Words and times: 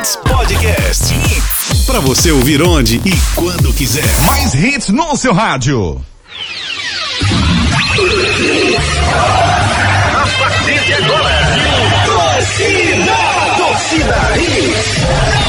Hits 0.00 0.16
Podcast. 0.16 1.14
Para 1.86 2.00
você 2.00 2.32
ouvir 2.32 2.62
onde 2.62 2.96
e 3.04 3.12
quando 3.34 3.70
quiser. 3.74 4.02
Mais 4.24 4.54
hits 4.54 4.88
no 4.88 5.14
seu 5.14 5.34
rádio. 5.34 6.02
A 10.16 10.26
partir 10.38 10.80
de 10.86 10.94
agora, 10.94 11.38
torcida, 12.06 13.14
torcida 13.58 14.38
Hits, 14.38 15.39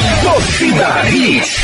torcida 0.42 1.04
Hits. 1.10 1.58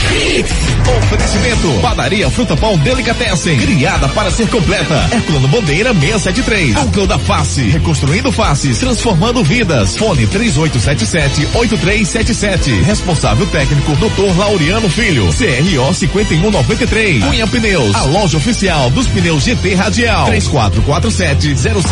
Oferecimento. 0.97 1.69
Padaria 1.81 2.29
Fruta 2.29 2.55
Pão 2.55 2.77
Delicatessen. 2.77 3.57
Criada 3.57 4.07
para 4.09 4.29
ser 4.29 4.47
completa. 4.49 5.09
Herculano 5.11 5.47
Bandeira 5.47 5.91
673. 5.93 6.75
Núcleo 6.75 7.07
da 7.07 7.17
Face. 7.17 7.61
Reconstruindo 7.63 8.31
faces. 8.31 8.77
Transformando 8.77 9.43
vidas. 9.43 9.97
Fone 9.97 10.27
3877-8377. 10.27 12.83
Responsável 12.83 13.47
técnico 13.47 13.95
Dr. 13.95 14.37
Laureano 14.37 14.87
Filho. 14.89 15.27
CRO 15.33 15.93
5193. 15.93 17.23
Cunha 17.23 17.47
Pneus. 17.47 17.95
A 17.95 18.03
loja 18.03 18.37
oficial 18.37 18.89
dos 18.91 19.07
pneus 19.07 19.43
GT 19.43 19.73
Radial. 19.75 20.27
3447-0758. 20.27 21.87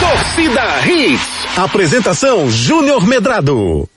Torcida 0.00 0.62
Hits. 0.86 1.22
Apresentação 1.56 2.48
Júnior 2.50 3.04
Medrado. 3.06 3.88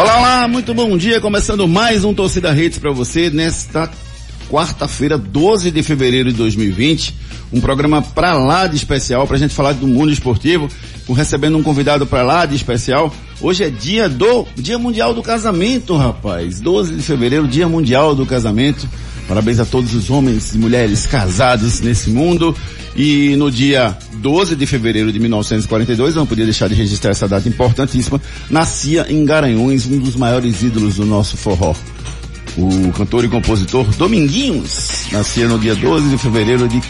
Olá, 0.00 0.18
olá, 0.18 0.48
muito 0.48 0.72
bom 0.72 0.96
dia. 0.96 1.20
Começando 1.20 1.68
mais 1.68 2.04
um 2.04 2.14
Torcida 2.14 2.50
Redes 2.52 2.78
para 2.78 2.90
você 2.90 3.28
nesta 3.28 3.90
quarta-feira, 4.50 5.18
12 5.18 5.70
de 5.70 5.82
fevereiro 5.82 6.30
de 6.30 6.38
2020. 6.38 7.14
Um 7.52 7.60
programa 7.60 8.00
pra 8.00 8.32
lá 8.32 8.66
de 8.66 8.76
especial 8.76 9.26
pra 9.26 9.36
gente 9.36 9.54
falar 9.54 9.74
do 9.74 9.86
mundo 9.86 10.10
esportivo, 10.10 10.68
recebendo 11.10 11.58
um 11.58 11.62
convidado 11.62 12.06
pra 12.06 12.22
lá 12.22 12.46
de 12.46 12.56
especial. 12.56 13.12
Hoje 13.42 13.64
é 13.64 13.68
dia 13.68 14.08
do 14.08 14.46
Dia 14.56 14.78
Mundial 14.78 15.12
do 15.12 15.22
Casamento, 15.22 15.94
rapaz. 15.94 16.58
12 16.58 16.96
de 16.96 17.02
fevereiro, 17.02 17.46
Dia 17.46 17.68
Mundial 17.68 18.14
do 18.14 18.24
Casamento. 18.24 18.88
Parabéns 19.28 19.60
a 19.60 19.64
todos 19.64 19.94
os 19.94 20.10
homens 20.10 20.54
e 20.54 20.58
mulheres 20.58 21.06
casados 21.06 21.80
nesse 21.80 22.10
mundo. 22.10 22.54
E 22.94 23.34
no 23.36 23.50
dia 23.50 23.96
12 24.14 24.54
de 24.54 24.66
fevereiro 24.66 25.10
de 25.10 25.18
1942, 25.18 26.14
não 26.14 26.26
podia 26.26 26.44
deixar 26.44 26.68
de 26.68 26.74
registrar 26.74 27.10
essa 27.12 27.26
data 27.26 27.48
importantíssima, 27.48 28.20
nascia 28.50 29.06
em 29.08 29.24
Garanhuns 29.24 29.86
um 29.86 29.98
dos 29.98 30.14
maiores 30.14 30.62
ídolos 30.62 30.96
do 30.96 31.06
nosso 31.06 31.36
forró. 31.36 31.74
O 32.56 32.92
cantor 32.92 33.24
e 33.24 33.28
compositor 33.28 33.86
Dominguinhos 33.96 35.06
nascia 35.10 35.48
no 35.48 35.58
dia 35.58 35.74
12 35.74 36.10
de 36.10 36.18
fevereiro 36.18 36.68
de 36.68 36.80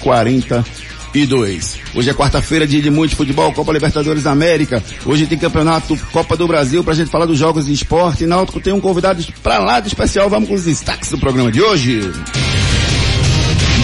42. 1.12 1.78
Hoje 1.94 2.10
é 2.10 2.14
quarta-feira, 2.14 2.66
dia 2.66 2.80
de 2.80 2.90
muito 2.90 3.14
futebol, 3.14 3.52
Copa 3.52 3.70
Libertadores 3.72 4.22
da 4.22 4.32
América. 4.32 4.82
Hoje 5.04 5.26
tem 5.26 5.38
campeonato 5.38 5.96
Copa 6.10 6.36
do 6.36 6.48
Brasil 6.48 6.82
pra 6.82 6.94
gente 6.94 7.10
falar 7.10 7.26
dos 7.26 7.38
jogos 7.38 7.66
de 7.66 7.72
esporte. 7.72 8.26
Náutico 8.26 8.60
tem 8.60 8.72
um 8.72 8.80
convidado 8.80 9.22
pra 9.42 9.58
lá 9.58 9.78
de 9.78 9.88
especial. 9.88 10.30
Vamos 10.30 10.48
com 10.48 10.54
os 10.54 10.64
destaques 10.64 11.10
do 11.10 11.18
programa 11.18 11.52
de 11.52 11.60
hoje. 11.60 12.10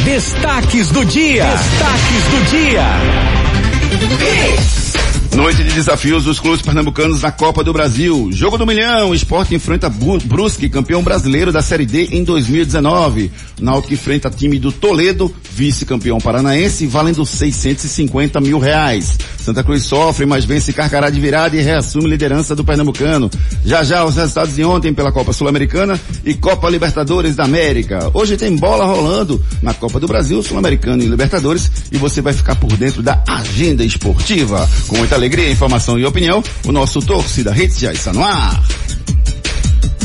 Destaques 0.05 0.91
do 0.91 1.05
dia. 1.05 1.45
Destaques 1.45 2.25
do 2.31 2.51
dia. 2.51 2.85
Noite 5.37 5.63
de 5.63 5.73
desafios 5.73 6.25
dos 6.25 6.41
clubes 6.41 6.63
pernambucanos 6.63 7.23
na 7.23 7.31
Copa 7.31 7.63
do 7.63 7.73
Brasil. 7.73 8.29
Jogo 8.33 8.59
do 8.59 8.67
milhão, 8.67 9.15
Esporte 9.15 9.55
enfrenta 9.55 9.89
Brusque, 9.89 10.69
campeão 10.69 11.03
brasileiro 11.03 11.53
da 11.53 11.63
Série 11.63 11.87
D 11.87 12.09
em 12.13 12.25
2019. 12.25 13.31
Náutico 13.61 13.95
enfrenta 13.95 14.31
time 14.31 14.59
do 14.59 14.73
Toledo, 14.73 15.33
vice-campeão 15.53 16.19
paranaense, 16.19 16.87
valendo 16.87 17.25
650 17.25 18.41
mil 18.41 18.59
reais. 18.59 19.19
Santa 19.39 19.63
Cruz 19.63 19.85
sofre, 19.85 20.27
mas 20.27 20.45
vence 20.45 20.73
Carcará 20.73 21.09
de 21.09 21.21
virada 21.21 21.57
e 21.57 21.61
reassume 21.61 22.09
liderança 22.09 22.55
do 22.55 22.65
pernambucano. 22.65 23.31
Já 23.65 23.85
já 23.85 24.05
os 24.05 24.17
resultados 24.17 24.55
de 24.55 24.65
ontem 24.65 24.93
pela 24.93 25.13
Copa 25.13 25.33
Sul-Americana 25.33 25.99
e 26.25 26.35
Copa 26.35 26.69
Libertadores 26.69 27.37
da 27.37 27.45
América. 27.45 28.11
Hoje 28.13 28.37
tem 28.37 28.57
bola 28.57 28.85
rolando 28.85 29.43
na 29.63 29.73
Copa 29.75 30.01
do 30.01 30.07
Brasil, 30.07 30.43
Sul-Americano 30.43 31.03
e 31.03 31.07
Libertadores 31.07 31.71
e 31.93 31.99
você 31.99 32.21
vai 32.21 32.33
ficar 32.33 32.57
por 32.57 32.77
dentro 32.77 33.03
da 33.03 33.23
agenda 33.27 33.85
esportiva. 33.85 34.69
Com 34.87 34.99
muita 34.99 35.18
alegria, 35.19 35.51
informação 35.51 35.99
e 35.99 36.07
opinião, 36.07 36.43
o 36.65 36.73
nosso 36.73 37.01
Torcida 37.01 37.53
Hits 37.57 37.79
já 37.79 37.93
está 37.93 38.13
no 38.13 38.25
ar. 38.25 38.63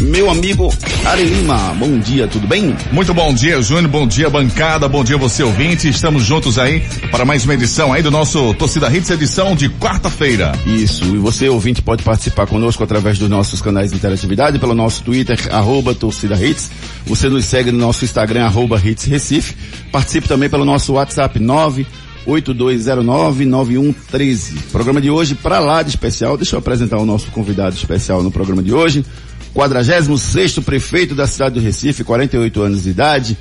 Meu 0.02 0.30
amigo 0.30 0.74
Ari 1.06 1.24
Lima, 1.24 1.74
bom 1.80 1.98
dia, 1.98 2.28
tudo 2.28 2.46
bem? 2.46 2.76
Muito 2.92 3.14
bom 3.14 3.34
dia, 3.34 3.62
Júnior. 3.62 3.88
Bom 3.88 4.06
dia, 4.06 4.30
bancada. 4.30 4.90
Bom 4.90 5.04
dia, 5.04 5.18
você 5.18 5.44
ouvinte. 5.44 5.88
Estamos 5.88 6.24
juntos 6.24 6.60
aí 6.60 6.84
para 7.10 7.24
mais 7.24 7.46
uma 7.46 7.54
edição 7.54 7.94
aí 7.94 8.02
do 8.02 8.12
nosso 8.12 8.54
Torcida 8.56 8.94
Hits, 8.94 9.12
edição 9.12 9.56
de 9.56 9.70
quarta-feira. 9.70 10.52
Isso, 10.66 11.06
e 11.06 11.18
você 11.18 11.48
ouvinte 11.48 11.82
pode 11.82 12.04
participar 12.04 12.48
conosco 12.48 12.84
através 12.84 13.18
dos 13.18 13.30
nossos 13.30 13.62
canais 13.62 13.92
de 13.92 13.98
interatividade, 13.98 14.60
pelo 14.60 14.74
nosso 14.74 15.04
Twitter, 15.04 15.40
arroba 15.52 15.96
torcida 15.96 16.36
hits. 16.36 16.70
Você 17.06 17.30
nos 17.30 17.46
segue 17.46 17.72
no 17.72 17.78
nosso 17.78 18.04
Instagram, 18.04 18.46
arroba 18.46 18.82
hits 18.84 19.06
Recife. 19.06 19.56
Participe 19.92 20.28
também 20.28 20.50
pelo 20.50 20.66
nosso 20.66 20.94
WhatsApp 20.94 21.40
982099113. 22.28 24.58
Programa 24.72 25.02
de 25.02 25.10
hoje 25.10 25.34
para 25.36 25.60
lá 25.60 25.84
de 25.84 25.90
especial. 25.90 26.38
Deixa 26.38 26.56
eu 26.56 26.60
apresentar 26.60 26.98
o 26.98 27.06
nosso 27.06 27.30
convidado 27.32 27.76
especial 27.76 28.24
no 28.24 28.32
programa 28.32 28.64
de 28.64 28.74
hoje. 28.74 29.06
46 29.54 30.60
prefeito 30.60 31.14
da 31.14 31.28
cidade 31.28 31.56
do 31.56 31.62
Recife, 31.62 32.04
48 32.04 32.62
anos 32.62 32.84
de 32.84 32.90
idade. 32.90 33.38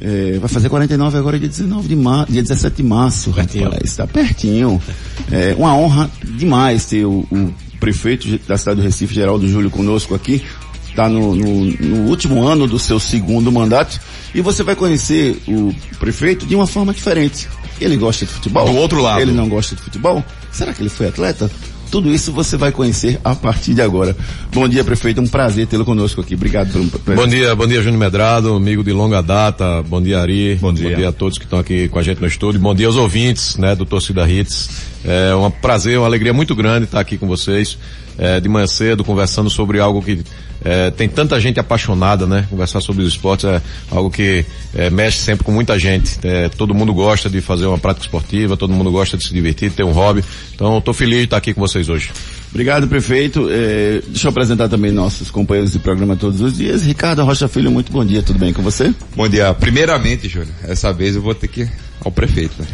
É, 0.00 0.38
vai 0.40 0.48
fazer 0.48 0.68
49 0.68 1.16
agora 1.16 1.38
dia 1.38 1.48
19 1.48 1.86
de 1.86 1.94
março, 1.94 2.32
dia 2.32 2.42
17 2.42 2.78
de 2.78 2.82
março, 2.82 3.30
rapaz, 3.30 3.84
está 3.84 4.04
pertinho. 4.04 4.82
É 5.30 5.54
uma 5.56 5.76
honra 5.76 6.10
demais 6.24 6.84
ter 6.86 7.04
o, 7.04 7.24
o 7.30 7.54
prefeito 7.78 8.26
da 8.48 8.58
cidade 8.58 8.80
do 8.80 8.82
Recife, 8.82 9.14
Geraldo 9.14 9.48
Júlio, 9.48 9.70
conosco 9.70 10.12
aqui. 10.12 10.42
Está 10.92 11.08
no, 11.08 11.34
no, 11.34 11.64
no 11.64 12.10
último 12.10 12.46
ano 12.46 12.66
do 12.66 12.78
seu 12.78 13.00
segundo 13.00 13.50
mandato 13.50 13.98
e 14.34 14.42
você 14.42 14.62
vai 14.62 14.76
conhecer 14.76 15.40
o 15.48 15.74
prefeito 15.98 16.44
de 16.44 16.54
uma 16.54 16.66
forma 16.66 16.92
diferente. 16.92 17.48
Ele 17.80 17.96
gosta 17.96 18.26
de 18.26 18.32
futebol? 18.32 18.66
Do 18.66 18.76
outro 18.76 19.00
lado. 19.00 19.22
Ele 19.22 19.32
não 19.32 19.48
gosta 19.48 19.74
de 19.74 19.80
futebol? 19.80 20.22
Será 20.50 20.74
que 20.74 20.82
ele 20.82 20.90
foi 20.90 21.08
atleta? 21.08 21.50
Tudo 21.90 22.10
isso 22.10 22.30
você 22.30 22.58
vai 22.58 22.72
conhecer 22.72 23.18
a 23.24 23.34
partir 23.34 23.72
de 23.72 23.80
agora. 23.80 24.14
Bom 24.52 24.68
dia, 24.68 24.84
prefeito. 24.84 25.20
Um 25.20 25.26
prazer 25.26 25.66
tê-lo 25.66 25.84
conosco 25.84 26.20
aqui. 26.20 26.34
Obrigado 26.34 26.72
pelo 26.72 27.16
Bom 27.16 27.26
dia, 27.26 27.54
bom 27.54 27.66
dia 27.66 27.82
Júnior 27.82 27.98
Medrado, 27.98 28.54
amigo 28.54 28.84
de 28.84 28.92
longa 28.92 29.22
data. 29.22 29.82
Bom 29.82 30.00
dia 30.00 30.20
Ari. 30.20 30.56
Bom 30.56 30.74
dia. 30.74 31.08
a 31.08 31.12
todos 31.12 31.38
que 31.38 31.44
estão 31.44 31.58
aqui 31.58 31.88
com 31.88 31.98
a 31.98 32.02
gente 32.02 32.20
no 32.20 32.26
estúdio. 32.26 32.60
Bom 32.60 32.74
dia 32.74 32.86
aos 32.86 32.96
ouvintes, 32.96 33.56
né, 33.56 33.74
do 33.74 33.86
Torcida 33.86 34.28
Hits. 34.30 34.70
É 35.04 35.34
um 35.34 35.50
prazer, 35.50 35.98
uma 35.98 36.06
alegria 36.06 36.32
muito 36.34 36.54
grande 36.54 36.84
estar 36.84 37.00
aqui 37.00 37.16
com 37.16 37.26
vocês. 37.26 37.78
É, 38.18 38.40
de 38.40 38.48
manhã 38.48 38.66
cedo, 38.66 39.02
conversando 39.02 39.48
sobre 39.48 39.80
algo 39.80 40.02
que 40.02 40.22
é, 40.64 40.90
tem 40.90 41.08
tanta 41.08 41.40
gente 41.40 41.58
apaixonada, 41.58 42.26
né? 42.26 42.46
Conversar 42.48 42.80
sobre 42.80 43.02
os 43.02 43.08
esportes 43.08 43.44
é 43.44 43.60
algo 43.90 44.10
que 44.10 44.44
é, 44.74 44.90
mexe 44.90 45.18
sempre 45.18 45.44
com 45.44 45.52
muita 45.52 45.78
gente. 45.78 46.18
É, 46.22 46.48
todo 46.48 46.74
mundo 46.74 46.94
gosta 46.94 47.28
de 47.28 47.40
fazer 47.40 47.66
uma 47.66 47.78
prática 47.78 48.06
esportiva, 48.06 48.56
todo 48.56 48.72
mundo 48.72 48.90
gosta 48.90 49.16
de 49.16 49.24
se 49.24 49.32
divertir, 49.32 49.70
de 49.70 49.76
ter 49.76 49.84
um 49.84 49.92
hobby. 49.92 50.24
Então, 50.54 50.78
estou 50.78 50.94
feliz 50.94 51.18
de 51.18 51.24
estar 51.24 51.36
aqui 51.36 51.52
com 51.52 51.60
vocês 51.60 51.88
hoje. 51.88 52.10
Obrigado, 52.50 52.86
prefeito. 52.86 53.48
É, 53.50 54.02
deixa 54.06 54.26
eu 54.26 54.30
apresentar 54.30 54.68
também 54.68 54.92
nossos 54.92 55.30
companheiros 55.30 55.72
de 55.72 55.78
programa 55.78 56.14
todos 56.16 56.40
os 56.40 56.56
dias. 56.56 56.82
Ricardo 56.82 57.24
Rocha 57.24 57.48
Filho, 57.48 57.70
muito 57.70 57.90
bom 57.90 58.04
dia. 58.04 58.22
Tudo 58.22 58.38
bem 58.38 58.52
com 58.52 58.62
você? 58.62 58.94
Bom 59.16 59.28
dia. 59.28 59.52
Primeiramente, 59.54 60.28
Júnior, 60.28 60.54
essa 60.64 60.92
vez 60.92 61.16
eu 61.16 61.22
vou 61.22 61.34
ter 61.34 61.48
que 61.48 61.62
ir 61.62 61.72
ao 62.04 62.12
prefeito. 62.12 62.54
Né? 62.58 62.66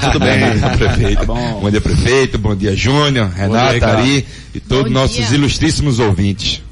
Tudo 0.12 0.18
bem, 0.20 0.76
prefeito. 0.76 1.20
Tá 1.20 1.24
bom. 1.24 1.60
bom 1.60 1.70
dia, 1.70 1.80
prefeito. 1.80 2.38
Bom 2.38 2.56
dia, 2.56 2.74
Júnior, 2.74 3.30
Renata. 3.30 3.86
Ari 3.86 4.26
e 4.54 4.60
todos 4.60 4.92
Bom 4.92 4.98
nossos 4.98 5.28
dia. 5.28 5.36
ilustríssimos 5.36 5.98
ouvintes. 5.98 6.62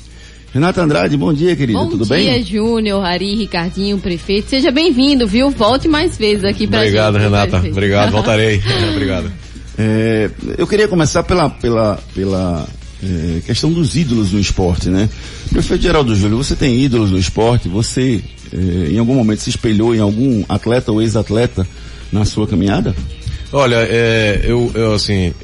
Renata 0.56 0.82
Andrade, 0.82 1.18
bom 1.18 1.34
dia, 1.34 1.54
querida. 1.54 1.78
Bom 1.78 1.86
Tudo 1.86 2.06
dia, 2.06 2.16
bem? 2.16 2.42
Júnior, 2.42 3.04
Ari, 3.04 3.34
Ricardinho, 3.34 3.98
prefeito. 3.98 4.48
Seja 4.48 4.70
bem-vindo, 4.70 5.26
viu? 5.26 5.50
Volte 5.50 5.86
mais 5.86 6.16
vezes 6.16 6.44
aqui 6.44 6.66
pra 6.66 6.78
Obrigado, 6.78 7.12
gente. 7.12 7.24
Renata. 7.24 7.50
prefeito. 7.50 7.72
Obrigado, 7.74 8.08
voltarei. 8.12 8.62
Obrigado. 8.90 9.30
É, 9.76 10.30
eu 10.56 10.66
queria 10.66 10.88
começar 10.88 11.22
pela, 11.24 11.50
pela, 11.50 11.98
pela 12.14 12.66
é, 13.02 13.40
questão 13.44 13.70
dos 13.70 13.96
ídolos 13.96 14.32
no 14.32 14.40
esporte, 14.40 14.88
né? 14.88 15.10
Prefeito 15.50 15.82
Geraldo 15.82 16.16
Júlio, 16.16 16.38
você 16.38 16.56
tem 16.56 16.82
ídolos 16.82 17.10
no 17.10 17.18
esporte? 17.18 17.68
Você, 17.68 18.24
é, 18.50 18.92
em 18.92 18.98
algum 18.98 19.14
momento, 19.14 19.40
se 19.40 19.50
espelhou 19.50 19.94
em 19.94 20.00
algum 20.00 20.42
atleta 20.48 20.90
ou 20.90 21.02
ex-atleta 21.02 21.68
na 22.10 22.24
sua 22.24 22.46
caminhada? 22.46 22.96
Olha, 23.52 23.76
é, 23.76 24.40
eu, 24.42 24.72
eu 24.74 24.94
assim, 24.94 25.34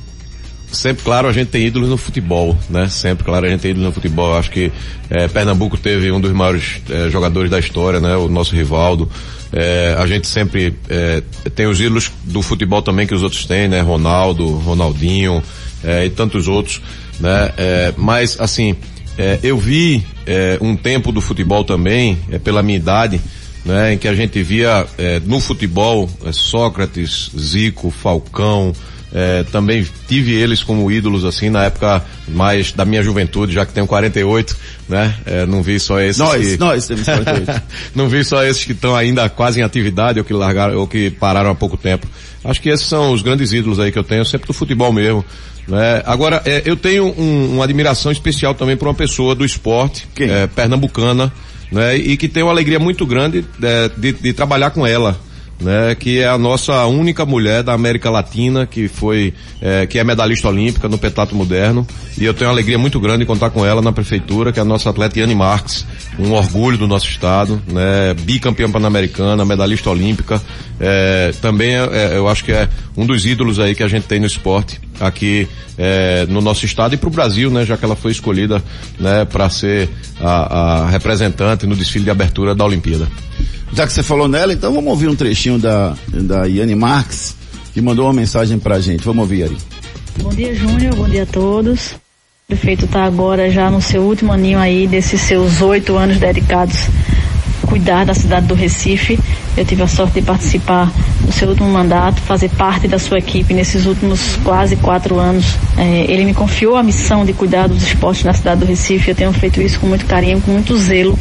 sempre, 0.73 1.05
claro, 1.05 1.29
a 1.29 1.33
gente 1.33 1.49
tem 1.49 1.67
ídolos 1.67 1.89
no 1.89 1.97
futebol, 1.97 2.57
né? 2.69 2.89
Sempre, 2.89 3.25
claro, 3.25 3.47
a 3.47 3.49
gente 3.49 3.61
tem 3.61 3.71
ídolos 3.71 3.89
no 3.89 3.95
futebol. 3.95 4.37
Acho 4.37 4.51
que 4.51 4.73
é, 5.11 5.29
Pernambuco 5.29 5.77
teve 5.77 6.11
um 6.11 6.21
dos 6.21 6.33
maiores 6.33 6.81
é, 6.91 7.09
jogadores 7.11 7.51
da 7.51 7.59
história, 7.59 8.01
né? 8.01 8.17
O 8.17 8.29
nosso 8.29 8.55
Rivaldo. 8.55 9.09
É, 9.53 9.95
a 9.99 10.07
gente 10.07 10.27
sempre 10.27 10.75
é, 10.89 11.23
tem 11.55 11.67
os 11.67 11.79
ídolos 11.79 12.11
do 12.25 12.41
futebol 12.41 12.81
também 12.81 13.07
que 13.07 13.15
os 13.15 13.23
outros 13.23 13.45
têm, 13.45 13.69
né? 13.69 13.81
Ronaldo, 13.83 14.49
Ronaldinho 14.49 15.43
é, 15.85 16.07
e 16.07 16.11
tantos 16.11 16.49
outros, 16.49 16.81
né? 17.21 17.53
É, 17.59 17.95
mas, 17.97 18.41
assim, 18.41 18.75
eu 19.43 19.59
vi 19.59 20.03
um 20.63 20.75
tempo 20.75 21.13
do 21.13 21.21
futebol 21.21 21.65
também, 21.65 22.17
pela 22.43 22.63
minha 22.63 22.79
idade, 22.79 23.21
né, 23.63 23.93
em 23.93 23.99
que 23.99 24.09
a 24.09 24.15
gente 24.15 24.43
via 24.43 24.87
no 25.27 25.39
futebol 25.39 26.09
Sócrates, 26.33 27.31
Zico, 27.39 27.91
Falcão, 27.91 28.73
É, 29.15 29.45
também 29.45 29.87
tive 30.09 30.33
eles 30.33 30.63
como 30.63 30.91
ídolos 30.91 31.25
assim 31.25 31.51
na 31.51 31.65
época 31.65 32.03
mais 32.27 32.73
da 32.73 32.85
minha 32.85 33.03
juventude, 33.03 33.53
já 33.53 33.67
que 33.67 33.73
tenho 33.73 33.87
48, 33.87 34.57
né? 34.89 35.15
É, 35.27 35.45
não 35.45 35.63
vi 35.63 35.79
só 35.79 36.01
esses 36.01 36.17
Nós, 36.17 36.47
que... 36.47 36.57
nós 36.59 36.87
temos 36.87 37.05
48. 37.05 37.63
não 37.95 38.09
vi 38.09 38.25
só 38.25 38.43
esses 38.43 38.65
que 38.65 38.73
estão 38.73 38.97
ainda 38.97 39.29
quase 39.29 39.61
em 39.61 39.63
atividade 39.63 40.19
ou 40.19 40.25
que 40.25 40.33
largaram 40.33 40.79
ou 40.79 40.87
que 40.87 41.11
pararam 41.11 41.51
há 41.51 41.55
pouco 41.55 41.77
tempo. 41.77 42.07
Acho 42.43 42.61
que 42.61 42.71
esses 42.71 42.87
são 42.87 43.13
os 43.13 43.21
grandes 43.21 43.53
ídolos 43.53 43.79
aí 43.79 43.93
que 43.93 43.99
eu 43.99 44.05
tenho, 44.05 44.25
sempre 44.25 44.47
do 44.47 44.55
futebol 44.55 44.93
mesmo. 44.93 45.23
Né? 45.69 46.03
Agora, 46.07 46.43
é, 46.47 46.63
eu 46.65 46.77
tenho 46.77 47.05
um, 47.07 47.55
uma 47.55 47.65
admiração 47.65 48.11
especial 48.11 48.55
também 48.55 48.77
por 48.77 48.89
uma 48.89 48.95
pessoa 48.95 49.35
do 49.35 49.45
esporte, 49.45 50.09
Quem? 50.15 50.31
é, 50.31 50.47
pernambucana, 50.47 51.33
né? 51.71 51.97
E 51.97 52.17
que 52.17 52.29
tem 52.29 52.43
uma 52.43 52.51
alegria 52.51 52.79
muito 52.79 53.07
grande 53.07 53.45
é, 53.63 53.91
de, 53.97 54.13
de 54.13 54.33
trabalhar 54.33 54.71
com 54.71 54.87
ela 54.87 55.19
né, 55.61 55.95
que 55.95 56.19
é 56.19 56.29
a 56.29 56.37
nossa 56.37 56.85
única 56.87 57.25
mulher 57.25 57.63
da 57.63 57.73
América 57.73 58.11
Latina 58.11 58.67
que 58.67 58.89
foi, 58.89 59.33
é, 59.61 59.87
que 59.87 59.99
é 59.99 60.05
medalhista 60.05 60.49
olímpica 60.49 60.89
no 60.89 60.99
petato 60.99 61.35
moderno. 61.35 61.87
E 62.19 62.25
eu 62.25 62.35
tenho 62.35 62.51
uma 62.51 62.55
alegria 62.55 62.79
muito 62.79 63.01
grande 63.01 63.23
em 63.23 63.27
contar 63.27 63.51
com 63.51 63.65
ela 63.65 63.81
na 63.81 63.93
prefeitura, 63.93 64.53
que 64.53 64.59
é 64.59 64.63
a 64.63 64.65
nossa 64.65 64.91
atleta 64.91 65.19
Yane 65.19 65.35
Marques, 65.35 65.87
um 66.19 66.33
orgulho 66.33 66.77
do 66.77 66.87
nosso 66.87 67.07
estado, 67.07 67.63
né, 67.67 68.15
bicampeã 68.23 68.71
pan-americana, 68.71 69.45
medalhista 69.45 69.89
olímpica, 69.89 70.43
é, 70.81 71.33
também 71.41 71.77
é, 71.77 71.89
é, 71.93 72.17
eu 72.17 72.29
acho 72.29 72.45
que 72.45 72.53
é 72.53 72.69
um 72.97 73.07
dos 73.07 73.25
ídolos 73.25 73.59
aí 73.59 73.75
que 73.75 73.83
a 73.83 73.89
gente 73.89 74.05
tem 74.05 74.19
no 74.19 74.27
esporte 74.27 74.81
aqui 75.01 75.49
é, 75.79 76.27
no 76.29 76.41
nosso 76.41 76.67
estado 76.67 76.95
e 76.95 76.99
para 76.99 77.09
o 77.09 77.13
Brasil, 77.13 77.51
né, 77.51 77.65
já 77.65 77.77
que 77.77 77.85
ela 77.85 77.97
foi 77.97 78.11
escolhida, 78.11 78.63
né, 78.99 79.25
para 79.25 79.49
ser 79.49 79.89
a, 80.21 80.83
a 80.83 80.91
representante 80.91 81.67
no 81.67 81.77
desfile 81.77 82.05
de 82.05 82.11
abertura 82.11 82.55
da 82.55 82.65
Olimpíada. 82.65 83.07
Já 83.73 83.87
que 83.87 83.93
você 83.93 84.03
falou 84.03 84.29
nela, 84.29 84.53
então 84.53 84.73
vamos 84.73 84.91
ouvir 84.91 85.09
um 85.09 85.17
trechinho 85.17 85.59
da, 85.59 85.97
da 86.09 86.45
Yane 86.45 86.75
Marques, 86.75 87.35
que 87.73 87.81
mandou 87.81 88.07
uma 88.07 88.13
mensagem 88.13 88.59
pra 88.59 88.81
gente. 88.81 89.05
Vamos 89.05 89.23
ouvir, 89.23 89.41
Yari. 89.41 89.57
Bom 90.21 90.31
dia, 90.31 90.55
Júnior. 90.55 90.95
Bom 90.95 91.09
dia 91.09 91.23
a 91.23 91.27
todos. 91.27 91.93
O 91.93 92.49
prefeito 92.49 92.85
está 92.85 93.05
agora 93.05 93.51
já 93.51 93.71
no 93.71 93.81
seu 93.81 94.03
último 94.03 94.33
aninho 94.33 94.59
aí, 94.59 94.87
desses 94.87 95.23
seus 95.23 95.63
oito 95.63 95.97
anos 95.97 96.19
dedicados 96.19 96.77
cuidar 97.67 98.05
da 98.05 98.15
cidade 98.15 98.47
do 98.47 98.55
Recife. 98.55 99.19
Eu 99.57 99.65
tive 99.65 99.83
a 99.83 99.89
sorte 99.89 100.15
de 100.15 100.23
participar 100.23 100.93
do 101.21 101.33
seu 101.33 101.49
último 101.49 101.69
mandato, 101.69 102.21
fazer 102.21 102.49
parte 102.51 102.89
da 102.89 102.99
sua 102.99 103.19
equipe 103.19 103.55
nesses 103.55 103.87
últimos 103.87 104.37
quase 104.45 104.77
quatro 104.77 105.19
anos. 105.19 105.45
É, 105.77 106.07
ele 106.09 106.25
me 106.25 106.35
confiou 106.35 106.77
a 106.77 106.83
missão 106.83 107.25
de 107.25 107.33
cuidar 107.33 107.69
dos 107.69 107.83
esportes 107.83 108.25
na 108.25 108.33
cidade 108.33 108.61
do 108.61 108.67
Recife. 108.67 109.11
Eu 109.11 109.15
tenho 109.15 109.33
feito 109.33 109.61
isso 109.61 109.79
com 109.81 109.87
muito 109.87 110.07
carinho, 110.07 110.41
com 110.41 110.51
muito 110.51 110.77
zelo, 110.79 111.19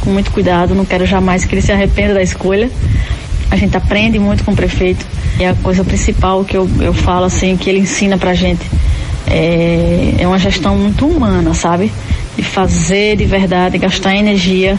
com 0.00 0.10
muito 0.10 0.30
cuidado. 0.30 0.74
Não 0.74 0.84
quero 0.84 1.06
jamais 1.06 1.44
que 1.44 1.54
ele 1.54 1.62
se 1.62 1.72
arrependa 1.72 2.14
da 2.14 2.22
escolha. 2.22 2.70
A 3.50 3.56
gente 3.56 3.76
aprende 3.76 4.18
muito 4.18 4.44
com 4.44 4.52
o 4.52 4.56
prefeito. 4.56 5.06
E 5.38 5.44
a 5.44 5.54
coisa 5.54 5.84
principal 5.84 6.44
que 6.44 6.56
eu, 6.56 6.68
eu 6.80 6.94
falo 6.94 7.24
assim, 7.24 7.56
que 7.56 7.68
ele 7.68 7.80
ensina 7.80 8.16
pra 8.16 8.34
gente 8.34 8.64
é, 9.26 10.14
é 10.18 10.26
uma 10.26 10.38
gestão 10.38 10.76
muito 10.76 11.06
humana, 11.06 11.54
sabe? 11.54 11.92
De 12.36 12.42
fazer 12.42 13.16
de 13.16 13.24
verdade, 13.24 13.78
gastar 13.78 14.14
energia 14.14 14.78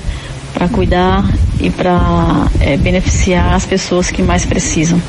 para 0.54 0.68
cuidar 0.70 1.26
e 1.60 1.70
para 1.70 2.48
é, 2.60 2.78
beneficiar 2.78 3.54
as 3.54 3.66
pessoas 3.66 4.12
que 4.12 4.22
mais 4.22 4.46
precisam. 4.46 5.02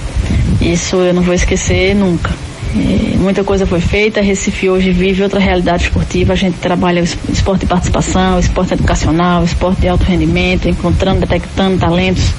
Isso 0.61 0.97
eu 0.97 1.13
não 1.13 1.23
vou 1.23 1.35
esquecer 1.35 1.95
nunca. 1.95 2.31
É, 2.77 3.17
muita 3.19 3.45
coisa 3.45 3.67
foi 3.67 3.81
feita, 3.81 4.21
Recife 4.21 4.69
hoje 4.69 4.91
vive 4.91 5.23
outra 5.23 5.39
realidade 5.39 5.85
esportiva, 5.85 6.33
a 6.33 6.37
gente 6.37 6.59
trabalha 6.59 7.01
esporte 7.01 7.61
de 7.61 7.67
participação, 7.67 8.39
esporte 8.39 8.75
educacional, 8.75 9.45
esporte 9.45 9.83
de 9.83 9.89
alto 9.89 10.03
rendimento, 10.03 10.69
encontrando, 10.69 11.21
detectando 11.21 11.79
talentos 11.79 12.33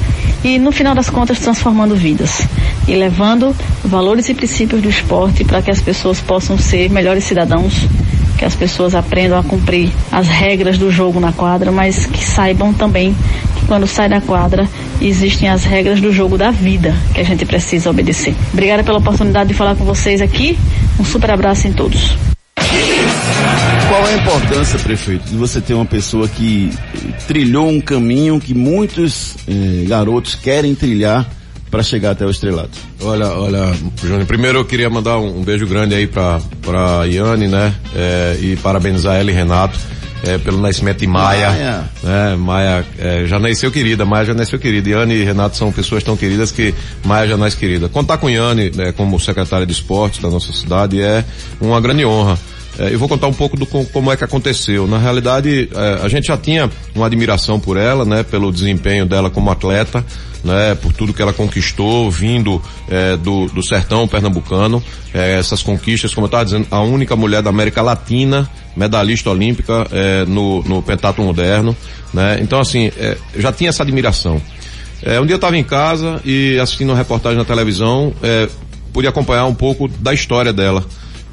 e 0.44 0.60
no 0.60 0.72
final 0.72 0.94
das 0.94 1.10
contas 1.10 1.40
transformando 1.40 1.96
vidas 1.96 2.42
e 2.88 2.96
levando 2.96 3.56
valores 3.84 4.28
e 4.30 4.34
princípios 4.34 4.82
do 4.82 4.90
esporte 4.90 5.44
para 5.44 5.62
que 5.62 5.72
as 5.72 5.82
pessoas 5.82 6.20
possam 6.20 6.58
ser 6.58 6.90
melhores 6.90 7.24
cidadãos, 7.24 7.88
que 8.46 8.48
as 8.48 8.56
pessoas 8.56 8.94
aprendam 8.94 9.40
a 9.40 9.44
cumprir 9.44 9.92
as 10.12 10.28
regras 10.28 10.78
do 10.78 10.92
jogo 10.92 11.20
na 11.20 11.32
quadra, 11.32 11.72
mas 11.72 12.06
que 12.06 12.24
saibam 12.24 12.72
também 12.72 13.16
que 13.56 13.66
quando 13.66 13.88
sai 13.88 14.08
da 14.08 14.22
quadra 14.22 14.70
existem 15.02 15.50
as 15.50 15.64
regras 15.64 16.00
do 16.00 16.14
jogo 16.14 16.38
da 16.38 16.52
vida 16.52 16.96
que 17.14 17.22
a 17.22 17.24
gente 17.24 17.44
precisa 17.44 17.90
obedecer. 17.90 18.36
Obrigada 18.54 18.84
pela 18.84 19.00
oportunidade 19.00 19.50
de 19.50 19.56
falar 19.56 19.76
com 19.76 19.84
vocês 19.84 20.22
aqui. 20.22 20.58
Um 21.00 21.04
super 21.04 21.32
abraço 21.32 21.68
em 21.68 21.74
todos. 21.74 22.16
Qual 23.88 24.08
é 24.08 24.14
a 24.14 24.18
importância, 24.18 24.78
prefeito, 24.80 25.26
de 25.26 25.36
você 25.36 25.60
ter 25.60 25.74
uma 25.74 25.86
pessoa 25.86 26.28
que 26.28 26.72
trilhou 27.28 27.68
um 27.68 27.82
caminho 27.82 28.40
que 28.40 28.54
muitos 28.54 29.36
eh, 29.48 29.86
garotos 29.88 30.36
querem 30.36 30.76
trilhar 30.76 31.28
para 31.70 31.84
chegar 31.84 32.12
até 32.12 32.26
o 32.26 32.30
estrelado? 32.30 32.70
Olha, 33.02 33.28
olha, 33.28 33.74
Júnior, 34.02 34.26
primeiro 34.26 34.60
eu 34.60 34.66
queria 34.66 34.90
mandar 34.90 35.18
um, 35.20 35.40
um 35.40 35.44
beijo 35.44 35.68
grande 35.68 35.96
aí 35.96 36.08
pra, 36.08 36.40
pra 36.62 37.06
Iane, 37.06 37.48
né? 37.48 37.74
É, 37.96 38.38
e 38.42 38.56
parabenizar 38.58 39.16
ela 39.16 39.30
e 39.30 39.34
Renato 39.34 39.78
é, 40.26 40.38
pelo 40.38 40.60
nascimento 40.60 41.00
de 41.00 41.08
Maia. 41.08 41.50
Maia. 41.52 41.84
Né? 42.04 42.36
Maia 42.36 42.86
é, 42.98 43.26
já 43.26 43.40
nasceu 43.40 43.72
querida, 43.72 44.06
Maia 44.06 44.26
já 44.26 44.34
nasceu 44.34 44.58
querida. 44.58 44.90
Iane 44.90 45.14
e 45.14 45.24
Renato 45.24 45.56
são 45.56 45.72
pessoas 45.72 46.04
tão 46.04 46.18
queridas 46.18 46.52
que 46.52 46.74
Maia 47.04 47.28
já 47.28 47.38
nasce 47.38 47.56
querida. 47.56 47.88
Contar 47.88 48.18
com 48.18 48.30
Iane 48.30 48.72
né, 48.76 48.92
como 48.92 49.20
secretária 49.20 49.66
de 49.66 49.74
esportes 49.74 50.20
da 50.22 50.30
nossa 50.30 50.52
cidade 50.52 51.02
é 51.02 51.24
uma 51.62 51.80
grande 51.80 52.06
honra. 52.06 52.38
É, 52.78 52.94
eu 52.94 53.00
vou 53.00 53.08
contar 53.08 53.28
um 53.28 53.34
pouco 53.34 53.56
do 53.58 53.66
co- 53.66 53.86
como 53.86 54.12
é 54.12 54.18
que 54.18 54.24
aconteceu. 54.24 54.86
Na 54.88 54.98
realidade, 54.98 55.70
é, 55.74 56.00
a 56.06 56.08
gente 56.10 56.28
já 56.28 56.38
tinha 56.38 56.70
uma 56.94 57.06
admiração 57.06 57.60
por 57.60 57.78
ela, 57.78 58.04
né, 58.06 58.24
pelo 58.24 58.52
desempenho 58.52 59.06
dela 59.06 59.30
como 59.30 59.50
atleta, 59.50 60.06
né, 60.44 60.76
por 60.76 60.92
tudo 60.94 61.14
que 61.14 61.22
ela 61.22 61.32
conquistou, 61.34 62.12
vindo 62.12 62.62
é, 62.90 63.16
do, 63.18 63.48
do 63.48 63.64
sertão 63.64 64.08
pernambucano. 64.08 64.84
É, 65.14 65.40
essas 65.40 65.64
conquistas, 65.64 66.14
como 66.14 66.26
eu 66.26 66.28
estava 66.28 66.44
dizendo, 66.46 66.68
a 66.70 66.82
única 66.82 67.16
mulher 67.16 67.42
da 67.42 67.50
América 67.50 67.82
Latina 67.82 68.50
medalhista 68.76 69.30
olímpica 69.30 69.88
é, 69.92 70.26
no, 70.26 70.62
no 70.64 70.82
pentatlo 70.82 71.24
moderno, 71.24 71.76
né. 72.14 72.40
Então, 72.42 72.60
assim, 72.60 72.92
é, 72.98 73.18
já 73.38 73.54
tinha 73.54 73.70
essa 73.70 73.84
admiração. 73.84 74.42
É, 75.02 75.20
um 75.20 75.26
dia 75.26 75.34
eu 75.36 75.38
estava 75.38 75.56
em 75.58 75.64
casa 75.64 76.20
e 76.26 76.60
assistindo 76.60 76.90
uma 76.90 76.98
reportagem 76.98 77.38
na 77.38 77.46
televisão, 77.46 78.14
é, 78.22 78.50
pude 78.92 79.08
acompanhar 79.08 79.46
um 79.46 79.54
pouco 79.54 79.88
da 79.88 80.14
história 80.14 80.52
dela. 80.52 80.84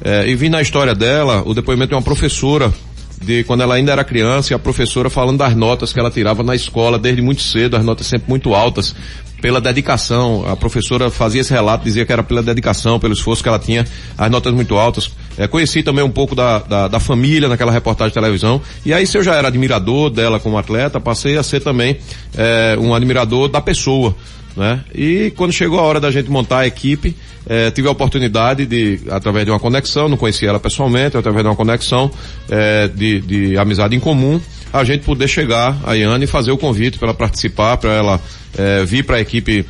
É, 0.01 0.27
e 0.27 0.35
vi 0.35 0.49
na 0.49 0.61
história 0.61 0.93
dela 0.93 1.43
o 1.45 1.53
depoimento 1.53 1.89
de 1.89 1.95
uma 1.95 2.01
professora 2.01 2.73
de 3.21 3.43
quando 3.45 3.61
ela 3.61 3.75
ainda 3.75 3.91
era 3.91 4.03
criança 4.03 4.53
e 4.53 4.55
a 4.55 4.59
professora 4.59 5.09
falando 5.09 5.37
das 5.37 5.55
notas 5.55 5.93
que 5.93 5.99
ela 5.99 6.11
tirava 6.11 6.43
na 6.43 6.55
escola 6.55 6.99
desde 6.99 7.21
muito 7.21 7.41
cedo, 7.41 7.77
as 7.77 7.83
notas 7.83 8.05
sempre 8.05 8.29
muito 8.29 8.53
altas, 8.53 8.93
pela 9.41 9.59
dedicação. 9.59 10.45
A 10.47 10.55
professora 10.55 11.09
fazia 11.09 11.41
esse 11.41 11.51
relato, 11.51 11.83
dizia 11.83 12.05
que 12.05 12.13
era 12.13 12.23
pela 12.23 12.41
dedicação, 12.41 12.97
pelo 12.99 13.13
esforço 13.13 13.43
que 13.43 13.49
ela 13.49 13.59
tinha, 13.59 13.85
as 14.17 14.31
notas 14.31 14.53
muito 14.53 14.75
altas. 14.75 15.11
É, 15.37 15.47
conheci 15.47 15.83
também 15.83 16.03
um 16.03 16.09
pouco 16.09 16.33
da, 16.33 16.59
da, 16.59 16.87
da 16.87 16.99
família 16.99 17.49
naquela 17.49 17.71
reportagem 17.71 18.09
de 18.09 18.13
televisão. 18.13 18.61
E 18.85 18.93
aí, 18.93 19.05
se 19.05 19.17
eu 19.17 19.23
já 19.23 19.35
era 19.35 19.49
admirador 19.49 20.09
dela 20.09 20.39
como 20.39 20.57
atleta, 20.57 20.99
passei 20.99 21.37
a 21.37 21.43
ser 21.43 21.61
também 21.61 21.97
é, 22.37 22.77
um 22.79 22.93
admirador 22.93 23.49
da 23.49 23.59
pessoa 23.59 24.15
né? 24.55 24.81
E 24.93 25.31
quando 25.35 25.51
chegou 25.51 25.79
a 25.79 25.83
hora 25.83 25.99
da 25.99 26.11
gente 26.11 26.29
montar 26.29 26.59
a 26.59 26.67
equipe, 26.67 27.15
eh, 27.47 27.71
tive 27.71 27.87
a 27.87 27.91
oportunidade 27.91 28.65
de, 28.65 28.99
através 29.09 29.45
de 29.45 29.51
uma 29.51 29.59
conexão, 29.59 30.07
não 30.07 30.17
conhecia 30.17 30.49
ela 30.49 30.59
pessoalmente, 30.59 31.17
através 31.17 31.43
de 31.43 31.49
uma 31.49 31.55
conexão 31.55 32.09
eh, 32.49 32.89
de, 32.93 33.19
de 33.21 33.57
amizade 33.57 33.95
em 33.95 33.99
comum, 33.99 34.39
a 34.71 34.83
gente 34.83 35.03
poder 35.03 35.27
chegar 35.27 35.77
a 35.85 35.93
Iane 35.93 36.23
e 36.23 36.27
fazer 36.27 36.51
o 36.51 36.57
convite 36.57 36.97
para 36.97 37.09
ela 37.09 37.17
participar, 37.17 37.77
para 37.77 37.91
ela 37.91 38.21
eh, 38.57 38.85
vir 38.85 39.03
para 39.03 39.17
a 39.17 39.21
equipe 39.21 39.65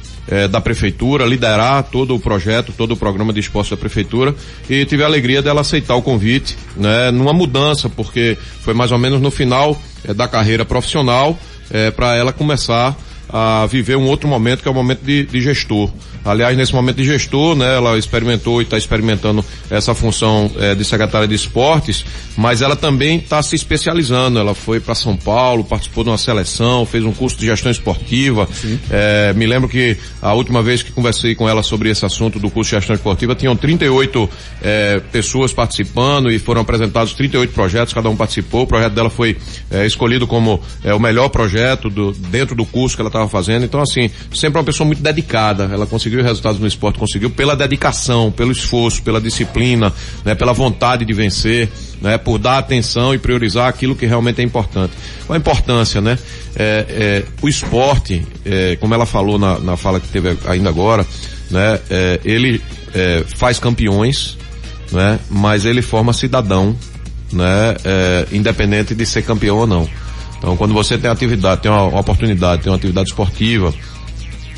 da 0.50 0.62
prefeitura, 0.62 1.25
liderar 1.25 1.84
todo 1.84 2.16
o 2.16 2.20
projeto, 2.20 2.72
todo 2.78 2.94
o 2.94 2.96
programa 2.96 3.34
de 3.34 3.42
esporte 3.42 3.72
da 3.72 3.75
prefeitura 3.75 4.34
e 4.70 4.86
tive 4.86 5.04
a 5.04 5.06
alegria 5.06 5.42
dela 5.42 5.60
aceitar 5.60 5.96
o 5.96 6.02
convite, 6.02 6.58
né? 6.78 7.12
Numa 7.12 7.34
mudança, 7.34 7.90
porque 7.90 8.38
foi 8.62 8.74
mais 8.74 8.94
ou 8.94 8.98
menos 8.98 9.20
no 9.20 9.30
final 9.30 9.78
da 10.16 10.25
carreira 10.25 10.63
profissional, 10.63 11.38
para 11.98 12.16
ela 12.16 12.32
começar 12.32 12.98
a 13.34 13.66
viver 13.66 13.98
um 13.98 14.06
outro 14.06 14.30
momento 14.30 14.62
que 14.62 14.68
é 14.68 14.72
o 14.72 14.75
momento 14.75 15.02
de, 15.04 15.25
de 15.25 15.42
gestor. 15.42 15.92
Aliás, 16.25 16.56
nesse 16.58 16.74
momento 16.74 16.98
de 16.98 17.06
gestor, 17.06 17.56
né, 17.56 17.75
ela 17.75 17.98
experimentou 17.98 18.62
e 18.62 18.63
está 18.63 18.77
experimentando 18.77 19.44
essa 19.70 19.94
função 19.94 20.50
eh, 20.58 20.75
de 20.75 20.86
secretária 20.86 21.27
de 21.27 21.36
esportes, 21.36 22.06
mas 22.38 22.62
ela 22.62 22.75
também 22.75 23.18
está 23.18 23.42
se 23.42 23.56
especializando. 23.56 24.39
Ela 24.39 24.53
foi 24.53 24.80
para 24.80 24.96
São 24.96 25.15
Paulo, 25.15 25.63
participou 25.63 26.03
de 26.03 26.10
uma 26.10 26.18
seleção, 26.18 26.86
fez 26.86 27.03
um 27.03 27.12
curso 27.12 27.38
de 27.38 27.46
gestão 27.46 27.72
esportiva. 27.72 28.48
Eh, 28.89 29.34
me 29.36 29.46
lembro 29.46 29.68
que 29.68 29.98
a 30.22 30.34
última 30.34 30.62
vez 30.62 30.82
que 30.82 30.92
conversei 30.92 31.36
com 31.36 31.48
ela 31.48 31.63
sobre 31.63 31.89
esse 31.89 32.06
assunto 32.06 32.39
do 32.39 32.50
curso 32.50 32.72
de 32.72 32.77
gestão 32.77 32.96
esportiva, 32.96 33.36
tinham 33.36 33.56
38 33.56 34.30
eh, 34.62 35.01
pessoas 35.12 35.53
participando 35.53 36.32
e 36.32 36.39
foram 36.39 36.62
apresentados 36.62 37.13
38 37.13 37.53
projetos, 37.53 37.94
cada 37.94 38.10
um 38.10 38.15
participou. 38.15 38.63
O 38.63 38.68
projeto 38.68 38.94
dela 38.94 39.10
foi 39.10 39.38
eh, 39.72 39.86
escolhido 39.86 40.27
como 40.27 40.62
eh, 40.84 40.94
o 40.94 41.00
melhor 41.00 41.30
projeto 41.30 41.89
do, 41.89 42.12
dentro 42.12 42.56
do 42.56 42.65
curso 42.65 42.96
que 42.96 43.01
ela 43.01 43.10
estava 43.10 43.27
fazendo. 43.27 43.65
Então, 43.65 43.82
assim, 43.82 44.10
sempre 44.34 44.60
uma 44.60 44.63
pessoa 44.63 44.86
muito 44.86 45.01
dedicada. 45.01 45.70
Ela 45.72 45.86
conseguiu 45.86 46.12
resultados 46.22 46.60
no 46.60 46.67
esporte, 46.67 47.00
conseguiu 47.00 47.29
pela 47.29 47.55
dedicação, 47.55 48.32
pelo 48.32 48.51
esforço, 48.51 49.01
pela 49.01 49.20
disciplina, 49.20 49.91
né, 50.24 50.36
pela 50.36 50.53
vontade 50.53 51.05
de 51.05 51.13
vencer, 51.13 51.70
né, 52.01 52.17
por 52.17 52.38
dar 52.38 52.58
atenção 52.58 53.13
e 53.13 53.17
priorizar 53.17 53.67
aquilo 53.67 53.96
que 53.96 54.05
realmente 54.05 54.41
é 54.41 54.43
importante. 54.43 54.93
Qual 55.25 55.36
a 55.36 55.39
importância, 55.39 56.01
né? 56.01 56.17
É, 56.55 56.86
é, 56.89 57.25
o 57.41 57.48
esporte, 57.48 58.25
é, 58.46 58.75
como 58.75 58.93
ela 58.93 59.05
falou 59.05 59.39
na, 59.39 59.58
na 59.60 59.77
fala 59.77 60.00
que 60.00 60.08
teve 60.08 60.38
ainda 60.46 60.70
agora, 60.70 61.05
né? 61.50 61.79
É, 61.89 62.20
ele 62.24 62.62
é, 62.93 63.24
faz 63.25 63.60
campeões, 63.60 64.38
né? 64.91 65.20
Mas 65.29 65.65
ele 65.65 65.82
forma 65.82 66.13
cidadão, 66.13 66.75
né? 67.32 67.75
É, 67.84 68.27
independente 68.32 68.93
de 68.93 69.05
ser 69.05 69.24
campeão 69.24 69.58
ou 69.58 69.67
não. 69.67 69.89
Então, 70.38 70.58
quando 70.58 70.74
você 70.74 70.98
tem 70.98 71.10
atividade, 71.10 71.62
tem 71.62 71.72
uma 71.72 72.00
oportunidade, 72.00 72.63
tem 72.63 72.70
uma 72.70 72.75
atividade 72.75 73.08
esportiva, 73.08 73.74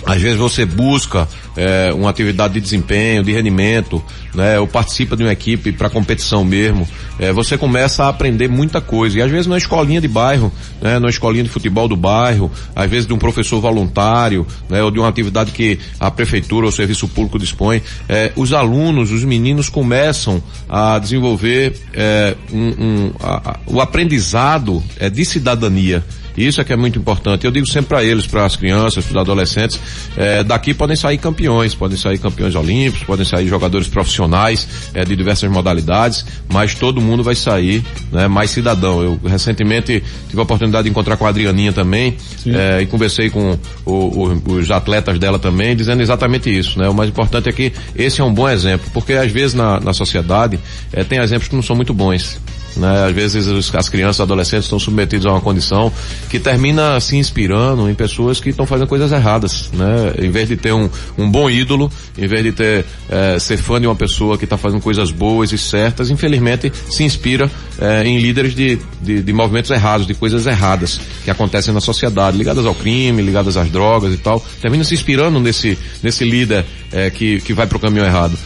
às 0.05 0.21
vezes 0.21 0.37
você 0.37 0.65
busca 0.65 1.27
é, 1.57 1.91
uma 1.93 2.09
atividade 2.09 2.53
de 2.53 2.61
desempenho, 2.61 3.23
de 3.23 3.31
rendimento, 3.31 4.03
né? 4.33 4.59
Ou 4.59 4.67
participa 4.67 5.15
de 5.15 5.23
uma 5.23 5.31
equipe 5.31 5.71
para 5.71 5.89
competição 5.89 6.45
mesmo. 6.45 6.87
É, 7.17 7.31
você 7.31 7.57
começa 7.57 8.03
a 8.03 8.09
aprender 8.09 8.47
muita 8.47 8.79
coisa. 8.79 9.17
E 9.17 9.21
às 9.21 9.31
vezes 9.31 9.47
na 9.47 9.57
escolinha 9.57 9.99
de 9.99 10.07
bairro, 10.07 10.51
né? 10.81 10.99
Na 10.99 11.09
escolinha 11.09 11.43
de 11.43 11.49
futebol 11.49 11.87
do 11.87 11.95
bairro, 11.95 12.51
às 12.75 12.89
vezes 12.89 13.07
de 13.07 13.13
um 13.13 13.17
professor 13.17 13.59
voluntário, 13.59 14.45
né? 14.69 14.83
Ou 14.83 14.91
de 14.91 14.99
uma 14.99 15.09
atividade 15.09 15.51
que 15.51 15.79
a 15.99 16.11
prefeitura 16.11 16.67
ou 16.67 16.69
o 16.69 16.75
serviço 16.75 17.07
público 17.07 17.39
dispõe. 17.39 17.81
É, 18.07 18.31
os 18.35 18.53
alunos, 18.53 19.11
os 19.11 19.23
meninos 19.23 19.69
começam 19.69 20.43
a 20.69 20.99
desenvolver 20.99 21.79
é, 21.93 22.35
um, 22.53 22.67
um, 22.67 23.11
a, 23.19 23.51
a, 23.51 23.59
o 23.65 23.81
aprendizado 23.81 24.83
é, 24.99 25.09
de 25.09 25.25
cidadania. 25.25 26.03
Isso 26.37 26.59
é 26.59 26.63
que 26.63 26.73
é 26.73 26.75
muito 26.75 26.99
importante. 26.99 27.45
Eu 27.45 27.51
digo 27.51 27.67
sempre 27.67 27.89
para 27.89 28.03
eles, 28.03 28.27
para 28.27 28.45
as 28.45 28.55
crianças, 28.55 29.03
para 29.05 29.11
os 29.11 29.17
adolescentes, 29.17 29.79
é, 30.17 30.43
daqui 30.43 30.73
podem 30.73 30.95
sair 30.95 31.17
campeões, 31.17 31.73
podem 31.73 31.97
sair 31.97 32.17
campeões 32.17 32.55
olímpicos, 32.55 33.05
podem 33.05 33.25
sair 33.25 33.47
jogadores 33.47 33.87
profissionais 33.87 34.67
é, 34.93 35.03
de 35.05 35.15
diversas 35.15 35.49
modalidades, 35.49 36.25
mas 36.51 36.75
todo 36.75 37.01
mundo 37.01 37.23
vai 37.23 37.35
sair 37.35 37.83
né, 38.11 38.27
mais 38.27 38.51
cidadão. 38.51 39.01
Eu 39.01 39.19
recentemente 39.25 40.03
tive 40.27 40.39
a 40.39 40.43
oportunidade 40.43 40.85
de 40.85 40.89
encontrar 40.89 41.17
com 41.17 41.25
a 41.25 41.29
Adrianinha 41.29 41.71
também 41.71 42.17
é, 42.45 42.81
e 42.81 42.85
conversei 42.85 43.29
com 43.29 43.57
o, 43.85 43.91
o, 43.91 44.53
os 44.53 44.71
atletas 44.71 45.17
dela 45.19 45.39
também, 45.39 45.75
dizendo 45.75 46.01
exatamente 46.01 46.55
isso. 46.55 46.77
Né? 46.79 46.89
O 46.89 46.93
mais 46.93 47.09
importante 47.09 47.49
é 47.49 47.51
que 47.51 47.71
esse 47.95 48.21
é 48.21 48.23
um 48.23 48.33
bom 48.33 48.49
exemplo, 48.49 48.89
porque 48.93 49.13
às 49.13 49.31
vezes 49.31 49.53
na, 49.53 49.79
na 49.79 49.93
sociedade 49.93 50.59
é, 50.91 51.03
tem 51.03 51.19
exemplos 51.19 51.47
que 51.47 51.55
não 51.55 51.63
são 51.63 51.75
muito 51.75 51.93
bons. 51.93 52.39
Né? 52.75 53.05
Às 53.05 53.13
vezes 53.13 53.47
os, 53.47 53.73
as 53.73 53.89
crianças 53.89 54.21
adolescentes 54.21 54.65
estão 54.65 54.79
submetidos 54.79 55.25
a 55.25 55.31
uma 55.31 55.41
condição 55.41 55.91
que 56.29 56.39
termina 56.39 56.99
se 56.99 57.15
inspirando 57.15 57.89
em 57.89 57.95
pessoas 57.95 58.39
que 58.39 58.49
estão 58.49 58.65
fazendo 58.65 58.87
coisas 58.87 59.11
erradas, 59.11 59.69
né? 59.73 60.13
Em 60.19 60.29
vez 60.29 60.47
de 60.47 60.57
ter 60.57 60.73
um, 60.73 60.89
um 61.17 61.29
bom 61.29 61.49
ídolo, 61.49 61.91
em 62.17 62.27
vez 62.27 62.43
de 62.43 62.51
ter 62.51 62.85
é, 63.09 63.39
ser 63.39 63.57
fã 63.57 63.79
de 63.79 63.87
uma 63.87 63.95
pessoa 63.95 64.37
que 64.37 64.43
está 64.43 64.57
fazendo 64.57 64.81
coisas 64.81 65.11
boas 65.11 65.51
e 65.51 65.57
certas, 65.57 66.09
infelizmente 66.09 66.71
se 66.89 67.03
inspira 67.03 67.49
é, 67.79 68.03
em 68.03 68.19
líderes 68.19 68.53
de, 68.53 68.79
de, 69.01 69.21
de, 69.21 69.33
movimentos 69.33 69.71
errados, 69.71 70.07
de 70.07 70.13
coisas 70.13 70.45
erradas 70.45 70.99
que 71.23 71.31
acontecem 71.31 71.73
na 71.73 71.81
sociedade, 71.81 72.37
ligadas 72.37 72.65
ao 72.65 72.75
crime, 72.75 73.21
ligadas 73.21 73.57
às 73.57 73.69
drogas 73.69 74.13
e 74.13 74.17
tal, 74.17 74.43
termina 74.61 74.83
se 74.83 74.93
inspirando 74.93 75.39
nesse 75.39 75.77
nesse 76.01 76.23
líder 76.23 76.65
é, 76.91 77.09
que 77.09 77.39
que 77.41 77.53
vai 77.53 77.67
para 77.67 77.77
o 77.77 77.79
caminho 77.79 78.05
errado 78.05 78.37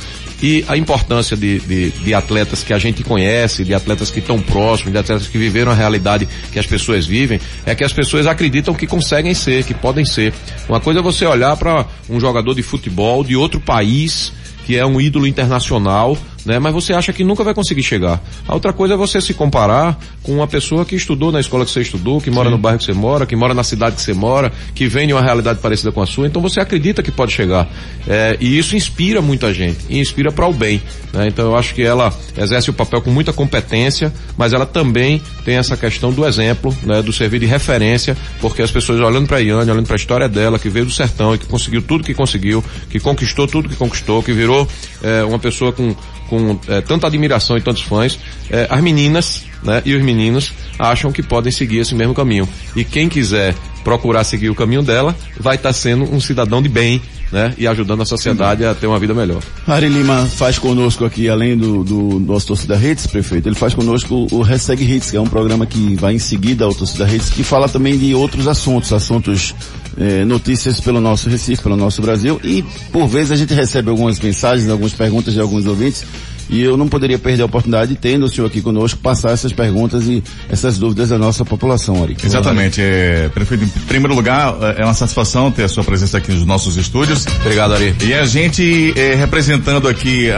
e 0.42 0.64
a 0.68 0.78
importância 0.78 1.36
de, 1.36 1.60
de, 1.60 1.90
de, 1.92 2.14
atletas 2.14 2.64
que 2.64 2.74
a 2.74 2.80
gente 2.80 3.04
conhece, 3.04 3.64
de 3.64 3.74
atletas 3.74 4.10
que 4.10 4.20
estão 4.20 4.40
próximos, 4.42 4.94
de 4.94 4.98
atletas 4.98 5.28
que 5.28 5.38
viveram 5.38 5.72
a 5.72 5.76
realidade 5.76 6.28
que 6.52 6.60
as 6.60 6.66
pessoas 6.66 7.06
vivem, 7.06 7.40
é 7.66 7.76
que 7.76 7.84
as 7.84 7.94
pessoas 7.94 8.26
acreditam 8.26 8.74
que 8.74 8.88
conseguem 8.88 9.34
ser, 9.34 9.64
que 9.64 9.74
podem 9.74 10.06
ser. 10.06 10.34
Uma 10.68 10.80
coisa 10.80 11.00
é 11.00 11.04
você 11.04 11.26
olhar 11.26 11.56
para 11.58 11.86
um 12.10 12.20
jogador 12.20 12.54
de 12.54 12.64
futebol 12.64 13.24
de 13.24 13.36
outro 13.36 13.60
país 13.60 14.32
que 14.66 14.78
é 14.78 14.86
um 14.86 15.02
ídolo 15.02 15.26
internacional, 15.26 16.16
né? 16.46 16.60
Mas 16.60 16.74
você 16.74 16.94
acha 16.94 17.12
que 17.12 17.24
nunca 17.24 17.44
vai 17.44 17.54
conseguir 17.54 17.84
chegar. 17.84 18.22
A 18.48 18.54
outra 18.54 18.74
coisa 18.74 18.94
é 18.94 18.98
você 18.98 19.22
se 19.22 19.34
comparar 19.34 19.98
com 20.24 20.34
uma 20.34 20.48
pessoa 20.48 20.86
que 20.86 20.96
estudou 20.96 21.32
na 21.32 21.40
escola 21.40 21.66
que 21.66 21.72
você 21.72 21.82
estudou, 21.82 22.22
que 22.22 22.32
mora 22.32 22.50
Sim. 22.50 22.56
no 22.56 22.58
bairro 22.62 22.80
que 22.80 22.86
você 22.86 22.94
mora, 22.94 23.26
que 23.26 23.36
mora 23.36 23.54
na 23.54 23.64
cidade 23.64 23.96
que 23.96 24.02
você 24.02 24.14
mora, 24.14 24.52
que 24.74 24.88
vem 24.88 25.08
de 25.08 25.14
uma 25.14 25.22
realidade 25.22 25.60
parecida 25.60 25.92
com 25.92 26.02
a 26.02 26.06
sua, 26.06 26.28
então 26.28 26.42
você 26.42 26.60
acredita 26.60 27.04
que 27.04 27.12
pode 27.12 27.32
chegar. 27.32 27.68
É, 28.08 28.38
e 28.40 28.58
isso 28.58 28.76
inspira 28.76 29.22
muita 29.22 29.54
gente, 29.54 29.80
e 29.90 30.00
inspira 30.00 30.32
para 30.32 30.48
o 30.48 30.54
bem. 30.54 30.82
Né? 31.14 31.28
Então 31.28 31.46
eu 31.46 31.56
acho 31.56 31.74
que 31.74 31.82
ela 31.82 32.14
exerce 32.38 32.70
o 32.70 32.74
papel 32.74 33.02
com 33.02 33.12
muita 33.12 33.34
competência, 33.34 34.14
mas 34.38 34.54
ela 34.54 34.66
também 34.66 35.22
tem 35.44 35.56
essa 35.56 35.76
questão 35.76 36.12
do 36.12 36.26
exemplo, 36.26 36.76
né? 36.84 37.02
do 37.02 37.12
servir 37.12 37.40
de 37.40 37.46
referência, 37.46 38.16
porque 38.40 38.62
as 38.62 38.72
pessoas 38.72 39.00
olhando 39.00 39.28
para 39.28 39.38
a 39.38 39.40
Iane, 39.40 39.72
olhando 39.72 39.86
para 39.86 39.96
a 39.96 39.98
história 39.98 40.30
dela, 40.30 40.60
que 40.60 40.70
veio 40.70 40.86
do 40.86 40.92
sertão 40.92 41.36
e 41.36 41.38
que 41.38 41.46
conseguiu 41.46 41.82
tudo 41.82 42.04
que 42.04 42.14
conseguiu, 42.14 42.64
que 42.90 43.00
conquistou 43.00 43.48
tudo 43.48 43.70
que 43.70 43.76
conquistou, 43.76 44.22
que 44.22 44.32
virou 44.32 44.68
é, 45.04 45.24
uma 45.24 45.40
pessoa 45.40 45.72
com, 45.72 45.96
com 46.30 46.60
é, 46.68 46.82
tanta 46.82 47.08
admiração 47.08 47.58
e 47.58 47.62
tantos 47.62 47.82
fãs, 47.82 48.20
é, 48.50 48.68
as 48.70 48.82
meninas 48.82 49.44
né, 49.64 49.82
e 49.86 49.94
os 49.94 50.04
meninos 50.04 50.54
acham 50.78 51.12
que 51.12 51.22
podem 51.22 51.52
seguir 51.52 51.80
esse 51.80 51.96
mesmo 51.96 52.14
caminho. 52.14 52.48
E 52.76 52.84
quem 52.84 53.10
quiser 53.10 53.56
procurar 53.84 54.24
seguir 54.24 54.50
o 54.50 54.56
caminho 54.56 54.84
dela, 54.84 55.16
vai 55.40 55.56
estar 55.56 55.70
tá 55.70 55.74
sendo 55.74 56.04
um 56.04 56.20
cidadão 56.20 56.62
de 56.62 56.70
bem, 56.70 57.02
né? 57.32 57.54
E 57.58 57.68
ajudando 57.68 58.02
a 58.02 58.06
sociedade 58.06 58.66
a 58.66 58.74
ter 58.76 58.88
uma 58.88 59.00
vida 59.00 59.14
melhor. 59.14 59.42
Ari 59.68 59.88
Lima 59.88 60.26
faz 60.26 60.60
conosco 60.60 61.06
aqui, 61.06 61.30
além 61.30 61.58
do, 61.58 61.84
do 61.84 62.20
nosso 62.20 62.48
Torcida 62.48 62.76
Hits, 62.76 63.08
prefeito, 63.08 63.48
ele 63.48 63.56
faz 63.56 63.74
conosco 63.74 64.28
o 64.32 64.42
Hashtag 64.42 64.84
Hits, 64.84 65.12
que 65.12 65.18
é 65.18 65.22
um 65.22 65.28
programa 65.28 65.66
que 65.66 65.96
vai 65.96 66.14
em 66.14 66.20
seguida 66.20 66.66
ao 66.66 66.74
Torcida 66.74 67.08
Hits, 67.10 67.30
que 67.30 67.44
fala 67.44 67.70
também 67.70 67.98
de 67.98 68.14
outros 68.14 68.48
assuntos, 68.48 68.92
assuntos 68.94 69.56
eh, 70.00 70.24
notícias 70.26 70.80
pelo 70.80 71.02
nosso 71.02 71.30
Recife, 71.30 71.62
pelo 71.62 71.76
nosso 71.76 72.02
Brasil, 72.02 72.40
e 72.44 72.64
por 72.92 73.08
vezes 73.08 73.32
a 73.32 73.36
gente 73.36 73.54
recebe 73.54 73.90
algumas 73.90 74.20
mensagens, 74.20 74.70
algumas 74.70 74.94
perguntas 74.94 75.34
de 75.34 75.40
alguns 75.40 75.66
ouvintes, 75.66 76.06
e 76.50 76.62
eu 76.64 76.76
não 76.76 76.88
poderia 76.88 77.20
perder 77.20 77.44
a 77.44 77.46
oportunidade, 77.46 77.96
tendo 77.96 78.26
o 78.26 78.30
senhor 78.30 78.48
aqui 78.48 78.60
conosco, 78.60 79.00
passar 79.00 79.32
essas 79.32 79.54
perguntas 79.54 80.06
e 80.06 80.24
essas 80.50 80.80
dúvidas 80.80 81.10
da 81.10 81.18
nossa 81.18 81.46
população, 81.46 82.02
Ari. 82.02 82.18
Exatamente. 82.24 82.82
É, 82.82 83.30
prefeito, 83.30 83.66
em 83.66 83.68
primeiro 83.88 84.16
lugar, 84.16 84.56
é 84.76 84.84
uma 84.84 84.96
satisfação 84.96 85.52
ter 85.52 85.64
a 85.64 85.70
sua 85.70 85.84
presença 85.84 86.18
aqui 86.18 86.32
nos 86.32 86.46
nossos 86.46 86.76
estúdios. 86.76 87.28
Obrigado, 87.42 87.76
Ari. 87.76 87.96
E 88.02 88.14
a 88.16 88.26
gente 88.26 88.94
é, 88.98 89.14
representando 89.14 89.88
aqui 89.88 90.30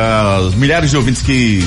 os 0.48 0.56
milhares 0.56 0.90
de 0.90 0.98
ouvintes 0.98 1.22
que 1.22 1.64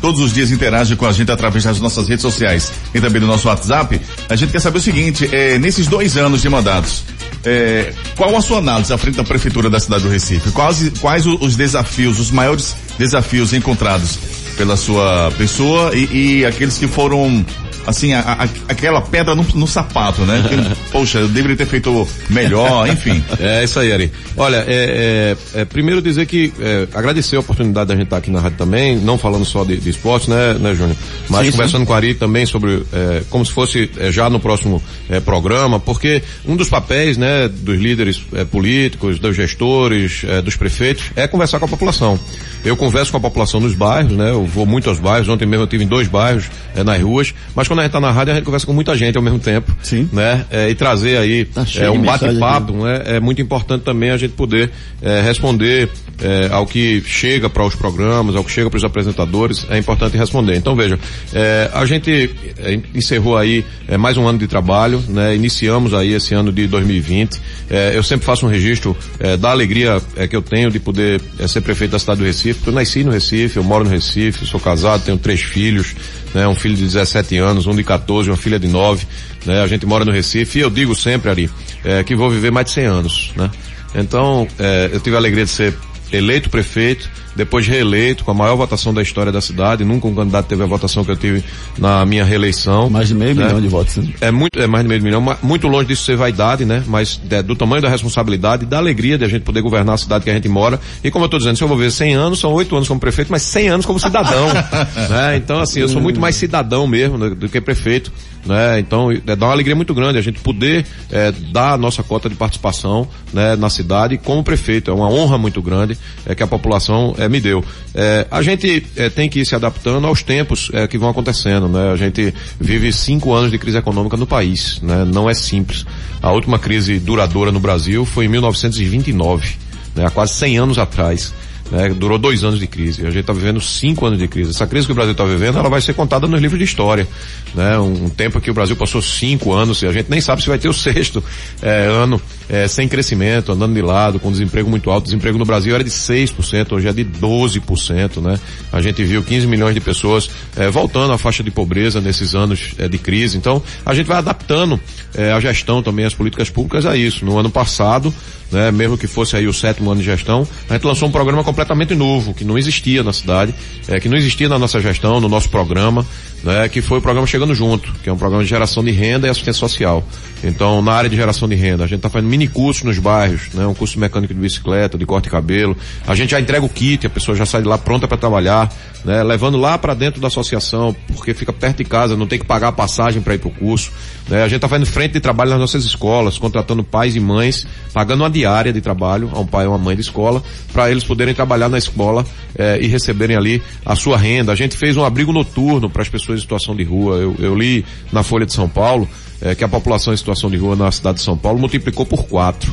todos 0.00 0.20
os 0.20 0.32
dias 0.32 0.50
interagem 0.50 0.94
com 0.96 1.06
a 1.06 1.12
gente 1.12 1.32
através 1.32 1.64
das 1.64 1.80
nossas 1.80 2.06
redes 2.06 2.22
sociais 2.22 2.70
e 2.94 3.00
também 3.00 3.20
do 3.20 3.26
nosso 3.26 3.48
WhatsApp, 3.48 3.98
a 4.28 4.36
gente 4.36 4.52
quer 4.52 4.60
saber 4.60 4.78
o 4.78 4.80
seguinte, 4.80 5.28
é, 5.32 5.58
nesses 5.58 5.86
dois 5.86 6.18
anos 6.18 6.42
de 6.42 6.48
mandatos, 6.50 7.02
é, 7.44 7.92
qual 8.16 8.34
a 8.36 8.40
sua 8.40 8.58
análise 8.58 8.92
à 8.92 8.98
frente 8.98 9.16
da 9.16 9.24
Prefeitura 9.24 9.70
da 9.70 9.78
cidade 9.78 10.04
do 10.04 10.10
Recife? 10.10 10.50
Quais, 10.50 10.90
quais 11.00 11.26
os 11.26 11.56
desafios, 11.56 12.18
os 12.18 12.30
maiores 12.30 12.76
desafios 12.98 13.52
encontrados 13.52 14.18
pela 14.56 14.76
sua 14.76 15.30
pessoa 15.36 15.94
e, 15.94 16.38
e 16.40 16.44
aqueles 16.44 16.78
que 16.78 16.88
foram 16.88 17.44
assim, 17.86 18.12
a, 18.12 18.20
a, 18.20 18.48
aquela 18.68 19.00
pedra 19.00 19.34
no, 19.34 19.44
no 19.54 19.66
sapato, 19.66 20.22
né? 20.22 20.42
Poxa, 20.90 21.18
eu 21.18 21.28
deveria 21.28 21.56
ter 21.56 21.66
feito 21.66 22.06
melhor, 22.28 22.88
enfim. 22.88 23.22
É 23.38 23.64
isso 23.64 23.78
aí, 23.78 23.92
Ari. 23.92 24.12
Olha, 24.36 24.64
é, 24.66 25.36
é, 25.54 25.60
é 25.60 25.64
primeiro 25.64 26.02
dizer 26.02 26.26
que 26.26 26.52
é, 26.60 26.88
agradecer 26.94 27.36
a 27.36 27.40
oportunidade 27.40 27.88
da 27.88 27.94
gente 27.94 28.04
estar 28.04 28.16
aqui 28.16 28.30
na 28.30 28.40
rádio 28.40 28.58
também, 28.58 28.96
não 28.96 29.16
falando 29.16 29.44
só 29.44 29.64
de, 29.64 29.76
de 29.76 29.90
esporte, 29.90 30.28
né, 30.28 30.54
né, 30.54 30.74
Júnior? 30.74 30.96
Mas 31.28 31.46
sim, 31.46 31.52
conversando 31.52 31.80
sim. 31.80 31.86
com 31.86 31.92
a 31.92 31.96
Ari 31.96 32.14
também 32.14 32.46
sobre, 32.46 32.84
é, 32.92 33.22
como 33.30 33.44
se 33.44 33.52
fosse 33.52 33.90
é, 33.98 34.10
já 34.10 34.28
no 34.28 34.40
próximo 34.40 34.82
é, 35.08 35.20
programa, 35.20 35.78
porque 35.78 36.22
um 36.46 36.56
dos 36.56 36.68
papéis, 36.68 37.16
né, 37.16 37.48
dos 37.48 37.78
líderes 37.78 38.20
é, 38.32 38.44
políticos, 38.44 39.18
dos 39.18 39.36
gestores, 39.36 40.22
é, 40.24 40.42
dos 40.42 40.56
prefeitos, 40.56 41.10
é 41.14 41.26
conversar 41.26 41.58
com 41.58 41.66
a 41.66 41.68
população. 41.68 42.18
Eu 42.66 42.76
converso 42.76 43.12
com 43.12 43.18
a 43.18 43.20
população 43.20 43.60
nos 43.60 43.74
bairros, 43.74 44.12
né? 44.12 44.30
Eu 44.30 44.44
vou 44.44 44.66
muito 44.66 44.88
aos 44.88 44.98
bairros. 44.98 45.28
Ontem 45.28 45.46
mesmo 45.46 45.62
eu 45.62 45.68
tive 45.68 45.84
em 45.84 45.86
dois 45.86 46.08
bairros, 46.08 46.50
é, 46.74 46.82
nas 46.82 47.00
ruas. 47.00 47.32
Mas 47.54 47.68
quando 47.68 47.75
a 47.80 47.84
gente 47.84 47.90
está 47.90 48.00
na 48.00 48.10
rádio, 48.10 48.32
a 48.32 48.36
gente 48.36 48.44
conversa 48.44 48.66
com 48.66 48.72
muita 48.72 48.96
gente 48.96 49.16
ao 49.16 49.22
mesmo 49.22 49.38
tempo. 49.38 49.74
Sim. 49.82 50.08
Né? 50.12 50.44
É, 50.50 50.70
e 50.70 50.74
trazer 50.74 51.18
aí 51.18 51.44
tá 51.44 51.64
é, 51.76 51.90
um 51.90 52.00
bate-papo, 52.00 52.72
né? 52.72 53.02
É 53.04 53.20
muito 53.20 53.42
importante 53.42 53.82
também 53.82 54.10
a 54.10 54.16
gente 54.16 54.32
poder 54.32 54.70
é, 55.02 55.20
responder 55.20 55.90
é, 56.20 56.48
ao 56.50 56.66
que 56.66 57.02
chega 57.06 57.50
para 57.50 57.64
os 57.64 57.74
programas, 57.74 58.34
ao 58.34 58.42
que 58.42 58.50
chega 58.50 58.70
para 58.70 58.78
os 58.78 58.84
apresentadores. 58.84 59.66
É 59.68 59.78
importante 59.78 60.16
responder. 60.16 60.56
Então 60.56 60.74
veja, 60.74 60.98
é, 61.34 61.70
a 61.74 61.84
gente 61.84 62.30
é, 62.58 62.80
encerrou 62.94 63.36
aí 63.36 63.64
é, 63.86 63.96
mais 63.96 64.16
um 64.16 64.26
ano 64.26 64.38
de 64.38 64.46
trabalho, 64.46 65.02
né? 65.08 65.34
Iniciamos 65.34 65.92
aí 65.92 66.12
esse 66.12 66.34
ano 66.34 66.52
de 66.52 66.66
2020. 66.66 67.40
É, 67.68 67.92
eu 67.94 68.02
sempre 68.02 68.24
faço 68.24 68.46
um 68.46 68.48
registro 68.48 68.96
é, 69.18 69.36
da 69.36 69.50
alegria 69.50 70.00
que 70.28 70.36
eu 70.36 70.42
tenho 70.42 70.70
de 70.70 70.78
poder 70.78 71.20
ser 71.46 71.60
prefeito 71.60 71.92
da 71.92 71.98
cidade 71.98 72.20
do 72.20 72.24
Recife. 72.24 72.46
Recife. 72.46 72.66
Eu 72.66 72.72
nasci 72.72 73.04
no 73.04 73.10
Recife, 73.10 73.56
eu 73.56 73.64
moro 73.64 73.84
no 73.84 73.90
Recife, 73.90 74.46
sou 74.46 74.60
casado, 74.60 75.04
tenho 75.04 75.18
três 75.18 75.42
filhos, 75.42 75.94
né? 76.34 76.46
Um 76.46 76.54
filho 76.54 76.76
de 76.76 76.84
17 76.84 77.36
anos, 77.38 77.65
um 77.66 77.74
de 77.74 77.84
14, 77.84 78.30
uma 78.30 78.36
filha 78.36 78.58
de 78.58 78.68
9, 78.68 79.06
né? 79.44 79.62
A 79.62 79.66
gente 79.66 79.86
mora 79.86 80.04
no 80.04 80.12
Recife 80.12 80.58
e 80.58 80.62
eu 80.62 80.70
digo 80.70 80.94
sempre, 80.94 81.30
Ari, 81.30 81.50
é, 81.84 82.02
que 82.04 82.14
vou 82.14 82.30
viver 82.30 82.50
mais 82.50 82.66
de 82.66 82.72
100 82.72 82.84
anos, 82.86 83.32
né? 83.36 83.50
Então, 83.94 84.46
é, 84.58 84.90
eu 84.92 85.00
tive 85.00 85.16
a 85.16 85.18
alegria 85.18 85.44
de 85.44 85.50
ser 85.50 85.74
eleito 86.12 86.50
prefeito, 86.50 87.08
depois 87.36 87.66
reeleito 87.66 88.24
com 88.24 88.30
a 88.30 88.34
maior 88.34 88.56
votação 88.56 88.92
da 88.92 89.02
história 89.02 89.30
da 89.30 89.40
cidade, 89.40 89.84
nunca 89.84 90.08
um 90.08 90.14
candidato 90.14 90.46
teve 90.46 90.62
a 90.62 90.66
votação 90.66 91.04
que 91.04 91.10
eu 91.10 91.16
tive 91.16 91.44
na 91.78 92.04
minha 92.06 92.24
reeleição. 92.24 92.88
Mais 92.88 93.08
de 93.08 93.14
meio 93.14 93.34
né? 93.34 93.44
milhão 93.44 93.60
de 93.60 93.68
votos. 93.68 93.96
né? 93.98 94.08
É 94.20 94.30
muito, 94.30 94.58
é 94.58 94.66
mais 94.66 94.84
de 94.84 94.88
meio 94.88 95.02
milhão, 95.02 95.36
muito 95.42 95.68
longe 95.68 95.88
disso 95.88 96.04
ser 96.04 96.16
vaidade, 96.16 96.64
né? 96.64 96.82
Mas 96.86 97.20
é, 97.30 97.42
do 97.42 97.54
tamanho 97.54 97.82
da 97.82 97.88
responsabilidade, 97.88 98.64
da 98.64 98.78
alegria 98.78 99.18
de 99.18 99.24
a 99.24 99.28
gente 99.28 99.42
poder 99.42 99.60
governar 99.60 99.94
a 99.94 99.98
cidade 99.98 100.24
que 100.24 100.30
a 100.30 100.34
gente 100.34 100.48
mora. 100.48 100.80
E 101.04 101.10
como 101.10 101.24
eu 101.24 101.26
estou 101.26 101.38
dizendo, 101.38 101.56
se 101.56 101.62
eu 101.62 101.68
vou 101.68 101.76
ver 101.76 101.90
100 101.90 102.14
anos, 102.14 102.40
são 102.40 102.52
8 102.52 102.74
anos 102.74 102.88
como 102.88 102.98
prefeito, 102.98 103.30
mas 103.30 103.42
100 103.42 103.68
anos 103.68 103.86
como 103.86 104.00
cidadão. 104.00 104.48
né? 105.10 105.36
Então, 105.36 105.60
assim, 105.60 105.80
eu 105.80 105.88
sou 105.88 106.00
muito 106.00 106.18
mais 106.18 106.36
cidadão 106.36 106.86
mesmo 106.86 107.18
né, 107.18 107.30
do 107.30 107.48
que 107.48 107.60
prefeito. 107.60 108.10
Né? 108.46 108.78
Então, 108.78 109.10
é, 109.10 109.36
dá 109.36 109.46
uma 109.46 109.52
alegria 109.52 109.74
muito 109.74 109.92
grande 109.92 110.18
a 110.18 110.22
gente 110.22 110.40
poder 110.40 110.86
é, 111.10 111.32
dar 111.52 111.72
a 111.72 111.76
nossa 111.76 112.02
cota 112.02 112.28
de 112.28 112.36
participação 112.36 113.08
né, 113.32 113.56
na 113.56 113.68
cidade 113.68 114.16
como 114.16 114.42
prefeito. 114.42 114.90
É 114.90 114.94
uma 114.94 115.10
honra 115.10 115.36
muito 115.36 115.60
grande 115.60 115.98
é, 116.24 116.34
que 116.34 116.42
a 116.42 116.46
população 116.46 117.14
é, 117.18 117.25
me 117.28 117.40
deu. 117.40 117.64
É, 117.94 118.26
a 118.30 118.42
gente 118.42 118.84
é, 118.96 119.08
tem 119.08 119.28
que 119.28 119.40
ir 119.40 119.46
se 119.46 119.54
adaptando 119.54 120.06
aos 120.06 120.22
tempos 120.22 120.70
que 120.90 120.98
vão 120.98 121.08
acontecendo. 121.08 121.68
Né? 121.68 121.92
A 121.92 121.96
gente 121.96 122.34
vive 122.60 122.92
cinco 122.92 123.32
anos 123.32 123.50
de 123.50 123.58
crise 123.58 123.78
econômica 123.78 124.16
no 124.16 124.26
país. 124.26 124.80
Né? 124.82 125.04
Não 125.04 125.28
é 125.28 125.34
simples. 125.34 125.84
A 126.22 126.32
última 126.32 126.58
crise 126.58 126.98
duradoura 126.98 127.52
no 127.52 127.60
Brasil 127.60 128.04
foi 128.04 128.26
em 128.26 128.28
1929, 128.28 129.56
né? 129.94 130.06
há 130.06 130.10
quase 130.10 130.34
100 130.34 130.58
anos 130.58 130.78
atrás. 130.78 131.32
Né, 131.70 131.88
durou 131.90 132.18
dois 132.18 132.44
anos 132.44 132.58
de 132.58 132.66
crise. 132.66 133.02
A 133.02 133.10
gente 133.10 133.20
está 133.20 133.32
vivendo 133.32 133.60
cinco 133.60 134.06
anos 134.06 134.18
de 134.18 134.28
crise. 134.28 134.50
Essa 134.50 134.66
crise 134.66 134.86
que 134.86 134.92
o 134.92 134.94
Brasil 134.94 135.12
está 135.12 135.24
vivendo, 135.24 135.58
ela 135.58 135.68
vai 135.68 135.80
ser 135.80 135.94
contada 135.94 136.26
nos 136.26 136.40
livros 136.40 136.58
de 136.58 136.64
história. 136.64 137.06
Né? 137.54 137.78
Um, 137.78 138.06
um 138.06 138.08
tempo 138.08 138.40
que 138.40 138.50
o 138.50 138.54
Brasil 138.54 138.76
passou 138.76 139.00
cinco 139.02 139.52
anos 139.52 139.82
a 139.84 139.92
gente 139.92 140.10
nem 140.10 140.20
sabe 140.20 140.42
se 140.42 140.48
vai 140.48 140.58
ter 140.58 140.68
o 140.68 140.72
sexto 140.74 141.22
eh, 141.62 141.86
ano 141.86 142.20
eh, 142.48 142.68
sem 142.68 142.88
crescimento, 142.88 143.52
andando 143.52 143.74
de 143.74 143.82
lado, 143.82 144.18
com 144.18 144.30
desemprego 144.30 144.68
muito 144.70 144.90
alto. 144.90 145.04
O 145.04 145.06
desemprego 145.06 145.38
no 145.38 145.44
Brasil 145.44 145.74
era 145.74 145.82
de 145.82 145.90
6%, 145.90 146.72
hoje 146.72 146.88
é 146.88 146.92
de 146.92 147.04
12%. 147.04 148.20
Né? 148.20 148.38
A 148.72 148.80
gente 148.80 149.02
viu 149.04 149.22
15 149.22 149.46
milhões 149.46 149.74
de 149.74 149.80
pessoas 149.80 150.30
eh, 150.56 150.70
voltando 150.70 151.12
à 151.12 151.18
faixa 151.18 151.42
de 151.42 151.50
pobreza 151.50 152.00
nesses 152.00 152.34
anos 152.34 152.74
eh, 152.78 152.88
de 152.88 152.98
crise. 152.98 153.36
Então, 153.36 153.62
a 153.84 153.94
gente 153.94 154.06
vai 154.06 154.18
adaptando 154.18 154.80
eh, 155.14 155.32
a 155.32 155.40
gestão 155.40 155.82
também, 155.82 156.04
as 156.04 156.14
políticas 156.14 156.50
públicas 156.50 156.86
a 156.86 156.96
isso. 156.96 157.24
No 157.24 157.38
ano 157.38 157.50
passado, 157.50 158.14
né, 158.50 158.70
mesmo 158.70 158.96
que 158.96 159.06
fosse 159.06 159.36
aí 159.36 159.46
o 159.46 159.52
sétimo 159.52 159.90
ano 159.90 160.00
de 160.00 160.06
gestão, 160.06 160.46
a 160.68 160.74
gente 160.74 160.84
lançou 160.84 161.08
um 161.08 161.12
programa 161.12 161.42
completamente 161.56 161.94
novo, 161.94 162.34
que 162.34 162.44
não 162.44 162.58
existia 162.58 163.02
na 163.02 163.14
cidade, 163.14 163.54
eh, 163.88 163.98
que 163.98 164.08
não 164.10 164.16
existia 164.16 164.46
na 164.46 164.58
nossa 164.58 164.78
gestão, 164.78 165.18
no 165.20 165.28
nosso 165.28 165.48
programa, 165.48 166.06
né, 166.46 166.68
que 166.68 166.80
foi 166.80 166.98
o 166.98 167.02
programa 167.02 167.26
Chegando 167.26 167.52
Junto, 167.56 167.92
que 168.04 168.08
é 168.08 168.12
um 168.12 168.16
programa 168.16 168.44
de 168.44 168.48
geração 168.48 168.84
de 168.84 168.92
renda 168.92 169.26
e 169.26 169.30
assistência 169.30 169.58
social. 169.58 170.04
Então, 170.44 170.80
na 170.80 170.92
área 170.92 171.10
de 171.10 171.16
geração 171.16 171.48
de 171.48 171.56
renda, 171.56 171.82
a 171.82 171.86
gente 171.88 171.96
está 171.96 172.08
fazendo 172.08 172.30
mini 172.30 172.46
cursos 172.46 172.84
nos 172.84 173.00
bairros, 173.00 173.48
né, 173.52 173.66
um 173.66 173.74
curso 173.74 173.98
mecânico 173.98 174.32
de 174.32 174.38
bicicleta, 174.38 174.96
de 174.96 175.04
corte 175.04 175.24
de 175.24 175.30
cabelo. 175.30 175.76
A 176.06 176.14
gente 176.14 176.30
já 176.30 176.40
entrega 176.40 176.64
o 176.64 176.68
kit, 176.68 177.04
a 177.04 177.10
pessoa 177.10 177.36
já 177.36 177.44
sai 177.44 177.62
de 177.62 177.68
lá 177.68 177.76
pronta 177.76 178.06
para 178.06 178.16
trabalhar, 178.16 178.72
né, 179.04 179.24
levando 179.24 179.58
lá 179.58 179.76
para 179.76 179.92
dentro 179.92 180.20
da 180.20 180.28
associação, 180.28 180.94
porque 181.08 181.34
fica 181.34 181.52
perto 181.52 181.78
de 181.78 181.84
casa, 181.84 182.16
não 182.16 182.28
tem 182.28 182.38
que 182.38 182.46
pagar 182.46 182.68
a 182.68 182.72
passagem 182.72 183.20
para 183.20 183.34
ir 183.34 183.38
para 183.38 183.48
o 183.48 183.52
curso. 183.52 183.90
Né, 184.28 184.38
a 184.38 184.46
gente 184.46 184.56
está 184.56 184.68
fazendo 184.68 184.86
frente 184.86 185.14
de 185.14 185.20
trabalho 185.20 185.50
nas 185.50 185.58
nossas 185.58 185.84
escolas, 185.84 186.38
contratando 186.38 186.84
pais 186.84 187.16
e 187.16 187.20
mães, 187.20 187.66
pagando 187.92 188.22
uma 188.22 188.30
diária 188.30 188.72
de 188.72 188.80
trabalho 188.80 189.30
a 189.32 189.40
um 189.40 189.46
pai 189.46 189.66
ou 189.66 189.72
uma 189.72 189.78
mãe 189.78 189.96
de 189.96 190.02
escola, 190.02 190.40
para 190.72 190.90
eles 190.92 191.02
poderem 191.02 191.34
trabalhar 191.34 191.68
na 191.68 191.78
escola 191.78 192.24
eh, 192.56 192.78
e 192.82 192.86
receberem 192.86 193.36
ali 193.36 193.60
a 193.84 193.96
sua 193.96 194.16
renda. 194.16 194.52
A 194.52 194.54
gente 194.54 194.76
fez 194.76 194.96
um 194.96 195.04
abrigo 195.04 195.32
noturno 195.32 195.90
para 195.90 196.02
as 196.02 196.08
pessoas 196.08 196.35
em 196.36 196.40
situação 196.40 196.74
de 196.74 196.84
rua. 196.84 197.16
Eu, 197.16 197.36
eu 197.38 197.54
li 197.54 197.84
na 198.12 198.22
Folha 198.22 198.46
de 198.46 198.52
São 198.52 198.68
Paulo 198.68 199.08
eh, 199.40 199.54
que 199.54 199.64
a 199.64 199.68
população 199.68 200.12
em 200.12 200.16
situação 200.16 200.50
de 200.50 200.56
rua 200.56 200.76
na 200.76 200.90
cidade 200.90 201.18
de 201.18 201.24
São 201.24 201.36
Paulo 201.36 201.58
multiplicou 201.58 202.06
por 202.06 202.24
quatro. 202.24 202.72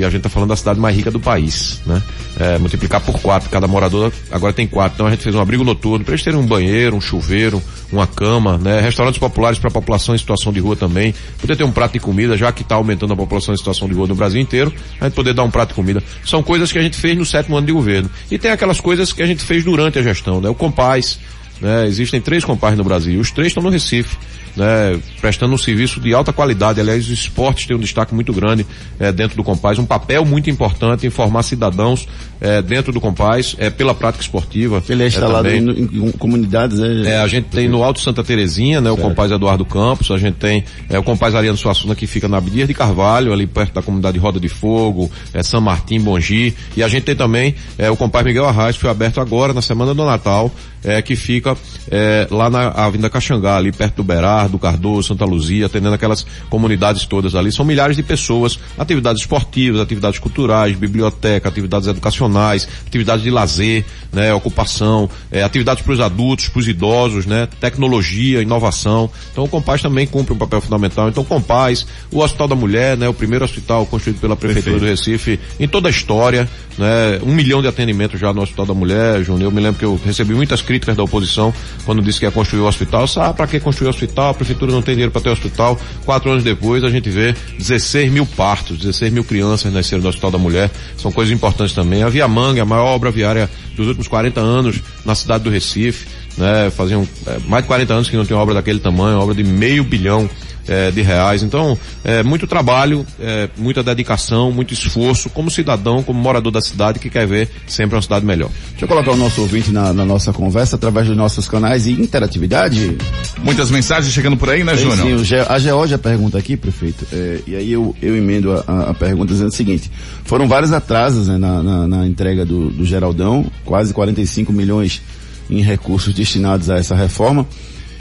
E 0.00 0.04
a 0.04 0.08
gente 0.08 0.18
está 0.18 0.28
falando 0.30 0.48
da 0.48 0.56
cidade 0.56 0.80
mais 0.80 0.96
rica 0.96 1.10
do 1.10 1.20
país, 1.20 1.80
né? 1.84 2.02
É, 2.38 2.58
multiplicar 2.58 3.02
por 3.02 3.20
quatro, 3.20 3.50
cada 3.50 3.66
morador 3.66 4.10
agora 4.30 4.52
tem 4.52 4.66
quatro. 4.66 4.94
Então 4.94 5.06
a 5.06 5.10
gente 5.10 5.22
fez 5.22 5.34
um 5.34 5.40
abrigo 5.40 5.62
noturno 5.62 6.04
para 6.04 6.14
eles 6.14 6.24
terem 6.24 6.38
um 6.38 6.46
banheiro, 6.46 6.96
um 6.96 7.00
chuveiro, 7.00 7.60
uma 7.92 8.06
cama, 8.06 8.56
né? 8.56 8.80
Restaurantes 8.80 9.18
populares 9.18 9.58
para 9.58 9.68
a 9.68 9.72
população 9.72 10.14
em 10.14 10.18
situação 10.18 10.52
de 10.52 10.60
rua 10.60 10.74
também. 10.74 11.14
Poder 11.38 11.56
ter 11.56 11.64
um 11.64 11.72
prato 11.72 11.92
de 11.92 12.00
comida, 12.00 12.34
já 12.34 12.50
que 12.50 12.62
está 12.62 12.76
aumentando 12.76 13.12
a 13.12 13.16
população 13.16 13.52
em 13.52 13.58
situação 13.58 13.88
de 13.88 13.94
rua 13.94 14.06
no 14.06 14.14
Brasil 14.14 14.40
inteiro, 14.40 14.72
a 15.00 15.04
gente 15.04 15.14
poder 15.14 15.34
dar 15.34 15.42
um 15.42 15.50
prato 15.50 15.70
de 15.70 15.74
comida. 15.74 16.02
São 16.24 16.42
coisas 16.42 16.72
que 16.72 16.78
a 16.78 16.82
gente 16.82 16.96
fez 16.96 17.18
no 17.18 17.26
sétimo 17.26 17.56
ano 17.56 17.66
de 17.66 17.72
governo. 17.72 18.08
E 18.30 18.38
tem 18.38 18.52
aquelas 18.52 18.80
coisas 18.80 19.12
que 19.12 19.22
a 19.22 19.26
gente 19.26 19.42
fez 19.44 19.64
durante 19.64 19.98
a 19.98 20.02
gestão, 20.02 20.40
né? 20.40 20.48
O 20.48 20.54
Compaz, 20.54 21.18
né? 21.60 21.86
Existem 21.86 22.20
três 22.20 22.44
compais 22.44 22.76
no 22.76 22.84
Brasil, 22.84 23.20
os 23.20 23.30
três 23.30 23.48
estão 23.48 23.62
no 23.62 23.68
Recife, 23.68 24.16
né? 24.56 24.98
Prestando 25.20 25.54
um 25.54 25.58
serviço 25.58 26.00
de 26.00 26.14
alta 26.14 26.32
qualidade. 26.32 26.80
Aliás, 26.80 27.04
os 27.04 27.10
esportes 27.10 27.66
têm 27.66 27.76
um 27.76 27.80
destaque 27.80 28.14
muito 28.14 28.32
grande 28.32 28.66
eh, 28.98 29.12
dentro 29.12 29.36
do 29.36 29.44
Compaz, 29.44 29.78
um 29.78 29.86
papel 29.86 30.24
muito 30.24 30.50
importante 30.50 31.06
em 31.06 31.10
formar 31.10 31.42
cidadãos 31.42 32.06
eh, 32.40 32.62
dentro 32.62 32.92
do 32.92 33.00
Compaz, 33.00 33.54
eh, 33.58 33.70
pela 33.70 33.94
prática 33.94 34.22
esportiva. 34.22 34.82
Ele 34.88 35.04
é 35.04 35.06
instalado 35.06 35.48
também. 35.48 35.60
em, 35.60 36.08
em 36.08 36.12
comunidades, 36.12 36.78
né? 36.78 37.02
É, 37.06 37.18
a 37.18 37.26
gente 37.26 37.48
tem 37.48 37.68
no 37.68 37.82
Alto 37.82 38.00
Santa 38.00 38.22
Terezinha, 38.22 38.80
né, 38.80 38.90
o 38.90 38.96
Compaz 38.96 39.30
Eduardo 39.30 39.64
Campos, 39.64 40.10
a 40.10 40.18
gente 40.18 40.34
tem 40.34 40.64
é, 40.88 40.98
o 40.98 41.02
Compaz 41.02 41.34
Ariano 41.34 41.56
Suassuna 41.56 41.94
que 41.94 42.06
fica 42.06 42.28
na 42.28 42.38
Abdias 42.38 42.68
de 42.68 42.74
Carvalho, 42.74 43.32
ali 43.32 43.46
perto 43.46 43.74
da 43.74 43.82
comunidade 43.82 44.18
Roda 44.18 44.40
de 44.40 44.48
Fogo, 44.48 45.10
é, 45.32 45.42
São 45.42 45.60
Martim, 45.60 46.00
Bongi, 46.00 46.54
e 46.76 46.82
a 46.82 46.88
gente 46.88 47.04
tem 47.04 47.16
também 47.16 47.54
é, 47.78 47.90
o 47.90 47.96
Compaz 47.96 48.24
Miguel 48.24 48.46
Arraes, 48.46 48.76
que 48.76 48.82
foi 48.82 48.90
aberto 48.90 49.20
agora 49.20 49.52
na 49.52 49.62
semana 49.62 49.94
do 49.94 50.04
Natal, 50.04 50.50
é, 50.82 51.02
que 51.02 51.14
fica 51.14 51.56
é, 51.90 52.26
lá 52.30 52.48
na 52.48 52.68
Avenida 52.68 53.10
Caxangá, 53.10 53.56
ali 53.56 53.72
perto 53.72 53.96
do 53.96 54.04
Berar, 54.04 54.39
do 54.48 54.58
Cardoso, 54.58 55.08
Santa 55.08 55.24
Luzia, 55.24 55.66
atendendo 55.66 55.94
aquelas 55.94 56.26
comunidades 56.48 57.04
todas 57.06 57.34
ali. 57.34 57.52
São 57.52 57.64
milhares 57.64 57.96
de 57.96 58.02
pessoas, 58.02 58.58
atividades 58.78 59.22
esportivas, 59.22 59.80
atividades 59.80 60.18
culturais, 60.18 60.76
biblioteca, 60.76 61.48
atividades 61.48 61.88
educacionais, 61.88 62.68
atividades 62.86 63.22
de 63.22 63.30
lazer, 63.30 63.84
né, 64.12 64.32
ocupação, 64.34 65.08
é, 65.30 65.42
atividades 65.42 65.82
para 65.82 65.92
os 65.92 66.00
adultos, 66.00 66.48
para 66.48 66.60
os 66.60 66.68
idosos, 66.68 67.26
né, 67.26 67.48
tecnologia, 67.60 68.42
inovação. 68.42 69.10
Então 69.32 69.44
o 69.44 69.48
Compaz 69.48 69.82
também 69.82 70.06
cumpre 70.06 70.34
um 70.34 70.38
papel 70.38 70.60
fundamental. 70.60 71.08
Então 71.08 71.22
o 71.22 71.26
Compaz, 71.26 71.86
o 72.10 72.20
Hospital 72.20 72.48
da 72.48 72.54
Mulher, 72.54 72.96
né, 72.96 73.08
o 73.08 73.14
primeiro 73.14 73.44
hospital 73.44 73.86
construído 73.86 74.20
pela 74.20 74.36
Prefeitura 74.36 74.78
do 74.78 74.86
Recife 74.86 75.38
em 75.58 75.68
toda 75.68 75.88
a 75.88 75.90
história, 75.90 76.48
né, 76.78 77.20
um 77.22 77.34
milhão 77.34 77.60
de 77.60 77.68
atendimentos 77.68 78.18
já 78.18 78.32
no 78.32 78.42
Hospital 78.42 78.66
da 78.66 78.74
Mulher, 78.74 79.22
Júnior. 79.22 79.50
Eu 79.50 79.54
me 79.54 79.60
lembro 79.60 79.78
que 79.78 79.84
eu 79.84 80.00
recebi 80.04 80.34
muitas 80.34 80.62
críticas 80.62 80.96
da 80.96 81.02
oposição 81.02 81.52
quando 81.84 82.02
disse 82.02 82.18
que 82.18 82.24
ia 82.24 82.30
construir 82.30 82.60
o 82.60 82.66
hospital. 82.66 83.06
Sabe 83.06 83.36
para 83.36 83.46
que 83.46 83.60
construir 83.60 83.88
o 83.88 83.90
hospital? 83.90 84.29
A 84.30 84.34
Prefeitura 84.34 84.72
não 84.72 84.82
tem 84.82 84.94
dinheiro 84.94 85.12
para 85.12 85.20
ter 85.20 85.30
hospital. 85.30 85.78
Quatro 86.04 86.30
anos 86.30 86.44
depois 86.44 86.82
a 86.84 86.90
gente 86.90 87.10
vê 87.10 87.34
16 87.58 88.10
mil 88.10 88.26
partos, 88.26 88.78
16 88.78 89.12
mil 89.12 89.24
crianças 89.24 89.72
nasceram 89.72 90.02
no 90.02 90.08
Hospital 90.08 90.30
da 90.30 90.38
Mulher. 90.38 90.70
São 90.96 91.12
coisas 91.12 91.34
importantes 91.34 91.74
também. 91.74 92.02
A 92.02 92.08
Via 92.08 92.26
Manga, 92.28 92.62
a 92.62 92.66
maior 92.66 92.86
obra 92.86 93.10
viária 93.10 93.50
dos 93.76 93.86
últimos 93.86 94.08
40 94.08 94.40
anos 94.40 94.80
na 95.04 95.14
cidade 95.14 95.44
do 95.44 95.50
Recife, 95.50 96.06
né? 96.36 96.70
Faziam 96.70 97.06
é, 97.26 97.38
mais 97.46 97.64
de 97.64 97.68
40 97.68 97.92
anos 97.94 98.08
que 98.08 98.16
não 98.16 98.24
tem 98.24 98.36
obra 98.36 98.54
daquele 98.54 98.78
tamanho, 98.78 99.18
obra 99.18 99.34
de 99.34 99.44
meio 99.44 99.84
bilhão 99.84 100.28
é, 100.70 100.90
de 100.90 101.02
reais. 101.02 101.42
Então, 101.42 101.76
é, 102.02 102.22
muito 102.22 102.46
trabalho, 102.46 103.04
é, 103.20 103.50
muita 103.58 103.82
dedicação, 103.82 104.50
muito 104.52 104.72
esforço 104.72 105.28
como 105.28 105.50
cidadão, 105.50 106.02
como 106.02 106.18
morador 106.18 106.52
da 106.52 106.62
cidade 106.62 106.98
que 107.00 107.10
quer 107.10 107.26
ver 107.26 107.50
sempre 107.66 107.96
uma 107.96 108.02
cidade 108.02 108.24
melhor. 108.24 108.48
Deixa 108.70 108.84
eu 108.84 108.88
colocar 108.88 109.10
o 109.10 109.16
nosso 109.16 109.40
ouvinte 109.42 109.70
na, 109.72 109.92
na 109.92 110.04
nossa 110.04 110.32
conversa 110.32 110.76
através 110.76 111.06
dos 111.08 111.16
nossos 111.16 111.48
canais 111.48 111.84
de 111.84 111.92
interatividade. 112.00 112.96
Muitas 113.42 113.70
mensagens 113.70 114.14
chegando 114.14 114.36
por 114.36 114.48
aí, 114.48 114.62
né, 114.64 114.76
Júnior? 114.76 114.96
sim, 114.98 115.12
o 115.14 115.24
Ge- 115.24 115.44
a 115.48 115.58
Geórgia 115.58 115.98
pergunta 115.98 116.38
aqui, 116.38 116.56
prefeito, 116.56 117.04
é, 117.12 117.40
e 117.46 117.56
aí 117.56 117.72
eu, 117.72 117.94
eu 118.00 118.16
emendo 118.16 118.52
a, 118.52 118.64
a- 118.66 118.90
a 118.90 118.94
pergunta 118.94 119.32
dizendo 119.32 119.48
o 119.48 119.54
seguinte, 119.54 119.90
foram 120.24 120.46
vários 120.46 120.72
atrasos 120.72 121.26
né, 121.26 121.36
na, 121.36 121.62
na- 121.62 121.88
na 121.88 122.06
entrega 122.06 122.44
do, 122.46 122.70
do 122.70 122.84
Geraldão, 122.84 123.44
quase 123.64 123.92
45 123.92 124.52
milhões 124.52 125.02
em 125.50 125.60
recursos 125.62 126.14
destinados 126.14 126.70
a 126.70 126.78
essa 126.78 126.94
reforma, 126.94 127.44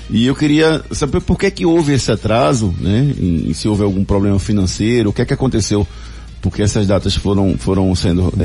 e 0.10 0.26
eu 0.26 0.36
queria 0.36 0.84
saber 0.92 1.22
por 1.22 1.38
que 1.38 1.52
que 1.52 1.66
houve 1.66 1.94
esse 1.94 2.12
atraso, 2.12 2.74
né, 2.80 3.14
e, 3.18 3.54
se 3.54 3.68
houve 3.68 3.84
algum 3.84 4.04
problema 4.04 4.40
financeiro, 4.40 5.10
o 5.10 5.14
que 5.14 5.22
é 5.22 5.26
que 5.26 5.34
aconteceu, 5.34 5.88
porque 6.42 6.64
essas 6.64 6.88
datas 6.88 7.16
foram, 7.16 7.58
foram 7.58 7.94
sendo 7.96 8.34
é, 8.40 8.44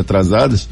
atrasadas, 0.00 0.68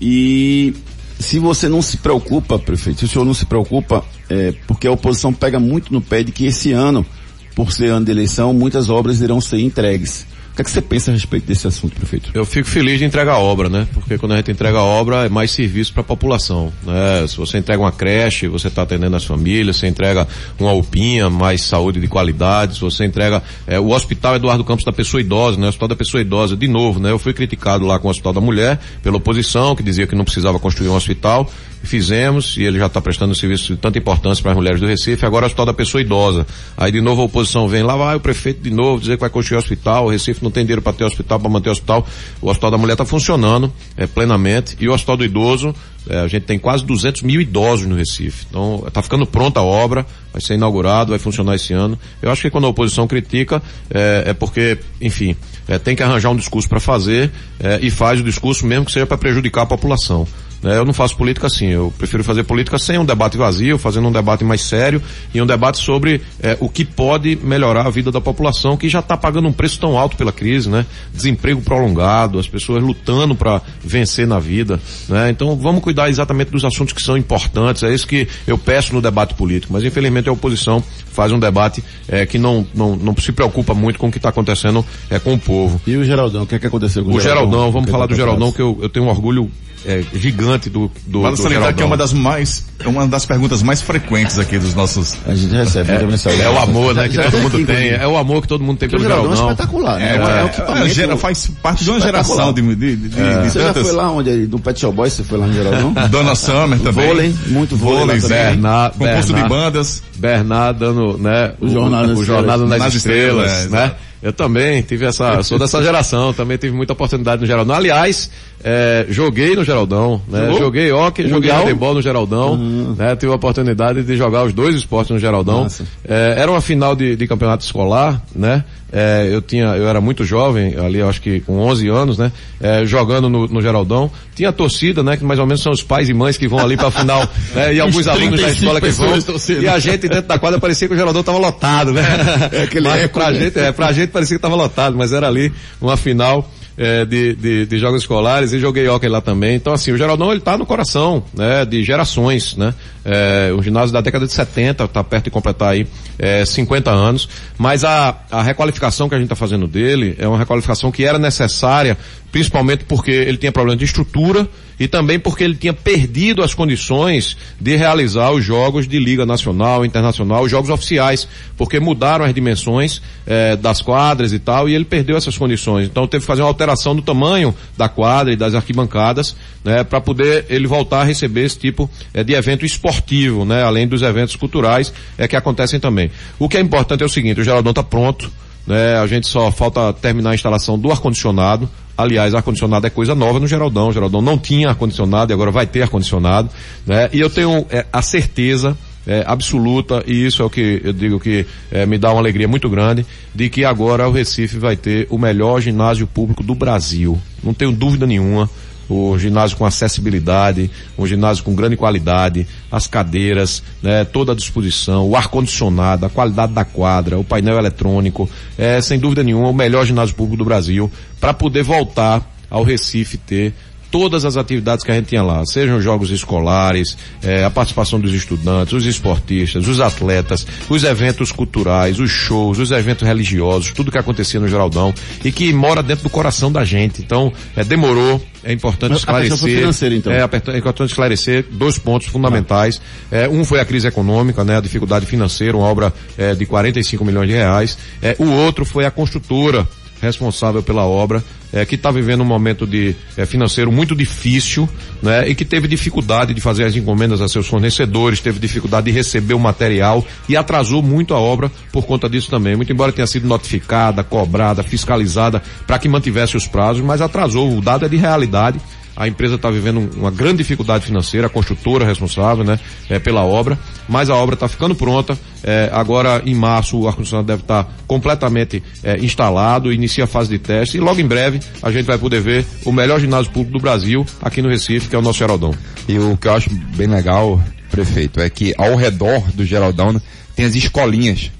e 0.00 0.74
se 1.18 1.38
você 1.38 1.68
não 1.68 1.80
se 1.80 1.96
preocupa, 1.96 2.58
prefeito, 2.58 3.00
se 3.00 3.04
o 3.04 3.08
senhor 3.08 3.24
não 3.24 3.34
se 3.34 3.46
preocupa, 3.46 4.04
é, 4.28 4.52
porque 4.66 4.86
a 4.86 4.92
oposição 4.92 5.32
pega 5.32 5.58
muito 5.58 5.92
no 5.92 6.02
pé 6.02 6.22
de 6.22 6.32
que 6.32 6.44
esse 6.44 6.72
ano, 6.72 7.06
por 7.54 7.72
ser 7.72 7.90
ano 7.90 8.04
de 8.04 8.10
eleição, 8.10 8.52
muitas 8.52 8.90
obras 8.90 9.20
irão 9.20 9.40
ser 9.40 9.60
entregues. 9.60 10.26
O 10.52 10.54
que, 10.54 10.60
é 10.60 10.64
que 10.64 10.70
você 10.70 10.82
pensa 10.82 11.10
a 11.10 11.14
respeito 11.14 11.46
desse 11.46 11.66
assunto, 11.66 11.96
prefeito? 11.96 12.30
Eu 12.34 12.44
fico 12.44 12.68
feliz 12.68 12.98
de 12.98 13.06
entregar 13.06 13.38
obra, 13.38 13.70
né? 13.70 13.88
Porque 13.94 14.18
quando 14.18 14.32
a 14.32 14.36
gente 14.36 14.50
entrega 14.50 14.76
a 14.76 14.82
obra 14.82 15.24
é 15.24 15.28
mais 15.30 15.50
serviço 15.50 15.94
para 15.94 16.02
a 16.02 16.04
população, 16.04 16.70
né? 16.84 17.26
Se 17.26 17.38
você 17.38 17.56
entrega 17.56 17.80
uma 17.80 17.90
creche, 17.90 18.48
você 18.48 18.68
está 18.68 18.82
atendendo 18.82 19.16
as 19.16 19.24
famílias, 19.24 19.78
você 19.78 19.86
entrega 19.86 20.28
uma 20.60 20.72
UPinha, 20.74 21.30
mais 21.30 21.62
saúde 21.62 22.02
de 22.02 22.06
qualidade, 22.06 22.74
se 22.74 22.82
você 22.82 23.06
entrega 23.06 23.42
é, 23.66 23.80
o 23.80 23.92
Hospital 23.92 24.36
Eduardo 24.36 24.62
Campos 24.62 24.84
da 24.84 24.92
Pessoa 24.92 25.22
Idosa, 25.22 25.58
né? 25.58 25.64
O 25.64 25.68
Hospital 25.70 25.88
da 25.88 25.96
Pessoa 25.96 26.20
Idosa, 26.20 26.54
de 26.54 26.68
novo, 26.68 27.00
né? 27.00 27.10
Eu 27.10 27.18
fui 27.18 27.32
criticado 27.32 27.86
lá 27.86 27.98
com 27.98 28.08
o 28.08 28.10
Hospital 28.10 28.34
da 28.34 28.40
Mulher 28.40 28.78
pela 29.02 29.16
oposição, 29.16 29.74
que 29.74 29.82
dizia 29.82 30.06
que 30.06 30.14
não 30.14 30.24
precisava 30.24 30.58
construir 30.58 30.88
um 30.88 30.94
hospital, 30.94 31.50
fizemos 31.82 32.56
e 32.56 32.62
ele 32.62 32.78
já 32.78 32.86
está 32.86 33.00
prestando 33.00 33.32
um 33.32 33.34
serviço 33.34 33.74
de 33.74 33.78
tanta 33.78 33.98
importância 33.98 34.42
para 34.42 34.52
as 34.52 34.56
mulheres 34.56 34.80
do 34.80 34.86
Recife. 34.86 35.24
Agora 35.26 35.44
o 35.44 35.46
Hospital 35.46 35.66
da 35.66 35.74
Pessoa 35.74 36.00
Idosa. 36.00 36.46
Aí 36.76 36.92
de 36.92 37.00
novo 37.00 37.22
a 37.22 37.24
oposição 37.24 37.68
vem 37.68 37.82
lá, 37.82 37.96
vai 37.96 38.16
o 38.16 38.20
prefeito 38.20 38.62
de 38.62 38.70
novo 38.70 39.00
dizer 39.00 39.16
que 39.16 39.20
vai 39.20 39.30
construir 39.30 39.58
hospital. 39.58 40.06
O 40.06 40.10
Recife 40.10 40.42
não 40.42 40.50
tem 40.50 40.64
dinheiro 40.64 40.82
para 40.82 40.92
ter 40.92 41.04
hospital, 41.04 41.40
para 41.40 41.50
manter 41.50 41.70
hospital. 41.70 42.06
O 42.40 42.48
Hospital 42.48 42.70
da 42.70 42.78
Mulher 42.78 42.94
está 42.94 43.04
funcionando 43.04 43.72
é, 43.96 44.06
plenamente 44.06 44.76
e 44.80 44.88
o 44.88 44.92
Hospital 44.92 45.16
do 45.16 45.24
Idoso 45.24 45.74
é, 46.08 46.18
a 46.18 46.28
gente 46.28 46.44
tem 46.44 46.58
quase 46.58 46.84
200 46.84 47.22
mil 47.22 47.40
idosos 47.40 47.86
no 47.86 47.94
Recife. 47.94 48.46
Então, 48.48 48.82
está 48.86 49.02
ficando 49.02 49.24
pronta 49.26 49.60
a 49.60 49.62
obra, 49.62 50.04
vai 50.32 50.42
ser 50.42 50.54
inaugurado, 50.54 51.10
vai 51.10 51.18
funcionar 51.18 51.54
esse 51.54 51.72
ano. 51.72 51.98
Eu 52.20 52.30
acho 52.30 52.42
que 52.42 52.50
quando 52.50 52.66
a 52.66 52.68
oposição 52.68 53.06
critica, 53.06 53.62
é, 53.90 54.24
é 54.28 54.32
porque, 54.32 54.78
enfim, 55.00 55.36
é, 55.68 55.78
tem 55.78 55.94
que 55.94 56.02
arranjar 56.02 56.30
um 56.30 56.36
discurso 56.36 56.68
para 56.68 56.80
fazer 56.80 57.30
é, 57.60 57.78
e 57.80 57.90
faz 57.90 58.20
o 58.20 58.24
discurso 58.24 58.66
mesmo 58.66 58.86
que 58.86 58.92
seja 58.92 59.06
para 59.06 59.16
prejudicar 59.16 59.62
a 59.62 59.66
população. 59.66 60.26
Né? 60.62 60.78
Eu 60.78 60.84
não 60.84 60.92
faço 60.92 61.16
política 61.16 61.46
assim, 61.46 61.66
eu 61.66 61.92
prefiro 61.98 62.22
fazer 62.22 62.44
política 62.44 62.78
sem 62.78 62.98
um 62.98 63.04
debate 63.04 63.36
vazio, 63.36 63.78
fazendo 63.78 64.08
um 64.08 64.12
debate 64.12 64.44
mais 64.44 64.62
sério 64.62 65.02
e 65.34 65.42
um 65.42 65.46
debate 65.46 65.78
sobre 65.78 66.20
é, 66.40 66.56
o 66.60 66.68
que 66.68 66.84
pode 66.84 67.36
melhorar 67.42 67.86
a 67.86 67.90
vida 67.90 68.10
da 68.10 68.20
população 68.20 68.76
que 68.76 68.88
já 68.88 69.00
está 69.00 69.16
pagando 69.16 69.48
um 69.48 69.52
preço 69.52 69.80
tão 69.80 69.98
alto 69.98 70.16
pela 70.16 70.32
crise, 70.32 70.68
né? 70.68 70.86
Desemprego 71.12 71.60
prolongado, 71.60 72.38
as 72.38 72.46
pessoas 72.46 72.82
lutando 72.82 73.34
para 73.34 73.60
vencer 73.82 74.26
na 74.26 74.38
vida, 74.38 74.80
né? 75.08 75.30
Então 75.30 75.56
vamos 75.56 75.82
cuidar 75.82 76.08
exatamente 76.08 76.50
dos 76.50 76.64
assuntos 76.64 76.92
que 76.92 77.02
são 77.02 77.16
importantes, 77.16 77.82
é 77.82 77.92
isso 77.92 78.06
que 78.06 78.28
eu 78.46 78.56
peço 78.56 78.94
no 78.94 79.02
debate 79.02 79.34
político, 79.34 79.72
mas 79.72 79.84
infelizmente 79.84 80.28
a 80.28 80.32
oposição 80.32 80.82
faz 81.12 81.32
um 81.32 81.38
debate 81.38 81.82
é, 82.08 82.24
que 82.24 82.38
não, 82.38 82.66
não, 82.74 82.96
não 82.96 83.14
se 83.16 83.32
preocupa 83.32 83.74
muito 83.74 83.98
com 83.98 84.08
o 84.08 84.10
que 84.10 84.18
está 84.18 84.28
acontecendo 84.28 84.84
é, 85.10 85.18
com 85.18 85.34
o 85.34 85.38
povo. 85.38 85.80
E 85.86 85.96
o 85.96 86.04
Geraldão, 86.04 86.42
o 86.44 86.46
que 86.46 86.54
é 86.54 86.58
que 86.58 86.66
aconteceu 86.66 87.04
com 87.04 87.10
o, 87.10 87.16
O 87.16 87.20
Geraldão? 87.20 87.50
Geraldão, 87.50 87.72
vamos 87.72 87.86
Que 87.86 87.92
falar 87.92 88.06
do 88.06 88.14
Geraldão, 88.14 88.52
que 88.52 88.62
eu, 88.62 88.78
eu 88.80 88.88
tenho 88.88 89.06
um 89.06 89.08
orgulho 89.08 89.50
é, 89.84 90.02
gigante 90.14 90.70
do, 90.70 90.90
do, 91.06 91.22
Vale 91.22 91.36
do 91.36 91.42
salientar 91.42 91.74
que 91.74 91.82
é 91.82 91.86
uma 91.86 91.96
das 91.96 92.12
mais, 92.12 92.66
é 92.78 92.88
uma 92.88 93.06
das 93.06 93.24
perguntas 93.26 93.62
mais 93.62 93.80
frequentes 93.82 94.38
aqui 94.38 94.58
dos 94.58 94.74
nossos. 94.74 95.16
A 95.26 95.34
gente 95.34 95.52
recebe 95.54 95.90
muita 95.90 96.06
mensagem. 96.06 96.40
É 96.40 96.48
o 96.50 96.58
amor, 96.58 96.94
né, 96.94 97.08
que 97.08 97.14
Já- 97.14 97.24
todo 97.24 97.32
já 97.36 97.38
mundo 97.42 97.66
tem. 97.66 97.88
É 97.90 98.06
o 98.06 98.16
amor 98.16 98.42
que 98.42 98.48
todo 98.48 98.62
mundo 98.62 98.78
tem 98.78 98.88
pelo 98.88 99.02
Geraldão 99.02 99.32
é 99.32 99.36
Geraldão. 99.36 99.52
espetacular, 99.52 99.98
né? 99.98 100.12
É, 100.12 100.16
É, 100.16 100.20
um 100.20 100.28
é, 100.28 100.44
equipamento 100.46 100.88
gera- 100.94 101.16
faz 101.16 101.50
parte 101.62 101.84
de 101.84 101.90
uma 101.90 102.00
geração 102.00 102.52
de, 102.52 102.62
de, 102.62 102.74
de, 102.96 103.08
de 103.08 103.16
Você 103.50 103.58
já 103.60 103.66
tantas. 103.72 103.82
foi 103.88 103.92
lá 103.96 104.10
onde, 104.10 104.46
do 104.46 104.58
Pet 104.58 104.78
Shop 104.80 104.94
Boys, 104.94 105.12
você 105.12 105.24
foi 105.24 105.38
lá 105.38 105.46
no 105.46 105.52
Geraldão? 105.52 105.92
Dona 106.10 106.34
Summer 106.34 106.78
também. 106.80 107.06
Vôlei, 107.06 107.34
muito 107.48 107.76
vôlei 107.76 108.20
também. 108.20 108.38
Bernard, 108.38 108.96
Concurso 108.98 109.26
de 109.28 109.32
Bernard. 109.32 109.48
bandas. 109.48 110.02
Bernard 110.16 110.78
dando, 110.78 111.18
né, 111.18 111.54
O 111.60 111.68
Jornada 111.68 112.06
nas 112.08 112.18
o 112.18 112.22
Estrelas. 112.22 112.46
nas, 112.60 112.78
Nas 112.78 112.94
Estrelas, 112.94 113.50
Estrelas, 113.52 113.70
né? 113.70 113.92
Eu 114.22 114.32
também 114.32 114.80
tive 114.82 115.04
essa, 115.04 115.42
sou 115.42 115.58
dessa 115.58 115.82
geração, 115.82 116.32
também 116.32 116.56
tive 116.56 116.72
muita 116.76 116.92
oportunidade 116.92 117.40
no 117.40 117.46
Geraldão. 117.46 117.74
Aliás, 117.74 118.30
é, 118.64 119.06
joguei 119.08 119.56
no 119.56 119.64
Geraldão, 119.64 120.22
né? 120.28 120.46
Jogou? 120.46 120.58
Joguei 120.58 120.92
hockey, 120.92 121.28
joguei 121.28 121.50
handebol 121.50 121.94
no 121.94 122.02
Geraldão, 122.02 122.56
né? 122.96 123.16
Tive 123.16 123.32
a 123.32 123.34
oportunidade 123.34 124.02
de 124.02 124.16
jogar 124.16 124.44
os 124.44 124.52
dois 124.52 124.76
esportes 124.76 125.10
no 125.10 125.18
Geraldão. 125.18 125.66
É, 126.06 126.34
era 126.38 126.50
uma 126.50 126.60
final 126.60 126.94
de, 126.94 127.16
de 127.16 127.26
campeonato 127.26 127.64
escolar, 127.64 128.22
né? 128.34 128.64
É, 128.92 129.26
eu 129.32 129.40
tinha, 129.40 129.68
eu 129.68 129.88
era 129.88 130.02
muito 130.02 130.22
jovem, 130.22 130.76
ali 130.76 131.00
acho 131.00 131.20
que 131.22 131.40
com 131.40 131.58
11 131.58 131.88
anos, 131.88 132.18
né? 132.18 132.30
É, 132.60 132.84
jogando 132.84 133.28
no, 133.28 133.48
no 133.48 133.62
Geraldão. 133.62 134.10
Tinha 134.34 134.52
torcida, 134.52 135.02
né? 135.02 135.16
Que 135.16 135.24
mais 135.24 135.40
ou 135.40 135.46
menos 135.46 135.62
são 135.62 135.72
os 135.72 135.82
pais 135.82 136.10
e 136.10 136.14
mães 136.14 136.36
que 136.36 136.46
vão 136.46 136.58
ali 136.58 136.76
pra 136.76 136.90
final, 136.90 137.26
né? 137.54 137.74
E 137.74 137.80
alguns 137.80 138.06
alunos 138.06 138.38
da 138.38 138.48
35 138.48 138.64
escola 138.64 138.80
que 138.80 138.90
vão. 138.90 139.62
E 139.62 139.68
a 139.68 139.78
gente 139.78 140.08
dentro 140.08 140.28
da 140.28 140.38
quadra 140.38 140.60
parecia 140.60 140.86
que 140.86 140.94
o 140.94 140.96
Geraldão 140.96 141.22
tava 141.22 141.38
lotado, 141.38 141.92
né? 141.92 142.02
É 142.52 142.64
aquele 142.64 142.88
mas 142.88 143.02
eco, 143.02 143.18
pra 143.18 143.30
né? 143.30 143.40
gente, 143.40 143.58
é, 143.58 143.72
pra 143.72 143.92
gente 143.92 144.10
parecia 144.10 144.36
que 144.36 144.42
tava 144.42 144.54
lotado, 144.54 144.96
mas 144.96 145.12
era 145.12 145.26
ali 145.26 145.50
uma 145.80 145.96
final 145.96 146.48
é, 146.76 147.04
de, 147.04 147.34
de, 147.34 147.66
de 147.66 147.78
jogos 147.78 148.02
escolares 148.02 148.52
e 148.52 148.58
joguei 148.58 148.88
hockey 148.88 149.08
lá 149.08 149.20
também. 149.20 149.54
Então 149.56 149.72
assim, 149.72 149.92
o 149.92 149.96
Geraldão 149.96 150.30
ele 150.30 150.40
tá 150.40 150.56
no 150.56 150.66
coração, 150.66 151.22
né? 151.34 151.64
De 151.64 151.82
gerações, 151.82 152.56
né? 152.56 152.74
É, 153.04 153.52
o 153.56 153.62
ginásio 153.62 153.92
da 153.92 154.00
década 154.00 154.26
de 154.26 154.32
70 154.32 154.86
tá 154.88 155.02
perto 155.02 155.24
de 155.24 155.30
completar 155.30 155.70
aí 155.70 155.86
é, 156.18 156.44
50 156.44 156.90
anos, 156.90 157.28
mas 157.58 157.84
a, 157.84 158.16
a 158.30 158.42
requalificação 158.42 159.08
que 159.08 159.14
a 159.14 159.18
gente 159.18 159.28
tá 159.28 159.36
fazendo 159.36 159.66
dele 159.66 160.14
é 160.18 160.26
uma 160.26 160.38
requalificação 160.38 160.92
que 160.92 161.04
era 161.04 161.18
necessária, 161.18 161.98
principalmente 162.30 162.84
porque 162.84 163.10
ele 163.10 163.36
tinha 163.36 163.50
problema 163.50 163.76
de 163.76 163.84
estrutura 163.84 164.48
e 164.82 164.88
também 164.88 165.16
porque 165.16 165.44
ele 165.44 165.54
tinha 165.54 165.72
perdido 165.72 166.42
as 166.42 166.54
condições 166.54 167.36
de 167.60 167.76
realizar 167.76 168.32
os 168.32 168.44
jogos 168.44 168.88
de 168.88 168.98
Liga 168.98 169.24
Nacional, 169.24 169.84
Internacional, 169.84 170.42
os 170.42 170.50
jogos 170.50 170.70
oficiais, 170.70 171.28
porque 171.56 171.78
mudaram 171.78 172.24
as 172.24 172.34
dimensões 172.34 173.00
eh, 173.24 173.54
das 173.54 173.80
quadras 173.80 174.32
e 174.32 174.40
tal, 174.40 174.68
e 174.68 174.74
ele 174.74 174.84
perdeu 174.84 175.16
essas 175.16 175.38
condições. 175.38 175.86
Então 175.86 176.04
teve 176.08 176.22
que 176.22 176.26
fazer 176.26 176.42
uma 176.42 176.48
alteração 176.48 176.96
do 176.96 177.00
tamanho 177.00 177.54
da 177.76 177.88
quadra 177.88 178.32
e 178.32 178.36
das 178.36 178.56
arquibancadas, 178.56 179.36
né, 179.62 179.84
para 179.84 180.00
poder 180.00 180.46
ele 180.50 180.66
voltar 180.66 181.02
a 181.02 181.04
receber 181.04 181.44
esse 181.44 181.60
tipo 181.60 181.88
eh, 182.12 182.24
de 182.24 182.32
evento 182.32 182.66
esportivo, 182.66 183.44
né, 183.44 183.62
além 183.62 183.86
dos 183.86 184.02
eventos 184.02 184.34
culturais 184.34 184.92
eh, 185.16 185.28
que 185.28 185.36
acontecem 185.36 185.78
também. 185.78 186.10
O 186.40 186.48
que 186.48 186.56
é 186.56 186.60
importante 186.60 187.04
é 187.04 187.06
o 187.06 187.08
seguinte, 187.08 187.40
o 187.40 187.44
Geraldão 187.44 187.70
está 187.70 187.84
pronto, 187.84 188.28
né? 188.66 188.96
A 188.98 189.06
gente 189.06 189.26
só 189.26 189.50
falta 189.50 189.92
terminar 189.92 190.30
a 190.30 190.34
instalação 190.34 190.78
do 190.78 190.90
ar-condicionado. 190.90 191.68
Aliás, 192.02 192.34
ar-condicionado 192.34 192.86
é 192.86 192.90
coisa 192.90 193.14
nova 193.14 193.38
no 193.38 193.46
Geraldão. 193.46 193.88
O 193.88 193.92
Geraldão 193.92 194.20
não 194.20 194.38
tinha 194.38 194.68
ar-condicionado 194.68 195.32
e 195.32 195.34
agora 195.34 195.50
vai 195.50 195.66
ter 195.66 195.82
ar-condicionado, 195.82 196.50
né? 196.86 197.08
E 197.12 197.20
eu 197.20 197.30
tenho 197.30 197.66
é, 197.70 197.86
a 197.92 198.02
certeza 198.02 198.76
é, 199.06 199.24
absoluta, 199.26 200.02
e 200.06 200.26
isso 200.26 200.42
é 200.42 200.44
o 200.44 200.50
que 200.50 200.80
eu 200.84 200.92
digo 200.92 201.18
que 201.18 201.46
é, 201.70 201.86
me 201.86 201.98
dá 201.98 202.10
uma 202.12 202.20
alegria 202.20 202.46
muito 202.46 202.68
grande, 202.68 203.04
de 203.34 203.48
que 203.48 203.64
agora 203.64 204.08
o 204.08 204.12
Recife 204.12 204.58
vai 204.58 204.76
ter 204.76 205.06
o 205.10 205.18
melhor 205.18 205.60
ginásio 205.60 206.06
público 206.06 206.42
do 206.42 206.54
Brasil. 206.54 207.18
Não 207.42 207.52
tenho 207.54 207.72
dúvida 207.72 208.06
nenhuma 208.06 208.48
o 208.88 209.18
ginásio 209.18 209.56
com 209.56 209.64
acessibilidade, 209.64 210.70
um 210.98 211.06
ginásio 211.06 211.44
com 211.44 211.54
grande 211.54 211.76
qualidade, 211.76 212.46
as 212.70 212.86
cadeiras, 212.86 213.62
né, 213.82 214.04
toda 214.04 214.32
a 214.32 214.34
disposição, 214.34 215.08
o 215.08 215.16
ar-condicionado, 215.16 216.06
a 216.06 216.10
qualidade 216.10 216.52
da 216.52 216.64
quadra, 216.64 217.18
o 217.18 217.24
painel 217.24 217.58
eletrônico, 217.58 218.28
é 218.58 218.80
sem 218.80 218.98
dúvida 218.98 219.22
nenhuma 219.22 219.48
o 219.48 219.54
melhor 219.54 219.86
ginásio 219.86 220.14
público 220.14 220.38
do 220.38 220.44
Brasil 220.44 220.90
para 221.20 221.32
poder 221.32 221.62
voltar 221.62 222.30
ao 222.50 222.62
Recife 222.62 223.16
ter 223.16 223.54
todas 223.92 224.24
as 224.24 224.38
atividades 224.38 224.82
que 224.82 224.90
a 224.90 224.94
gente 224.94 225.08
tinha 225.08 225.22
lá, 225.22 225.44
sejam 225.44 225.78
jogos 225.80 226.10
escolares, 226.10 226.96
eh, 227.22 227.44
a 227.44 227.50
participação 227.50 228.00
dos 228.00 228.12
estudantes, 228.12 228.72
os 228.72 228.86
esportistas, 228.86 229.68
os 229.68 229.78
atletas, 229.80 230.46
os 230.68 230.82
eventos 230.82 231.30
culturais, 231.30 232.00
os 232.00 232.10
shows, 232.10 232.58
os 232.58 232.70
eventos 232.70 233.06
religiosos, 233.06 233.70
tudo 233.70 233.92
que 233.92 233.98
acontecia 233.98 234.40
no 234.40 234.48
Geraldão 234.48 234.94
e 235.22 235.30
que 235.30 235.52
mora 235.52 235.82
dentro 235.82 236.04
do 236.04 236.10
coração 236.10 236.50
da 236.50 236.64
gente. 236.64 237.02
Então, 237.02 237.30
eh, 237.54 237.62
demorou, 237.62 238.20
é 238.42 238.50
importante 238.50 238.96
esclarecer. 238.96 239.92
então. 239.92 240.10
É, 240.10 240.22
é 240.22 240.58
importante 240.58 240.88
esclarecer 240.88 241.44
dois 241.50 241.78
pontos 241.78 242.08
fundamentais. 242.08 242.80
É, 243.10 243.28
um 243.28 243.44
foi 243.44 243.60
a 243.60 243.64
crise 243.64 243.86
econômica, 243.86 244.42
né, 244.42 244.56
a 244.56 244.60
dificuldade 244.60 245.04
financeira, 245.04 245.54
uma 245.54 245.66
obra 245.66 245.92
é, 246.16 246.34
de 246.34 246.46
45 246.46 247.04
milhões 247.04 247.28
de 247.28 247.34
reais. 247.34 247.76
É, 248.00 248.16
o 248.18 248.30
outro 248.30 248.64
foi 248.64 248.86
a 248.86 248.90
construtora 248.90 249.68
responsável 250.02 250.62
pela 250.62 250.84
obra, 250.84 251.24
é, 251.52 251.64
que 251.64 251.76
está 251.76 251.90
vivendo 251.90 252.22
um 252.22 252.26
momento 252.26 252.66
de 252.66 252.94
é, 253.16 253.24
financeiro 253.24 253.70
muito 253.70 253.94
difícil, 253.94 254.68
né, 255.00 255.28
e 255.28 255.34
que 255.34 255.44
teve 255.44 255.68
dificuldade 255.68 256.34
de 256.34 256.40
fazer 256.40 256.64
as 256.64 256.74
encomendas 256.74 257.20
a 257.20 257.28
seus 257.28 257.46
fornecedores, 257.46 258.20
teve 258.20 258.40
dificuldade 258.40 258.86
de 258.86 258.92
receber 258.92 259.34
o 259.34 259.38
material 259.38 260.04
e 260.28 260.36
atrasou 260.36 260.82
muito 260.82 261.14
a 261.14 261.20
obra 261.20 261.50
por 261.70 261.86
conta 261.86 262.08
disso 262.08 262.28
também. 262.28 262.56
Muito 262.56 262.72
embora 262.72 262.92
tenha 262.92 263.06
sido 263.06 263.28
notificada, 263.28 264.02
cobrada, 264.02 264.62
fiscalizada 264.62 265.40
para 265.66 265.78
que 265.78 265.88
mantivesse 265.88 266.36
os 266.36 266.46
prazos, 266.46 266.82
mas 266.82 267.00
atrasou. 267.00 267.56
O 267.56 267.60
dado 267.60 267.86
é 267.86 267.88
de 267.88 267.96
realidade. 267.96 268.60
A 268.96 269.08
empresa 269.08 269.36
está 269.36 269.50
vivendo 269.50 269.80
um- 269.80 270.00
uma 270.00 270.10
grande 270.10 270.38
dificuldade 270.38 270.84
financeira, 270.84 271.26
a 271.26 271.30
construtora 271.30 271.84
responsável, 271.84 272.44
né, 272.44 272.58
é, 272.90 272.98
pela 272.98 273.22
obra, 273.24 273.58
mas 273.88 274.10
a 274.10 274.14
obra 274.16 274.34
está 274.34 274.46
ficando 274.48 274.74
pronta. 274.74 275.18
É, 275.42 275.70
agora, 275.72 276.22
em 276.26 276.34
março, 276.34 276.78
o 276.78 276.86
ar-condicionado 276.86 277.26
deve 277.26 277.42
estar 277.42 277.68
completamente 277.86 278.62
é, 278.84 278.98
instalado, 278.98 279.72
inicia 279.72 280.04
a 280.04 280.06
fase 280.06 280.28
de 280.30 280.38
teste 280.38 280.76
e 280.76 280.80
logo 280.80 281.00
em 281.00 281.06
breve 281.06 281.40
a 281.62 281.70
gente 281.70 281.86
vai 281.86 281.98
poder 281.98 282.20
ver 282.20 282.44
o 282.64 282.72
melhor 282.72 283.00
ginásio 283.00 283.30
público 283.32 283.52
do 283.58 283.62
Brasil 283.62 284.04
aqui 284.20 284.40
no 284.42 284.48
Recife, 284.48 284.88
que 284.88 284.94
é 284.94 284.98
o 284.98 285.02
nosso 285.02 285.18
Geraldão. 285.18 285.54
E 285.88 285.98
o 285.98 286.16
que 286.16 286.28
eu 286.28 286.34
acho 286.34 286.50
bem 286.76 286.86
legal, 286.86 287.42
prefeito, 287.70 288.20
é 288.20 288.28
que 288.28 288.54
ao 288.58 288.76
redor 288.76 289.22
do 289.34 289.44
Geraldão 289.44 290.00
tem 290.36 290.44
as 290.46 290.54
escolinhas, 290.54 291.30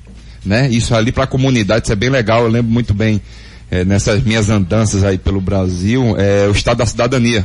né? 0.44 0.68
Isso 0.68 0.94
ali 0.94 1.12
para 1.12 1.24
a 1.24 1.26
comunidade, 1.26 1.84
isso 1.84 1.92
é 1.92 1.96
bem 1.96 2.10
legal. 2.10 2.42
Eu 2.42 2.48
lembro 2.48 2.72
muito 2.72 2.92
bem 2.92 3.20
eh, 3.72 3.86
nessas 3.86 4.22
minhas 4.22 4.50
andanças 4.50 5.02
aí 5.02 5.16
pelo 5.16 5.40
Brasil, 5.40 6.14
é 6.18 6.46
o 6.46 6.52
estado 6.52 6.76
da 6.78 6.86
cidadania, 6.86 7.42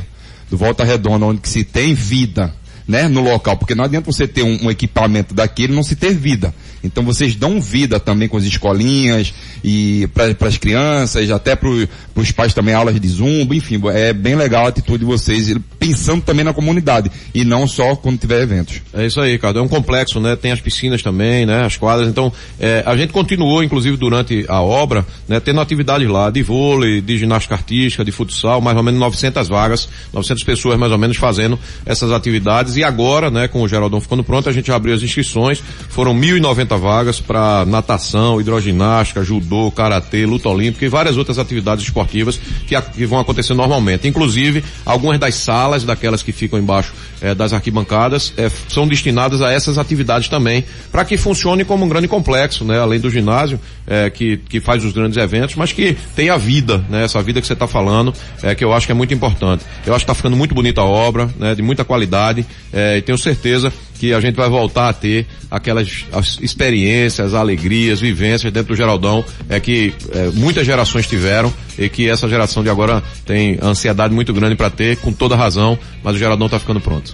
do 0.50 0.58
Volta 0.58 0.84
Redonda, 0.84 1.24
onde 1.24 1.40
que 1.40 1.48
se 1.48 1.64
tem 1.64 1.94
vida, 1.94 2.52
né? 2.86 3.08
No 3.08 3.22
local, 3.22 3.56
porque 3.56 3.74
não 3.74 3.84
adianta 3.84 4.12
você 4.12 4.28
ter 4.28 4.42
um, 4.42 4.66
um 4.66 4.70
equipamento 4.70 5.34
daquele 5.34 5.74
não 5.74 5.82
se 5.82 5.96
ter 5.96 6.12
vida. 6.12 6.54
Então 6.82 7.02
vocês 7.02 7.34
dão 7.34 7.60
vida 7.60 7.98
também 7.98 8.28
com 8.28 8.36
as 8.36 8.44
escolinhas 8.44 9.32
e 9.64 10.08
para 10.14 10.48
as 10.48 10.56
crianças, 10.56 11.30
até 11.30 11.56
para 11.56 11.68
os 11.68 12.32
pais 12.32 12.54
também 12.54 12.74
aulas 12.74 12.98
de 13.00 13.08
zumba, 13.08 13.54
enfim, 13.54 13.80
é 13.92 14.12
bem 14.12 14.34
legal 14.34 14.66
a 14.66 14.68
atitude 14.68 15.00
de 15.00 15.04
vocês, 15.04 15.54
pensando 15.78 16.22
também 16.22 16.44
na 16.44 16.52
comunidade 16.52 17.10
e 17.34 17.44
não 17.44 17.66
só 17.66 17.96
quando 17.96 18.18
tiver 18.18 18.42
eventos. 18.42 18.80
É 18.92 19.06
isso 19.06 19.20
aí, 19.20 19.32
Ricardo. 19.32 19.58
É 19.58 19.62
um 19.62 19.68
complexo, 19.68 20.20
né? 20.20 20.36
Tem 20.36 20.52
as 20.52 20.60
piscinas 20.60 21.02
também, 21.02 21.46
né? 21.46 21.64
As 21.64 21.76
quadras. 21.76 22.08
Então, 22.08 22.32
é, 22.58 22.82
a 22.86 22.96
gente 22.96 23.12
continuou, 23.12 23.62
inclusive, 23.62 23.96
durante 23.96 24.44
a 24.48 24.60
obra, 24.60 25.06
né? 25.26 25.40
Tendo 25.40 25.60
atividades 25.60 26.08
lá 26.08 26.30
de 26.30 26.42
vôlei, 26.42 27.00
de 27.00 27.18
ginástica 27.18 27.54
artística, 27.54 28.04
de 28.04 28.12
futsal, 28.12 28.60
mais 28.60 28.76
ou 28.76 28.82
menos 28.82 29.00
900 29.00 29.48
vagas, 29.48 29.88
900 30.12 30.44
pessoas 30.44 30.78
mais 30.78 30.92
ou 30.92 30.98
menos 30.98 31.16
fazendo 31.16 31.58
essas 31.84 32.10
atividades. 32.12 32.76
E 32.76 32.84
agora, 32.84 33.30
né? 33.30 33.48
Com 33.48 33.62
o 33.62 33.68
Geraldão 33.68 34.00
ficando 34.00 34.24
pronto, 34.24 34.48
a 34.48 34.52
gente 34.52 34.70
abriu 34.70 34.94
as 34.94 35.02
inscrições. 35.02 35.62
Foram 35.88 36.14
1.090 36.14 36.67
vagas 36.76 37.20
para 37.20 37.64
natação, 37.66 38.40
hidroginástica, 38.40 39.22
judô, 39.22 39.70
karatê, 39.70 40.26
luta 40.26 40.48
olímpica 40.48 40.84
e 40.84 40.88
várias 40.88 41.16
outras 41.16 41.38
atividades 41.38 41.84
esportivas 41.84 42.38
que, 42.66 42.80
que 42.80 43.06
vão 43.06 43.20
acontecer 43.20 43.54
normalmente. 43.54 44.06
Inclusive, 44.08 44.64
algumas 44.84 45.18
das 45.18 45.34
salas, 45.34 45.84
daquelas 45.84 46.22
que 46.22 46.32
ficam 46.32 46.58
embaixo 46.58 46.92
é, 47.20 47.34
das 47.34 47.52
arquibancadas, 47.52 48.32
é, 48.36 48.50
são 48.68 48.86
destinadas 48.86 49.42
a 49.42 49.52
essas 49.52 49.78
atividades 49.78 50.28
também, 50.28 50.64
para 50.90 51.04
que 51.04 51.16
funcione 51.16 51.64
como 51.64 51.84
um 51.84 51.88
grande 51.88 52.08
complexo, 52.08 52.64
né? 52.64 52.78
Além 52.78 53.00
do 53.00 53.10
ginásio, 53.10 53.60
é, 53.86 54.10
que, 54.10 54.36
que 54.36 54.60
faz 54.60 54.84
os 54.84 54.92
grandes 54.92 55.16
eventos, 55.16 55.56
mas 55.56 55.72
que 55.72 55.96
tem 56.14 56.30
a 56.30 56.36
vida, 56.36 56.84
né? 56.88 57.04
Essa 57.04 57.22
vida 57.22 57.40
que 57.40 57.46
você 57.46 57.52
está 57.52 57.66
falando, 57.66 58.12
é, 58.42 58.54
que 58.54 58.64
eu 58.64 58.72
acho 58.72 58.86
que 58.86 58.92
é 58.92 58.94
muito 58.94 59.14
importante. 59.14 59.64
Eu 59.86 59.94
acho 59.94 60.04
que 60.04 60.10
está 60.10 60.14
ficando 60.14 60.36
muito 60.36 60.54
bonita 60.54 60.80
a 60.80 60.84
obra, 60.84 61.28
né? 61.38 61.54
De 61.54 61.62
muita 61.62 61.84
qualidade, 61.84 62.46
é, 62.72 62.98
e 62.98 63.02
tenho 63.02 63.18
certeza 63.18 63.72
que 63.98 64.14
a 64.14 64.20
gente 64.20 64.36
vai 64.36 64.48
voltar 64.48 64.88
a 64.88 64.92
ter 64.92 65.26
aquelas 65.50 66.06
experiências, 66.40 67.34
alegrias, 67.34 68.00
vivências 68.00 68.52
dentro 68.52 68.68
do 68.68 68.76
Geraldão, 68.76 69.24
é 69.48 69.58
que 69.58 69.92
é, 70.12 70.30
muitas 70.34 70.64
gerações 70.64 71.06
tiveram 71.06 71.52
e 71.78 71.88
que 71.88 72.08
essa 72.08 72.28
geração 72.28 72.62
de 72.62 72.70
agora 72.70 73.02
tem 73.26 73.58
ansiedade 73.62 74.14
muito 74.14 74.32
grande 74.32 74.54
para 74.54 74.70
ter, 74.70 74.96
com 74.98 75.12
toda 75.12 75.36
razão, 75.36 75.78
mas 76.02 76.14
o 76.14 76.18
Geraldão 76.18 76.46
está 76.46 76.58
ficando 76.58 76.80
pronto. 76.80 77.12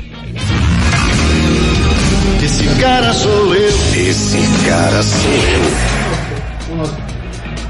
Esse 2.42 2.64
cara 2.78 3.12
sou 3.14 3.54
eu. 3.54 3.68
Esse 3.96 4.38
cara 4.66 5.02
sou 5.02 5.30
eu. 5.30 6.74
O 6.74 6.76
nosso, 6.76 6.94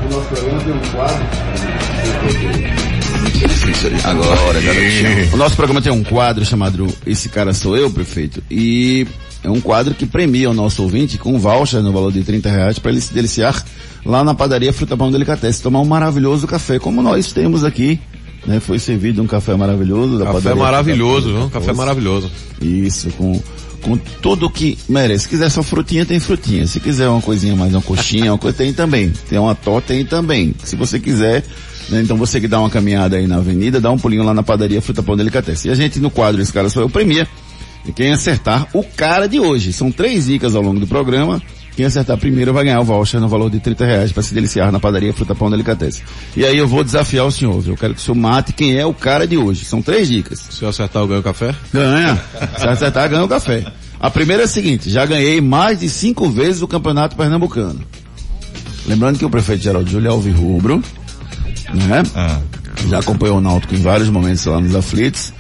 o 0.05 0.11
nosso 0.11 0.27
programa 0.29 0.61
tem 0.65 0.73
um 0.73 0.81
quadro. 0.93 1.25
Agora, 4.05 4.61
garotinho. 4.61 5.35
O 5.35 5.37
nosso 5.37 5.57
programa 5.57 5.81
tem 5.81 5.93
um 5.93 6.03
quadro 6.03 6.45
chamado 6.45 6.87
Esse 7.07 7.29
Cara 7.29 7.53
Sou 7.53 7.77
Eu, 7.77 7.91
prefeito. 7.91 8.43
E 8.51 9.07
é 9.43 9.51
um 9.51 9.61
quadro 9.61 9.95
que 9.95 10.07
premia 10.07 10.51
o 10.51 10.55
nosso 10.55 10.83
ouvinte 10.83 11.19
com 11.19 11.35
um 11.35 11.39
voucher 11.39 11.83
no 11.83 11.93
valor 11.93 12.13
de 12.13 12.23
30 12.23 12.51
reais 12.51 12.79
para 12.79 12.91
ele 12.91 13.01
se 13.01 13.13
deliciar 13.13 13.63
lá 14.05 14.25
na 14.25 14.35
padaria 14.35 14.73
Fruta 14.73 14.97
Pão 14.97 15.11
Delicatessen, 15.11 15.63
tomar 15.63 15.81
um 15.81 15.85
maravilhoso 15.85 16.47
café, 16.47 16.79
como 16.79 17.03
nós 17.03 17.33
temos 17.33 17.65
aqui. 17.65 17.99
Né? 18.47 18.61
Foi 18.61 18.79
servido 18.79 19.23
um 19.23 19.27
café 19.27 19.55
maravilhoso 19.55 20.19
da 20.19 20.27
Café 20.27 20.39
padaria 20.41 20.63
maravilhoso, 20.63 21.33
viu? 21.33 21.51
Café 21.51 21.73
maravilhoso. 21.73 22.31
Isso, 22.61 23.09
com, 23.11 23.43
com 23.81 23.97
tudo 23.97 24.51
que 24.51 24.79
merece. 24.89 25.25
Se 25.25 25.29
quiser 25.31 25.51
só 25.51 25.63
frutinha, 25.63 26.05
tem 26.05 26.21
frutinha. 26.21 26.67
Se 26.67 26.79
quiser 26.79 27.09
uma 27.09 27.23
coisinha 27.23 27.57
mais, 27.57 27.73
uma 27.73 27.81
coxinha, 27.81 28.33
uma 28.33 28.39
coisa, 28.39 28.59
tem 28.59 28.73
também. 28.73 29.13
Tem 29.29 29.39
uma 29.39 29.55
torta, 29.55 29.89
tem 29.89 30.05
também. 30.05 30.55
Se 30.63 30.77
você 30.77 31.01
quiser, 31.01 31.43
né, 31.89 32.03
então 32.03 32.17
você 32.17 32.41
que 32.41 32.49
dá 32.49 32.61
uma 32.61 32.71
caminhada 32.71 33.17
aí 33.17 33.27
na 33.27 33.37
avenida, 33.37 33.81
dá 33.81 33.91
um 33.91 33.99
pulinho 33.99 34.23
lá 34.23 34.33
na 34.33 34.43
padaria 34.43 34.81
Fruta 34.81 35.03
Pão 35.03 35.17
Delicatessen. 35.17 35.71
E 35.71 35.73
a 35.73 35.77
gente 35.77 36.01
no 36.01 36.11
quadro 36.11 36.41
Esse 36.41 36.53
Cara 36.53 36.69
Sou 36.69 36.83
Eu 36.83 36.91
premia 36.91 37.29
e 37.87 37.93
quem 37.93 38.13
acertar 38.13 38.67
o 38.73 38.83
cara 38.83 39.27
de 39.27 39.39
hoje. 39.39 39.73
São 39.73 39.91
três 39.93 40.27
dicas 40.27 40.55
ao 40.55 40.63
longo 40.63 40.81
do 40.81 40.87
programa. 40.87 41.43
Quem 41.77 41.85
acertar 41.85 42.17
primeiro 42.17 42.53
vai 42.53 42.65
ganhar 42.65 42.81
o 42.81 42.85
voucher 42.85 43.21
no 43.21 43.29
valor 43.29 43.51
de 43.51 43.59
30 43.59 43.85
reais 43.85 44.13
para 44.13 44.23
se 44.23 44.33
deliciar 44.33 44.71
na 44.71 44.79
padaria 44.79 45.13
Fruta 45.13 45.35
Pão 45.35 45.51
Delicatessen. 45.51 46.05
E 46.37 46.45
aí 46.45 46.57
eu 46.57 46.69
vou 46.69 46.85
desafiar 46.85 47.27
o 47.27 47.33
senhor, 47.33 47.61
viu? 47.61 47.73
Eu 47.73 47.77
quero 47.77 47.95
que 47.95 48.01
o 48.01 48.03
senhor 48.03 48.17
mate 48.17 48.53
quem 48.53 48.77
é 48.77 48.87
o 48.87 48.95
cara 48.95 49.27
de 49.27 49.37
hoje. 49.37 49.65
São 49.65 49.83
três 49.83 50.09
dicas. 50.09 50.39
Se 50.39 50.63
eu 50.63 50.69
acertar, 50.69 51.03
eu 51.03 51.09
ganho 51.09 51.23
café? 51.23 51.53
Ganha. 51.73 52.23
Se 52.57 52.67
acertar, 52.69 53.11
ganha 53.11 53.25
o 53.25 53.29
café. 53.29 53.65
A 53.99 54.11
primeira 54.11 54.43
é 54.43 54.45
a 54.45 54.49
seguinte, 54.49 54.91
já 54.91 55.05
ganhei 55.05 55.41
mais 55.41 55.81
de 55.81 55.89
cinco 55.89 56.29
vezes 56.29 56.63
o 56.63 56.69
Campeonato 56.69 57.17
Pernambucano. 57.17 57.81
Lembrando 58.87 59.19
que 59.19 59.25
o 59.25 59.31
prefeito 59.31 59.63
Geraldo 59.63 59.91
Júlio 59.91 60.09
é 60.09 60.11
alvirrubro, 60.11 60.83
né? 61.75 62.03
Já 62.89 62.99
acompanhou 62.99 63.39
o 63.39 63.41
Náutico 63.41 63.75
em 63.75 63.79
vários 63.79 64.09
momentos 64.09 64.45
lá 64.45 64.61
nos 64.61 64.75
aflitos. 64.75 65.33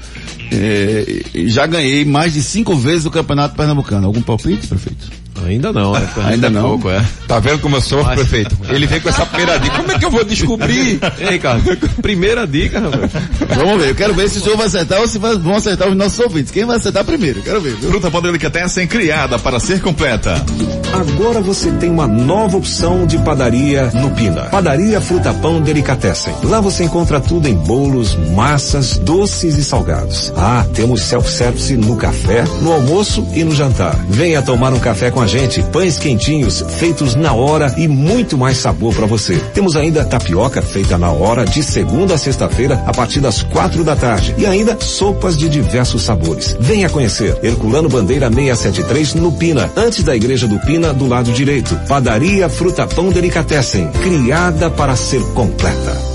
É, 0.53 1.25
já 1.47 1.67
ganhei 1.67 2.05
mais 2.05 2.33
de 2.33 2.43
cinco 2.43 2.77
vezes 2.77 3.07
o 3.07 3.11
Campeonato 3.11 3.57
Pernambucano. 3.57 4.07
Algum 4.07 4.23
palpite, 4.23 4.67
prefeito? 4.67 5.11
Ainda 5.47 5.73
não, 5.73 5.93
né? 5.93 6.09
Ainda 6.25 6.51
não. 6.51 6.63
Pouco, 6.63 6.91
é. 6.91 7.05
Tá 7.27 7.39
vendo 7.39 7.59
como 7.61 7.77
eu 7.77 7.81
sou, 7.81 8.05
prefeito? 8.05 8.57
Ele 8.69 8.87
vem 8.87 9.01
com 9.01 9.09
essa 9.09 9.27
primeira 9.27 9.59
dica. 9.59 9.77
Como 9.77 9.93
é 9.93 9.99
que 9.99 10.05
eu 10.05 10.11
vou 10.11 10.25
descobrir? 10.25 11.01
Ei, 11.19 11.39
cara, 11.39 11.61
primeira 12.01 12.47
dica, 12.47 12.81
rapaz. 12.81 13.11
Vamos 13.57 13.83
ver, 13.83 13.91
eu 13.91 13.95
quero 13.95 14.15
ver 14.15 14.29
se 14.29 14.39
o 14.39 14.41
senhor 14.43 14.57
vai 14.57 14.67
acertar 14.67 15.01
ou 15.01 15.09
se 15.09 15.19
vai- 15.19 15.37
vão 15.37 15.57
acertar 15.57 15.89
os 15.89 15.97
nossos 15.97 16.19
ouvintes. 16.21 16.51
Quem 16.51 16.65
vai 16.65 16.77
acertar 16.77 17.05
primeiro? 17.05 17.43
Quero 17.43 17.61
ver, 17.61 17.75
viu? 17.77 17.91
Fruta 17.91 18.11
Pão 18.11 18.23
Delicatessen 18.23 18.87
criada 18.87 19.39
para 19.39 19.59
ser 19.61 19.81
completa. 19.81 20.45
Agora 20.93 21.41
você 21.41 21.71
tem 21.73 21.91
uma 21.91 22.07
nova 22.07 22.57
opção 22.57 23.07
de 23.07 23.19
padaria 23.19 23.91
no 23.95 24.11
Pina. 24.13 24.43
Padaria 24.45 25.01
Fruta 25.01 25.33
Pão 25.35 25.61
Delicatessen. 25.61 26.35
Lá 26.45 26.61
você 26.61 26.85
encontra 26.85 27.21
tudo 27.21 27.49
em 27.49 27.55
bolos, 27.55 28.15
massas, 28.35 28.97
doces 28.99 29.57
e 29.59 29.65
salgados. 29.65 30.33
Ah, 30.37 30.65
temos 30.75 31.03
self-service 31.03 31.77
no 31.77 31.97
café, 31.97 32.45
no 32.63 32.73
almoço 32.73 33.27
e 33.35 33.43
no 33.43 33.55
jantar. 33.55 33.97
Venha 34.09 34.41
tomar 34.43 34.73
um 34.73 34.79
café 34.79 35.11
com 35.11 35.21
a 35.21 35.24
gente. 35.27 35.63
Pães 35.65 35.99
quentinhos, 35.99 36.65
feitos 36.79 37.15
na 37.15 37.33
hora 37.33 37.75
e 37.77 37.87
muito 37.89 38.37
mais 38.37 38.59
sabor 38.59 38.95
para 38.95 39.07
você. 39.07 39.37
Temos 39.53 39.77
ainda 39.77 40.05
tapioca 40.05 40.63
feita 40.63 40.97
na 40.99 41.11
hora 41.11 41.45
de 41.45 41.63
segunda 41.63 42.15
a 42.15 42.19
sexta-feira 42.19 42.83
a 42.87 42.93
partir 42.93 43.21
das 43.21 43.43
quatro 43.43 43.85
da 43.85 43.97
tarde. 43.97 44.35
E 44.39 44.47
ainda 44.47 44.77
sopas 44.81 45.37
de 45.37 45.49
diversos 45.49 46.03
sabores. 46.03 46.57
Venha 46.61 46.89
conhecer. 46.89 47.39
Herculano 47.43 47.89
Bandeira 47.89 48.31
673 48.31 49.15
no 49.15 49.33
Pina, 49.33 49.71
antes 49.77 50.03
da 50.03 50.15
igreja 50.15 50.47
do 50.47 50.59
Pina, 50.61 50.93
do 50.93 51.07
lado 51.07 51.33
direito. 51.33 51.75
Padaria 51.89 52.49
Fruta 52.49 52.87
Pão 52.87 53.11
Delicatessen, 53.11 53.89
criada 54.03 54.71
para 54.71 54.97
ser 54.97 55.23
completa. 55.33 56.15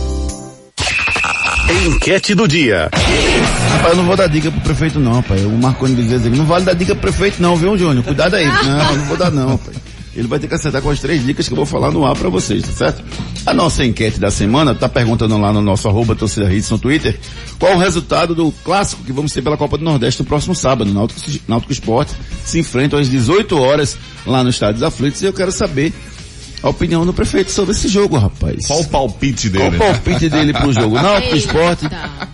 Enquete 1.86 2.34
do 2.34 2.48
dia. 2.48 2.89
Rapaz, 3.72 3.91
eu 3.91 3.95
não 3.98 4.06
vou 4.06 4.15
dar 4.15 4.28
dica 4.28 4.52
pro 4.52 4.62
prefeito 4.62 5.00
não, 5.00 5.13
rapaz. 5.13 5.43
O 5.45 5.50
Marconi 5.50 5.95
Bezerra 5.95 6.19
disse, 6.19 6.36
não 6.36 6.45
vale 6.45 6.65
dar 6.65 6.74
dica 6.74 6.95
pro 6.95 7.12
prefeito 7.12 7.41
não, 7.41 7.56
viu, 7.56 7.78
Júnior? 7.78 8.04
Cuidado 8.04 8.36
aí. 8.36 8.45
Não, 8.65 8.95
não 8.95 9.06
vou 9.06 9.17
dar 9.17 9.32
não, 9.32 9.50
rapaz. 9.50 9.78
Ele 10.15 10.28
vai 10.28 10.39
ter 10.39 10.48
que 10.48 10.56
acertar 10.56 10.82
com 10.82 10.89
as 10.89 11.00
três 11.00 11.24
dicas 11.26 11.48
que 11.48 11.54
eu 11.54 11.56
vou 11.56 11.65
falar 11.65 11.91
no 11.91 12.06
ar 12.06 12.15
pra 12.15 12.30
vocês, 12.30 12.63
tá 12.63 12.72
certo? 12.72 13.04
A 13.45 13.54
nossa 13.54 13.86
enquete 13.86 14.19
da 14.19 14.32
semana 14.32 14.74
tá 14.74 14.89
perguntando 14.89 15.38
lá 15.38 15.54
no 15.54 15.62
nosso 15.62 15.88
arroba 15.88 16.15
torcida 16.15 16.52
hits 16.52 16.69
no 16.69 16.78
Twitter 16.78 17.17
qual 17.60 17.76
o 17.76 17.78
resultado 17.78 18.34
do 18.34 18.52
clássico 18.63 19.04
que 19.04 19.13
vamos 19.13 19.32
ter 19.32 19.41
pela 19.41 19.56
Copa 19.56 19.78
do 19.78 19.84
Nordeste 19.84 20.22
no 20.22 20.28
próximo 20.28 20.56
sábado. 20.56 20.91
Náutico, 20.91 21.22
Náutico 21.48 21.72
Esporte 21.72 22.13
se 22.43 22.60
enfrentam 22.60 23.00
às 23.00 23.10
18 23.10 23.58
horas 23.58 23.98
lá 24.26 24.43
no 24.43 24.50
Estádio 24.50 24.76
dos 24.76 24.84
Aflitos 24.84 25.22
e 25.22 25.26
eu 25.26 25.34
quero 25.34 25.52
saber 25.52 25.93
a 26.62 26.69
opinião 26.69 27.06
do 27.06 27.13
prefeito 27.13 27.52
sobre 27.52 27.72
esse 27.72 27.88
jogo, 27.88 28.17
rapaz. 28.17 28.67
Qual 28.67 28.82
o 28.82 28.88
palpite 28.88 29.50
Qual 29.50 29.69
dele? 29.69 29.76
o 29.76 29.80
palpite 29.80 30.30
dele 30.30 30.54
pro 30.54 30.74
jogo? 30.74 30.95
Náutico 31.02 31.36
Eita. 31.36 31.38
Esporte. 31.38 31.89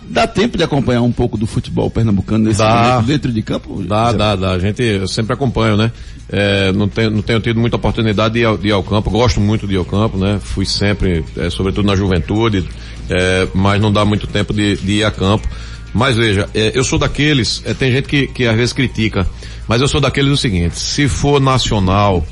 Dá 0.08 0.26
tempo 0.26 0.56
de 0.56 0.64
acompanhar 0.64 1.02
um 1.02 1.12
pouco 1.12 1.36
do 1.36 1.46
futebol 1.46 1.90
pernambucano 1.90 2.44
nesse 2.44 2.58
Dá. 2.58 2.94
momento 2.94 3.06
dentro 3.06 3.32
de 3.32 3.42
campo? 3.42 3.82
Dá, 3.82 4.12
dá, 4.12 4.34
dá. 4.34 4.52
A 4.52 4.58
gente, 4.58 4.82
eu 4.82 5.06
sempre 5.06 5.34
acompanho, 5.34 5.76
né? 5.76 5.92
É, 6.28 6.72
não, 6.72 6.88
tenho, 6.88 7.10
não 7.10 7.22
tenho 7.22 7.38
tido 7.40 7.60
muita 7.60 7.76
oportunidade 7.76 8.34
de 8.34 8.40
ir, 8.40 8.44
ao, 8.44 8.58
de 8.58 8.68
ir 8.68 8.72
ao 8.72 8.82
campo. 8.82 9.10
Gosto 9.10 9.40
muito 9.40 9.66
de 9.66 9.74
ir 9.74 9.78
ao 9.78 9.84
campo, 9.84 10.18
né? 10.18 10.40
Fui 10.42 10.66
sempre, 10.66 11.24
é, 11.36 11.48
sobretudo 11.50 11.86
na 11.86 11.94
juventude, 11.94 12.68
é, 13.08 13.46
mas 13.54 13.80
não 13.80 13.92
dá 13.92 14.04
muito 14.04 14.26
tempo 14.26 14.52
de, 14.52 14.76
de 14.76 14.92
ir 14.92 15.04
a 15.04 15.10
campo. 15.10 15.48
Mas 15.94 16.16
veja, 16.16 16.48
é, 16.52 16.72
eu 16.74 16.84
sou 16.84 16.98
daqueles, 16.98 17.62
é, 17.64 17.72
tem 17.72 17.90
gente 17.92 18.08
que, 18.08 18.26
que 18.26 18.46
às 18.46 18.56
vezes 18.56 18.72
critica, 18.72 19.26
mas 19.66 19.80
eu 19.80 19.88
sou 19.88 20.00
daqueles 20.00 20.30
do 20.30 20.36
seguinte, 20.36 20.78
se 20.78 21.08
for 21.08 21.40
nacional, 21.40 22.26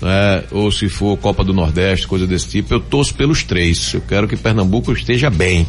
né, 0.00 0.44
ou 0.50 0.70
se 0.70 0.88
for 0.88 1.16
Copa 1.16 1.42
do 1.44 1.52
Nordeste, 1.52 2.06
coisa 2.06 2.26
desse 2.26 2.48
tipo, 2.48 2.74
eu 2.74 2.80
torço 2.80 3.14
pelos 3.14 3.42
três. 3.42 3.94
Eu 3.94 4.00
quero 4.00 4.28
que 4.28 4.36
Pernambuco 4.36 4.92
esteja 4.92 5.30
bem. 5.30 5.66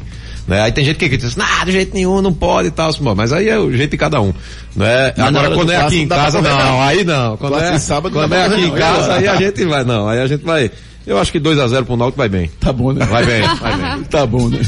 Né? 0.47 0.61
Aí 0.61 0.71
tem 0.71 0.83
gente 0.83 0.97
que 0.97 1.17
diz, 1.17 1.35
não, 1.35 1.45
de 1.65 1.71
jeito 1.71 1.93
nenhum, 1.93 2.21
não 2.21 2.33
pode 2.33 2.69
e 2.69 2.71
tal, 2.71 2.91
mas 3.15 3.31
aí 3.31 3.49
é 3.49 3.59
o 3.59 3.71
jeito 3.71 3.91
de 3.91 3.97
cada 3.97 4.19
um. 4.19 4.33
Né? 4.75 5.13
Mas 5.15 5.27
Agora 5.27 5.51
quando 5.51 5.67
do 5.67 5.73
é 5.73 5.77
aqui 5.77 5.97
em 5.99 6.05
não 6.07 6.17
casa, 6.17 6.41
não, 6.41 6.57
não. 6.57 6.81
aí 6.81 7.03
não. 7.03 7.37
Quando 7.37 7.59
é, 7.59 7.77
sábado 7.77 8.15
não 8.15 8.21
quando 8.23 8.33
é 8.33 8.45
aqui 8.45 8.55
correr, 8.55 8.65
em 8.65 8.71
não. 8.71 8.77
casa, 8.77 9.13
aí 9.13 9.27
a 9.27 9.35
gente 9.35 9.65
vai, 9.65 9.83
não, 9.83 10.07
aí 10.07 10.19
a 10.19 10.27
gente 10.27 10.43
vai, 10.43 10.71
eu 11.05 11.19
acho 11.19 11.31
que 11.31 11.39
2 11.39 11.59
a 11.59 11.67
0 11.67 11.85
pro 11.85 11.95
Náutico 11.95 12.17
vai 12.17 12.29
bem. 12.29 12.49
Tá 12.59 12.73
bom, 12.73 12.91
né? 12.93 13.05
Vai 13.05 13.25
bem, 13.25 13.41
vai 13.41 13.77
bem. 13.77 14.03
Tá 14.09 14.25
bom, 14.25 14.49
né? 14.49 14.59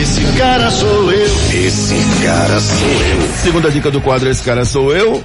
Esse 0.00 0.20
cara 0.38 0.70
sou 0.70 1.10
eu. 1.10 1.26
Esse 1.52 1.94
cara 2.22 2.60
sou 2.60 2.88
eu. 2.88 3.28
Segunda 3.42 3.70
dica 3.70 3.90
do 3.90 4.00
quadro 4.00 4.28
Esse 4.28 4.42
Cara 4.42 4.64
Sou 4.64 4.94
Eu. 4.94 5.24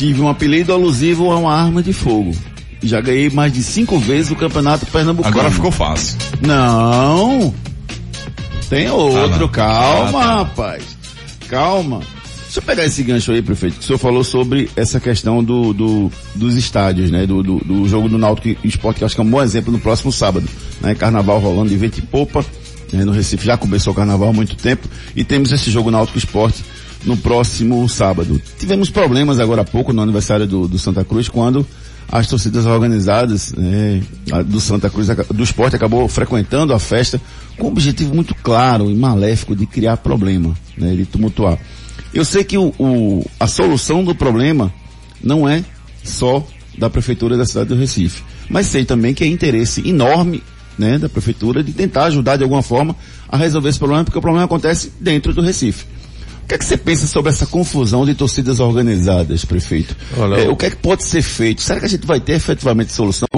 Tive 0.00 0.22
um 0.22 0.28
apelido 0.30 0.72
alusivo 0.72 1.30
a 1.30 1.36
uma 1.36 1.54
arma 1.54 1.82
de 1.82 1.92
fogo. 1.92 2.34
Já 2.82 3.02
ganhei 3.02 3.28
mais 3.28 3.52
de 3.52 3.62
cinco 3.62 3.98
vezes 3.98 4.30
o 4.30 4.34
campeonato 4.34 4.86
pernambucano. 4.86 5.34
Agora 5.34 5.50
ficou 5.50 5.70
fácil. 5.70 6.16
Não. 6.40 7.52
Tem 8.70 8.88
outro, 8.88 9.44
Ah, 9.44 9.48
calma, 9.50 10.18
Ah, 10.18 10.24
tá. 10.24 10.34
rapaz. 10.36 10.82
Calma. 11.50 12.00
Deixa 12.44 12.60
eu 12.60 12.62
pegar 12.62 12.86
esse 12.86 13.02
gancho 13.02 13.30
aí, 13.30 13.42
prefeito, 13.42 13.74
que 13.76 13.84
o 13.84 13.86
senhor 13.86 13.98
falou 13.98 14.24
sobre 14.24 14.70
essa 14.74 14.98
questão 14.98 15.44
do, 15.44 15.74
do 15.74 16.10
dos 16.34 16.54
estádios, 16.54 17.10
né? 17.10 17.26
Do, 17.26 17.42
do, 17.42 17.58
do 17.58 17.86
jogo 17.86 18.08
do 18.08 18.16
Náutico 18.16 18.58
Esporte, 18.66 18.96
que 18.96 19.04
eu 19.04 19.06
acho 19.06 19.14
que 19.14 19.20
é 19.20 19.24
um 19.24 19.28
bom 19.30 19.42
exemplo 19.42 19.70
no 19.70 19.78
próximo 19.78 20.10
sábado, 20.10 20.48
né? 20.80 20.94
Carnaval 20.94 21.38
rolando 21.40 21.68
de 21.68 21.76
vento 21.76 21.98
e 21.98 22.02
popa, 22.02 22.42
né? 22.90 23.04
no 23.04 23.12
Recife 23.12 23.44
já 23.44 23.58
começou 23.58 23.92
o 23.92 23.96
carnaval 23.96 24.30
há 24.30 24.32
muito 24.32 24.56
tempo, 24.56 24.88
e 25.14 25.22
temos 25.24 25.52
esse 25.52 25.70
jogo 25.70 25.90
Náutico 25.90 26.16
Esporte 26.16 26.64
no 27.04 27.16
próximo 27.16 27.88
sábado. 27.88 28.40
Tivemos 28.58 28.90
problemas 28.90 29.38
agora 29.38 29.62
há 29.62 29.64
pouco 29.64 29.92
no 29.92 30.02
aniversário 30.02 30.46
do, 30.46 30.68
do 30.68 30.78
Santa 30.78 31.04
Cruz, 31.04 31.28
quando 31.28 31.66
as 32.10 32.26
torcidas 32.26 32.66
organizadas 32.66 33.52
né, 33.52 34.02
do 34.46 34.60
Santa 34.60 34.90
Cruz, 34.90 35.08
do 35.08 35.42
esporte, 35.44 35.76
acabou 35.76 36.08
frequentando 36.08 36.74
a 36.74 36.78
festa 36.78 37.20
com 37.56 37.68
um 37.68 37.70
objetivo 37.70 38.14
muito 38.14 38.34
claro 38.34 38.90
e 38.90 38.94
maléfico 38.94 39.54
de 39.54 39.64
criar 39.64 39.96
problema, 39.98 40.54
né, 40.76 40.94
de 40.94 41.06
tumultuar. 41.06 41.58
Eu 42.12 42.24
sei 42.24 42.42
que 42.42 42.58
o, 42.58 42.74
o, 42.78 43.24
a 43.38 43.46
solução 43.46 44.02
do 44.02 44.14
problema 44.14 44.72
não 45.22 45.48
é 45.48 45.64
só 46.02 46.44
da 46.76 46.90
prefeitura 46.90 47.36
da 47.36 47.46
cidade 47.46 47.68
do 47.68 47.76
Recife, 47.76 48.24
mas 48.48 48.66
sei 48.66 48.84
também 48.84 49.14
que 49.14 49.22
é 49.22 49.26
interesse 49.26 49.88
enorme 49.88 50.42
né, 50.76 50.98
da 50.98 51.08
prefeitura 51.08 51.62
de 51.62 51.72
tentar 51.72 52.04
ajudar 52.04 52.36
de 52.36 52.42
alguma 52.42 52.62
forma 52.62 52.96
a 53.28 53.36
resolver 53.36 53.68
esse 53.68 53.78
problema, 53.78 54.02
porque 54.02 54.18
o 54.18 54.22
problema 54.22 54.46
acontece 54.46 54.92
dentro 54.98 55.32
do 55.32 55.42
Recife. 55.42 55.84
O 56.50 56.52
que 56.52 56.54
é 56.56 56.58
que 56.58 56.64
você 56.64 56.76
pensa 56.76 57.06
sobre 57.06 57.30
essa 57.30 57.46
confusão 57.46 58.04
de 58.04 58.12
torcidas 58.12 58.58
organizadas, 58.58 59.44
prefeito? 59.44 59.94
Olha, 60.18 60.34
É, 60.34 60.48
o 60.48 60.56
que 60.56 60.66
é 60.66 60.70
que 60.70 60.78
pode 60.78 61.04
ser 61.04 61.22
feito? 61.22 61.62
Será 61.62 61.78
que 61.78 61.86
a 61.86 61.88
gente 61.88 62.04
vai 62.04 62.18
ter 62.18 62.32
efetivamente 62.32 62.92
solução? 62.92 63.28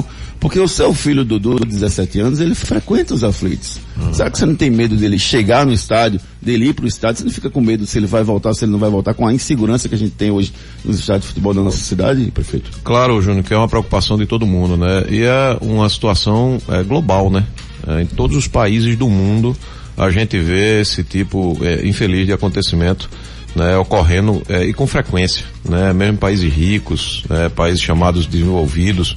Porque 0.40 0.58
o 0.58 0.66
seu 0.66 0.94
filho 0.94 1.22
Dudu, 1.22 1.56
de 1.60 1.66
17 1.66 2.20
anos, 2.20 2.40
ele 2.40 2.54
frequenta 2.54 3.12
os 3.12 3.22
aflitos. 3.22 3.78
Será 4.14 4.30
que 4.30 4.38
você 4.38 4.46
não 4.46 4.54
tem 4.54 4.70
medo 4.70 4.96
dele 4.96 5.18
chegar 5.18 5.66
no 5.66 5.74
estádio, 5.74 6.22
dele 6.40 6.68
ir 6.70 6.72
para 6.72 6.86
o 6.86 6.88
estádio? 6.88 7.18
Você 7.18 7.24
não 7.24 7.30
fica 7.30 7.50
com 7.50 7.60
medo 7.60 7.84
se 7.84 7.98
ele 7.98 8.06
vai 8.06 8.24
voltar, 8.24 8.54
se 8.54 8.64
ele 8.64 8.72
não 8.72 8.78
vai 8.78 8.88
voltar, 8.88 9.12
com 9.12 9.26
a 9.26 9.34
insegurança 9.34 9.90
que 9.90 9.94
a 9.94 9.98
gente 9.98 10.14
tem 10.14 10.30
hoje 10.30 10.50
nos 10.82 10.98
estádios 10.98 11.24
de 11.24 11.28
futebol 11.28 11.52
da 11.52 11.60
nossa 11.60 11.84
cidade, 11.84 12.30
prefeito? 12.30 12.70
Claro, 12.82 13.20
Júnior, 13.20 13.44
que 13.44 13.52
é 13.52 13.58
uma 13.58 13.68
preocupação 13.68 14.16
de 14.16 14.24
todo 14.24 14.46
mundo, 14.46 14.78
né? 14.78 15.04
E 15.10 15.20
é 15.22 15.58
uma 15.60 15.86
situação 15.90 16.56
é, 16.66 16.82
global, 16.82 17.28
né? 17.28 17.44
É, 17.86 18.00
em 18.00 18.06
todos 18.06 18.38
os 18.38 18.48
países 18.48 18.96
do 18.96 19.06
mundo 19.06 19.54
a 20.02 20.10
gente 20.10 20.38
vê 20.38 20.80
esse 20.80 21.02
tipo 21.02 21.58
é, 21.62 21.86
infeliz 21.86 22.26
de 22.26 22.32
acontecimento 22.32 23.08
né, 23.54 23.76
ocorrendo 23.76 24.42
é, 24.48 24.64
e 24.64 24.72
com 24.72 24.86
frequência, 24.86 25.44
né? 25.64 25.92
Mesmo 25.92 26.16
países 26.18 26.52
ricos, 26.52 27.24
né, 27.28 27.48
países 27.48 27.80
chamados 27.82 28.26
desenvolvidos, 28.26 29.14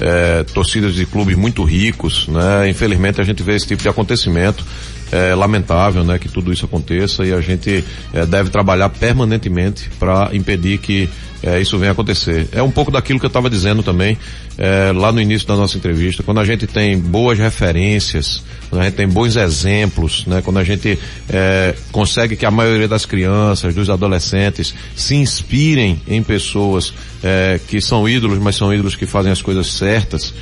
é, 0.00 0.42
torcidas 0.42 0.94
de 0.94 1.06
clubes 1.06 1.36
muito 1.36 1.62
ricos, 1.62 2.26
né? 2.28 2.68
Infelizmente 2.68 3.20
a 3.20 3.24
gente 3.24 3.42
vê 3.42 3.54
esse 3.54 3.66
tipo 3.66 3.82
de 3.82 3.88
acontecimento. 3.88 4.64
É 5.12 5.36
lamentável, 5.36 6.02
né, 6.02 6.18
que 6.18 6.28
tudo 6.28 6.52
isso 6.52 6.64
aconteça 6.64 7.24
e 7.24 7.32
a 7.32 7.40
gente 7.40 7.84
é, 8.12 8.26
deve 8.26 8.50
trabalhar 8.50 8.88
permanentemente 8.88 9.88
para 10.00 10.30
impedir 10.32 10.78
que 10.78 11.08
é, 11.42 11.60
isso 11.60 11.78
venha 11.78 11.92
acontecer. 11.92 12.48
É 12.50 12.60
um 12.60 12.70
pouco 12.70 12.90
daquilo 12.90 13.20
que 13.20 13.24
eu 13.24 13.28
estava 13.28 13.48
dizendo 13.48 13.82
também 13.82 14.18
é, 14.58 14.90
lá 14.92 15.12
no 15.12 15.20
início 15.20 15.46
da 15.46 15.54
nossa 15.54 15.76
entrevista. 15.76 16.22
Quando 16.22 16.40
a 16.40 16.44
gente 16.44 16.66
tem 16.66 16.98
boas 16.98 17.38
referências, 17.38 18.42
quando 18.68 18.82
a 18.82 18.84
gente 18.86 18.94
tem 18.94 19.06
bons 19.06 19.36
exemplos, 19.36 20.26
né, 20.26 20.42
quando 20.42 20.58
a 20.58 20.64
gente 20.64 20.98
é, 21.28 21.74
consegue 21.92 22.34
que 22.34 22.44
a 22.44 22.50
maioria 22.50 22.88
das 22.88 23.06
crianças, 23.06 23.74
dos 23.74 23.88
adolescentes, 23.88 24.74
se 24.96 25.14
inspirem 25.14 26.00
em 26.08 26.22
pessoas 26.22 26.92
é, 27.22 27.60
que 27.68 27.80
são 27.80 28.08
ídolos, 28.08 28.38
mas 28.38 28.56
são 28.56 28.72
ídolos 28.72 28.96
que 28.96 29.06
fazem 29.06 29.30
as 29.30 29.42
coisas 29.42 29.68
certas, 29.68 30.34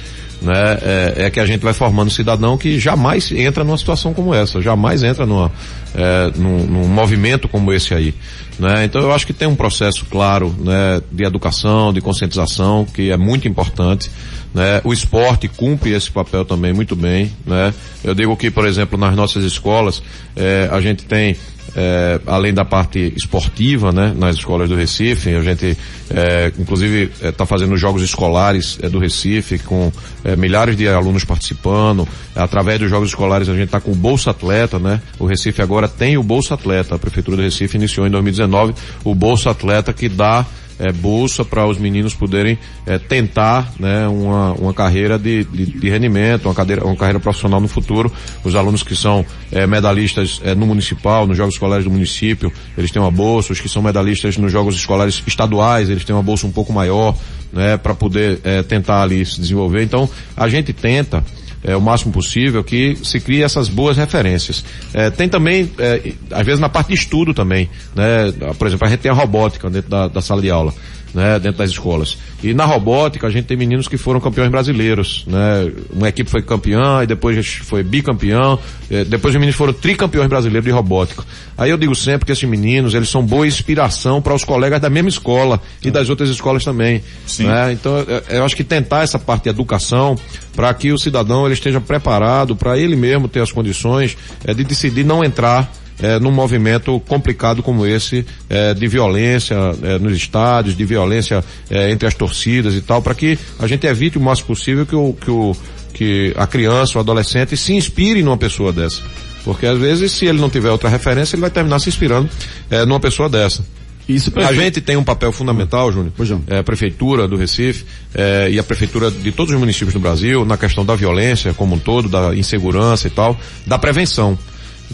né, 0.45 0.79
é, 0.83 1.15
é, 1.25 1.31
que 1.31 1.41
a 1.41 1.47
gente 1.47 1.63
vai 1.63 1.73
formando 1.73 2.09
um 2.09 2.11
cidadão 2.11 2.59
que 2.59 2.79
jamais 2.79 3.33
entra 3.33 3.65
numa 3.65 3.79
situação 3.79 4.13
como 4.13 4.35
essa, 4.35 4.61
jamais 4.61 5.03
entra 5.03 5.25
numa, 5.25 5.51
é, 5.95 6.31
num, 6.37 6.65
num 6.67 6.89
movimento 6.89 7.49
como 7.49 7.73
esse 7.73 7.95
aí. 7.95 8.15
Né? 8.59 8.85
Então 8.85 9.01
eu 9.01 9.13
acho 9.13 9.27
que 9.27 9.33
tem 9.33 9.49
um 9.49 9.57
processo 9.57 10.05
claro 10.05 10.55
né, 10.59 11.01
de 11.11 11.25
educação, 11.25 11.93
de 11.93 12.01
conscientização, 12.01 12.85
que 12.85 13.11
é 13.11 13.17
muito 13.17 13.49
importante. 13.49 14.11
Né? 14.53 14.81
O 14.85 14.93
esporte 14.93 15.49
cumpre 15.49 15.93
esse 15.93 16.11
papel 16.11 16.45
também 16.45 16.73
muito 16.73 16.95
bem. 16.95 17.33
Né? 17.47 17.73
Eu 18.05 18.15
digo 18.15 18.37
que, 18.37 18.51
por 18.51 18.67
exemplo, 18.67 18.99
nas 18.99 19.17
nossas 19.17 19.45
escolas, 19.45 20.03
é, 20.37 20.69
a 20.71 20.81
gente 20.81 21.05
tem 21.05 21.37
é, 21.77 22.21
além 22.27 22.55
da 22.55 22.65
parte 22.65 23.13
esportiva, 23.17 23.93
né, 23.93 24.15
nas 24.17 24.37
escolas 24.37 24.69
do 24.69 24.77
Recife, 24.77 25.35
a 25.35 25.43
gente, 25.43 25.77
é, 26.11 26.53
inclusive, 26.59 27.11
está 27.21 27.45
fazendo 27.45 27.77
jogos 27.77 28.03
escolares 28.03 28.79
é, 28.83 28.89
do 28.89 28.99
Recife 28.99 29.59
com 29.59 29.93
é, 30.23 30.37
milhares 30.37 30.77
de 30.77 30.87
alunos 30.89 31.25
participando. 31.25 32.07
Através 32.35 32.79
dos 32.81 32.91
jogos 32.91 33.09
escolares, 33.09 33.49
a 33.49 33.53
gente 33.53 33.65
está 33.67 33.81
com 33.81 33.93
o 33.93 33.95
Bolsa 33.95 34.31
Atleta, 34.31 34.79
né? 34.79 35.01
O 35.19 35.27
Recife 35.27 35.63
agora 35.63 35.89
tem 35.89 36.17
o 36.17 36.23
Bolsa 36.23 36.55
Atleta. 36.55 36.95
A 36.95 36.99
Prefeitura 36.99 37.37
do 37.37 37.43
Recife 37.43 37.77
iniciou 37.77 38.07
em 38.07 38.11
2019 38.11 38.75
o 39.05 39.15
Bolsa 39.15 39.51
Atleta 39.51 39.93
que 39.93 40.09
dá 40.09 40.45
é, 40.79 40.93
bolsa 40.93 41.45
para 41.45 41.67
os 41.67 41.79
meninos 41.79 42.15
poderem 42.15 42.59
é, 42.87 42.99
tentar 42.99 43.73
né, 43.79 44.07
uma, 44.09 44.53
uma 44.53 44.75
carreira 44.75 45.19
de, 45.19 45.45
de, 45.45 45.67
de 45.67 45.91
rendimento, 45.91 46.47
uma, 46.47 46.55
cadeira, 46.55 46.85
uma 46.85 46.97
carreira 46.97 47.21
profissional 47.21 47.61
no 47.61 47.69
futuro. 47.69 48.13
Os 48.43 48.55
alunos 48.55 48.83
que 48.83 48.97
são 48.97 49.25
é, 49.53 49.67
medalhistas 49.67 50.41
é, 50.45 50.55
no 50.55 50.67
municipal, 50.67 51.27
nos 51.27 51.37
Jogos 51.37 51.55
Escolares 51.55 51.85
do 51.85 51.91
município, 51.91 52.53
eles 52.77 52.91
têm 52.91 53.01
uma 53.01 53.11
bolsa. 53.11 53.53
Os 53.53 53.61
que 53.61 53.69
são 53.69 53.83
medalhistas 53.83 54.37
nos 54.37 54.51
Jogos 54.51 54.75
Escolares 54.75 55.23
estaduais, 55.27 55.89
eles 55.89 56.05
têm 56.05 56.15
uma 56.15 56.23
bolsa 56.23 56.47
um 56.47 56.53
pouco 56.53 56.73
maior, 56.73 57.17
né, 57.53 57.77
para 57.77 57.95
poder 57.95 58.41
é, 58.43 58.63
tentar 58.63 59.03
ali 59.03 59.25
se 59.25 59.41
desenvolver. 59.41 59.83
Então, 59.83 60.09
a 60.37 60.49
gente 60.49 60.73
tenta 60.73 61.25
é, 61.65 61.75
o 61.75 61.81
máximo 61.81 62.13
possível 62.13 62.63
que 62.63 62.97
se 63.03 63.19
crie 63.19 63.43
essas 63.43 63.69
boas 63.69 63.97
referências. 63.97 64.65
É, 64.93 65.11
tem 65.11 65.29
também, 65.29 65.71
é, 65.79 66.13
às 66.31 66.45
vezes 66.45 66.61
na 66.61 66.69
parte 66.69 66.89
de 66.89 66.95
estudo 66.95 67.33
também, 67.33 67.69
né? 67.95 68.33
Por 68.59 68.69
exemplo, 68.69 68.87
a 68.87 68.91
gente 68.91 69.01
tem 69.01 69.11
a 69.11 69.15
robótica 69.15 69.71
dentro 69.71 69.91
da, 69.91 70.07
da 70.07 70.21
sala 70.21 70.43
de 70.43 70.51
aula. 70.51 70.75
Né, 71.15 71.39
dentro 71.39 71.59
das 71.59 71.71
escolas. 71.71 72.19
E 72.43 72.53
na 72.53 72.65
robótica 72.65 73.29
a 73.29 73.31
gente 73.31 73.45
tem 73.45 73.57
meninos 73.57 73.87
que 73.87 73.97
foram 73.97 74.19
campeões 74.19 74.51
brasileiros, 74.51 75.25
né? 75.29 75.71
Uma 75.93 76.09
equipe 76.09 76.29
foi 76.29 76.43
campeã 76.43 77.05
e 77.05 77.07
depois 77.07 77.47
foi 77.47 77.85
bicampeão, 77.85 78.59
eh, 78.91 79.05
depois 79.05 79.33
os 79.33 79.39
meninos 79.39 79.55
foram 79.55 79.73
tricampeões 79.73 80.29
brasileiros 80.29 80.65
de 80.65 80.73
robótica. 80.73 81.23
Aí 81.57 81.71
eu 81.71 81.79
digo 81.79 81.95
sempre 81.95 82.27
que 82.27 82.33
esses 82.33 82.43
meninos, 82.43 82.95
eles 82.95 83.09
são 83.09 83.25
boa 83.25 83.47
inspiração 83.47 84.21
para 84.21 84.35
os 84.35 84.43
colegas 84.43 84.81
da 84.81 84.91
mesma 84.91 85.09
escola 85.09 85.61
e 85.85 85.91
das 85.91 86.11
outras 86.11 86.29
escolas 86.29 86.65
também. 86.65 87.01
Né? 87.39 87.73
Então 87.73 87.97
eu, 87.99 88.23
eu 88.29 88.45
acho 88.45 88.57
que 88.57 88.65
tentar 88.65 89.05
essa 89.05 89.19
parte 89.19 89.45
de 89.45 89.51
educação 89.51 90.17
para 90.57 90.75
que 90.75 90.93
o 90.93 90.99
cidadão 90.99 91.45
ele 91.45 91.55
esteja 91.55 91.81
preparado 91.81 92.57
para 92.57 92.77
ele 92.77 92.97
mesmo 92.97 93.29
ter 93.29 93.41
as 93.41 93.53
condições 93.53 94.17
eh, 94.45 94.53
de 94.53 94.65
decidir 94.65 95.05
não 95.05 95.23
entrar 95.23 95.73
é, 96.01 96.19
num 96.19 96.31
movimento 96.31 96.99
complicado 97.01 97.63
como 97.63 97.87
esse 97.87 98.25
é, 98.49 98.75
de 98.75 98.87
violência 98.87 99.57
é, 99.83 99.99
nos 99.99 100.17
estádios, 100.17 100.77
de 100.77 100.85
violência 100.85 101.45
é, 101.71 101.91
entre 101.91 102.07
as 102.07 102.15
torcidas 102.15 102.75
e 102.75 102.81
tal, 102.81 103.01
para 103.01 103.15
que 103.15 103.39
a 103.59 103.67
gente 103.67 103.87
evite 103.87 104.19
o 104.19 104.21
máximo 104.21 104.49
possível 104.49 104.87
que, 104.87 104.97
o, 104.97 105.13
que, 105.13 105.31
o, 105.31 105.57
que 105.93 106.35
a 106.37 106.47
criança, 106.47 106.99
o 106.99 107.01
adolescente 107.01 107.57
se 107.57 107.73
inspire 107.75 108.23
numa 108.23 108.37
pessoa 108.37 108.73
dessa. 108.73 109.03
Porque 109.45 109.67
às 109.67 109.79
vezes, 109.79 110.13
se 110.13 110.25
ele 110.25 110.41
não 110.41 110.49
tiver 110.49 110.71
outra 110.71 110.89
referência, 110.89 111.37
ele 111.37 111.43
vai 111.43 111.51
terminar 111.51 111.79
se 111.79 111.89
inspirando 111.89 112.29
é, 112.71 112.85
numa 112.85 112.99
pessoa 112.99 113.29
dessa. 113.29 113.65
Isso 114.09 114.31
a 114.37 114.53
gente 114.53 114.83
tem 114.83 114.97
um 114.97 115.05
papel 115.05 115.33
fundamental, 115.33 115.91
Júnior, 115.91 116.13
é, 116.49 116.59
a 116.59 116.63
prefeitura 116.63 117.27
do 117.27 117.37
Recife 117.37 117.87
é, 118.15 118.51
e 118.51 118.59
a 118.59 118.63
prefeitura 118.63 119.11
de 119.11 119.33
todos 119.33 119.55
os 119.55 119.59
municípios 119.59 119.95
do 119.95 120.01
Brasil 120.01 120.45
na 120.45 120.59
questão 120.59 120.85
da 120.85 120.95
violência 120.95 121.55
como 121.55 121.75
um 121.75 121.79
todo, 121.79 122.07
da 122.07 122.35
insegurança 122.35 123.07
e 123.07 123.11
tal, 123.11 123.39
da 123.67 123.79
prevenção 123.79 124.39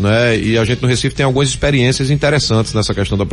né? 0.00 0.38
E 0.38 0.58
a 0.58 0.64
gente 0.64 0.82
no 0.82 0.88
Recife 0.88 1.14
tem 1.14 1.24
algumas 1.24 1.48
experiências 1.48 2.10
interessantes 2.10 2.74
nessa 2.74 2.94
questão 2.94 3.16
da, 3.16 3.24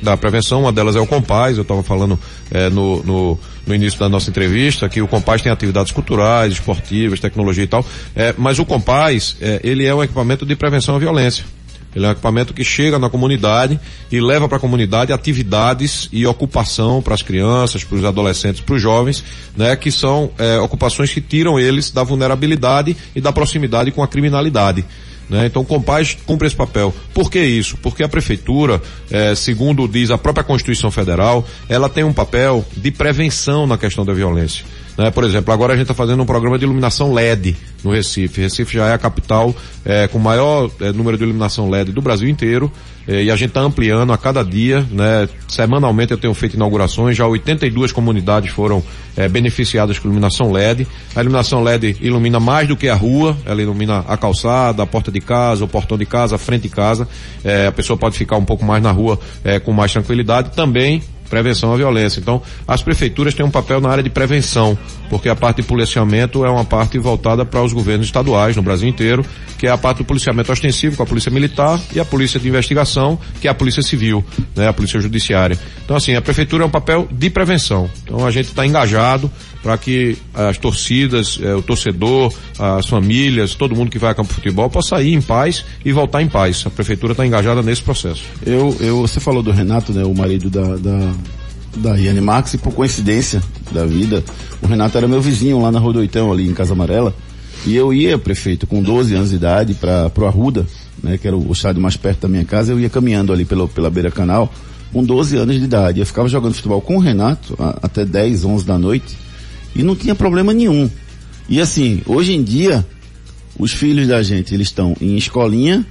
da 0.00 0.16
prevenção. 0.16 0.62
Uma 0.62 0.72
delas 0.72 0.96
é 0.96 1.00
o 1.00 1.06
Compaz, 1.06 1.56
eu 1.56 1.62
estava 1.62 1.82
falando 1.82 2.18
é, 2.50 2.70
no, 2.70 3.02
no, 3.02 3.38
no, 3.66 3.74
início 3.74 3.98
da 3.98 4.08
nossa 4.08 4.30
entrevista 4.30 4.88
que 4.88 5.02
o 5.02 5.08
Compaz 5.08 5.42
tem 5.42 5.52
atividades 5.52 5.92
culturais, 5.92 6.52
esportivas, 6.52 7.20
tecnologia 7.20 7.64
e 7.64 7.66
tal. 7.66 7.84
É, 8.14 8.34
mas 8.38 8.58
o 8.58 8.64
Compaz, 8.64 9.36
é, 9.40 9.60
ele 9.62 9.84
é 9.84 9.94
um 9.94 10.02
equipamento 10.02 10.46
de 10.46 10.56
prevenção 10.56 10.96
à 10.96 10.98
violência. 10.98 11.44
Ele 11.94 12.06
é 12.06 12.08
um 12.08 12.12
equipamento 12.12 12.54
que 12.54 12.64
chega 12.64 12.98
na 12.98 13.10
comunidade 13.10 13.78
e 14.10 14.20
leva 14.20 14.48
para 14.48 14.56
a 14.56 14.60
comunidade 14.60 15.12
atividades 15.12 16.08
e 16.10 16.26
ocupação 16.26 17.02
para 17.02 17.14
as 17.14 17.22
crianças, 17.22 17.84
para 17.84 17.98
os 17.98 18.04
adolescentes, 18.04 18.62
para 18.62 18.74
os 18.74 18.80
jovens, 18.80 19.22
né, 19.56 19.76
que 19.76 19.92
são 19.92 20.30
é, 20.38 20.58
ocupações 20.58 21.12
que 21.12 21.20
tiram 21.20 21.60
eles 21.60 21.90
da 21.90 22.02
vulnerabilidade 22.02 22.96
e 23.14 23.20
da 23.20 23.30
proximidade 23.30 23.90
com 23.90 24.02
a 24.02 24.08
criminalidade. 24.08 24.84
Né? 25.28 25.46
Então 25.46 25.62
o 25.62 25.64
Compaz 25.64 26.16
cumpre 26.26 26.46
esse 26.46 26.56
papel. 26.56 26.94
Por 27.14 27.30
que 27.30 27.40
isso? 27.40 27.76
Porque 27.78 28.02
a 28.02 28.08
prefeitura, 28.08 28.80
eh, 29.10 29.34
segundo 29.34 29.88
diz 29.88 30.10
a 30.10 30.18
própria 30.18 30.44
Constituição 30.44 30.90
Federal, 30.90 31.46
ela 31.68 31.88
tem 31.88 32.04
um 32.04 32.12
papel 32.12 32.64
de 32.76 32.90
prevenção 32.90 33.66
na 33.66 33.78
questão 33.78 34.04
da 34.04 34.12
violência. 34.12 34.64
Né? 34.96 35.10
Por 35.10 35.24
exemplo, 35.24 35.52
agora 35.52 35.72
a 35.72 35.76
gente 35.76 35.84
está 35.84 35.94
fazendo 35.94 36.22
um 36.22 36.26
programa 36.26 36.58
de 36.58 36.64
iluminação 36.64 37.12
LED 37.12 37.56
no 37.82 37.90
Recife. 37.90 38.40
Recife 38.40 38.74
já 38.76 38.86
é 38.88 38.94
a 38.94 38.98
capital 38.98 39.54
é, 39.84 40.06
com 40.08 40.18
maior 40.18 40.70
é, 40.80 40.92
número 40.92 41.16
de 41.16 41.24
iluminação 41.24 41.68
LED 41.70 41.92
do 41.92 42.00
Brasil 42.00 42.28
inteiro. 42.28 42.70
É, 43.06 43.24
e 43.24 43.30
a 43.30 43.36
gente 43.36 43.48
está 43.48 43.60
ampliando 43.60 44.12
a 44.12 44.18
cada 44.18 44.44
dia, 44.44 44.86
né? 44.90 45.28
Semanalmente 45.48 46.12
eu 46.12 46.18
tenho 46.18 46.32
feito 46.34 46.54
inaugurações, 46.54 47.16
já 47.16 47.26
82 47.26 47.90
comunidades 47.90 48.52
foram 48.52 48.80
é, 49.16 49.28
beneficiadas 49.28 49.98
com 49.98 50.06
iluminação 50.06 50.52
LED. 50.52 50.86
A 51.16 51.20
iluminação 51.20 51.62
LED 51.64 51.96
ilumina 52.00 52.38
mais 52.38 52.68
do 52.68 52.76
que 52.76 52.88
a 52.88 52.94
rua, 52.94 53.36
ela 53.44 53.60
ilumina 53.60 54.04
a 54.06 54.16
calçada, 54.16 54.84
a 54.84 54.86
porta 54.86 55.10
de 55.10 55.20
casa, 55.20 55.64
o 55.64 55.68
portão 55.68 55.98
de 55.98 56.06
casa, 56.06 56.36
a 56.36 56.38
frente 56.38 56.62
de 56.62 56.68
casa. 56.68 57.08
É, 57.42 57.66
a 57.66 57.72
pessoa 57.72 57.96
pode 57.96 58.16
ficar 58.16 58.36
um 58.36 58.44
pouco 58.44 58.64
mais 58.64 58.80
na 58.80 58.92
rua 58.92 59.18
é, 59.42 59.58
com 59.58 59.72
mais 59.72 59.92
tranquilidade. 59.92 60.50
Também 60.50 61.02
prevenção 61.32 61.72
à 61.72 61.76
violência. 61.78 62.20
Então, 62.20 62.42
as 62.68 62.82
prefeituras 62.82 63.32
têm 63.32 63.44
um 63.44 63.50
papel 63.50 63.80
na 63.80 63.88
área 63.88 64.02
de 64.02 64.10
prevenção, 64.10 64.76
porque 65.12 65.28
a 65.28 65.36
parte 65.36 65.60
de 65.60 65.64
policiamento 65.64 66.42
é 66.42 66.48
uma 66.48 66.64
parte 66.64 66.98
voltada 66.98 67.44
para 67.44 67.62
os 67.62 67.74
governos 67.74 68.06
estaduais 68.06 68.56
no 68.56 68.62
Brasil 68.62 68.88
inteiro, 68.88 69.22
que 69.58 69.66
é 69.66 69.70
a 69.70 69.76
parte 69.76 69.98
do 69.98 70.06
policiamento 70.06 70.50
ostensivo 70.50 70.96
com 70.96 71.02
a 71.02 71.06
polícia 71.06 71.30
militar 71.30 71.78
e 71.94 72.00
a 72.00 72.04
polícia 72.04 72.40
de 72.40 72.48
investigação, 72.48 73.18
que 73.38 73.46
é 73.46 73.50
a 73.50 73.54
polícia 73.54 73.82
civil, 73.82 74.24
né, 74.56 74.68
a 74.68 74.72
polícia 74.72 74.98
judiciária. 74.98 75.58
Então, 75.84 75.94
assim, 75.94 76.14
a 76.14 76.22
prefeitura 76.22 76.64
é 76.64 76.66
um 76.66 76.70
papel 76.70 77.06
de 77.12 77.28
prevenção. 77.28 77.90
Então, 78.02 78.26
a 78.26 78.30
gente 78.30 78.46
está 78.46 78.64
engajado 78.64 79.30
para 79.62 79.76
que 79.76 80.16
as 80.32 80.56
torcidas, 80.56 81.38
eh, 81.42 81.54
o 81.54 81.60
torcedor, 81.60 82.32
as 82.58 82.86
famílias, 82.86 83.54
todo 83.54 83.76
mundo 83.76 83.90
que 83.90 83.98
vai 83.98 84.12
a 84.12 84.14
campo 84.14 84.30
de 84.30 84.34
futebol 84.36 84.70
possa 84.70 85.02
ir 85.02 85.12
em 85.12 85.20
paz 85.20 85.62
e 85.84 85.92
voltar 85.92 86.22
em 86.22 86.28
paz. 86.28 86.64
A 86.66 86.70
prefeitura 86.70 87.12
está 87.12 87.26
engajada 87.26 87.60
nesse 87.60 87.82
processo. 87.82 88.24
Eu, 88.46 88.74
eu, 88.80 89.02
você 89.02 89.20
falou 89.20 89.42
do 89.42 89.52
Renato, 89.52 89.92
né, 89.92 90.04
o 90.04 90.14
marido 90.14 90.48
da, 90.48 90.76
da, 90.76 91.12
da 91.76 91.94
Yane 91.96 92.20
Max, 92.20 92.54
e 92.54 92.58
por 92.58 92.72
coincidência 92.72 93.42
da 93.70 93.86
vida, 93.86 94.24
o 94.60 94.66
Renato 94.66 94.96
era 94.98 95.08
meu 95.08 95.20
vizinho 95.20 95.60
lá 95.60 95.70
na 95.70 95.78
Rodoitão, 95.78 96.30
ali 96.30 96.48
em 96.48 96.54
Casa 96.54 96.72
Amarela, 96.72 97.14
e 97.64 97.76
eu 97.76 97.92
ia, 97.92 98.18
prefeito, 98.18 98.66
com 98.66 98.82
12 98.82 99.14
anos 99.14 99.30
de 99.30 99.36
idade, 99.36 99.74
para 99.74 100.10
pro 100.10 100.26
Arruda, 100.26 100.66
né, 101.02 101.16
que 101.16 101.26
era 101.26 101.36
o 101.36 101.52
estádio 101.52 101.80
mais 101.80 101.96
perto 101.96 102.22
da 102.22 102.28
minha 102.28 102.44
casa, 102.44 102.72
eu 102.72 102.80
ia 102.80 102.90
caminhando 102.90 103.32
ali 103.32 103.44
pelo, 103.44 103.68
pela 103.68 103.90
beira 103.90 104.10
canal, 104.10 104.52
com 104.92 105.02
12 105.02 105.36
anos 105.36 105.58
de 105.58 105.64
idade. 105.64 106.00
Eu 106.00 106.06
ficava 106.06 106.28
jogando 106.28 106.54
futebol 106.54 106.80
com 106.80 106.96
o 106.96 107.00
Renato 107.00 107.56
a, 107.58 107.78
até 107.82 108.04
10, 108.04 108.44
11 108.44 108.66
da 108.66 108.78
noite, 108.78 109.16
e 109.74 109.82
não 109.82 109.96
tinha 109.96 110.14
problema 110.14 110.52
nenhum. 110.52 110.90
E 111.48 111.60
assim, 111.60 112.02
hoje 112.06 112.32
em 112.32 112.42
dia, 112.42 112.84
os 113.58 113.72
filhos 113.72 114.08
da 114.08 114.22
gente, 114.22 114.54
eles 114.54 114.68
estão 114.68 114.96
em 115.00 115.16
escolinha, 115.16 115.86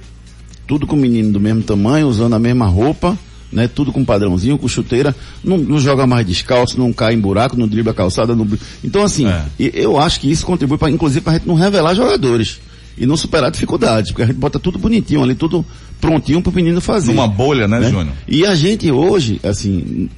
tudo 0.66 0.86
com 0.86 0.96
menino 0.96 1.32
do 1.32 1.40
mesmo 1.40 1.62
tamanho, 1.62 2.06
usando 2.06 2.34
a 2.34 2.38
mesma 2.38 2.66
roupa, 2.66 3.18
né? 3.52 3.68
Tudo 3.68 3.92
com 3.92 4.04
padrãozinho, 4.04 4.56
com 4.58 4.66
chuteira, 4.66 5.14
não, 5.44 5.58
não 5.58 5.78
joga 5.78 6.06
mais 6.06 6.26
descalço, 6.26 6.78
não 6.78 6.92
cai 6.92 7.14
em 7.14 7.20
buraco, 7.20 7.56
não 7.56 7.68
dribla 7.68 7.92
a 7.92 7.94
calçada, 7.94 8.34
não... 8.34 8.46
Então 8.82 9.02
assim, 9.02 9.26
e- 9.58 9.70
eu 9.74 9.98
acho 10.00 10.18
que 10.20 10.30
isso 10.30 10.44
contribui 10.46 10.78
para, 10.78 10.90
inclusive, 10.90 11.20
para 11.20 11.34
a 11.34 11.36
gente 11.38 11.46
não 11.46 11.54
revelar 11.54 11.94
jogadores 11.94 12.58
e 12.96 13.06
não 13.06 13.16
superar 13.16 13.50
dificuldades, 13.50 14.10
porque 14.10 14.22
a 14.22 14.26
gente 14.26 14.36
bota 14.38 14.58
tudo 14.58 14.78
bonitinho 14.78 15.22
ali, 15.22 15.34
tudo 15.34 15.64
prontinho 16.00 16.42
para 16.42 16.50
o 16.50 16.54
menino 16.54 16.80
fazer. 16.80 17.12
Numa 17.12 17.28
bolha, 17.28 17.66
né, 17.68 17.78
Júnior? 17.90 18.14
E 18.26 18.44
a 18.44 18.54
gente 18.54 18.90
hoje, 18.90 19.40
assim, 19.44 20.08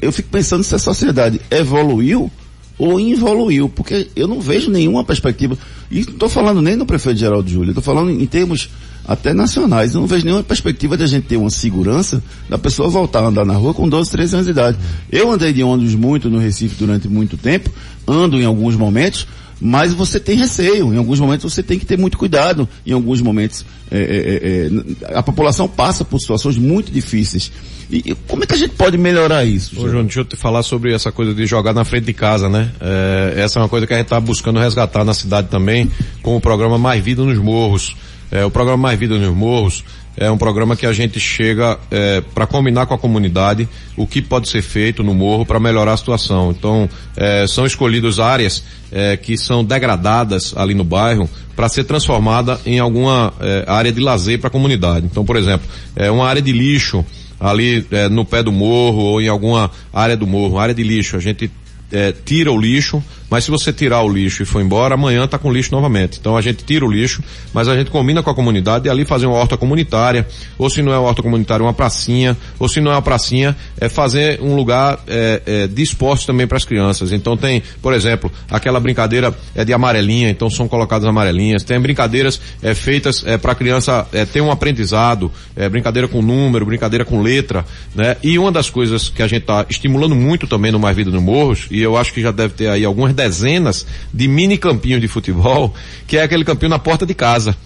eu 0.00 0.12
fico 0.12 0.28
pensando 0.28 0.62
se 0.62 0.74
a 0.74 0.78
sociedade 0.78 1.40
evoluiu 1.50 2.30
ou 2.78 3.00
involuiu, 3.00 3.68
porque 3.68 4.08
eu 4.14 4.28
não 4.28 4.40
vejo 4.40 4.70
nenhuma 4.70 5.04
perspectiva. 5.04 5.56
E 5.90 6.04
não 6.04 6.12
estou 6.12 6.28
falando 6.28 6.60
nem 6.60 6.76
do 6.76 6.84
prefeito 6.84 7.18
Geraldo 7.18 7.48
Júlio, 7.48 7.70
estou 7.70 7.82
falando 7.82 8.10
em 8.10 8.26
termos 8.26 8.68
até 9.06 9.32
nacionais. 9.32 9.94
Eu 9.94 10.00
não 10.00 10.06
vejo 10.06 10.24
nenhuma 10.24 10.42
perspectiva 10.42 10.96
de 10.96 11.04
a 11.04 11.06
gente 11.06 11.26
ter 11.26 11.36
uma 11.36 11.50
segurança 11.50 12.22
da 12.48 12.58
pessoa 12.58 12.88
voltar 12.88 13.20
a 13.20 13.28
andar 13.28 13.44
na 13.44 13.54
rua 13.54 13.72
com 13.72 13.88
12, 13.88 14.10
13 14.10 14.34
anos 14.34 14.46
de 14.46 14.52
idade. 14.52 14.78
Eu 15.10 15.30
andei 15.30 15.52
de 15.52 15.62
ônibus 15.62 15.94
muito 15.94 16.28
no 16.28 16.38
Recife 16.38 16.76
durante 16.76 17.08
muito 17.08 17.36
tempo, 17.36 17.70
ando 18.06 18.36
em 18.36 18.44
alguns 18.44 18.76
momentos, 18.76 19.26
mas 19.60 19.92
você 19.92 20.20
tem 20.20 20.36
receio. 20.36 20.92
Em 20.92 20.98
alguns 20.98 21.20
momentos 21.20 21.52
você 21.52 21.62
tem 21.62 21.78
que 21.78 21.86
ter 21.86 21.98
muito 21.98 22.18
cuidado. 22.18 22.68
Em 22.86 22.92
alguns 22.92 23.20
momentos 23.20 23.64
é, 23.90 23.98
é, 23.98 25.10
é, 25.10 25.12
é, 25.12 25.18
a 25.18 25.22
população 25.22 25.68
passa 25.68 26.04
por 26.04 26.18
situações 26.20 26.58
muito 26.58 26.90
difíceis. 26.90 27.50
E, 27.90 28.10
e 28.10 28.14
como 28.26 28.42
é 28.42 28.46
que 28.46 28.54
a 28.54 28.58
gente 28.58 28.74
pode 28.74 28.98
melhorar 28.98 29.44
isso? 29.44 29.80
Ô, 29.80 29.88
João, 29.88 30.02
deixa 30.02 30.20
eu 30.20 30.24
te 30.24 30.36
falar 30.36 30.62
sobre 30.62 30.92
essa 30.92 31.12
coisa 31.12 31.32
de 31.32 31.46
jogar 31.46 31.72
na 31.72 31.84
frente 31.84 32.04
de 32.04 32.12
casa, 32.12 32.48
né? 32.48 32.70
É, 32.80 33.34
essa 33.40 33.58
é 33.58 33.62
uma 33.62 33.68
coisa 33.68 33.86
que 33.86 33.94
a 33.94 33.96
gente 33.96 34.06
está 34.06 34.20
buscando 34.20 34.58
resgatar 34.58 35.04
na 35.04 35.14
cidade 35.14 35.48
também, 35.48 35.90
com 36.22 36.36
o 36.36 36.40
programa 36.40 36.78
Mais 36.78 37.02
Vida 37.02 37.22
nos 37.22 37.38
Morros. 37.38 37.96
É, 38.30 38.44
o 38.44 38.50
programa 38.50 38.82
Mais 38.82 38.98
Vida 38.98 39.16
nos 39.16 39.34
Morros 39.36 39.84
é 40.16 40.30
um 40.30 40.38
programa 40.38 40.74
que 40.74 40.86
a 40.86 40.92
gente 40.92 41.20
chega 41.20 41.78
é, 41.90 42.20
para 42.20 42.46
combinar 42.46 42.86
com 42.86 42.94
a 42.94 42.98
comunidade 42.98 43.68
o 43.96 44.06
que 44.06 44.22
pode 44.22 44.48
ser 44.48 44.62
feito 44.62 45.02
no 45.02 45.14
morro 45.14 45.44
para 45.44 45.60
melhorar 45.60 45.92
a 45.92 45.96
situação. 45.96 46.50
Então, 46.50 46.88
é, 47.16 47.46
são 47.46 47.66
escolhidas 47.66 48.18
áreas 48.18 48.64
é, 48.90 49.16
que 49.16 49.36
são 49.36 49.64
degradadas 49.64 50.54
ali 50.56 50.74
no 50.74 50.84
bairro 50.84 51.28
para 51.54 51.68
ser 51.68 51.84
transformada 51.84 52.60
em 52.64 52.78
alguma 52.78 53.32
é, 53.40 53.64
área 53.66 53.92
de 53.92 54.00
lazer 54.00 54.38
para 54.38 54.48
a 54.48 54.50
comunidade. 54.50 55.06
Então, 55.06 55.24
por 55.24 55.36
exemplo, 55.36 55.66
é 55.94 56.10
uma 56.10 56.26
área 56.26 56.42
de 56.42 56.52
lixo 56.52 57.04
ali 57.38 57.86
é, 57.90 58.08
no 58.08 58.24
pé 58.24 58.42
do 58.42 58.52
morro 58.52 59.02
ou 59.02 59.20
em 59.20 59.28
alguma 59.28 59.70
área 59.92 60.16
do 60.16 60.26
morro, 60.26 60.58
área 60.58 60.74
de 60.74 60.82
lixo. 60.82 61.16
A 61.16 61.20
gente 61.20 61.50
é, 61.92 62.12
tira 62.12 62.50
o 62.50 62.58
lixo, 62.58 63.02
mas 63.30 63.44
se 63.44 63.50
você 63.50 63.72
tirar 63.72 64.02
o 64.02 64.08
lixo 64.08 64.42
e 64.42 64.46
for 64.46 64.60
embora, 64.60 64.94
amanhã 64.94 65.26
tá 65.26 65.38
com 65.38 65.52
lixo 65.52 65.72
novamente. 65.72 66.18
Então 66.20 66.36
a 66.36 66.40
gente 66.40 66.64
tira 66.64 66.84
o 66.84 66.90
lixo, 66.90 67.22
mas 67.52 67.68
a 67.68 67.76
gente 67.76 67.90
combina 67.90 68.22
com 68.22 68.30
a 68.30 68.34
comunidade 68.34 68.86
e 68.86 68.90
ali 68.90 69.04
fazer 69.04 69.26
uma 69.26 69.36
horta 69.36 69.56
comunitária, 69.56 70.26
ou 70.58 70.70
se 70.70 70.82
não 70.82 70.92
é 70.92 70.98
uma 70.98 71.08
horta 71.08 71.22
comunitária, 71.22 71.64
uma 71.64 71.74
pracinha, 71.74 72.36
ou 72.58 72.68
se 72.68 72.80
não 72.80 72.92
é 72.92 72.94
uma 72.94 73.02
pracinha, 73.02 73.56
é 73.80 73.88
fazer 73.88 74.40
um 74.40 74.54
lugar 74.54 75.00
é, 75.06 75.42
é, 75.46 75.66
de 75.66 75.82
esporte 75.82 76.26
também 76.26 76.46
para 76.46 76.56
as 76.56 76.64
crianças. 76.64 77.12
Então 77.12 77.36
tem, 77.36 77.62
por 77.82 77.92
exemplo, 77.92 78.30
aquela 78.50 78.78
brincadeira 78.78 79.34
é 79.54 79.64
de 79.64 79.72
amarelinha, 79.72 80.30
então 80.30 80.48
são 80.48 80.68
colocadas 80.68 81.06
amarelinhas. 81.08 81.64
Tem 81.64 81.80
brincadeiras 81.80 82.40
é, 82.62 82.74
feitas 82.74 83.24
é, 83.26 83.36
para 83.36 83.52
a 83.52 83.54
criança 83.54 84.06
é, 84.12 84.24
ter 84.24 84.40
um 84.40 84.50
aprendizado, 84.50 85.32
é, 85.56 85.68
brincadeira 85.68 86.06
com 86.06 86.22
número, 86.22 86.64
brincadeira 86.64 87.04
com 87.04 87.20
letra, 87.20 87.64
né? 87.94 88.16
E 88.22 88.38
uma 88.38 88.52
das 88.52 88.70
coisas 88.70 89.08
que 89.08 89.22
a 89.22 89.26
gente 89.26 89.42
está 89.42 89.66
estimulando 89.68 90.14
muito 90.14 90.46
também 90.46 90.70
no 90.70 90.78
Mais 90.78 90.96
Vida 90.96 91.10
no 91.10 91.20
Morros, 91.20 91.66
e 91.70 91.82
eu 91.82 91.96
acho 91.96 92.12
que 92.12 92.20
já 92.20 92.30
deve 92.30 92.54
ter 92.54 92.68
aí 92.68 92.84
algumas 92.84 93.15
dezenas 93.16 93.86
de 94.12 94.28
mini 94.28 94.56
campinhos 94.56 95.00
de 95.00 95.08
futebol, 95.08 95.74
que 96.06 96.16
é 96.16 96.22
aquele 96.22 96.44
campinho 96.44 96.70
na 96.70 96.78
porta 96.78 97.04
de 97.04 97.14
casa. 97.14 97.56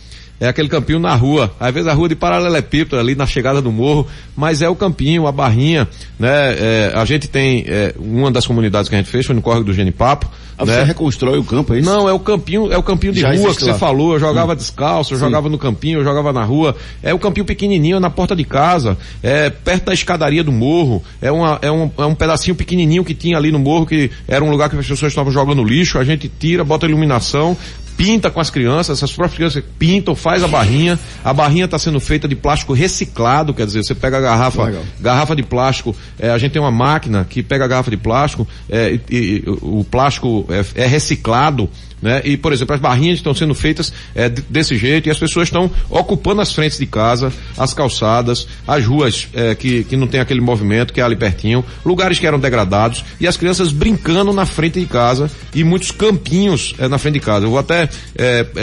É 0.40 0.48
aquele 0.48 0.68
campinho 0.68 0.98
na 0.98 1.14
rua. 1.14 1.52
Às 1.60 1.72
vezes 1.74 1.86
a 1.86 1.92
rua 1.92 2.08
de 2.08 2.16
paralelepípedo 2.16 2.98
ali 2.98 3.14
na 3.14 3.26
chegada 3.26 3.60
do 3.60 3.70
morro, 3.70 4.06
mas 4.34 4.62
é 4.62 4.68
o 4.68 4.74
campinho, 4.74 5.26
a 5.26 5.32
barrinha, 5.32 5.86
né? 6.18 6.28
É, 6.30 6.92
a 6.94 7.04
gente 7.04 7.28
tem, 7.28 7.64
é, 7.68 7.94
uma 7.98 8.30
das 8.30 8.46
comunidades 8.46 8.88
que 8.88 8.94
a 8.94 8.98
gente 8.98 9.10
fez 9.10 9.26
foi 9.26 9.34
no 9.34 9.42
Córrego 9.42 9.66
do 9.66 9.74
Genipapo. 9.74 10.30
Ah, 10.56 10.66
né? 10.66 10.74
Você 10.74 10.82
reconstrói 10.84 11.38
o 11.38 11.44
campo, 11.44 11.72
é 11.74 11.78
isso? 11.78 11.88
Não, 11.90 12.06
é 12.06 12.12
o 12.12 12.18
campinho, 12.18 12.70
é 12.70 12.76
o 12.76 12.82
campinho 12.82 13.14
de 13.14 13.20
Já 13.20 13.28
rua 13.32 13.54
que 13.54 13.62
você 13.62 13.70
lá. 13.70 13.78
falou. 13.78 14.12
Eu 14.14 14.20
jogava 14.20 14.52
Hum. 14.52 14.56
descalço, 14.56 15.14
eu 15.14 15.18
Sim. 15.18 15.24
jogava 15.24 15.48
no 15.48 15.56
campinho, 15.56 16.00
eu 16.00 16.04
jogava 16.04 16.32
na 16.34 16.44
rua. 16.44 16.76
É 17.02 17.14
o 17.14 17.18
campinho 17.18 17.46
pequenininho 17.46 17.98
na 17.98 18.10
porta 18.10 18.36
de 18.36 18.44
casa, 18.44 18.96
é 19.22 19.48
perto 19.48 19.86
da 19.86 19.94
escadaria 19.94 20.44
do 20.44 20.52
morro. 20.52 21.02
É, 21.22 21.30
uma, 21.32 21.58
é, 21.62 21.70
um, 21.70 21.90
é 21.96 22.04
um 22.04 22.14
pedacinho 22.14 22.54
pequenininho 22.54 23.02
que 23.04 23.14
tinha 23.14 23.38
ali 23.38 23.50
no 23.50 23.58
morro 23.58 23.86
que 23.86 24.10
era 24.28 24.44
um 24.44 24.50
lugar 24.50 24.68
que 24.68 24.76
as 24.76 24.86
pessoas 24.86 25.12
estavam 25.12 25.32
jogando 25.32 25.64
lixo. 25.64 25.98
A 25.98 26.04
gente 26.04 26.28
tira, 26.38 26.62
bota 26.62 26.84
iluminação, 26.86 27.56
pinta 28.00 28.30
com 28.30 28.40
as 28.40 28.48
crianças, 28.48 29.02
as 29.02 29.12
próprias 29.12 29.36
crianças 29.36 29.64
pintam, 29.78 30.14
faz 30.14 30.42
a 30.42 30.48
barrinha. 30.48 30.98
A 31.22 31.34
barrinha 31.34 31.66
está 31.66 31.78
sendo 31.78 32.00
feita 32.00 32.26
de 32.26 32.34
plástico 32.34 32.72
reciclado, 32.72 33.52
quer 33.52 33.66
dizer, 33.66 33.84
você 33.84 33.94
pega 33.94 34.16
a 34.16 34.20
garrafa, 34.20 34.64
Legal. 34.64 34.82
garrafa 34.98 35.36
de 35.36 35.42
plástico, 35.42 35.94
é, 36.18 36.30
a 36.30 36.38
gente 36.38 36.52
tem 36.52 36.62
uma 36.62 36.70
máquina 36.70 37.26
que 37.28 37.42
pega 37.42 37.66
a 37.66 37.68
garrafa 37.68 37.90
de 37.90 37.98
plástico, 37.98 38.48
é, 38.70 38.98
e, 39.10 39.44
e 39.44 39.44
o 39.46 39.80
o 39.80 39.84
plástico 39.84 40.46
é, 40.50 40.84
é 40.84 40.86
reciclado, 40.86 41.68
né? 42.02 42.20
E, 42.24 42.36
por 42.36 42.52
exemplo, 42.52 42.74
as 42.74 42.80
barrinhas 42.80 43.18
estão 43.18 43.34
sendo 43.34 43.54
feitas 43.54 43.92
é, 44.14 44.28
de- 44.28 44.42
desse 44.48 44.76
jeito 44.76 45.08
e 45.08 45.10
as 45.10 45.18
pessoas 45.18 45.48
estão 45.48 45.70
ocupando 45.88 46.40
as 46.40 46.52
frentes 46.52 46.78
de 46.78 46.86
casa, 46.86 47.32
as 47.58 47.74
calçadas, 47.74 48.46
as 48.66 48.84
ruas 48.84 49.28
é, 49.34 49.54
que, 49.54 49.84
que 49.84 49.96
não 49.96 50.06
tem 50.06 50.20
aquele 50.20 50.40
movimento 50.40 50.92
que 50.92 51.00
é 51.00 51.04
ali 51.04 51.16
pertinho, 51.16 51.64
lugares 51.84 52.18
que 52.18 52.26
eram 52.26 52.38
degradados 52.38 53.04
e 53.20 53.26
as 53.26 53.36
crianças 53.36 53.72
brincando 53.72 54.32
na 54.32 54.46
frente 54.46 54.80
de 54.80 54.86
casa 54.86 55.30
e 55.54 55.62
muitos 55.64 55.90
campinhos 55.90 56.74
é, 56.78 56.88
na 56.88 56.98
frente 56.98 57.14
de 57.14 57.20
casa. 57.20 57.46
Eu 57.46 57.50
vou 57.50 57.58
até 57.58 57.88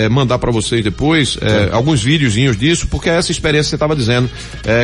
mandar 0.10 0.38
para 0.40 0.52
vocês 0.52 0.84
depois 0.84 1.38
alguns 1.72 2.02
videozinhos 2.02 2.58
disso, 2.58 2.88
porque 2.88 3.10
é 3.10 3.16
essa 3.18 3.32
experiência 3.32 3.66
que 3.66 3.70
você 3.72 3.76
estava 3.76 3.96
dizendo, 3.96 4.30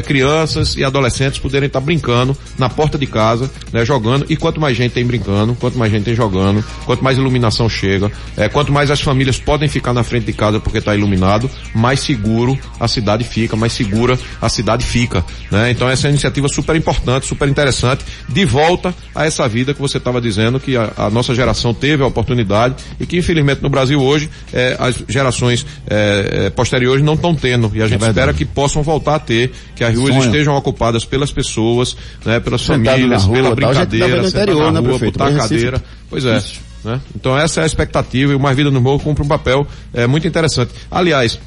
crianças 0.05 0.75
e 0.75 0.83
adolescentes 0.83 1.39
poderem 1.39 1.67
estar 1.67 1.79
brincando 1.79 2.35
na 2.57 2.69
porta 2.69 2.97
de 2.97 3.05
casa, 3.05 3.49
né, 3.71 3.85
jogando, 3.85 4.25
e 4.29 4.35
quanto 4.35 4.59
mais 4.59 4.75
gente 4.75 4.91
tem 4.93 5.05
brincando, 5.05 5.55
quanto 5.55 5.77
mais 5.77 5.91
gente 5.91 6.03
tem 6.05 6.15
jogando, 6.15 6.63
quanto 6.85 7.03
mais 7.03 7.17
iluminação 7.17 7.69
chega, 7.69 8.11
é, 8.43 8.49
quanto 8.49 8.71
mais 8.71 8.91
as 8.91 9.01
famílias 9.01 9.37
podem 9.37 9.69
ficar 9.69 9.93
na 9.93 10.03
frente 10.03 10.25
de 10.25 10.33
casa 10.33 10.59
porque 10.59 10.79
está 10.79 10.95
iluminado, 10.95 11.49
mais 11.73 11.99
seguro 11.99 12.57
a 12.79 12.87
cidade 12.87 13.23
fica, 13.23 13.55
mais 13.55 13.73
segura 13.73 14.19
a 14.41 14.49
cidade 14.49 14.85
fica, 14.85 15.23
né? 15.49 15.71
Então 15.71 15.89
essa 15.89 16.07
é 16.07 16.09
uma 16.09 16.13
iniciativa 16.13 16.47
super 16.47 16.75
importante, 16.75 17.25
super 17.25 17.47
interessante, 17.47 18.03
de 18.27 18.45
volta 18.45 18.93
a 19.15 19.25
essa 19.25 19.47
vida 19.47 19.73
que 19.73 19.81
você 19.81 19.97
estava 19.97 20.19
dizendo 20.19 20.59
que 20.59 20.75
a, 20.75 20.91
a 20.97 21.09
nossa 21.09 21.33
geração 21.33 21.73
teve 21.73 22.03
a 22.03 22.07
oportunidade 22.07 22.75
e 22.99 23.05
que 23.05 23.17
infelizmente 23.17 23.61
no 23.61 23.69
Brasil 23.69 24.01
hoje 24.01 24.29
é, 24.51 24.75
as 24.79 25.03
gerações 25.07 25.65
é, 25.87 26.45
é, 26.45 26.49
posteriores 26.49 27.03
não 27.03 27.13
estão 27.13 27.33
tendo 27.35 27.71
e 27.73 27.81
a 27.81 27.87
gente 27.87 27.99
verdade. 27.99 28.11
espera 28.11 28.33
que 28.33 28.45
possam 28.45 28.83
voltar 28.83 29.15
a 29.15 29.19
ter, 29.19 29.51
que 29.75 29.83
as 29.83 29.95
ruas 29.95 30.13
Sonho. 30.15 30.25
estejam 30.25 30.55
ocupadas 30.55 31.05
pelas 31.05 31.31
pessoas, 31.31 31.95
né, 32.25 32.39
pelas 32.39 32.61
Sentado 32.61 32.97
famílias, 32.97 33.23
rua, 33.23 33.35
pela 33.35 33.47
gente 33.47 33.55
brincadeira, 33.55 34.21
no 34.21 34.25
sentar 34.25 34.43
interior, 34.43 34.71
na 34.71 34.81
né, 34.81 34.87
rua, 34.87 34.99
prefeito? 34.99 35.17
botar 35.19 35.31
a 35.31 35.37
cadeira. 35.37 35.83
Pois 36.09 36.25
é. 36.25 36.37
Isso. 36.37 36.62
Né? 36.83 36.99
Então 37.15 37.37
essa 37.37 37.61
é 37.61 37.63
a 37.63 37.65
expectativa 37.65 38.31
e 38.31 38.35
o 38.35 38.39
Mais 38.39 38.55
Vida 38.55 38.69
no 38.69 38.81
Morro 38.81 38.99
cumpre 38.99 39.23
um 39.23 39.27
papel 39.27 39.65
é, 39.93 40.05
muito 40.05 40.27
interessante. 40.27 40.71
Aliás, 40.91 41.39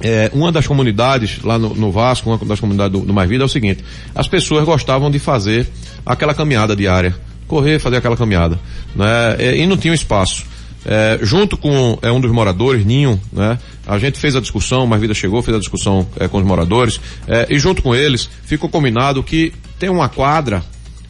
é, 0.00 0.30
uma 0.34 0.50
das 0.50 0.66
comunidades 0.66 1.42
lá 1.42 1.58
no, 1.58 1.74
no, 1.74 1.90
Vasco, 1.90 2.28
uma 2.28 2.38
das 2.38 2.60
comunidades 2.60 2.98
do, 2.98 3.06
do 3.06 3.14
Mais 3.14 3.28
Vida 3.28 3.44
é 3.44 3.46
o 3.46 3.48
seguinte, 3.48 3.84
as 4.14 4.26
pessoas 4.26 4.64
gostavam 4.64 5.10
de 5.10 5.18
fazer 5.18 5.66
aquela 6.04 6.34
caminhada 6.34 6.74
diária, 6.74 7.14
correr, 7.46 7.78
fazer 7.78 7.96
aquela 7.96 8.16
caminhada, 8.16 8.58
né? 8.94 9.36
É, 9.38 9.56
e 9.56 9.66
não 9.66 9.76
tinha 9.76 9.94
espaço. 9.94 10.44
É, 10.86 11.18
junto 11.22 11.56
com 11.56 11.98
é, 12.02 12.12
um 12.12 12.20
dos 12.20 12.30
moradores, 12.30 12.84
Ninho, 12.84 13.18
né? 13.32 13.58
A 13.86 13.98
gente 13.98 14.18
fez 14.18 14.36
a 14.36 14.40
discussão, 14.40 14.86
Mais 14.86 15.00
Vida 15.00 15.14
chegou, 15.14 15.40
fez 15.40 15.56
a 15.56 15.60
discussão 15.60 16.06
é, 16.18 16.28
com 16.28 16.38
os 16.38 16.44
moradores, 16.44 17.00
é, 17.26 17.46
e 17.48 17.58
junto 17.58 17.80
com 17.80 17.94
eles 17.94 18.28
ficou 18.44 18.68
combinado 18.68 19.22
que 19.22 19.52
tem 19.78 19.88
uma 19.88 20.08
quadra, 20.08 20.62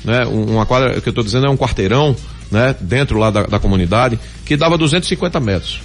né? 0.04 0.24
Uma 0.26 0.66
quadra, 0.66 1.00
que 1.00 1.08
eu 1.08 1.10
estou 1.10 1.24
dizendo 1.24 1.46
é 1.46 1.50
um 1.50 1.56
quarteirão, 1.56 2.14
né? 2.51 2.74
Dentro 2.80 3.18
lá 3.18 3.30
da, 3.30 3.42
da 3.45 3.59
comunidade, 3.59 4.18
que 4.45 4.57
dava 4.57 4.78
250 4.78 5.40
metros. 5.40 5.80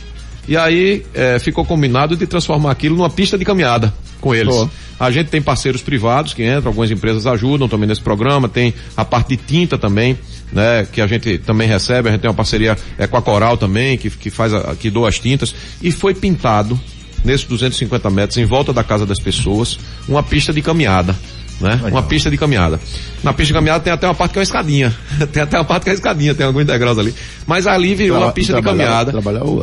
E 0.48 0.58
aí 0.58 1.06
é, 1.14 1.38
ficou 1.38 1.64
combinado 1.64 2.16
de 2.18 2.26
transformar 2.26 2.72
aquilo 2.72 2.96
numa 2.96 3.10
pista 3.10 3.38
de 3.38 3.46
caminhada 3.46 3.94
com 4.20 4.34
eles. 4.34 4.54
Boa. 4.54 4.70
A 5.00 5.12
gente 5.12 5.28
tem 5.28 5.42
parceiros 5.42 5.82
privados 5.82 6.34
que 6.34 6.44
entram, 6.44 6.70
algumas 6.70 6.90
empresas 6.92 7.26
ajudam 7.28 7.70
também 7.70 7.88
nesse 7.88 8.02
programa, 8.02 8.50
tem 8.50 8.74
a 8.98 9.06
parte 9.06 9.30
de 9.30 9.38
tinta 9.38 9.78
também, 9.78 10.18
né, 10.52 10.88
que 10.92 11.02
a 11.02 11.08
gente 11.08 11.38
também 11.38 11.68
recebe, 11.68 12.10
a 12.10 12.12
gente 12.12 12.22
tem 12.22 12.30
uma 12.30 12.36
parceria 12.36 12.76
é, 12.98 13.08
com 13.08 13.16
a 13.16 13.22
Coral 13.22 13.58
também, 13.58 13.98
que, 13.98 14.10
que 14.10 14.30
faz 14.30 14.54
a, 14.54 14.76
que 14.76 14.90
doa 14.90 15.08
as 15.08 15.20
tintas, 15.20 15.54
e 15.82 15.92
foi 15.92 16.14
pintado 16.14 16.78
nesses 17.24 17.46
250 17.46 18.10
metros 18.10 18.38
em 18.38 18.46
volta 18.46 18.74
da 18.74 18.84
casa 18.84 19.06
das 19.06 19.20
pessoas 19.20 19.78
uma 20.08 20.24
pista 20.24 20.52
de 20.52 20.62
caminhada 20.62 21.16
né? 21.60 21.80
Uma 21.92 22.04
pista 22.04 22.30
de 22.30 22.38
caminhada. 22.38 22.80
Na 23.24 23.34
pista 23.34 23.48
de 23.48 23.54
caminhada 23.54 23.84
tem 23.84 23.92
até 23.92 24.08
uma 24.08 24.16
parte 24.16 24.32
que 24.32 24.40
é 24.40 24.42
uma 24.42 24.44
escadinha. 24.44 24.96
tem 25.32 25.44
até 25.44 25.58
uma 25.58 25.66
parte 25.66 25.84
que 25.84 25.90
é 25.90 25.94
escadinha, 25.94 26.34
tem 26.34 26.46
alguns 26.46 26.66
degraus 26.66 26.98
ali. 26.98 27.14
Mas 27.46 27.68
ali 27.68 27.96
virou 27.96 28.18
Traba 28.18 28.28
uma 28.28 28.34
pista 28.34 28.54
de 28.54 28.62
caminhada. 28.62 29.14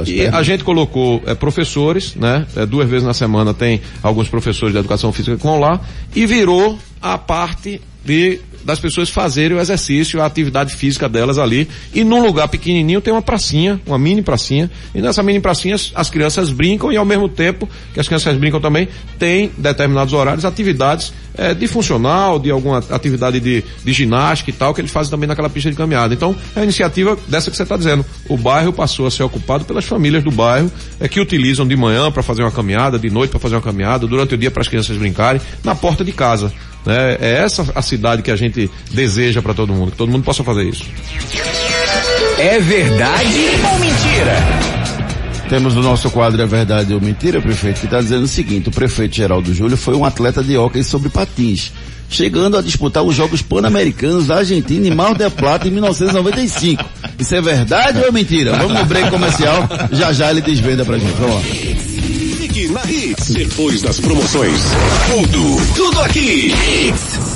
e 0.07 0.27
a 0.27 0.43
gente 0.43 0.65
colocou 0.65 1.23
é, 1.27 1.35
professores, 1.35 2.15
né? 2.15 2.47
É, 2.57 2.67
duas 2.67 2.89
vezes 2.89 3.07
na 3.07 3.15
semana 3.15 3.55
tem 3.55 3.81
alguns 4.03 4.29
professores 4.29 4.73
de 4.73 4.79
educação 4.79 5.13
física 5.13 5.37
que 5.37 5.43
vão 5.43 5.59
lá 5.59 5.81
e 6.15 6.27
virou 6.27 6.79
a 7.01 7.19
parte 7.19 7.81
de 8.05 8.41
das 8.67 8.81
pessoas 8.81 9.09
fazerem 9.09 9.57
o 9.57 9.61
exercício, 9.61 10.21
a 10.21 10.27
atividade 10.27 10.75
física 10.75 11.09
delas 11.09 11.39
ali. 11.39 11.69
E 11.95 12.03
num 12.03 12.21
lugar 12.21 12.49
pequenininho 12.49 13.01
tem 13.01 13.13
uma 13.13 13.23
pracinha, 13.23 13.81
uma 13.87 13.97
mini 13.97 14.23
pracinha. 14.23 14.69
E 14.93 15.01
nessa 15.01 15.23
mini 15.23 15.39
pracinha 15.39 15.77
as 15.95 16.11
crianças 16.11 16.51
brincam 16.51 16.93
e 16.93 16.97
ao 16.97 17.05
mesmo 17.05 17.29
tempo 17.29 17.69
que 17.95 18.01
as 18.01 18.09
crianças 18.09 18.37
brincam 18.37 18.61
também, 18.61 18.89
tem 19.21 19.53
determinados 19.57 20.13
horários, 20.13 20.45
atividades 20.45 21.13
é, 21.39 21.55
de 21.55 21.69
funcional, 21.69 22.41
de 22.41 22.51
alguma 22.51 22.79
atividade 22.91 23.39
de, 23.39 23.63
de 23.85 23.93
ginástica 23.93 24.51
e 24.51 24.53
tal, 24.53 24.75
que 24.75 24.81
eles 24.81 24.91
fazem 24.91 25.13
também 25.13 25.29
naquela 25.29 25.49
pista 25.49 25.71
de 25.71 25.77
caminhada. 25.77 26.13
Então, 26.13 26.35
é 26.57 26.61
a 26.61 26.65
iniciativa 26.65 27.17
dessa 27.29 27.53
que 27.53 27.57
você 27.57 27.63
está 27.63 27.77
dizendo. 27.77 28.05
O 28.29 28.37
bairro 28.37 28.73
passou 28.73 29.07
a 29.07 29.11
ser 29.13 29.23
ocupado 29.23 29.65
pelas 29.65 29.85
famílias 29.85 30.25
do 30.25 30.33
bairro, 30.33 30.73
é, 30.99 31.07
que 31.07 31.21
utilizam 31.21 31.69
de 31.69 31.77
manhã 31.77 32.11
para 32.11 32.23
fazer 32.23 32.43
uma 32.43 32.51
caminhada, 32.51 32.99
de 32.99 33.11
noite 33.11 33.31
para 33.31 33.39
fazer 33.39 33.55
uma 33.55 33.63
caminhada, 33.63 34.09
durante 34.09 34.35
o 34.35 34.39
dia 34.39 34.51
para 34.51 34.63
as 34.63 34.69
crianças 34.69 34.97
brincarem, 34.97 35.41
na 35.63 35.75
porta 35.75 36.05
de 36.05 36.11
casa. 36.11 36.53
Né? 36.87 37.17
É 37.21 37.43
essa 37.43 37.67
a 37.75 37.83
cidade 37.83 38.23
que 38.23 38.31
a 38.31 38.37
gente 38.37 38.71
deseja 38.93 39.43
para 39.43 39.53
todo 39.53 39.73
mundo, 39.75 39.91
que 39.91 39.97
todo 39.99 40.11
mundo 40.11 40.23
possa 40.23 40.45
fazer 40.45 40.63
isso. 40.63 40.85
É 42.39 42.61
verdade 42.61 43.49
ou 43.73 43.79
mentira? 43.81 44.77
Temos 45.49 45.75
no 45.75 45.83
nosso 45.83 46.11
quadro 46.11 46.43
É 46.43 46.47
Verdade 46.47 46.93
ou 46.93 47.01
Mentira, 47.01 47.41
prefeito, 47.41 47.81
que 47.81 47.87
está 47.87 48.01
dizendo 48.01 48.25
o 48.25 48.29
seguinte, 48.29 48.69
o 48.69 48.73
prefeito 48.73 49.15
Geraldo 49.15 49.55
Júlio 49.55 49.77
foi 49.77 49.95
um 49.95 50.05
atleta 50.05 50.43
de 50.43 50.57
hóquei 50.57 50.83
sobre 50.83 51.09
patins, 51.09 51.73
chegando 52.09 52.57
a 52.57 52.63
disputar 52.63 53.05
os 53.05 53.15
Jogos 53.15 53.43
Pan-Americanos 53.43 54.27
da 54.27 54.39
Argentina 54.39 54.89
em 54.89 54.95
Mar 54.95 55.15
del 55.15 55.31
Plata 55.31 55.69
em 55.69 55.71
1995. 55.71 56.85
Isso 57.19 57.35
é 57.35 57.41
verdade 57.41 58.01
ou 58.05 58.13
mentira? 58.13 58.57
Vamos 58.57 58.77
no 58.77 58.85
break 58.87 59.09
comercial, 59.09 59.69
já 59.93 60.13
já 60.13 60.31
ele 60.31 60.41
desvenda 60.41 60.85
pra 60.85 60.99
gente. 60.99 61.15
Vamos 61.15 61.37
lá 61.37 61.86
na 62.77 62.91
Hits. 62.91 63.31
Depois 63.31 63.81
das 63.81 63.99
promoções, 64.01 64.61
tudo, 65.11 65.75
tudo 65.75 66.01
aqui. 66.01 66.53
Hits. 66.53 67.36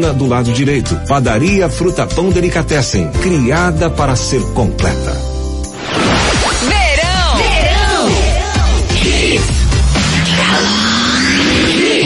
esquina 0.01 0.13
do 0.13 0.27
lado 0.27 0.51
direito. 0.51 0.95
Padaria 1.07 1.69
Fruta 1.69 2.07
Pão 2.07 2.29
Delicatessen, 2.29 3.09
criada 3.21 3.89
para 3.89 4.15
ser 4.15 4.41
completa. 4.53 5.11
Verão! 6.67 7.37
Verão! 7.37 8.09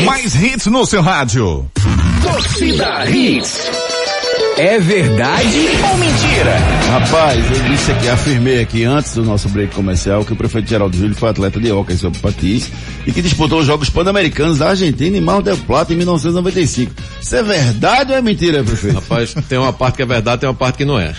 Mais 0.05 0.35
hits 0.35 0.65
no 0.67 0.85
seu 0.85 1.01
rádio. 1.01 1.65
Torcida 2.21 3.09
Hits. 3.09 3.84
É 4.57 4.79
verdade 4.79 5.67
ou 5.91 5.97
mentira? 5.97 6.57
Rapaz, 6.89 7.45
eu 7.51 7.63
disse 7.69 7.91
aqui, 7.91 8.07
afirmei 8.07 8.61
aqui 8.61 8.85
antes 8.85 9.13
do 9.13 9.23
nosso 9.25 9.49
break 9.49 9.75
comercial 9.75 10.23
que 10.23 10.31
o 10.31 10.35
prefeito 10.35 10.69
Geraldo 10.69 10.95
Júlio 10.97 11.13
foi 11.13 11.29
atleta 11.29 11.59
de 11.59 11.69
hóquei 11.73 11.97
sobre 11.97 12.19
patins 12.19 12.71
e 13.05 13.11
que 13.11 13.21
disputou 13.21 13.59
os 13.59 13.65
Jogos 13.65 13.89
Pan-Americanos 13.89 14.59
da 14.59 14.69
Argentina 14.69 15.17
em 15.17 15.21
Mar 15.21 15.41
del 15.41 15.57
Plata 15.57 15.91
em 15.91 15.97
1995. 15.97 16.93
Isso 17.21 17.35
é 17.35 17.43
verdade 17.43 18.13
ou 18.13 18.17
é 18.17 18.21
mentira, 18.21 18.63
prefeito? 18.63 18.95
Rapaz, 18.95 19.33
tem 19.49 19.57
uma 19.57 19.73
parte 19.73 19.97
que 19.97 20.03
é 20.03 20.05
verdade, 20.05 20.39
tem 20.39 20.49
uma 20.49 20.55
parte 20.55 20.77
que 20.77 20.85
não 20.85 20.97
é. 20.97 21.13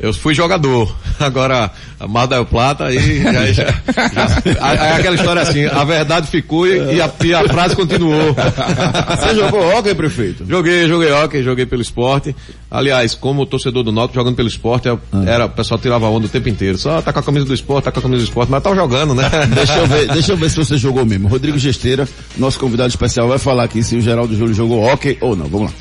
Eu 0.00 0.12
fui 0.14 0.34
jogador. 0.34 0.94
Agora, 1.18 1.70
Mar 2.08 2.26
del 2.26 2.46
Plata 2.46 2.84
aí 2.84 3.22
já, 3.22 3.52
já, 3.52 3.64
já, 4.12 4.42
é 4.44 4.92
aquela 4.92 5.16
história 5.16 5.42
assim, 5.42 5.64
a 5.66 5.82
verdade 5.82 6.28
ficou 6.28 6.66
e, 6.66 6.94
e, 6.94 7.00
a, 7.00 7.10
e 7.24 7.34
a, 7.34 7.48
frase 7.48 7.74
continuou. 7.74 8.34
Você 9.18 9.34
jogou 9.34 9.76
hockey, 9.76 9.94
prefeito? 9.94 10.44
Joguei, 10.48 10.86
joguei 10.86 11.10
hockey, 11.10 11.42
joguei 11.42 11.66
pelo 11.66 11.82
esporte. 11.82 12.34
Aliás, 12.70 13.14
como 13.14 13.46
torcedor 13.46 13.82
do 13.82 13.90
Náutico 13.90 14.14
jogando 14.14 14.36
pelo 14.36 14.48
esporte, 14.48 14.88
era, 15.26 15.46
o 15.46 15.50
pessoal 15.50 15.80
tirava 15.80 16.06
onda 16.08 16.26
o 16.26 16.28
tempo 16.28 16.48
inteiro. 16.48 16.78
Só 16.78 17.02
tá 17.02 17.12
com 17.12 17.18
a 17.18 17.22
camisa 17.22 17.46
do 17.46 17.54
esporte, 17.54 17.86
tá 17.86 17.92
com 17.92 17.98
a 17.98 18.02
camisa 18.02 18.22
do 18.22 18.28
esporte, 18.28 18.50
mas 18.50 18.62
tá 18.62 18.74
jogando, 18.74 19.14
né? 19.14 19.28
Deixa 19.52 19.78
eu 19.78 19.86
ver, 19.86 20.06
deixa 20.08 20.32
eu 20.32 20.36
ver 20.36 20.50
se 20.50 20.56
você 20.56 20.76
jogou 20.76 21.04
mesmo. 21.04 21.28
Rodrigo 21.28 21.58
Gesteira, 21.58 22.08
nosso 22.36 22.58
convidado 22.60 22.90
especial, 22.90 23.26
vai 23.26 23.38
falar 23.38 23.64
aqui 23.64 23.82
se 23.82 23.96
o 23.96 24.00
Geraldo 24.00 24.36
Júlio 24.36 24.54
jogou 24.54 24.84
hockey 24.84 25.18
ou 25.20 25.34
não. 25.34 25.46
Vamos 25.46 25.72
lá. 25.72 25.76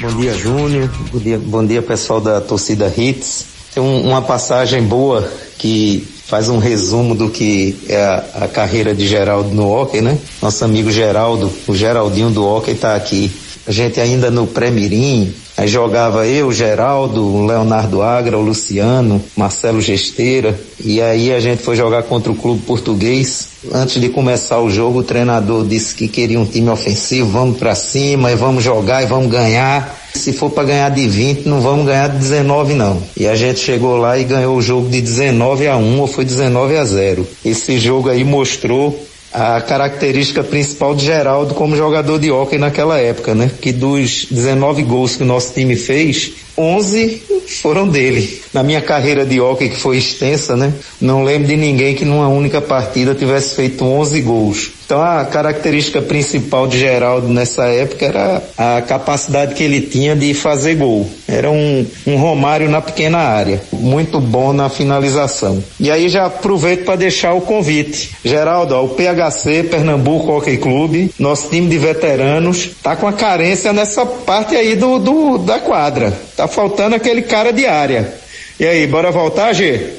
Bom 0.00 0.20
dia, 0.20 0.34
Júnior. 0.34 0.90
Bom 1.12 1.18
dia, 1.18 1.38
bom 1.38 1.66
dia 1.66 1.82
pessoal 1.82 2.20
da 2.20 2.40
torcida 2.40 2.92
Hits. 2.96 3.55
Tem 3.76 3.84
um, 3.84 4.08
uma 4.08 4.22
passagem 4.22 4.82
boa 4.82 5.30
que 5.58 6.08
faz 6.24 6.48
um 6.48 6.56
resumo 6.56 7.14
do 7.14 7.28
que 7.28 7.76
é 7.86 8.02
a, 8.02 8.24
a 8.44 8.48
carreira 8.48 8.94
de 8.94 9.06
Geraldo 9.06 9.50
no 9.50 9.70
hockey, 9.70 10.00
né? 10.00 10.16
Nosso 10.40 10.64
amigo 10.64 10.90
Geraldo, 10.90 11.52
o 11.68 11.76
Geraldinho 11.76 12.30
do 12.30 12.42
hockey 12.42 12.74
tá 12.74 12.96
aqui. 12.96 13.30
A 13.66 13.70
gente 13.70 14.00
ainda 14.00 14.30
no 14.30 14.46
pré-mirim, 14.46 15.30
aí 15.56 15.68
jogava 15.68 16.26
eu, 16.26 16.52
Geraldo, 16.52 17.44
Leonardo 17.46 18.02
Agra, 18.02 18.38
o 18.38 18.42
Luciano, 18.42 19.22
Marcelo 19.36 19.80
Gesteira, 19.80 20.58
e 20.78 21.00
aí 21.00 21.32
a 21.32 21.40
gente 21.40 21.62
foi 21.62 21.76
jogar 21.76 22.02
contra 22.04 22.30
o 22.30 22.34
clube 22.36 22.62
português. 22.62 23.48
Antes 23.72 24.00
de 24.00 24.08
começar 24.08 24.60
o 24.60 24.70
jogo, 24.70 25.00
o 25.00 25.04
treinador 25.04 25.66
disse 25.66 25.94
que 25.94 26.08
queria 26.08 26.38
um 26.38 26.44
time 26.44 26.68
ofensivo, 26.68 27.30
vamos 27.30 27.58
para 27.58 27.74
cima 27.74 28.30
e 28.30 28.36
vamos 28.36 28.62
jogar 28.62 29.02
e 29.02 29.06
vamos 29.06 29.30
ganhar. 29.30 29.96
Se 30.14 30.32
for 30.32 30.50
para 30.50 30.64
ganhar 30.64 30.90
de 30.90 31.06
20, 31.06 31.46
não 31.46 31.60
vamos 31.60 31.86
ganhar 31.86 32.08
de 32.08 32.18
19 32.18 32.74
não. 32.74 33.02
E 33.16 33.26
a 33.26 33.34
gente 33.34 33.60
chegou 33.60 33.96
lá 33.96 34.18
e 34.18 34.24
ganhou 34.24 34.56
o 34.56 34.62
jogo 34.62 34.88
de 34.88 35.00
19 35.00 35.66
a 35.66 35.76
1 35.76 36.00
ou 36.00 36.06
foi 36.06 36.24
19 36.24 36.76
a 36.76 36.84
0. 36.84 37.26
Esse 37.44 37.78
jogo 37.78 38.08
aí 38.08 38.24
mostrou 38.24 38.98
a 39.36 39.60
característica 39.60 40.42
principal 40.42 40.94
de 40.94 41.04
Geraldo 41.04 41.52
como 41.52 41.76
jogador 41.76 42.18
de 42.18 42.30
hóquei 42.30 42.58
naquela 42.58 42.96
época, 42.98 43.34
né? 43.34 43.50
Que 43.60 43.70
dos 43.70 44.24
19 44.30 44.82
gols 44.82 45.16
que 45.16 45.24
o 45.24 45.26
nosso 45.26 45.52
time 45.52 45.76
fez, 45.76 46.32
11 46.56 47.22
foram 47.60 47.86
dele. 47.86 48.40
Na 48.54 48.62
minha 48.62 48.80
carreira 48.80 49.26
de 49.26 49.38
hóquei, 49.38 49.68
que 49.68 49.76
foi 49.76 49.98
extensa, 49.98 50.56
né? 50.56 50.72
Não 50.98 51.22
lembro 51.22 51.48
de 51.48 51.56
ninguém 51.56 51.94
que 51.94 52.02
numa 52.02 52.28
única 52.28 52.62
partida 52.62 53.14
tivesse 53.14 53.54
feito 53.54 53.84
11 53.84 54.22
gols. 54.22 54.70
Então 54.86 55.02
a 55.02 55.24
característica 55.24 56.00
principal 56.00 56.68
de 56.68 56.78
Geraldo 56.78 57.26
nessa 57.26 57.64
época 57.64 58.06
era 58.06 58.40
a 58.56 58.80
capacidade 58.80 59.56
que 59.56 59.64
ele 59.64 59.80
tinha 59.80 60.14
de 60.14 60.32
fazer 60.32 60.76
gol. 60.76 61.10
Era 61.26 61.50
um, 61.50 61.84
um 62.06 62.16
Romário 62.16 62.70
na 62.70 62.80
pequena 62.80 63.18
área. 63.18 63.60
Muito 63.72 64.20
bom 64.20 64.52
na 64.52 64.68
finalização. 64.68 65.62
E 65.80 65.90
aí 65.90 66.08
já 66.08 66.26
aproveito 66.26 66.84
para 66.84 66.94
deixar 66.94 67.32
o 67.32 67.40
convite. 67.40 68.12
Geraldo, 68.24 68.76
ó, 68.76 68.84
o 68.84 68.90
PHC, 68.90 69.64
Pernambuco 69.64 70.30
Hockey 70.30 70.56
Clube, 70.56 71.12
nosso 71.18 71.48
time 71.50 71.68
de 71.68 71.78
veteranos, 71.78 72.70
tá 72.80 72.94
com 72.94 73.08
a 73.08 73.12
carência 73.12 73.72
nessa 73.72 74.06
parte 74.06 74.54
aí 74.54 74.76
do, 74.76 75.00
do 75.00 75.38
da 75.38 75.58
quadra. 75.58 76.12
Tá 76.36 76.46
faltando 76.46 76.94
aquele 76.94 77.22
cara 77.22 77.52
de 77.52 77.66
área. 77.66 78.14
E 78.60 78.64
aí, 78.64 78.86
bora 78.86 79.10
voltar, 79.10 79.52
G? 79.52 79.94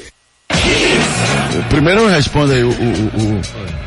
Primeiro 1.68 2.06
responda 2.06 2.54
aí 2.54 2.64
o, 2.64 2.70
o, 2.70 2.72
o, 2.72 3.77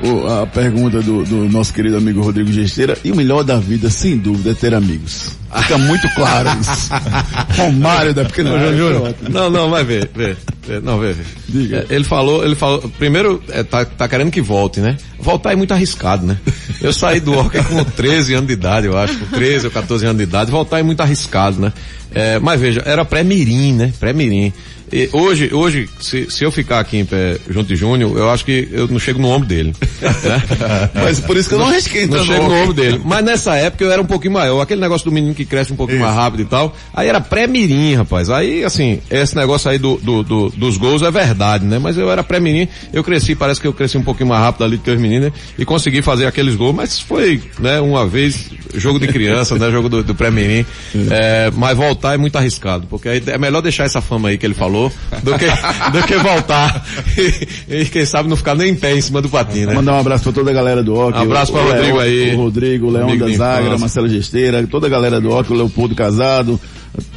a 0.42 0.48
pergunta 0.48 1.02
do, 1.02 1.24
do, 1.24 1.50
nosso 1.50 1.74
querido 1.74 1.98
amigo 1.98 2.22
Rodrigo 2.22 2.52
Gesteira. 2.52 2.98
E 3.04 3.12
o 3.12 3.16
melhor 3.16 3.44
da 3.44 3.58
vida, 3.58 3.90
sem 3.90 4.18
dúvida, 4.18 4.52
é 4.52 4.54
ter 4.54 4.74
amigos. 4.74 5.38
Fica 5.62 5.78
muito 5.78 6.08
claro 6.16 6.50
isso. 6.60 6.90
Romário 7.58 8.14
da 8.14 8.26
pequena 8.26 8.58
Júnior. 8.76 9.14
Não, 9.30 9.50
não, 9.50 9.70
vai 9.70 9.84
ver, 9.84 10.10
ver. 10.16 10.38
Não, 10.82 11.00
vê, 11.00 11.14
vê. 11.14 11.24
Diga. 11.48 11.86
Ele 11.90 12.04
falou, 12.04 12.46
ele 12.46 12.56
falou, 12.56 12.80
primeiro, 12.98 13.44
é, 13.50 13.64
tá, 13.64 13.84
tá 13.84 14.08
querendo 14.08 14.32
que 14.32 14.42
volte, 14.42 14.80
né? 14.80 14.98
Voltar 15.20 15.52
é 15.52 15.56
muito 15.56 15.74
arriscado, 15.74 16.26
né? 16.26 16.38
Eu 16.82 16.94
saí 16.94 17.20
do 17.20 17.34
hockey 17.38 17.64
com 17.64 17.84
13 17.84 18.34
anos 18.34 18.48
de 18.48 18.54
idade, 18.54 18.88
eu 18.88 18.98
acho, 18.98 19.18
com 19.18 19.26
13 19.26 19.68
ou 19.68 19.72
14 19.72 20.06
anos 20.06 20.18
de 20.18 20.24
idade, 20.24 20.50
voltar 20.50 20.80
é 20.80 20.84
muito 20.84 21.02
arriscado, 21.02 21.60
né? 21.60 21.74
É, 22.14 22.40
mas 22.40 22.60
veja, 22.60 22.82
era 22.86 23.06
pré-mirim, 23.06 23.74
né? 23.74 23.94
Pré-mirim. 24.00 24.54
E 24.92 25.10
hoje, 25.14 25.54
hoje, 25.54 25.88
se, 26.02 26.30
se 26.30 26.44
eu 26.44 26.52
ficar 26.52 26.80
aqui 26.82 26.98
em 26.98 27.06
pé 27.06 27.38
junto 27.50 27.68
de 27.68 27.78
Júnior, 27.78 28.18
eu 28.18 28.30
acho 28.30 28.44
que 28.44 28.68
eu 28.72 28.88
não 28.90 29.00
chego 29.00 29.22
no 29.22 29.30
ombro 29.30 29.48
dele. 29.48 29.74
Né? 30.02 30.90
Mas 30.94 31.20
por 31.20 31.38
isso 31.38 31.50
que 31.50 31.56
eu 31.56 31.60
não 31.60 31.72
risquei 31.72 32.08
Não 32.08 32.24
chego 32.24 32.48
no 32.48 32.56
ombro 32.56 32.74
dele. 32.74 33.02
Mas 33.04 33.24
nessa 33.24 33.56
época 33.56 33.84
eu 33.84 33.92
era 33.92 34.02
um 34.02 34.06
pouquinho 34.06 34.34
maior. 34.34 34.62
Aquele 34.62 34.82
negócio 34.82 35.06
do 35.06 35.12
menino 35.12 35.34
que 35.34 35.46
cresce 35.46 35.74
um 35.74 35.76
pouquinho 35.76 35.98
isso. 35.98 36.06
mais 36.06 36.16
rápido 36.16 36.42
e 36.42 36.46
tal. 36.46 36.76
Aí 36.94 37.08
era 37.08 37.20
pré-mirim, 37.20 37.96
rapaz. 37.96 38.30
Aí, 38.30 38.64
assim, 38.64 39.00
esse 39.10 39.36
negócio 39.36 39.70
aí 39.70 39.78
do, 39.78 39.98
do, 39.98 40.24
do, 40.24 40.50
dos 40.50 40.78
gols 40.78 41.02
é 41.02 41.12
verdade, 41.12 41.66
né? 41.66 41.80
Mas 41.80 41.98
eu 41.98 42.12
era 42.12 42.24
pré-mirim, 42.24 42.68
eu 42.94 43.04
cresci, 43.04 43.36
parece 43.36 43.60
que 43.60 43.68
eu 43.68 43.74
cresci 43.74 43.98
um 43.98 44.04
pouquinho 44.04 44.30
mais 44.30 44.42
rápido 44.42 44.64
ali 44.64 44.78
do 44.78 44.84
que 44.84 44.92
os 44.92 45.00
meninos, 45.00 45.28
né? 45.28 45.34
E 45.58 45.66
consegui 45.66 46.02
fazer 46.02 46.26
aqueles 46.26 46.56
gols, 46.56 46.76
mas 46.76 47.00
foi, 47.00 47.42
né, 47.60 47.80
uma 47.80 48.06
vez, 48.08 48.50
jogo 48.76 49.00
de 49.00 49.08
criança, 49.08 49.58
né? 49.58 49.70
Jogo 49.72 49.90
do, 49.90 50.04
do 50.04 50.16
pré-mirim. 50.16 50.66
É, 51.10 51.52
mas 51.56 51.78
voltar 51.78 52.14
é 52.14 52.18
muito 52.18 52.38
arriscado, 52.38 52.88
porque 52.88 53.08
aí 53.10 53.24
é 53.28 53.38
melhor 53.38 53.62
deixar 53.62 53.86
essa 53.86 54.02
fama 54.02 54.30
aí 54.30 54.38
que 54.38 54.46
ele 54.46 54.54
falou, 54.54 54.92
do 55.24 55.38
que, 55.38 55.46
do 55.92 56.04
que 56.06 56.18
voltar 56.18 56.86
e, 57.18 57.82
e, 57.82 57.86
quem 57.86 58.06
sabe 58.06 58.30
não 58.30 58.36
ficar 58.36 58.56
nem 58.56 58.72
em 58.72 58.76
pé 58.76 58.96
em 58.96 59.02
cima 59.02 59.22
do 59.22 59.30
patinho, 59.30 59.68
né? 59.68 59.81
Mandar 59.82 59.98
um 59.98 60.00
abraço 60.00 60.24
pra 60.24 60.32
toda 60.32 60.52
a 60.52 60.54
galera 60.54 60.84
do 60.84 60.94
Hockey. 60.94 61.20
Um 61.20 61.24
abraço 61.24 61.52
para 61.52 61.62
o 61.64 61.68
Rodrigo 61.72 62.00
aí. 62.00 62.36
O 62.36 62.38
Rodrigo, 62.38 62.88
o 62.88 62.92
Leão 62.92 63.18
da 63.18 63.28
Zagra, 63.30 63.78
Marcelo 63.78 64.08
Gesteira, 64.08 64.66
toda 64.68 64.88
a 64.88 64.90
galera 64.90 65.20
do 65.20 65.32
Hockey, 65.32 65.54
o 65.54 65.56
Leopoldo 65.58 65.96
Casado. 65.96 66.60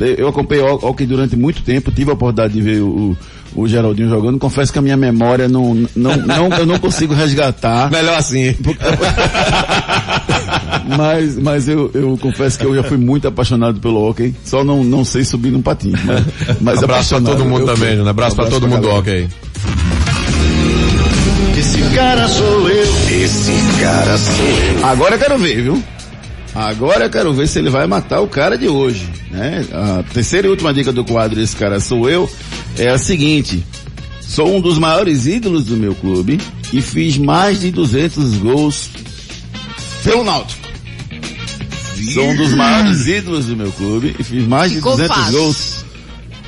Eu 0.01 0.29
acompanhei 0.29 0.65
o 0.65 0.75
Hockey 0.75 1.05
durante 1.05 1.37
muito 1.37 1.63
tempo, 1.63 1.91
tive 1.91 2.11
a 2.11 2.15
oportunidade 2.15 2.55
de 2.55 2.61
ver 2.63 2.81
o, 2.81 3.17
o 3.55 3.69
Geraldinho 3.69 4.09
jogando. 4.09 4.39
Confesso 4.39 4.73
que 4.73 4.79
a 4.79 4.83
minha 4.83 4.97
memória 4.97 5.49
não, 5.49 5.75
não, 5.95 6.17
não 6.17 6.49
eu 6.59 6.65
não 6.65 6.79
consigo 6.79 7.13
resgatar. 7.13 7.91
Melhor 7.91 8.17
assim. 8.17 8.57
mas, 10.97 11.37
mas 11.37 11.69
eu, 11.69 11.91
eu 11.93 12.17
confesso 12.21 12.59
que 12.59 12.65
eu 12.65 12.75
já 12.75 12.83
fui 12.83 12.97
muito 12.97 13.29
apaixonado 13.29 13.81
pelo 13.81 14.09
hockey. 14.09 14.35
Só 14.45 14.65
não, 14.65 14.83
não 14.85 15.05
sei 15.05 15.25
subir 15.25 15.51
num 15.51 15.63
patinho. 15.63 15.99
Mas, 16.05 16.25
mas 16.61 16.83
abraço 16.83 17.17
pra 17.17 17.33
todo 17.33 17.45
mundo 17.45 17.67
também, 17.67 17.97
né? 17.97 18.09
Abraço, 18.09 18.37
pra 18.37 18.47
todo 18.47 18.69
mundo 18.69 18.83
do 18.83 18.91
hockey. 18.91 19.29
Esse 21.95 22.03
cara 22.03 22.27
sou 22.27 22.69
eu. 22.69 23.23
Esse 23.23 23.53
cara 23.81 24.19
sou 24.19 24.45
eu. 24.45 24.85
Agora 24.85 25.15
eu 25.15 25.19
quero 25.21 25.39
ver, 25.39 25.63
viu? 25.63 25.85
Agora 26.53 27.05
eu 27.05 27.11
quero 27.11 27.33
ver 27.33 27.47
se 27.47 27.61
ele 27.61 27.71
vai 27.71 27.87
matar 27.87 28.21
o 28.21 28.27
cara 28.27 28.59
de 28.59 28.67
hoje, 28.67 29.09
né? 29.31 29.65
A 29.73 30.03
terceira 30.13 30.49
e 30.49 30.51
última 30.51 30.75
dica 30.75 30.93
do 30.93 31.05
quadro 31.05 31.41
Esse 31.41 31.55
Cara 31.55 31.79
Sou 31.79 32.11
Eu 32.11 32.29
é 32.77 32.89
a 32.89 32.99
seguinte. 32.99 33.65
Sou 34.21 34.57
um 34.57 34.61
dos 34.61 34.77
maiores 34.77 35.27
ídolos 35.29 35.67
do 35.67 35.77
meu 35.77 35.95
clube 35.95 36.41
e 36.73 36.83
fiz 36.83 37.17
mais 37.17 37.61
de 37.61 37.71
200 37.71 38.39
gols 38.39 38.91
pelo 40.03 40.25
Náutico. 40.25 40.67
Sou 42.13 42.25
um 42.29 42.37
dos 42.37 42.53
maiores 42.55 43.07
ídolos 43.07 43.47
do 43.47 43.57
meu 43.57 43.71
clube 43.71 44.17
e 44.19 44.25
fiz 44.25 44.45
mais 44.49 44.71
de 44.73 44.79
Ficou 44.79 44.97
200 44.97 45.17
fácil. 45.17 45.33
gols 45.39 45.84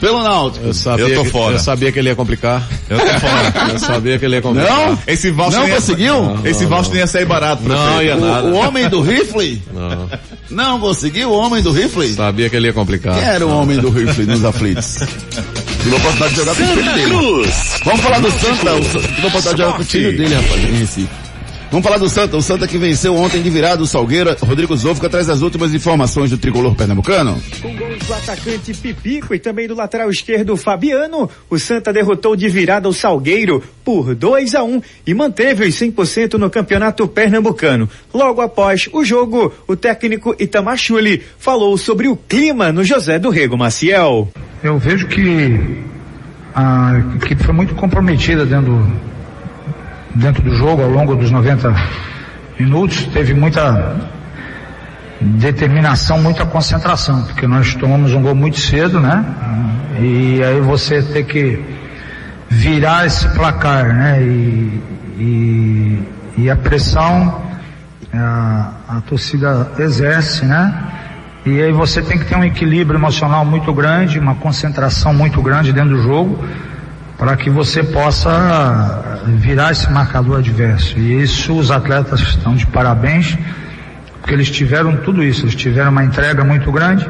pelo 0.01 0.23
Náutico. 0.23 0.67
Eu 0.67 0.75
sabia, 0.75 1.07
eu 1.07 1.15
tô 1.15 1.25
fora. 1.25 1.55
eu 1.55 1.59
sabia 1.59 1.91
que 1.91 1.99
ele 1.99 2.09
ia 2.09 2.17
complicar. 2.17 2.67
Eu 2.89 2.99
tô 2.99 3.07
fora. 3.21 3.71
eu 3.73 3.79
sabia 3.79 4.19
que 4.19 4.25
ele 4.25 4.37
ia 4.37 4.43
complicar. 4.43 4.77
Não? 4.77 4.99
Esse 5.07 5.31
voucher 5.31 5.61
não 5.61 5.69
conseguiu? 5.69 6.23
Não, 6.23 6.47
Esse 6.47 6.67
voucher 6.67 6.93
não 6.93 6.99
ia 6.99 7.07
sair 7.07 7.25
barato. 7.25 7.63
Não, 7.63 8.03
ia 8.03 8.17
nada. 8.17 8.49
O, 8.49 8.53
o 8.53 8.55
homem 8.55 8.89
do 8.89 9.01
rifle? 9.01 9.63
Não. 9.73 10.11
Não 10.51 10.81
conseguiu 10.81 11.31
o 11.31 11.33
homem 11.35 11.63
do 11.63 11.73
rifle? 11.73 12.13
Sabia 12.15 12.49
que 12.49 12.57
ele 12.57 12.67
ia 12.69 12.73
complicar. 12.73 13.15
Quem 13.15 13.25
era 13.25 13.47
o 13.47 13.51
homem 13.51 13.79
do 13.79 13.91
rifle 13.91 14.27
nos 14.27 14.45
aflitos? 14.45 14.99
Tive 15.83 15.95
a 15.95 15.99
oportunidade 15.99 16.35
de 16.35 16.41
jogar 16.41 16.55
com 16.55 16.63
o 16.63 16.67
filho 16.67 16.95
dele. 16.95 17.11
Cruz. 17.11 17.81
Vamos 17.85 18.01
falar 18.01 18.19
do 18.21 18.31
Santa. 18.31 18.81
Tive 18.81 19.25
a 19.25 19.29
oportunidade 19.29 19.57
de 19.57 19.63
jogar 19.63 19.73
com 19.77 19.83
o 19.83 19.85
filho 19.85 20.17
dele, 20.17 20.35
rapaz, 20.35 20.65
em 20.65 20.79
Recife. 20.79 21.26
Vamos 21.71 21.85
falar 21.85 21.99
do 21.99 22.09
Santa, 22.09 22.37
o 22.37 22.43
Santa 22.43 22.67
que 22.67 22.79
venceu 22.79 23.15
ontem 23.17 23.43
de 23.43 23.51
virada 23.51 23.83
o 23.83 23.87
Salgueira. 23.87 24.37
Rodrigo 24.41 24.77
Zofka 24.77 25.09
traz 25.09 25.29
as 25.29 25.43
últimas 25.43 25.75
informações 25.75 26.31
do 26.31 26.39
tricolor 26.39 26.75
pernambucano. 26.77 27.43
Com 27.61 27.75
gols 27.75 27.99
do 28.07 28.15
atacante 28.15 28.73
Pipico 28.73 29.35
e 29.35 29.39
também 29.41 29.67
do 29.67 29.75
lateral 29.75 30.09
esquerdo 30.09 30.57
Fabiano, 30.57 31.29
o 31.51 31.59
Santa 31.59 31.93
derrotou 31.93 32.37
de 32.37 32.49
virada 32.49 32.89
o 32.89 32.93
Salgueiro 32.93 33.63
por 33.85 34.15
2 34.15 34.55
a 34.55 34.63
1 34.63 34.77
um, 34.77 34.83
e 35.05 35.13
manteve 35.13 35.67
os 35.67 35.75
100% 35.75 36.35
no 36.35 36.49
campeonato 36.49 37.07
pernambucano. 37.09 37.91
Logo 38.15 38.41
após 38.41 38.89
o 38.93 39.05
jogo, 39.05 39.53
o 39.67 39.75
técnico 39.75 40.37
Itamar 40.39 40.79
Chuli 40.79 41.23
falou 41.37 41.77
sobre 41.77 42.07
o 42.07 42.17
clima 42.17 42.71
no 42.71 42.85
José 42.85 43.19
do 43.19 43.29
Rego 43.29 43.59
Maciel. 43.59 44.29
Eu 44.63 44.79
vejo 44.79 45.09
que 45.09 45.85
a 46.55 47.03
equipe 47.17 47.43
foi 47.43 47.55
muito 47.55 47.75
comprometida 47.75 48.47
dentro 48.47 48.87
dentro 50.17 50.43
do 50.43 50.55
jogo 50.55 50.83
ao 50.83 50.91
longo 50.91 51.15
dos 51.15 51.31
90 51.31 51.75
minutos, 52.59 53.05
teve 53.07 53.35
muita 53.35 53.97
determinação, 55.21 56.21
muita 56.21 56.45
concentração, 56.45 57.23
porque 57.25 57.47
nós 57.47 57.75
tomamos 57.75 58.13
um 58.13 58.23
gol 58.23 58.35
muito 58.35 58.59
cedo, 58.59 59.01
né? 59.01 59.25
E 59.99 60.43
aí 60.43 60.61
você 60.61 61.03
ter 61.03 61.25
que 61.25 61.63
virar 62.49 63.07
esse 63.07 63.29
placar, 63.29 63.95
né? 63.95 64.23
E, 64.23 64.83
e, 65.19 66.03
e 66.39 66.51
a 66.51 66.57
pressão 66.57 67.43
a, 68.13 68.73
a 68.89 69.01
torcida 69.03 69.71
exerce, 69.79 70.45
né? 70.45 70.75
E 71.45 71.63
aí 71.63 71.73
você 71.73 72.03
tem 72.03 72.19
que 72.19 72.25
ter 72.25 72.37
um 72.37 72.45
equilíbrio 72.45 72.99
emocional 72.99 73.45
muito 73.45 73.73
grande, 73.73 74.19
uma 74.19 74.35
concentração 74.35 75.15
muito 75.15 75.41
grande 75.41 75.73
dentro 75.73 75.97
do 75.97 76.03
jogo 76.03 76.43
para 77.19 77.37
que 77.37 77.49
você 77.49 77.83
possa 77.83 79.21
virar 79.27 79.73
esse 79.73 79.91
marcador 79.91 80.39
adverso. 80.39 80.99
E 80.99 81.23
isso 81.23 81.55
os 81.57 81.71
atletas 81.71 82.21
estão 82.21 82.55
de 82.55 82.67
parabéns, 82.67 83.37
porque 84.21 84.35
eles 84.35 84.51
tiveram 84.51 84.97
tudo 84.99 85.23
isso, 85.23 85.43
eles 85.43 85.55
tiveram 85.55 85.91
uma 85.91 86.05
entrega 86.05 86.45
muito 86.45 86.71
grande 86.71 87.09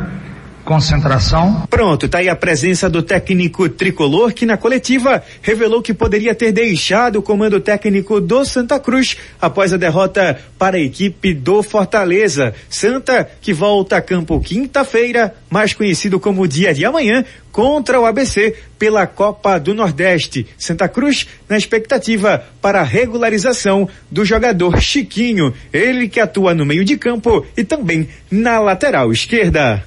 concentração. 0.66 1.62
Pronto, 1.70 2.08
tá 2.08 2.18
aí 2.18 2.28
a 2.28 2.34
presença 2.34 2.90
do 2.90 3.00
técnico 3.00 3.68
tricolor 3.68 4.32
que 4.32 4.44
na 4.44 4.56
coletiva 4.56 5.22
revelou 5.40 5.80
que 5.80 5.94
poderia 5.94 6.34
ter 6.34 6.50
deixado 6.50 7.20
o 7.20 7.22
comando 7.22 7.60
técnico 7.60 8.20
do 8.20 8.44
Santa 8.44 8.78
Cruz 8.80 9.16
após 9.40 9.72
a 9.72 9.76
derrota 9.76 10.38
para 10.58 10.76
a 10.76 10.80
equipe 10.80 11.32
do 11.32 11.62
Fortaleza. 11.62 12.52
Santa 12.68 13.30
que 13.40 13.52
volta 13.52 13.96
a 13.96 14.02
campo 14.02 14.40
quinta-feira, 14.40 15.34
mais 15.48 15.72
conhecido 15.72 16.18
como 16.18 16.48
dia 16.48 16.74
de 16.74 16.84
amanhã, 16.84 17.24
contra 17.52 18.00
o 18.00 18.04
ABC 18.04 18.54
pela 18.76 19.06
Copa 19.06 19.58
do 19.58 19.72
Nordeste. 19.72 20.46
Santa 20.58 20.88
Cruz 20.88 21.28
na 21.48 21.56
expectativa 21.56 22.44
para 22.60 22.80
a 22.80 22.84
regularização 22.84 23.88
do 24.10 24.24
jogador 24.24 24.80
Chiquinho, 24.82 25.54
ele 25.72 26.08
que 26.08 26.18
atua 26.18 26.54
no 26.54 26.66
meio 26.66 26.84
de 26.84 26.96
campo 26.96 27.46
e 27.56 27.62
também 27.62 28.08
na 28.30 28.58
lateral 28.58 29.12
esquerda. 29.12 29.84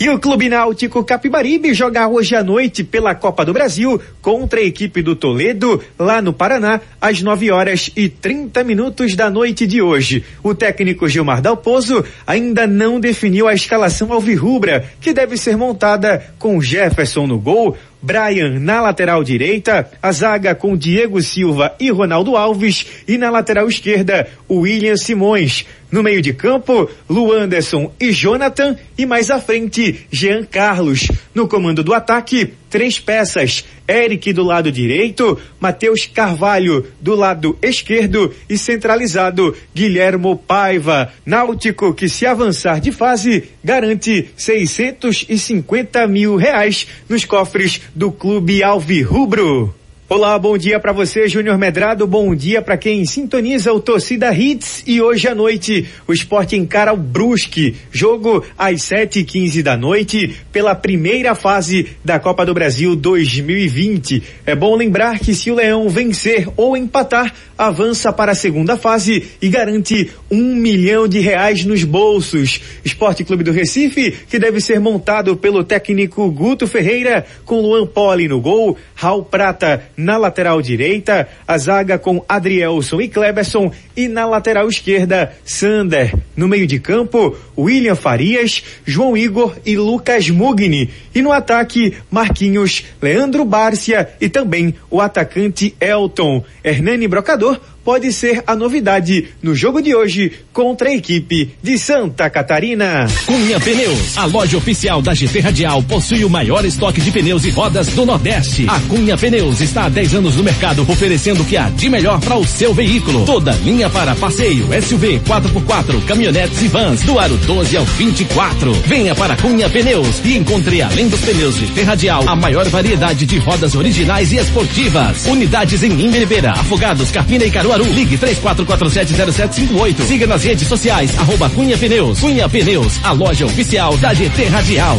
E 0.00 0.08
o 0.08 0.16
Clube 0.16 0.48
Náutico 0.48 1.02
Capibaribe 1.02 1.74
joga 1.74 2.06
hoje 2.06 2.36
à 2.36 2.44
noite 2.44 2.84
pela 2.84 3.16
Copa 3.16 3.44
do 3.44 3.52
Brasil 3.52 4.00
contra 4.22 4.60
a 4.60 4.62
equipe 4.62 5.02
do 5.02 5.16
Toledo, 5.16 5.82
lá 5.98 6.22
no 6.22 6.32
Paraná, 6.32 6.80
às 7.00 7.20
9 7.20 7.50
horas 7.50 7.90
e 7.96 8.08
30 8.08 8.62
minutos 8.62 9.16
da 9.16 9.28
noite 9.28 9.66
de 9.66 9.82
hoje. 9.82 10.24
O 10.40 10.54
técnico 10.54 11.08
Gilmar 11.08 11.42
Dalpozo 11.42 12.04
ainda 12.24 12.64
não 12.64 13.00
definiu 13.00 13.48
a 13.48 13.54
escalação 13.54 14.12
alvirrubra, 14.12 14.88
que 15.00 15.12
deve 15.12 15.36
ser 15.36 15.56
montada 15.56 16.24
com 16.38 16.60
Jefferson 16.60 17.26
no 17.26 17.40
gol, 17.40 17.76
Brian 18.00 18.60
na 18.60 18.80
lateral 18.80 19.24
direita, 19.24 19.90
a 20.00 20.12
zaga 20.12 20.54
com 20.54 20.76
Diego 20.76 21.20
Silva 21.20 21.74
e 21.80 21.90
Ronaldo 21.90 22.36
Alves 22.36 22.86
e 23.08 23.18
na 23.18 23.28
lateral 23.30 23.68
esquerda, 23.68 24.28
William 24.48 24.96
Simões. 24.96 25.66
No 25.90 26.02
meio 26.02 26.20
de 26.20 26.34
campo, 26.34 26.88
Luanderson 27.08 27.90
e 27.98 28.12
Jonathan 28.12 28.76
e 28.96 29.06
mais 29.06 29.30
à 29.30 29.40
frente, 29.40 30.06
Jean 30.10 30.44
Carlos. 30.44 31.08
No 31.34 31.48
comando 31.48 31.82
do 31.82 31.94
ataque, 31.94 32.52
três 32.68 32.98
peças. 32.98 33.64
Eric 33.88 34.34
do 34.34 34.44
lado 34.44 34.70
direito, 34.70 35.38
Matheus 35.58 36.04
Carvalho 36.04 36.86
do 37.00 37.14
lado 37.14 37.58
esquerdo 37.62 38.34
e 38.46 38.58
centralizado 38.58 39.56
Guilhermo 39.74 40.36
Paiva. 40.36 41.10
Náutico 41.24 41.94
que 41.94 42.06
se 42.06 42.26
avançar 42.26 42.80
de 42.80 42.92
fase 42.92 43.44
garante 43.64 44.28
650 44.36 46.06
mil 46.06 46.36
reais 46.36 46.86
nos 47.08 47.24
cofres 47.24 47.80
do 47.94 48.12
Clube 48.12 48.62
Alvirrubro. 48.62 49.74
Olá, 50.10 50.38
bom 50.38 50.56
dia 50.56 50.80
para 50.80 50.90
você, 50.90 51.28
Júnior 51.28 51.58
Medrado. 51.58 52.06
Bom 52.06 52.34
dia 52.34 52.62
para 52.62 52.78
quem 52.78 53.04
sintoniza 53.04 53.74
o 53.74 53.78
Torcida 53.78 54.32
Hits. 54.32 54.82
E 54.86 55.02
hoje 55.02 55.28
à 55.28 55.34
noite, 55.34 55.86
o 56.06 56.14
esporte 56.14 56.56
encara 56.56 56.94
o 56.94 56.96
Brusque. 56.96 57.76
Jogo 57.92 58.42
às 58.56 58.84
sete 58.84 59.18
e 59.18 59.24
quinze 59.24 59.62
da 59.62 59.76
noite, 59.76 60.34
pela 60.50 60.74
primeira 60.74 61.34
fase 61.34 61.88
da 62.02 62.18
Copa 62.18 62.46
do 62.46 62.54
Brasil 62.54 62.96
2020. 62.96 64.22
É 64.46 64.56
bom 64.56 64.74
lembrar 64.74 65.18
que 65.18 65.34
se 65.34 65.50
o 65.50 65.54
Leão 65.54 65.90
vencer 65.90 66.48
ou 66.56 66.74
empatar, 66.74 67.34
avança 67.58 68.10
para 68.10 68.32
a 68.32 68.36
segunda 68.36 68.78
fase 68.78 69.24
e 69.42 69.48
garante 69.50 70.10
um 70.30 70.54
milhão 70.54 71.06
de 71.06 71.18
reais 71.18 71.66
nos 71.66 71.84
bolsos. 71.84 72.62
Esporte 72.82 73.24
Clube 73.24 73.44
do 73.44 73.52
Recife, 73.52 74.12
que 74.30 74.38
deve 74.38 74.58
ser 74.58 74.80
montado 74.80 75.36
pelo 75.36 75.62
técnico 75.62 76.30
Guto 76.30 76.66
Ferreira, 76.66 77.26
com 77.44 77.60
Luan 77.60 77.86
Poli 77.86 78.26
no 78.26 78.40
gol, 78.40 78.74
Raul 78.94 79.24
Prata 79.24 79.82
na 79.98 80.16
lateral 80.16 80.62
direita, 80.62 81.28
a 81.46 81.58
zaga 81.58 81.98
com 81.98 82.24
Adrielson 82.28 83.00
e 83.00 83.08
Kleberson 83.08 83.72
e 83.96 84.06
na 84.06 84.24
lateral 84.24 84.68
esquerda, 84.68 85.32
Sander. 85.44 86.14
No 86.36 86.46
meio 86.46 86.68
de 86.68 86.78
campo, 86.78 87.36
William 87.58 87.96
Farias, 87.96 88.62
João 88.86 89.16
Igor 89.16 89.56
e 89.66 89.76
Lucas 89.76 90.30
Mugni. 90.30 90.88
E 91.12 91.20
no 91.20 91.32
ataque, 91.32 91.96
Marquinhos, 92.08 92.84
Leandro 93.02 93.44
Bárcia 93.44 94.08
e 94.20 94.28
também 94.28 94.72
o 94.88 95.00
atacante 95.00 95.74
Elton. 95.80 96.44
Hernani 96.62 97.08
Brocador 97.08 97.60
pode 97.88 98.12
ser 98.12 98.44
a 98.46 98.54
novidade 98.54 99.28
no 99.42 99.54
jogo 99.54 99.80
de 99.80 99.94
hoje 99.94 100.30
contra 100.52 100.90
a 100.90 100.94
equipe 100.94 101.52
de 101.62 101.78
Santa 101.78 102.28
Catarina. 102.28 103.06
Cunha 103.24 103.58
Pneus, 103.58 104.18
a 104.18 104.26
loja 104.26 104.58
oficial 104.58 105.00
da 105.00 105.14
GT 105.14 105.40
Radial, 105.40 105.82
possui 105.84 106.22
o 106.22 106.28
maior 106.28 106.66
estoque 106.66 107.00
de 107.00 107.10
pneus 107.10 107.46
e 107.46 107.50
rodas 107.50 107.86
do 107.88 108.04
Nordeste. 108.04 108.66
A 108.68 108.78
Cunha 108.80 109.16
Pneus 109.16 109.62
está 109.62 109.86
há 109.86 109.88
10 109.88 110.16
anos 110.16 110.36
no 110.36 110.44
mercado, 110.44 110.82
oferecendo 110.86 111.40
o 111.40 111.46
que 111.46 111.56
há 111.56 111.70
de 111.70 111.88
melhor 111.88 112.20
para 112.20 112.36
o 112.36 112.44
seu 112.44 112.74
veículo. 112.74 113.24
Toda 113.24 113.52
linha 113.52 113.88
para 113.88 114.14
passeio, 114.14 114.68
SUV, 114.82 115.20
4x4, 115.20 116.04
caminhonetes 116.04 116.60
e 116.60 116.68
vans, 116.68 117.00
do 117.04 117.18
aro 117.18 117.38
12 117.38 117.74
ao 117.74 117.86
24. 117.86 118.70
Venha 118.86 119.14
para 119.14 119.34
Cunha 119.34 119.70
Pneus 119.70 120.20
e 120.26 120.36
encontre, 120.36 120.82
além 120.82 121.08
dos 121.08 121.22
pneus 121.22 121.56
GT 121.56 121.84
Radial, 121.84 122.28
a 122.28 122.36
maior 122.36 122.68
variedade 122.68 123.24
de 123.24 123.38
rodas 123.38 123.74
originais 123.74 124.30
e 124.30 124.36
esportivas. 124.36 125.24
Unidades 125.24 125.82
em 125.82 125.92
Imberibeira, 125.92 126.50
Afogados, 126.50 127.10
Carpina 127.10 127.46
e 127.46 127.50
Caruaru. 127.50 127.77
Ligue 127.84 128.16
34470758. 128.16 130.02
Siga 130.06 130.26
nas 130.26 130.42
redes 130.42 130.66
sociais, 130.66 131.18
arroba 131.18 131.48
Cunha 131.50 131.76
Pneus. 131.76 132.20
Cunha 132.20 132.48
Pneus, 132.48 132.98
a 133.04 133.12
loja 133.12 133.46
oficial 133.46 133.96
da 133.98 134.12
GT 134.14 134.44
Radial. 134.48 134.98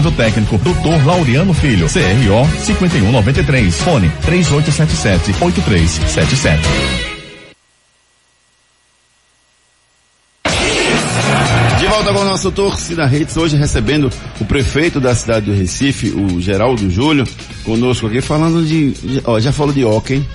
técnico, 0.09 0.57
Dr. 0.57 1.05
Laureano 1.05 1.53
Filho, 1.53 1.87
CRO 1.87 2.47
5193, 2.63 3.75
fone 3.81 4.09
3877 4.21 5.43
8377. 5.43 6.61
De 11.77 11.87
volta 11.87 12.13
com 12.13 12.19
o 12.19 12.23
nosso 12.25 12.51
Torcida 12.51 13.05
Redes, 13.05 13.35
hoje 13.35 13.57
recebendo 13.57 14.09
o 14.39 14.45
prefeito 14.45 15.01
da 15.01 15.13
cidade 15.13 15.47
do 15.47 15.53
Recife, 15.53 16.11
o 16.11 16.39
Geraldo 16.39 16.89
Júlio, 16.89 17.27
conosco 17.65 18.07
aqui, 18.07 18.21
falando 18.21 18.65
de, 18.65 18.93
ó, 19.25 19.39
já 19.41 19.51
falou 19.51 19.73
de 19.73 19.83
hockey, 19.83 20.25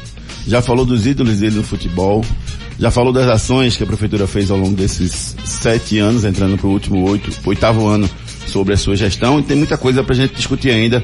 já 0.47 0.61
falou 0.61 0.85
dos 0.85 1.07
ídolos 1.07 1.39
dele 1.39 1.57
no 1.57 1.63
futebol, 1.63 2.23
já 2.79 2.91
falou 2.91 3.13
das 3.13 3.27
ações 3.29 3.77
que 3.77 3.83
a 3.83 3.87
prefeitura 3.87 4.27
fez 4.27 4.51
ao 4.51 4.59
longo 4.59 4.77
desses 4.77 5.35
sete 5.45 5.99
anos, 5.99 6.25
entrando 6.25 6.59
para 6.59 6.67
o 6.67 6.73
último 6.73 7.09
oito, 7.09 7.31
oitavo 7.47 7.87
ano 7.87 8.11
sobre 8.47 8.75
a 8.75 8.77
sua 8.77 8.97
gestão, 8.97 9.41
e 9.41 9.43
tem 9.43 9.57
muita 9.57 9.77
coisa 9.77 10.03
para 10.03 10.15
a 10.15 10.17
gente 10.17 10.35
discutir 10.35 10.71
ainda 10.71 11.03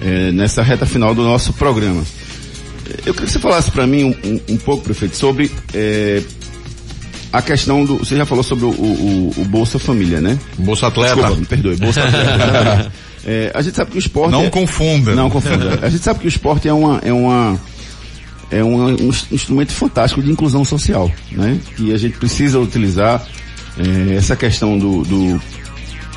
eh, 0.00 0.30
nessa 0.32 0.62
reta 0.62 0.86
final 0.86 1.14
do 1.14 1.22
nosso 1.22 1.52
programa. 1.52 2.02
Eu 3.06 3.14
queria 3.14 3.26
que 3.26 3.32
você 3.32 3.38
falasse 3.38 3.70
para 3.70 3.86
mim 3.86 4.04
um, 4.04 4.28
um, 4.28 4.40
um, 4.54 4.56
pouco, 4.56 4.84
prefeito, 4.84 5.16
sobre 5.16 5.50
eh, 5.72 6.22
a 7.32 7.40
questão 7.40 7.84
do. 7.84 7.98
Você 7.98 8.16
já 8.16 8.26
falou 8.26 8.44
sobre 8.44 8.66
o, 8.66 8.70
o, 8.70 9.32
o 9.38 9.44
Bolsa 9.44 9.78
Família, 9.78 10.20
né? 10.20 10.38
Bolsa 10.58 10.88
Atleta. 10.88 11.14
Desculpa, 11.14 11.40
me 11.40 11.46
perdoe, 11.46 11.76
Bolsa 11.76 12.02
Atleta. 12.02 12.92
é, 13.24 13.50
a 13.54 13.62
gente 13.62 13.74
sabe 13.74 13.90
que 13.92 13.96
o 13.96 13.98
esporte. 13.98 14.32
Não 14.32 14.44
é, 14.44 14.50
confunda. 14.50 15.14
Não 15.14 15.30
confunda. 15.30 15.78
A 15.80 15.88
gente 15.88 16.02
sabe 16.02 16.20
que 16.20 16.26
o 16.26 16.28
esporte 16.28 16.68
é 16.68 16.72
uma. 16.72 17.00
É 17.02 17.12
uma 17.12 17.58
é 18.50 18.62
um, 18.62 18.84
um 18.84 19.10
instrumento 19.30 19.72
fantástico 19.72 20.22
de 20.22 20.30
inclusão 20.30 20.62
social, 20.62 21.10
né? 21.30 21.58
E 21.78 21.90
a 21.90 21.96
gente 21.96 22.18
precisa 22.18 22.60
utilizar 22.60 23.26
é, 23.78 24.14
essa 24.14 24.36
questão 24.36 24.78
do, 24.78 25.02
do, 25.04 25.40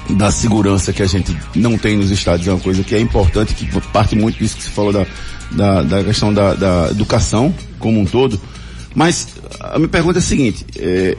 da 0.09 0.31
segurança 0.31 0.93
que 0.93 1.01
a 1.01 1.07
gente 1.07 1.35
não 1.55 1.77
tem 1.77 1.97
nos 1.97 2.11
estádios 2.11 2.47
é 2.47 2.51
uma 2.51 2.59
coisa 2.59 2.83
que 2.83 2.93
é 2.93 2.99
importante, 2.99 3.55
que 3.55 3.65
parte 3.91 4.15
muito 4.15 4.37
disso 4.37 4.55
que 4.55 4.63
você 4.63 4.69
falou 4.69 4.93
da, 4.93 5.05
da, 5.51 5.81
da 5.83 6.03
questão 6.03 6.33
da, 6.33 6.53
da 6.53 6.89
educação 6.91 7.53
como 7.79 7.99
um 7.99 8.05
todo. 8.05 8.39
Mas 8.93 9.27
a 9.59 9.77
minha 9.77 9.89
pergunta 9.89 10.19
é 10.19 10.21
a 10.21 10.23
seguinte, 10.23 10.65
é, 10.77 11.17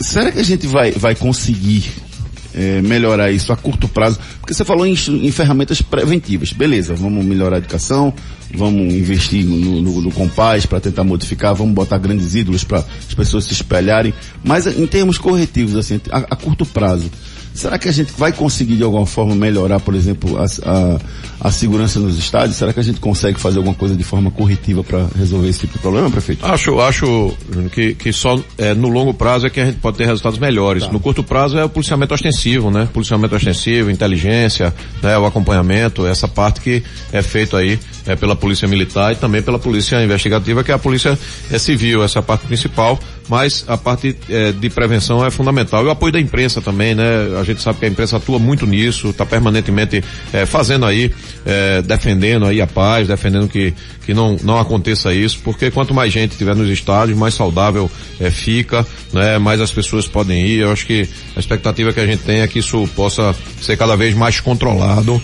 será 0.00 0.32
que 0.32 0.38
a 0.38 0.42
gente 0.42 0.66
vai, 0.66 0.92
vai 0.92 1.14
conseguir 1.14 1.84
é, 2.54 2.80
melhorar 2.80 3.30
isso 3.30 3.52
a 3.52 3.56
curto 3.56 3.86
prazo? 3.86 4.18
Porque 4.40 4.54
você 4.54 4.64
falou 4.64 4.86
em, 4.86 4.94
em, 4.94 5.30
ferramentas 5.30 5.82
preventivas. 5.82 6.52
Beleza, 6.52 6.94
vamos 6.94 7.24
melhorar 7.24 7.56
a 7.56 7.58
educação, 7.58 8.14
vamos 8.54 8.94
investir 8.94 9.44
no, 9.44 9.82
no, 9.82 10.00
no 10.00 10.10
compás 10.12 10.64
para 10.64 10.80
tentar 10.80 11.04
modificar, 11.04 11.54
vamos 11.54 11.74
botar 11.74 11.98
grandes 11.98 12.34
ídolos 12.34 12.64
para 12.64 12.78
as 12.78 13.14
pessoas 13.14 13.44
se 13.44 13.52
espelharem. 13.52 14.14
Mas 14.42 14.66
em 14.66 14.86
termos 14.86 15.18
corretivos, 15.18 15.76
assim, 15.76 16.00
a, 16.10 16.18
a 16.18 16.36
curto 16.36 16.64
prazo, 16.64 17.10
Será 17.56 17.78
que 17.78 17.88
a 17.88 17.92
gente 17.92 18.12
vai 18.18 18.32
conseguir 18.32 18.76
de 18.76 18.82
alguma 18.82 19.06
forma 19.06 19.34
melhorar, 19.34 19.80
por 19.80 19.94
exemplo, 19.94 20.38
a, 20.38 20.44
a, 20.44 21.48
a 21.48 21.50
segurança 21.50 21.98
nos 21.98 22.18
estádios? 22.18 22.56
Será 22.56 22.72
que 22.72 22.80
a 22.80 22.82
gente 22.82 23.00
consegue 23.00 23.40
fazer 23.40 23.56
alguma 23.56 23.74
coisa 23.74 23.96
de 23.96 24.04
forma 24.04 24.30
corretiva 24.30 24.84
para 24.84 25.06
resolver 25.16 25.48
esse 25.48 25.60
tipo 25.60 25.72
de 25.74 25.78
problema, 25.78 26.10
prefeito? 26.10 26.44
Acho, 26.44 26.78
acho 26.80 27.34
que, 27.72 27.94
que 27.94 28.12
só 28.12 28.38
é, 28.58 28.74
no 28.74 28.88
longo 28.88 29.14
prazo 29.14 29.46
é 29.46 29.50
que 29.50 29.58
a 29.58 29.66
gente 29.66 29.78
pode 29.78 29.96
ter 29.96 30.06
resultados 30.06 30.38
melhores. 30.38 30.84
Tá. 30.84 30.92
No 30.92 31.00
curto 31.00 31.22
prazo 31.22 31.58
é 31.58 31.64
o 31.64 31.68
policiamento 31.68 32.12
ostensivo, 32.12 32.70
né? 32.70 32.88
Policiamento 32.92 33.34
ostensivo, 33.34 33.90
inteligência, 33.90 34.74
né? 35.02 35.16
O 35.16 35.24
acompanhamento, 35.24 36.06
essa 36.06 36.28
parte 36.28 36.60
que 36.60 36.82
é 37.12 37.22
feito 37.22 37.56
aí 37.56 37.78
é, 38.06 38.14
pela 38.14 38.36
polícia 38.36 38.68
militar 38.68 39.12
e 39.12 39.16
também 39.16 39.42
pela 39.42 39.58
polícia 39.58 40.02
investigativa, 40.02 40.62
que 40.62 40.70
é 40.70 40.74
a 40.74 40.78
polícia 40.78 41.18
é, 41.50 41.58
civil, 41.58 42.02
essa 42.02 42.18
é 42.18 42.20
a 42.20 42.22
parte 42.22 42.46
principal, 42.46 42.98
mas 43.28 43.64
a 43.66 43.76
parte 43.76 44.16
é, 44.28 44.52
de 44.52 44.70
prevenção 44.70 45.24
é 45.24 45.30
fundamental. 45.30 45.84
E 45.84 45.86
o 45.86 45.90
apoio 45.90 46.12
da 46.12 46.20
imprensa 46.20 46.60
também, 46.60 46.94
né? 46.94 47.04
Gente 47.46 47.62
sabe 47.62 47.78
que 47.78 47.84
a 47.84 47.88
imprensa 47.88 48.16
atua 48.16 48.38
muito 48.38 48.66
nisso, 48.66 49.10
está 49.10 49.24
permanentemente 49.24 50.02
é, 50.32 50.44
fazendo 50.44 50.84
aí, 50.84 51.12
é, 51.44 51.80
defendendo 51.82 52.46
aí 52.46 52.60
a 52.60 52.66
paz, 52.66 53.06
defendendo 53.06 53.48
que, 53.48 53.72
que 54.04 54.12
não, 54.12 54.36
não 54.42 54.58
aconteça 54.58 55.14
isso, 55.14 55.40
porque 55.44 55.70
quanto 55.70 55.94
mais 55.94 56.12
gente 56.12 56.36
tiver 56.36 56.54
nos 56.54 56.68
estádios, 56.68 57.16
mais 57.16 57.34
saudável 57.34 57.90
é, 58.20 58.30
fica, 58.30 58.86
né? 59.12 59.38
Mais 59.38 59.60
as 59.60 59.72
pessoas 59.72 60.06
podem 60.06 60.44
ir. 60.44 60.60
Eu 60.60 60.72
acho 60.72 60.86
que 60.86 61.08
a 61.36 61.40
expectativa 61.40 61.92
que 61.92 62.00
a 62.00 62.06
gente 62.06 62.22
tem 62.22 62.40
é 62.40 62.46
que 62.48 62.58
isso 62.58 62.88
possa 62.96 63.34
ser 63.60 63.76
cada 63.76 63.96
vez 63.96 64.14
mais 64.14 64.40
controlado 64.40 65.22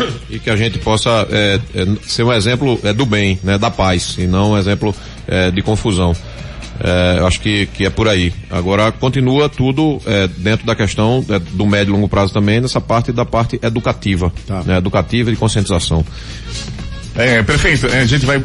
e 0.30 0.38
que 0.38 0.50
a 0.50 0.56
gente 0.56 0.78
possa 0.78 1.26
é, 1.30 1.60
ser 2.06 2.22
um 2.22 2.32
exemplo 2.32 2.78
é, 2.82 2.92
do 2.92 3.06
bem, 3.06 3.38
né, 3.42 3.58
da 3.58 3.70
paz, 3.70 4.16
e 4.18 4.26
não 4.26 4.52
um 4.52 4.58
exemplo 4.58 4.94
é, 5.26 5.50
de 5.50 5.62
confusão. 5.62 6.14
É, 6.80 7.26
acho 7.26 7.40
que, 7.40 7.66
que 7.66 7.86
é 7.86 7.90
por 7.90 8.08
aí. 8.08 8.32
Agora 8.50 8.92
continua 8.92 9.48
tudo 9.48 10.00
é, 10.06 10.28
dentro 10.28 10.66
da 10.66 10.74
questão 10.74 11.24
é, 11.28 11.38
do 11.38 11.66
médio 11.66 11.92
e 11.92 11.94
longo 11.94 12.08
prazo 12.08 12.32
também, 12.32 12.60
nessa 12.60 12.80
parte 12.80 13.12
da 13.12 13.24
parte 13.24 13.58
educativa, 13.62 14.32
tá. 14.46 14.62
né, 14.64 14.78
educativa 14.78 15.30
e 15.30 15.32
de 15.32 15.38
conscientização. 15.38 16.04
É, 17.14 17.42
perfeito. 17.42 17.86
A 17.86 18.04
gente 18.04 18.26
vai 18.26 18.42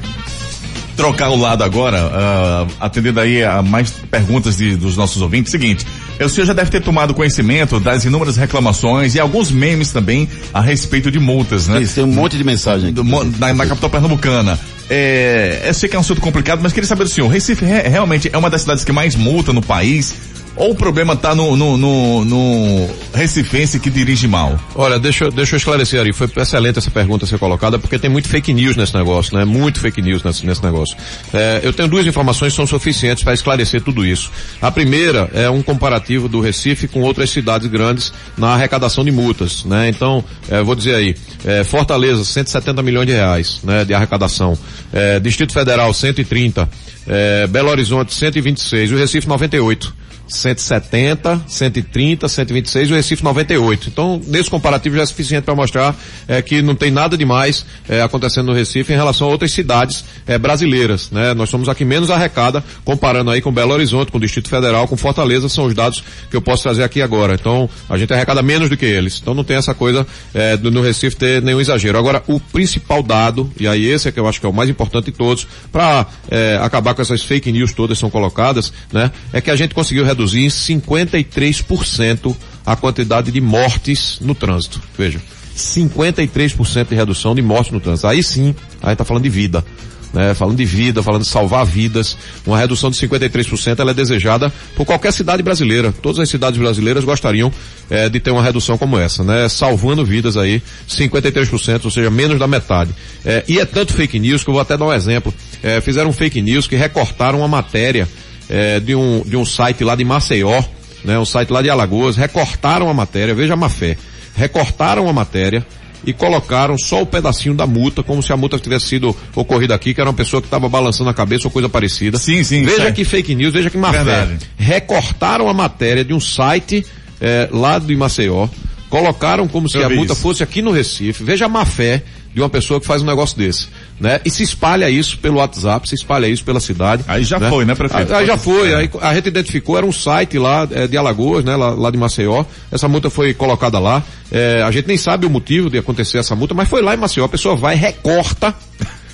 trocar 0.95 1.29
o 1.29 1.35
lado 1.35 1.63
agora, 1.63 1.97
uh, 2.07 2.73
atendendo 2.79 3.19
aí 3.19 3.43
a 3.43 3.61
mais 3.61 3.91
perguntas 3.91 4.57
de, 4.57 4.75
dos 4.75 4.95
nossos 4.95 5.21
ouvintes. 5.21 5.51
Seguinte, 5.51 5.85
o 6.19 6.29
senhor 6.29 6.45
já 6.45 6.53
deve 6.53 6.69
ter 6.69 6.81
tomado 6.81 7.13
conhecimento 7.13 7.79
das 7.79 8.05
inúmeras 8.05 8.37
reclamações 8.37 9.15
e 9.15 9.19
alguns 9.19 9.51
memes 9.51 9.91
também 9.91 10.29
a 10.53 10.61
respeito 10.61 11.09
de 11.09 11.19
multas, 11.19 11.67
né? 11.67 11.81
Isso, 11.81 11.95
tem 11.95 12.03
um 12.03 12.13
monte 12.13 12.37
de 12.37 12.43
mensagem. 12.43 12.93
Do, 12.93 13.03
na, 13.03 13.53
na, 13.53 13.65
capital 13.65 13.89
pernambucana. 13.89 14.59
É, 14.93 15.61
eu 15.63 15.73
sei 15.73 15.87
que 15.87 15.95
é 15.95 15.99
um 15.99 16.01
assunto 16.01 16.19
complicado, 16.19 16.59
mas 16.61 16.73
queria 16.73 16.85
saber 16.85 17.05
do 17.05 17.09
senhor, 17.09 17.29
Recife 17.29 17.63
é, 17.63 17.87
realmente 17.87 18.29
é 18.31 18.37
uma 18.37 18.49
das 18.49 18.59
cidades 18.59 18.83
que 18.83 18.91
mais 18.91 19.15
multa 19.15 19.53
no 19.53 19.61
país? 19.61 20.13
Ou 20.55 20.71
o 20.71 20.75
problema 20.75 21.13
está 21.13 21.33
no, 21.33 21.55
no, 21.55 21.77
no, 21.77 22.25
no 22.25 22.89
recifense 23.13 23.79
que 23.79 23.89
dirige 23.89 24.27
mal? 24.27 24.59
Olha, 24.75 24.99
deixa, 24.99 25.31
deixa 25.31 25.55
eu 25.55 25.57
esclarecer 25.57 26.01
aí. 26.01 26.11
Foi 26.13 26.29
excelente 26.37 26.77
essa 26.77 26.91
pergunta 26.91 27.25
ser 27.25 27.39
colocada, 27.39 27.79
porque 27.79 27.97
tem 27.97 28.09
muito 28.09 28.27
fake 28.27 28.53
news 28.53 28.75
nesse 28.75 28.95
negócio, 28.95 29.35
né? 29.37 29.45
Muito 29.45 29.79
fake 29.79 30.01
news 30.01 30.23
nesse, 30.23 30.45
nesse 30.45 30.63
negócio. 30.63 30.95
É, 31.33 31.61
eu 31.63 31.71
tenho 31.71 31.87
duas 31.87 32.05
informações 32.05 32.51
que 32.51 32.57
são 32.57 32.67
suficientes 32.67 33.23
para 33.23 33.33
esclarecer 33.33 33.81
tudo 33.81 34.05
isso. 34.05 34.29
A 34.61 34.69
primeira 34.69 35.29
é 35.33 35.49
um 35.49 35.61
comparativo 35.61 36.27
do 36.27 36.41
Recife 36.41 36.87
com 36.87 37.01
outras 37.01 37.29
cidades 37.29 37.67
grandes 37.67 38.11
na 38.37 38.49
arrecadação 38.49 39.03
de 39.03 39.11
multas, 39.11 39.63
né? 39.63 39.87
Então, 39.89 40.23
é, 40.49 40.61
vou 40.61 40.75
dizer 40.75 40.95
aí, 40.95 41.15
é, 41.45 41.63
Fortaleza, 41.63 42.25
170 42.25 42.81
milhões 42.83 43.07
de 43.07 43.13
reais, 43.13 43.61
né? 43.63 43.85
De 43.85 43.93
arrecadação. 43.93 44.57
É, 44.91 45.19
Distrito 45.19 45.53
Federal, 45.53 45.93
130. 45.93 46.69
É, 47.07 47.47
Belo 47.47 47.69
Horizonte, 47.69 48.13
126. 48.13 48.91
E 48.91 48.93
o 48.93 48.97
Recife, 48.97 49.27
98. 49.27 50.00
170, 50.31 51.43
130, 51.47 52.27
126 52.27 52.89
e 52.89 52.93
o 52.93 52.95
Recife 52.95 53.23
98. 53.23 53.89
Então, 53.89 54.21
nesse 54.27 54.49
comparativo 54.49 54.95
já 54.95 55.03
é 55.03 55.05
suficiente 55.05 55.43
para 55.43 55.53
mostrar 55.55 55.95
é, 56.27 56.41
que 56.41 56.61
não 56.61 56.75
tem 56.75 56.89
nada 56.89 57.17
demais 57.17 57.65
é, 57.87 58.01
acontecendo 58.01 58.47
no 58.47 58.53
Recife 58.53 58.91
em 58.91 58.95
relação 58.95 59.27
a 59.27 59.31
outras 59.31 59.51
cidades 59.51 60.03
é, 60.25 60.37
brasileiras. 60.37 61.11
Né? 61.11 61.33
Nós 61.33 61.49
somos 61.49 61.69
aqui 61.69 61.85
menos 61.85 62.09
arrecada, 62.09 62.63
comparando 62.83 63.29
aí 63.31 63.41
com 63.41 63.51
Belo 63.51 63.73
Horizonte, 63.73 64.11
com 64.11 64.17
o 64.17 64.21
Distrito 64.21 64.49
Federal, 64.49 64.87
com 64.87 64.97
Fortaleza, 64.97 65.47
são 65.49 65.65
os 65.65 65.73
dados 65.73 66.03
que 66.29 66.35
eu 66.35 66.41
posso 66.41 66.63
trazer 66.63 66.83
aqui 66.83 67.01
agora. 67.01 67.35
Então, 67.35 67.69
a 67.89 67.97
gente 67.97 68.13
arrecada 68.13 68.41
menos 68.41 68.69
do 68.69 68.77
que 68.77 68.85
eles. 68.85 69.19
Então, 69.21 69.33
não 69.33 69.43
tem 69.43 69.57
essa 69.57 69.73
coisa 69.73 70.07
é, 70.33 70.57
no 70.57 70.81
Recife 70.81 71.15
ter 71.15 71.41
nenhum 71.41 71.61
exagero. 71.61 71.97
Agora, 71.97 72.23
o 72.27 72.39
principal 72.39 73.03
dado, 73.03 73.51
e 73.59 73.67
aí 73.67 73.85
esse 73.85 74.07
é 74.07 74.11
que 74.11 74.19
eu 74.19 74.27
acho 74.27 74.39
que 74.39 74.45
é 74.45 74.49
o 74.49 74.53
mais 74.53 74.69
importante 74.69 75.05
de 75.05 75.11
todos, 75.11 75.45
para 75.71 76.05
é, 76.29 76.57
acabar 76.61 76.93
com 76.93 77.01
essas 77.01 77.21
fake 77.21 77.51
news 77.51 77.73
todas 77.73 77.97
que 77.97 77.99
são 77.99 78.09
colocadas, 78.09 78.71
né, 78.91 79.11
é 79.33 79.41
que 79.41 79.51
a 79.51 79.55
gente 79.55 79.75
conseguiu 79.75 80.05
reduzir 80.05 80.20
reduzir 80.21 80.41
em 80.41 80.47
53% 80.47 82.35
a 82.65 82.75
quantidade 82.75 83.31
de 83.31 83.41
mortes 83.41 84.19
no 84.21 84.35
trânsito. 84.35 84.81
Veja, 84.97 85.19
53% 85.55 86.87
de 86.87 86.95
redução 86.95 87.33
de 87.33 87.41
mortes 87.41 87.71
no 87.71 87.79
trânsito. 87.79 88.07
Aí 88.07 88.21
sim, 88.23 88.55
aí 88.81 88.93
está 88.93 89.03
falando 89.03 89.23
de 89.23 89.29
vida. 89.29 89.65
Né, 90.13 90.33
falando 90.33 90.57
de 90.57 90.65
vida, 90.65 91.01
falando 91.01 91.21
de 91.21 91.29
salvar 91.29 91.65
vidas, 91.65 92.17
uma 92.45 92.57
redução 92.57 92.89
de 92.89 92.97
53% 92.97 93.79
ela 93.79 93.91
é 93.91 93.93
desejada 93.93 94.51
por 94.75 94.85
qualquer 94.85 95.13
cidade 95.13 95.41
brasileira. 95.41 95.93
Todas 96.01 96.19
as 96.19 96.27
cidades 96.27 96.59
brasileiras 96.59 97.05
gostariam 97.05 97.49
é, 97.89 98.09
de 98.09 98.19
ter 98.19 98.29
uma 98.29 98.43
redução 98.43 98.77
como 98.77 98.99
essa, 98.99 99.23
né? 99.23 99.47
Salvando 99.47 100.03
vidas 100.03 100.35
aí, 100.35 100.61
53%, 100.89 101.85
ou 101.85 101.91
seja, 101.91 102.09
menos 102.09 102.37
da 102.37 102.45
metade. 102.45 102.93
É, 103.23 103.45
e 103.47 103.57
é 103.57 103.65
tanto 103.65 103.93
fake 103.93 104.19
news 104.19 104.43
que 104.43 104.49
eu 104.49 104.53
vou 104.53 104.61
até 104.61 104.75
dar 104.75 104.83
um 104.83 104.93
exemplo. 104.93 105.33
É, 105.63 105.79
fizeram 105.79 106.11
fake 106.11 106.41
news 106.41 106.67
que 106.67 106.75
recortaram 106.75 107.39
uma 107.39 107.47
matéria 107.47 108.05
é, 108.51 108.81
de, 108.81 108.93
um, 108.93 109.23
de 109.25 109.37
um 109.37 109.45
site 109.45 109.83
lá 109.83 109.95
de 109.95 110.03
Maceió, 110.03 110.61
né, 111.05 111.17
um 111.17 111.25
site 111.25 111.49
lá 111.49 111.61
de 111.61 111.69
Alagoas, 111.69 112.17
recortaram 112.17 112.89
a 112.89 112.93
matéria, 112.93 113.33
veja 113.33 113.53
a 113.53 113.57
má 113.57 113.69
fé, 113.69 113.97
recortaram 114.35 115.07
a 115.07 115.13
matéria 115.13 115.65
e 116.05 116.11
colocaram 116.11 116.77
só 116.77 117.01
o 117.01 117.05
pedacinho 117.05 117.55
da 117.55 117.65
multa, 117.65 118.03
como 118.03 118.21
se 118.21 118.33
a 118.33 118.37
multa 118.37 118.59
tivesse 118.59 118.87
sido 118.87 119.15
ocorrida 119.35 119.73
aqui, 119.73 119.93
que 119.93 120.01
era 120.01 120.09
uma 120.09 120.15
pessoa 120.15 120.41
que 120.41 120.47
estava 120.47 120.67
balançando 120.67 121.09
a 121.09 121.13
cabeça 121.13 121.47
ou 121.47 121.51
coisa 121.51 121.69
parecida. 121.69 122.17
Sim, 122.17 122.43
sim. 122.43 122.63
Veja 122.63 122.87
é. 122.87 122.91
que 122.91 123.05
fake 123.05 123.33
news, 123.35 123.53
veja 123.53 123.69
que 123.69 123.77
má 123.77 123.91
Verdade. 123.91 124.37
fé. 124.39 124.47
Recortaram 124.57 125.47
a 125.47 125.53
matéria 125.53 126.03
de 126.03 126.13
um 126.13 126.19
site 126.19 126.85
é, 127.21 127.47
lá 127.51 127.79
de 127.79 127.95
Maceió, 127.95 128.47
colocaram 128.89 129.47
como 129.47 129.69
se 129.69 129.77
Eu 129.77 129.85
a 129.85 129.89
multa 129.89 130.13
isso. 130.13 130.21
fosse 130.21 130.43
aqui 130.43 130.61
no 130.61 130.71
Recife. 130.71 131.23
Veja 131.23 131.45
a 131.45 131.49
má 131.49 131.63
fé 131.63 132.03
de 132.33 132.41
uma 132.41 132.49
pessoa 132.49 132.79
que 132.79 132.85
faz 132.85 133.01
um 133.01 133.05
negócio 133.05 133.37
desse, 133.37 133.67
né? 134.01 134.19
E 134.25 134.31
se 134.31 134.41
espalha 134.41 134.89
isso 134.89 135.19
pelo 135.19 135.37
WhatsApp, 135.37 135.87
se 135.87 135.93
espalha 135.93 136.27
isso 136.27 136.43
pela 136.43 136.59
cidade. 136.59 137.03
Aí 137.07 137.23
já 137.23 137.39
né? 137.39 137.49
foi, 137.49 137.65
né, 137.65 137.75
prefeito? 137.75 138.11
Aí, 138.11 138.25
já 138.25 138.35
foi, 138.35 138.73
aí 138.73 138.89
a 138.99 139.13
gente 139.13 139.27
identificou, 139.27 139.77
era 139.77 139.85
um 139.85 139.91
site 139.91 140.39
lá 140.39 140.67
é, 140.71 140.87
de 140.87 140.97
Alagoas, 140.97 141.45
né, 141.45 141.55
lá, 141.55 141.69
lá, 141.69 141.91
de 141.91 141.99
Maceió, 141.99 142.43
essa 142.71 142.87
multa 142.87 143.11
foi 143.11 143.31
colocada 143.35 143.77
lá, 143.77 144.03
é, 144.31 144.63
a 144.63 144.71
gente 144.71 144.87
nem 144.87 144.97
sabe 144.97 145.27
o 145.27 145.29
motivo 145.29 145.69
de 145.69 145.77
acontecer 145.77 146.17
essa 146.17 146.35
multa, 146.35 146.55
mas 146.55 146.67
foi 146.67 146.81
lá 146.81 146.95
em 146.95 146.97
Maceió, 146.97 147.25
a 147.25 147.29
pessoa 147.29 147.55
vai, 147.55 147.75
recorta, 147.75 148.55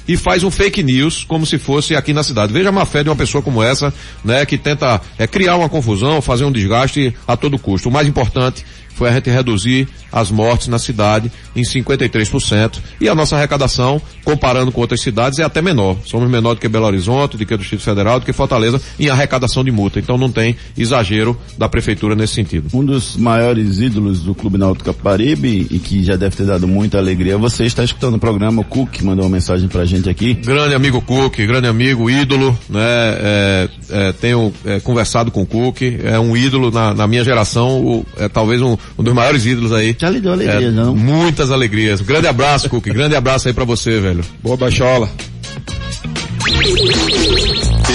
e 0.07 0.15
faz 0.15 0.43
um 0.43 0.49
fake 0.49 0.81
news 0.81 1.25
como 1.25 1.45
se 1.45 1.57
fosse 1.57 1.93
aqui 1.93 2.13
na 2.13 2.23
cidade. 2.23 2.53
Veja 2.53 2.69
a 2.69 2.71
má 2.71 2.85
fé 2.85 3.03
de 3.03 3.09
uma 3.09 3.15
pessoa 3.15 3.41
como 3.41 3.61
essa, 3.61 3.93
né, 4.23 4.45
que 4.45 4.57
tenta 4.57 5.01
é, 5.17 5.27
criar 5.27 5.57
uma 5.57 5.67
confusão, 5.67 6.21
fazer 6.21 6.45
um 6.45 6.51
desgaste 6.51 7.13
a 7.27 7.35
todo 7.35 7.59
custo. 7.59 7.89
O 7.89 7.91
mais 7.91 8.07
importante 8.07 8.65
foi 8.97 9.09
a 9.09 9.13
gente 9.13 9.29
reduzir 9.29 9.87
as 10.11 10.31
mortes 10.31 10.67
na 10.67 10.79
cidade 10.79 11.31
em 11.55 11.61
53%. 11.61 12.79
E 12.99 13.07
a 13.07 13.13
nossa 13.13 13.35
arrecadação, 13.35 14.01
comparando 14.23 14.71
com 14.71 14.81
outras 14.81 15.01
cidades, 15.01 15.39
é 15.39 15.43
até 15.43 15.61
menor. 15.61 15.97
Somos 16.05 16.29
menor 16.29 16.55
do 16.55 16.61
que 16.61 16.67
Belo 16.67 16.85
Horizonte, 16.85 17.37
do 17.37 17.45
que 17.45 17.53
o 17.53 17.57
Distrito 17.57 17.83
Federal, 17.83 18.19
do 18.19 18.25
que 18.25 18.33
Fortaleza 18.33 18.81
em 18.99 19.09
arrecadação 19.09 19.63
de 19.63 19.71
multa. 19.71 19.99
Então 19.99 20.17
não 20.17 20.31
tem 20.31 20.55
exagero 20.77 21.37
da 21.57 21.69
prefeitura 21.69 22.15
nesse 22.15 22.33
sentido. 22.33 22.69
Um 22.73 22.83
dos 22.83 23.15
maiores 23.15 23.79
ídolos 23.79 24.21
do 24.21 24.33
Clube 24.33 24.57
Náutico 24.57 24.93
Caparibe 24.93 25.67
e 25.69 25.79
que 25.79 26.03
já 26.03 26.15
deve 26.15 26.35
ter 26.35 26.45
dado 26.45 26.67
muita 26.67 26.97
alegria, 26.97 27.37
você 27.37 27.65
está 27.65 27.83
escutando 27.83 28.15
o 28.15 28.19
programa, 28.19 28.61
o 28.61 28.65
Cook 28.65 29.01
mandou 29.01 29.25
uma 29.25 29.31
mensagem 29.31 29.67
pra 29.67 29.85
gente 29.85 30.09
aqui. 30.09 30.33
Grande 30.33 30.73
amigo 30.73 31.01
Cook, 31.01 31.35
grande 31.45 31.67
amigo, 31.67 32.09
ídolo, 32.09 32.57
né? 32.69 32.79
É, 32.81 33.69
é, 33.89 34.11
tenho 34.13 34.53
é, 34.65 34.79
conversado 34.79 35.31
com 35.31 35.41
o 35.41 35.45
Cook, 35.45 35.81
é 36.03 36.19
um 36.19 36.35
ídolo 36.35 36.71
na, 36.71 36.93
na 36.93 37.07
minha 37.07 37.23
geração, 37.23 37.81
o, 37.81 38.05
é 38.17 38.27
talvez 38.27 38.61
um, 38.61 38.77
um 38.97 39.03
dos 39.03 39.13
maiores 39.13 39.45
ídolos 39.45 39.73
aí. 39.73 39.95
Já 39.97 40.09
lhe 40.09 40.19
deu 40.19 40.33
alegria, 40.33 40.67
é, 40.67 40.71
não? 40.71 40.95
Muitas 40.95 41.51
alegrias. 41.51 42.01
Grande 42.01 42.27
abraço, 42.27 42.69
Cook. 42.69 42.85
Grande 42.85 43.15
abraço 43.15 43.47
aí 43.47 43.53
pra 43.53 43.65
você, 43.65 43.99
velho. 43.99 44.23
Boa 44.41 44.57
baixola. 44.57 45.09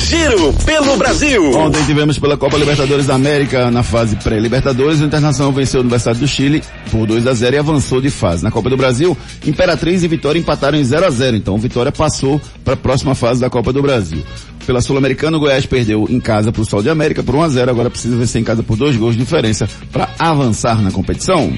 Giro 0.09 0.53
pelo 0.65 0.97
Brasil. 0.97 1.53
Ontem 1.57 1.83
tivemos 1.85 2.19
pela 2.19 2.37
Copa 2.37 2.59
Libertadores 2.59 3.07
da 3.07 3.15
América 3.15 3.71
na 3.71 3.83
fase 3.83 4.17
pré-Libertadores. 4.17 5.01
O 5.01 5.05
Internacional 5.05 5.53
venceu 5.53 5.81
o 5.81 5.83
Universidade 5.83 6.19
do 6.19 6.29
Chile 6.29 6.63
por 6.91 7.07
2 7.07 7.27
a 7.27 7.33
0 7.33 7.57
e 7.57 7.59
avançou 7.59 8.01
de 8.01 8.11
fase. 8.11 8.45
Na 8.45 8.51
Copa 8.51 8.69
do 8.69 8.77
Brasil, 8.77 9.17
Imperatriz 9.47 10.03
e 10.03 10.09
Vitória 10.09 10.39
empataram 10.39 10.77
em 10.79 10.85
0 10.85 11.07
a 11.07 11.11
0 11.11 11.37
Então, 11.37 11.57
Vitória 11.57 11.91
passou 11.91 12.41
para 12.65 12.75
a 12.75 12.77
próxima 12.77 13.15
fase 13.15 13.41
da 13.41 13.49
Copa 13.49 13.73
do 13.73 13.81
Brasil. 13.81 14.23
Pela 14.67 14.81
Sul-Americana, 14.81 15.37
o 15.37 15.41
Goiás 15.41 15.67
perdeu 15.67 16.07
em 16.09 16.21
casa 16.21 16.53
para 16.53 16.63
o 16.63 16.65
Sol 16.65 16.83
de 16.83 16.89
América 16.89 17.23
por 17.23 17.35
1 17.35 17.43
a 17.43 17.49
0 17.49 17.71
Agora 17.71 17.91
precisa 17.91 18.17
vencer 18.17 18.41
em 18.41 18.45
casa 18.45 18.63
por 18.63 18.77
dois 18.77 18.97
gols 18.97 19.15
de 19.15 19.21
diferença 19.21 19.69
para 19.91 20.09
avançar 20.19 20.81
na 20.81 20.91
competição. 20.91 21.53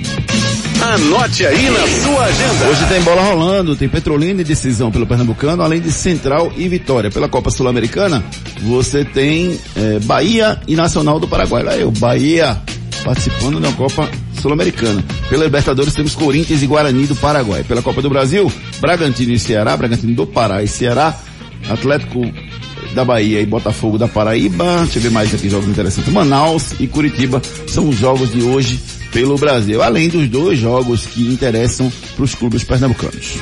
Anote 0.82 1.46
aí 1.46 1.70
na 1.70 1.86
sua 1.86 2.24
agenda. 2.24 2.68
Hoje 2.68 2.86
tem 2.88 3.02
bola 3.02 3.22
rolando, 3.22 3.74
tem 3.74 3.88
Petrolina 3.88 4.40
e 4.40 4.44
decisão 4.44 4.90
pelo 4.90 5.06
Pernambucano, 5.06 5.62
além 5.62 5.80
de 5.80 5.90
Central 5.90 6.52
e 6.56 6.68
Vitória. 6.68 7.10
Pela 7.10 7.28
Copa 7.28 7.50
Sul-Americana, 7.50 8.22
você 8.62 9.04
tem 9.04 9.58
é, 9.76 9.98
Bahia 10.00 10.60
e 10.68 10.76
Nacional 10.76 11.18
do 11.18 11.26
Paraguai. 11.26 11.62
Lá 11.62 11.76
eu, 11.76 11.90
Bahia 11.90 12.60
participando 13.04 13.60
da 13.60 13.70
Copa 13.72 14.08
Sul-Americana. 14.40 15.02
Pela 15.28 15.44
Libertadores 15.44 15.94
temos 15.94 16.14
Corinthians 16.14 16.62
e 16.62 16.66
Guarani 16.66 17.06
do 17.06 17.16
Paraguai. 17.16 17.64
Pela 17.64 17.82
Copa 17.82 18.02
do 18.02 18.08
Brasil, 18.08 18.50
Bragantino 18.80 19.32
e 19.32 19.38
Ceará, 19.38 19.76
Bragantino 19.76 20.14
do 20.14 20.26
Pará 20.26 20.62
e 20.62 20.68
Ceará, 20.68 21.16
Atlético 21.68 22.20
da 22.94 23.04
Bahia 23.04 23.40
e 23.40 23.46
Botafogo 23.46 23.98
da 23.98 24.08
Paraíba. 24.08 24.82
Deixa 24.84 24.98
eu 24.98 25.02
ver 25.02 25.10
mais 25.10 25.34
aqui 25.34 25.50
jogos 25.50 25.68
interessantes. 25.68 26.12
Manaus 26.12 26.72
e 26.80 26.86
Curitiba 26.86 27.42
são 27.66 27.88
os 27.88 27.96
jogos 27.96 28.32
de 28.32 28.42
hoje 28.42 28.78
pelo 29.12 29.36
Brasil, 29.36 29.82
além 29.82 30.08
dos 30.08 30.26
dois 30.28 30.58
jogos 30.58 31.06
que 31.06 31.22
interessam 31.26 31.92
para 32.16 32.24
os 32.24 32.34
clubes 32.34 32.64
pernambucanos. 32.64 33.34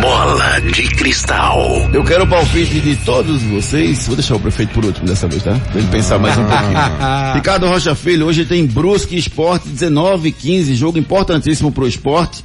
Bola 0.00 0.60
de 0.60 0.82
cristal. 0.90 1.58
Eu 1.92 2.04
quero 2.04 2.24
o 2.24 2.26
palpite 2.26 2.80
de 2.80 2.96
todos 2.96 3.42
vocês. 3.42 4.06
Vou 4.06 4.14
deixar 4.14 4.36
o 4.36 4.40
prefeito 4.40 4.72
por 4.74 4.84
último 4.84 5.06
dessa 5.06 5.26
vez, 5.26 5.42
tá? 5.42 5.54
Pra 5.54 5.80
ele 5.80 5.88
pensar 5.88 6.18
mais 6.18 6.36
um 6.36 6.44
pouquinho. 6.46 7.34
Ricardo 7.34 7.66
Rocha 7.66 7.94
Filho, 7.94 8.26
hoje 8.26 8.44
tem 8.44 8.66
Brusque 8.66 9.16
Esporte 9.16 9.68
19 9.68 10.30
15, 10.32 10.74
jogo 10.74 10.98
importantíssimo 10.98 11.72
pro 11.72 11.88
esporte. 11.88 12.44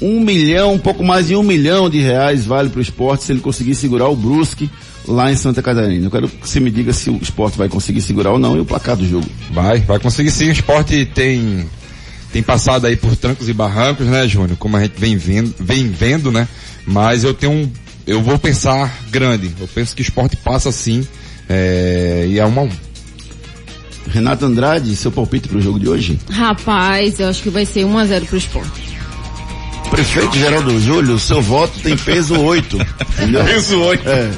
Um 0.00 0.20
milhão, 0.20 0.74
um 0.74 0.78
pouco 0.78 1.02
mais 1.04 1.26
de 1.26 1.36
um 1.36 1.42
milhão 1.42 1.90
de 1.90 2.00
reais 2.00 2.44
vale 2.44 2.68
pro 2.68 2.80
esporte 2.80 3.24
se 3.24 3.32
ele 3.32 3.40
conseguir 3.40 3.74
segurar 3.74 4.08
o 4.08 4.16
Brusque 4.16 4.70
lá 5.06 5.32
em 5.32 5.36
Santa 5.36 5.62
Catarina. 5.62 6.06
Eu 6.06 6.10
quero 6.10 6.28
que 6.28 6.48
você 6.48 6.60
me 6.60 6.70
diga 6.70 6.92
se 6.92 7.10
o 7.10 7.16
esporte 7.16 7.58
vai 7.58 7.68
conseguir 7.68 8.00
segurar 8.02 8.32
ou 8.32 8.38
não 8.38 8.56
e 8.56 8.60
o 8.60 8.64
placar 8.64 8.96
do 8.96 9.08
jogo. 9.08 9.26
Vai, 9.50 9.80
vai 9.80 9.98
conseguir 9.98 10.30
sim. 10.30 10.48
O 10.48 10.52
esporte 10.52 11.04
tem, 11.06 11.66
tem 12.32 12.42
passado 12.42 12.86
aí 12.86 12.96
por 12.96 13.16
trancos 13.16 13.48
e 13.48 13.52
barrancos, 13.52 14.06
né, 14.06 14.28
Júnior? 14.28 14.56
Como 14.56 14.76
a 14.76 14.82
gente 14.82 14.98
vem 14.98 15.16
vendo, 15.16 15.54
vem 15.58 15.88
vendo, 15.88 16.30
né? 16.30 16.46
Mas 16.86 17.24
eu 17.24 17.34
tenho 17.34 17.52
um, 17.52 17.70
eu 18.06 18.22
vou 18.22 18.38
pensar 18.38 18.98
grande. 19.10 19.50
Eu 19.60 19.68
penso 19.68 19.94
que 19.94 20.02
o 20.02 20.04
esporte 20.04 20.36
passa 20.36 20.70
sim, 20.70 21.06
é, 21.48 22.26
e 22.28 22.38
é 22.38 22.44
uma 22.44 22.62
um. 22.62 22.70
Renato 24.08 24.46
Andrade, 24.46 24.96
seu 24.96 25.12
palpite 25.12 25.48
pro 25.48 25.60
jogo 25.60 25.78
de 25.78 25.86
hoje? 25.86 26.18
Rapaz, 26.30 27.20
eu 27.20 27.28
acho 27.28 27.42
que 27.42 27.50
vai 27.50 27.66
ser 27.66 27.84
1x0 27.84 28.24
pro 28.24 28.38
esporte. 28.38 28.87
Prefeito 29.90 30.36
Geraldo 30.36 30.78
Júlio, 30.80 31.18
seu 31.18 31.40
voto 31.40 31.78
tem 31.80 31.96
peso 31.96 32.38
8. 32.40 32.76
Entendeu? 32.76 33.44
Peso 33.44 33.80
8. 33.80 34.08
É. 34.08 34.30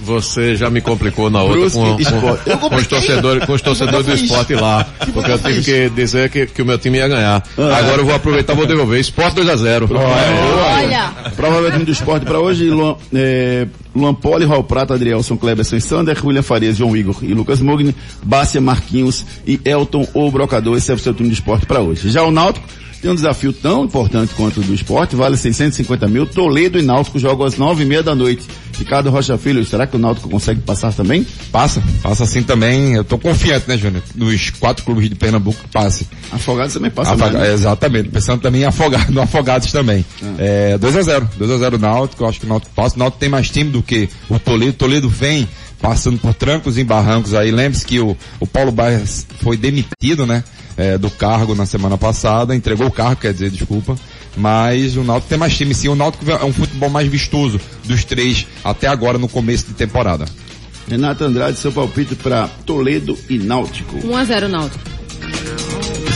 Você, 0.00 0.56
já 0.56 0.70
me 0.70 0.80
complicou 0.80 1.28
na 1.28 1.42
outra 1.42 1.58
Brusque 1.58 1.78
com, 1.78 2.00
Esporte. 2.00 2.50
Eu 2.50 2.58
com, 2.58 2.68
com 2.70 2.76
os 2.76 2.86
torcedores, 2.86 3.44
com 3.44 3.52
os 3.52 3.62
torcedores 3.62 4.06
do 4.06 4.14
esporte 4.14 4.54
lá. 4.54 4.86
Porque 5.12 5.30
eu 5.30 5.38
tive 5.38 5.62
que 5.62 5.90
dizer 5.90 6.30
que, 6.30 6.46
que 6.46 6.62
o 6.62 6.66
meu 6.66 6.78
time 6.78 6.98
ia 6.98 7.08
ganhar. 7.08 7.42
Ah. 7.58 7.76
Agora 7.76 8.00
eu 8.00 8.06
vou 8.06 8.14
aproveitar 8.14 8.52
e 8.52 8.56
vou 8.56 8.66
devolver. 8.66 9.00
Esporte 9.00 9.40
2x0. 9.40 9.88
Olha, 9.92 11.12
Provavelmente 11.36 11.72
time 11.72 11.84
do 11.84 11.92
esporte 11.92 12.24
para 12.24 12.38
hoje, 12.38 12.70
Luan, 12.70 12.96
é, 13.14 13.66
Luan 13.94 14.14
Poli, 14.14 14.44
Raul 14.44 14.64
Prata, 14.64 14.94
Adrielson, 14.94 15.36
Kleberson 15.36 15.76
e 15.76 15.80
Sander, 15.80 16.24
William 16.24 16.42
Farias, 16.42 16.76
João 16.76 16.96
Igor 16.96 17.16
e 17.22 17.34
Lucas 17.34 17.60
Mugni, 17.60 17.94
Bárcia, 18.22 18.60
Marquinhos 18.60 19.24
e 19.46 19.60
Elton 19.64 20.06
ou 20.14 20.30
Brocador. 20.30 20.76
Esse 20.76 20.90
é 20.92 20.94
o 20.94 20.98
seu 20.98 21.12
time 21.12 21.28
do 21.28 21.32
esporte 21.32 21.66
para 21.66 21.80
hoje. 21.80 22.10
Já 22.10 22.22
o 22.22 22.30
Náutico 22.30 22.66
tem 23.02 23.10
um 23.10 23.14
desafio 23.16 23.52
tão 23.52 23.84
importante 23.84 24.32
quanto 24.34 24.60
o 24.60 24.62
do 24.62 24.72
esporte, 24.72 25.16
vale 25.16 25.36
650 25.36 26.06
mil. 26.06 26.24
Toledo 26.24 26.78
e 26.78 26.82
Náutico 26.82 27.18
jogam 27.18 27.44
às 27.44 27.56
nove 27.58 27.82
e 27.82 27.86
meia 27.86 28.02
da 28.02 28.14
noite. 28.14 28.46
Ricardo 28.78 29.10
Rocha 29.10 29.36
Filho, 29.36 29.64
será 29.64 29.86
que 29.86 29.96
o 29.96 29.98
Náutico 29.98 30.28
consegue 30.28 30.60
passar 30.60 30.92
também? 30.92 31.26
Passa, 31.50 31.82
passa 32.02 32.24
assim 32.24 32.42
também. 32.42 32.94
Eu 32.94 33.04
tô 33.04 33.18
confiante, 33.18 33.68
né, 33.68 33.76
Júnior? 33.76 34.02
Nos 34.14 34.50
quatro 34.50 34.84
clubes 34.84 35.08
de 35.08 35.14
Pernambuco 35.16 35.60
que 35.60 35.68
passe. 35.68 36.06
Afogados 36.32 36.72
também 36.74 36.90
passa 36.90 37.12
Afoga- 37.12 37.32
mais, 37.38 37.48
né? 37.48 37.54
Exatamente, 37.54 38.08
pensando 38.08 38.40
também 38.40 38.62
em 38.62 38.64
afogado, 38.64 39.12
no 39.12 39.20
afogados 39.20 39.70
também. 39.72 40.04
É, 40.38 40.78
2x0, 40.78 41.26
2x0 41.38 41.78
Náutico, 41.78 42.22
eu 42.24 42.28
acho 42.28 42.38
que 42.40 42.46
o 42.46 42.48
Náutico 42.48 42.72
passa. 42.74 42.96
O 42.96 42.98
Náutico 43.00 43.18
tem 43.20 43.28
mais 43.28 43.50
time 43.50 43.70
do 43.70 43.82
que 43.82 44.08
o 44.28 44.38
Toledo. 44.38 44.70
O 44.70 44.74
Toledo 44.74 45.08
vem 45.08 45.46
passando 45.82 46.18
por 46.18 46.32
trancos 46.32 46.78
e 46.78 46.84
barrancos 46.84 47.34
aí. 47.34 47.50
Lembre-se 47.50 47.84
que 47.84 48.00
o, 48.00 48.16
o 48.40 48.46
Paulo 48.46 48.72
Baez 48.72 49.26
foi 49.42 49.58
demitido, 49.58 50.24
né? 50.24 50.42
é, 50.76 50.96
do 50.96 51.10
cargo 51.10 51.54
na 51.54 51.66
semana 51.66 51.98
passada, 51.98 52.54
entregou 52.54 52.86
o 52.86 52.90
cargo, 52.90 53.20
quer 53.20 53.32
dizer, 53.32 53.50
desculpa. 53.50 53.96
Mas 54.36 54.96
o 54.96 55.04
Náutico 55.04 55.28
tem 55.28 55.38
mais 55.38 55.54
time 55.54 55.74
sim. 55.74 55.88
O 55.88 55.94
Náutico 55.94 56.30
é 56.30 56.44
um 56.44 56.52
futebol 56.52 56.88
mais 56.88 57.06
vistoso 57.08 57.60
dos 57.84 58.04
três 58.04 58.46
até 58.64 58.86
agora 58.86 59.18
no 59.18 59.28
começo 59.28 59.66
de 59.66 59.74
temporada. 59.74 60.24
Renato 60.88 61.24
Andrade, 61.24 61.58
seu 61.58 61.70
palpite 61.70 62.14
para 62.14 62.48
Toledo 62.66 63.16
e 63.28 63.38
Náutico. 63.38 63.98
1x0 63.98 64.48
Náutico. 64.48 64.84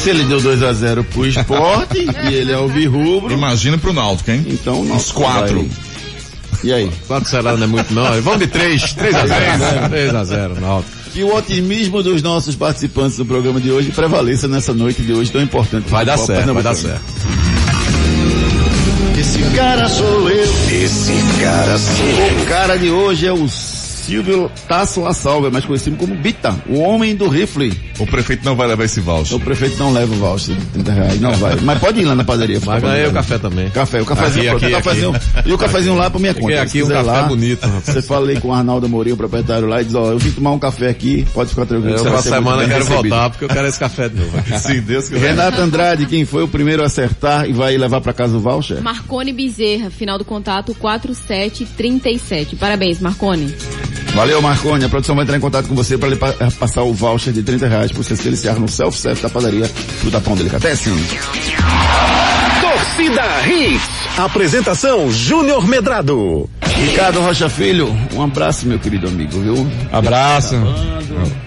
Se 0.02 0.10
ele 0.10 0.24
deu 0.24 0.40
2 0.40 0.62
a 0.62 0.72
0 0.72 1.04
pro 1.04 1.26
esporte 1.26 1.98
e 2.30 2.34
ele 2.34 2.52
é 2.52 2.58
o 2.58 2.68
Virrubro, 2.68 3.32
Imagina 3.32 3.76
pro 3.76 3.92
Náutico, 3.92 4.30
hein? 4.30 4.44
então 4.48 4.84
Náutico 4.84 5.20
quatro. 5.20 5.56
vai- 5.60 5.70
E 6.64 6.72
aí? 6.72 6.90
4 7.06 7.28
será 7.28 7.56
não 7.56 7.64
é 7.64 7.66
muito 7.66 7.92
não. 7.92 8.04
Vamos 8.22 8.40
de 8.40 8.46
3, 8.46 8.82
3x0. 8.82 9.90
3x0, 9.90 10.60
Náutico. 10.60 10.96
Que 11.12 11.22
o 11.24 11.34
otimismo 11.34 12.02
dos 12.02 12.22
nossos 12.22 12.54
participantes 12.54 13.16
do 13.16 13.24
programa 13.24 13.60
de 13.60 13.70
hoje 13.70 13.90
prevaleça 13.90 14.46
nessa 14.46 14.74
noite 14.74 15.02
de 15.02 15.12
hoje 15.12 15.30
tão 15.30 15.42
importante. 15.42 15.88
Vai 15.88 16.04
dar 16.04 16.18
certo, 16.18 16.52
vai 16.52 16.62
dar 16.62 16.74
certo. 16.74 17.02
Esse 19.18 19.38
cara 19.56 19.88
sou 19.88 20.28
eu. 20.28 20.44
Esse 20.70 21.12
cara 21.40 21.78
sou 21.78 22.06
eu. 22.06 22.42
O 22.42 22.46
cara 22.46 22.76
de 22.76 22.90
hoje 22.90 23.26
é 23.26 23.32
o 23.32 23.48
Silvio 24.06 24.48
Tasso 24.68 25.00
La 25.00 25.12
Salva, 25.12 25.50
mais 25.50 25.64
conhecido 25.64 25.96
como 25.96 26.14
Bita, 26.14 26.54
o 26.68 26.78
homem 26.78 27.16
do 27.16 27.28
rifle. 27.28 27.72
O 27.98 28.06
prefeito 28.06 28.44
não 28.44 28.54
vai 28.54 28.68
levar 28.68 28.84
esse 28.84 29.00
voucher. 29.00 29.36
O 29.36 29.40
prefeito 29.40 29.76
não 29.78 29.92
leva 29.92 30.14
o 30.14 30.16
voucher 30.18 30.54
de 30.54 30.64
30 30.66 30.92
reais, 30.92 31.20
não 31.20 31.32
vai. 31.32 31.56
Mas 31.62 31.78
pode 31.80 32.00
ir 32.00 32.04
lá 32.04 32.14
na 32.14 32.22
padaria. 32.22 32.60
Mas 32.64 32.82
ganhei 32.82 33.06
o 33.06 33.12
café 33.12 33.36
também. 33.38 33.68
Café, 33.70 34.00
o 34.00 34.04
cafezinho, 34.06 34.56
Aqui, 34.56 34.66
aqui, 34.66 34.74
o 34.74 34.76
cafezinho 34.82 35.12
e 35.44 35.52
o 35.52 35.58
cafezinho 35.58 35.94
lá 35.96 36.08
pra 36.08 36.20
minha 36.20 36.34
conta. 36.34 36.46
Se 36.52 36.58
aqui 36.58 36.82
um 36.82 36.86
quiser 36.86 37.04
café 37.04 37.20
lá, 37.20 37.22
bonito, 37.24 37.62
rapaz. 37.66 37.84
Você 37.84 38.02
falei 38.02 38.38
com 38.38 38.48
o 38.48 38.52
Arnaldo 38.54 38.86
Amorim, 38.86 39.12
o 39.12 39.16
proprietário 39.16 39.66
lá, 39.66 39.82
e 39.82 39.84
diz, 39.84 39.94
ó, 39.94 40.12
eu 40.12 40.18
vim 40.18 40.30
tomar 40.30 40.52
um 40.52 40.58
café 40.58 40.88
aqui, 40.88 41.26
pode 41.34 41.50
ficar 41.50 41.66
tranquilo. 41.66 41.96
Eu 41.96 42.04
muito 42.04 42.22
semana 42.22 42.58
bem 42.58 42.68
quero 42.68 42.84
recebido. 42.84 43.08
voltar 43.08 43.30
porque 43.30 43.44
eu 43.44 43.48
quero 43.48 43.66
esse 43.66 43.78
café 43.78 44.08
de 44.08 44.16
novo. 44.16 44.58
Se 44.58 44.80
Deus 44.86 45.08
quiser. 45.08 45.30
Renato 45.30 45.60
Andrade, 45.60 46.06
quem 46.06 46.24
foi 46.24 46.44
o 46.44 46.48
primeiro 46.48 46.82
a 46.82 46.86
acertar 46.86 47.48
e 47.48 47.52
vai 47.52 47.76
levar 47.76 48.00
pra 48.00 48.12
casa 48.12 48.36
o 48.36 48.40
voucher? 48.40 48.80
Marcone 48.82 49.32
Bezerra, 49.32 49.90
final 49.90 50.16
do 50.16 50.24
contato 50.24 50.74
4737. 50.74 52.56
Parabéns, 52.56 53.00
Marcone. 53.00 53.52
Valeu, 54.16 54.40
Marconi. 54.40 54.84
A 54.84 54.88
produção 54.88 55.14
vai 55.14 55.24
entrar 55.24 55.36
em 55.36 55.40
contato 55.40 55.68
com 55.68 55.74
você 55.74 55.96
para 55.98 56.08
lhe 56.08 56.16
pa- 56.16 56.32
passar 56.58 56.82
o 56.82 56.92
voucher 56.94 57.32
de 57.32 57.42
30 57.42 57.68
reais 57.68 57.92
para 57.92 58.02
você 58.02 58.16
se 58.16 58.22
deliciar 58.24 58.58
no 58.58 58.66
self-service 58.66 59.22
da 59.22 59.28
padaria 59.28 59.66
Fruta 59.66 60.20
Pão 60.20 60.34
Delicatessen. 60.34 60.94
Torcida 62.60 63.22
Hits. 63.46 63.82
Apresentação 64.18 65.12
Júnior 65.12 65.68
Medrado. 65.68 66.48
Ricardo 66.62 67.20
Rocha 67.20 67.48
Filho, 67.50 67.94
um 68.14 68.22
abraço, 68.22 68.66
meu 68.66 68.78
querido 68.78 69.06
amigo, 69.08 69.38
viu? 69.40 69.66
Abraço. 69.92 70.54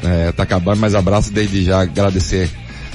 É, 0.03 0.31
tá 0.31 0.43
acabando, 0.43 0.79
mas 0.79 0.93
abraço 0.95 1.31
desde 1.33 1.63
já 1.63 1.81
agradecer 1.81 2.49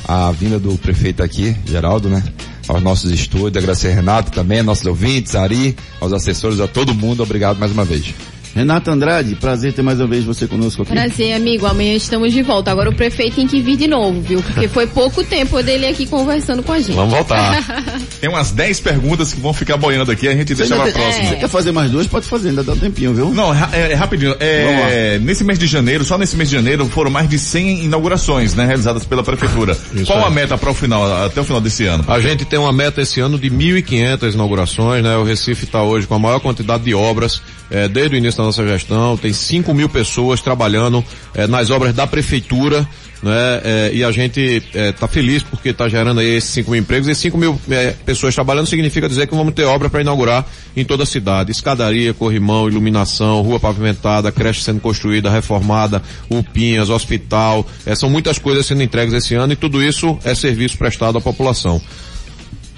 a 0.07 0.31
vinda 0.33 0.59
do 0.59 0.77
prefeito 0.79 1.23
aqui, 1.23 1.57
Geraldo, 1.67 2.09
né? 2.09 2.23
Aos 2.69 2.83
nossos 2.83 3.11
estúdios, 3.11 3.57
agradecer 3.57 3.89
a 3.89 3.95
Renato 3.95 4.31
também, 4.31 4.63
nossos 4.63 4.87
ouvintes, 4.87 5.35
Ari, 5.35 5.77
aos 6.01 6.13
assessores, 6.13 6.61
a 6.61 6.67
todo 6.69 6.95
mundo, 6.95 7.23
obrigado 7.23 7.59
mais 7.59 7.73
uma 7.73 7.85
vez. 7.85 8.15
Renato 8.55 8.89
Andrade, 8.91 9.35
prazer 9.35 9.73
ter 9.73 9.83
mais 9.83 9.99
uma 9.99 10.07
vez 10.07 10.23
você 10.25 10.47
conosco 10.47 10.83
aqui. 10.83 10.93
Prazer, 10.93 11.33
amigo. 11.35 11.67
Amanhã 11.67 11.95
estamos 11.95 12.33
de 12.33 12.41
volta. 12.41 12.71
Agora 12.71 12.89
o 12.89 12.95
prefeito 12.95 13.35
tem 13.37 13.49
que 13.49 13.61
vir 13.61 13.77
de 13.77 13.89
novo, 13.89 14.21
viu? 14.21 14.41
Porque 14.43 14.69
foi 14.69 14.87
pouco 14.87 15.25
tempo 15.25 15.61
dele 15.61 15.87
aqui 15.87 16.07
conversando 16.07 16.63
com 16.63 16.73
a 16.73 16.79
gente. 16.79 16.93
Vamos 16.95 17.13
voltar. 17.15 17.65
Tem 18.21 18.31
umas 18.31 18.53
10 18.53 18.81
perguntas 18.81 19.35
que 19.35 19.41
vão 19.41 19.53
ficar 19.53 19.77
boiando 19.77 20.11
aqui, 20.13 20.29
a 20.29 20.33
gente 20.33 20.55
Você, 20.55 20.63
deixa 20.63 20.77
pra 20.77 20.85
tem- 20.85 20.93
próxima. 20.95 21.29
você 21.31 21.37
quer 21.37 21.49
fazer 21.49 21.73
mais 21.73 21.91
duas? 21.91 22.07
Pode 22.07 22.27
fazer, 22.27 22.51
ainda 22.51 22.63
dá 22.63 22.73
um 22.73 22.79
tempinho, 22.79 23.13
viu? 23.13 23.31
Não, 23.35 23.53
é, 23.53 23.69
é- 23.73 23.93
é 23.93 23.95
rapidinho. 23.95 24.35
É, 24.39 25.19
nesse 25.21 25.43
mês 25.43 25.59
de 25.59 25.67
janeiro, 25.67 26.05
só 26.05 26.17
nesse 26.17 26.37
mês 26.37 26.49
de 26.49 26.55
janeiro, 26.55 26.87
foram 26.87 27.11
mais 27.11 27.29
de 27.29 27.39
100 27.39 27.85
inaugurações, 27.85 28.55
né, 28.55 28.65
realizadas 28.67 29.05
pela 29.05 29.23
prefeitura. 29.23 29.77
Isso 29.93 30.07
Qual 30.07 30.19
aí. 30.21 30.25
a 30.27 30.31
meta 30.31 30.57
para 30.57 30.71
o 30.71 30.75
final, 30.75 31.25
até 31.27 31.41
o 31.41 31.45
final 31.45 31.61
desse 31.61 31.85
ano? 31.87 32.05
A 32.07 32.21
gente 32.21 32.45
tem 32.45 32.59
uma 32.59 32.73
meta 32.73 33.03
esse 33.03 33.21
ano 33.21 33.37
de 33.39 33.51
1.500 33.51 34.33
inaugurações, 34.35 35.03
né? 35.03 35.17
O 35.17 35.25
Recife 35.25 35.65
está 35.65 35.83
hoje 35.83 36.07
com 36.07 36.15
a 36.15 36.19
maior 36.19 36.39
quantidade 36.41 36.85
de 36.85 36.95
obras 36.95 37.43
eh, 37.71 37.89
desde 37.89 38.17
o 38.17 38.19
início 38.19 38.39
da 38.39 38.45
nossa 38.45 38.67
gestão. 38.67 39.17
Tem 39.17 39.33
5 39.33 39.73
mil 39.75 39.89
pessoas 39.89 40.41
trabalhando 40.41 41.05
eh, 41.35 41.47
nas 41.47 41.71
obras 41.71 41.95
da 41.95 42.07
prefeitura, 42.07 42.87
né? 43.23 43.61
Eh, 43.65 43.91
e 43.95 44.05
a 44.05 44.13
gente 44.13 44.63
está 44.73 45.09
feliz 45.09 45.43
porque 45.43 45.71
está 45.71 45.89
gerando 45.89 46.21
aí 46.21 46.37
esses 46.37 46.51
5 46.51 46.71
mil 46.71 46.81
empregos. 46.81 47.09
E 47.09 47.15
5 47.15 47.39
mil 47.39 47.59
eh, 47.71 47.95
pessoas 48.05 48.35
trabalhando 48.35 48.67
significa 48.67 49.09
dizer 49.09 49.27
que 49.27 49.35
vamos 49.35 49.55
ter 49.55 49.65
obra 49.65 49.89
para 49.89 50.03
inaugurar 50.03 50.47
em 50.77 50.85
toda 50.85 51.05
a 51.05 51.07
cidade. 51.07 51.51
Escadaria, 51.51 52.13
corrimão, 52.13 52.69
iluminação, 52.69 53.41
rua 53.41 53.59
pavimentada, 53.59 54.31
creche 54.31 54.63
sendo 54.63 54.81
construída, 54.81 55.31
reformada, 55.31 56.03
UPinhas, 56.29 56.91
hospital. 56.91 57.67
Eh, 57.87 57.95
são 57.95 58.11
muitas 58.11 58.39
coisas 58.39 58.67
sendo 58.67 58.83
entregues 58.83 59.15
esse 59.15 59.35
ano 59.35 59.55
e 59.55 59.57
tudo 59.57 59.83
isso 59.83 60.19
é 60.23 60.35
serviço 60.35 60.77
prestado 60.77 61.17
à 61.17 61.21
população. 61.21 61.81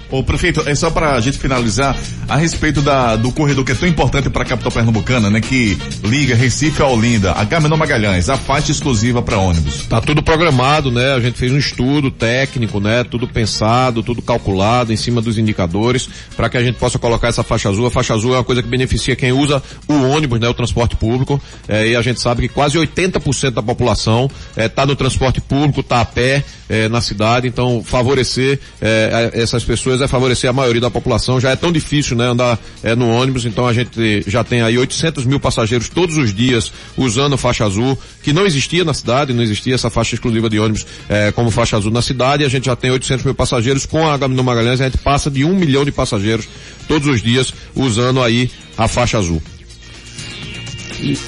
Ô, 0.09 0.23
prefeito, 0.23 0.63
é 0.65 0.73
só 0.73 0.89
pra 0.89 1.19
gente 1.19 1.37
finalizar 1.37 1.97
a 2.29 2.37
respeito 2.37 2.81
da, 2.81 3.15
do 3.17 3.31
corredor 3.31 3.65
que 3.65 3.73
é 3.73 3.75
tão 3.75 3.87
importante 3.87 4.29
pra 4.29 4.45
capital 4.45 4.71
pernambucana, 4.71 5.29
né? 5.29 5.41
Que 5.41 5.77
liga 6.03 6.33
Recife 6.33 6.81
a 6.81 6.87
Olinda, 6.87 7.33
a 7.33 7.43
Gamenon 7.43 7.75
Magalhães, 7.75 8.29
a 8.29 8.37
faixa 8.37 8.71
exclusiva 8.71 9.21
para 9.21 9.37
ônibus. 9.37 9.85
Tá 9.87 9.99
tudo 9.99 10.23
programado, 10.23 10.91
né? 10.91 11.13
A 11.13 11.19
gente 11.19 11.37
fez 11.37 11.51
um 11.51 11.57
estudo 11.57 12.09
técnico, 12.09 12.79
né? 12.79 13.03
Tudo 13.03 13.27
pensado, 13.27 14.01
tudo 14.01 14.21
calculado 14.21 14.93
em 14.93 14.95
cima 14.95 15.21
dos 15.21 15.37
indicadores 15.37 16.09
para 16.35 16.49
que 16.49 16.57
a 16.57 16.63
gente 16.63 16.75
possa 16.77 16.97
colocar 16.97 17.27
essa 17.27 17.43
faixa 17.43 17.69
azul. 17.69 17.85
A 17.85 17.91
faixa 17.91 18.13
azul 18.13 18.33
é 18.33 18.37
uma 18.37 18.43
coisa 18.45 18.63
que 18.63 18.69
beneficia 18.69 19.15
quem 19.15 19.33
usa 19.33 19.61
o 19.89 19.93
ônibus, 19.93 20.39
né? 20.39 20.47
O 20.47 20.53
transporte 20.53 20.95
público. 20.95 21.41
É, 21.67 21.87
e 21.87 21.95
a 21.97 22.01
gente 22.01 22.21
sabe 22.21 22.43
que 22.43 22.53
quase 22.53 22.77
80% 22.77 23.51
da 23.51 23.61
população 23.61 24.29
está 24.55 24.85
no 24.85 24.95
transporte 24.95 25.41
público, 25.41 25.81
está 25.81 25.99
a 25.99 26.05
pé 26.05 26.45
é, 26.69 26.87
na 26.87 27.01
cidade. 27.01 27.47
Então, 27.47 27.83
favorecer 27.83 28.59
é, 28.81 29.31
essas 29.33 29.63
pessoas 29.63 29.96
é 30.01 30.07
favorecer 30.07 30.49
a 30.49 30.53
maioria 30.53 30.81
da 30.81 30.89
população. 30.89 31.39
Já 31.39 31.51
é 31.51 31.55
tão 31.55 31.71
difícil, 31.71 32.15
né? 32.15 32.25
Andar 32.25 32.59
é, 32.83 32.95
no 32.95 33.09
ônibus. 33.09 33.45
Então, 33.45 33.67
a 33.67 33.73
gente 33.73 34.23
já 34.27 34.43
tem 34.43 34.61
aí 34.61 34.77
800 34.77 35.25
mil 35.25 35.39
passageiros 35.39 35.89
todos 35.89 36.17
os 36.17 36.33
dias 36.33 36.71
usando 36.95 37.37
faixa 37.37 37.65
azul, 37.65 37.97
que 38.21 38.33
não 38.33 38.45
existia 38.45 38.83
na 38.83 38.93
cidade, 38.93 39.33
não 39.33 39.43
existia 39.43 39.75
essa 39.75 39.89
faixa 39.89 40.15
exclusiva 40.15 40.49
de 40.49 40.59
ônibus 40.59 40.85
é, 41.09 41.31
como 41.31 41.51
faixa 41.51 41.77
azul 41.77 41.91
na 41.91 42.01
cidade. 42.01 42.43
A 42.43 42.49
gente 42.49 42.65
já 42.65 42.75
tem 42.75 42.91
800 42.91 43.25
mil 43.25 43.35
passageiros. 43.35 43.85
Com 43.85 44.07
a 44.07 44.17
Gaminão 44.17 44.43
Magalhães, 44.43 44.81
a 44.81 44.85
gente 44.85 44.97
passa 44.97 45.29
de 45.29 45.43
um 45.43 45.55
milhão 45.55 45.85
de 45.85 45.91
passageiros 45.91 46.47
todos 46.87 47.07
os 47.07 47.21
dias 47.21 47.53
usando 47.75 48.21
aí 48.21 48.49
a 48.77 48.87
faixa 48.87 49.17
azul. 49.17 49.41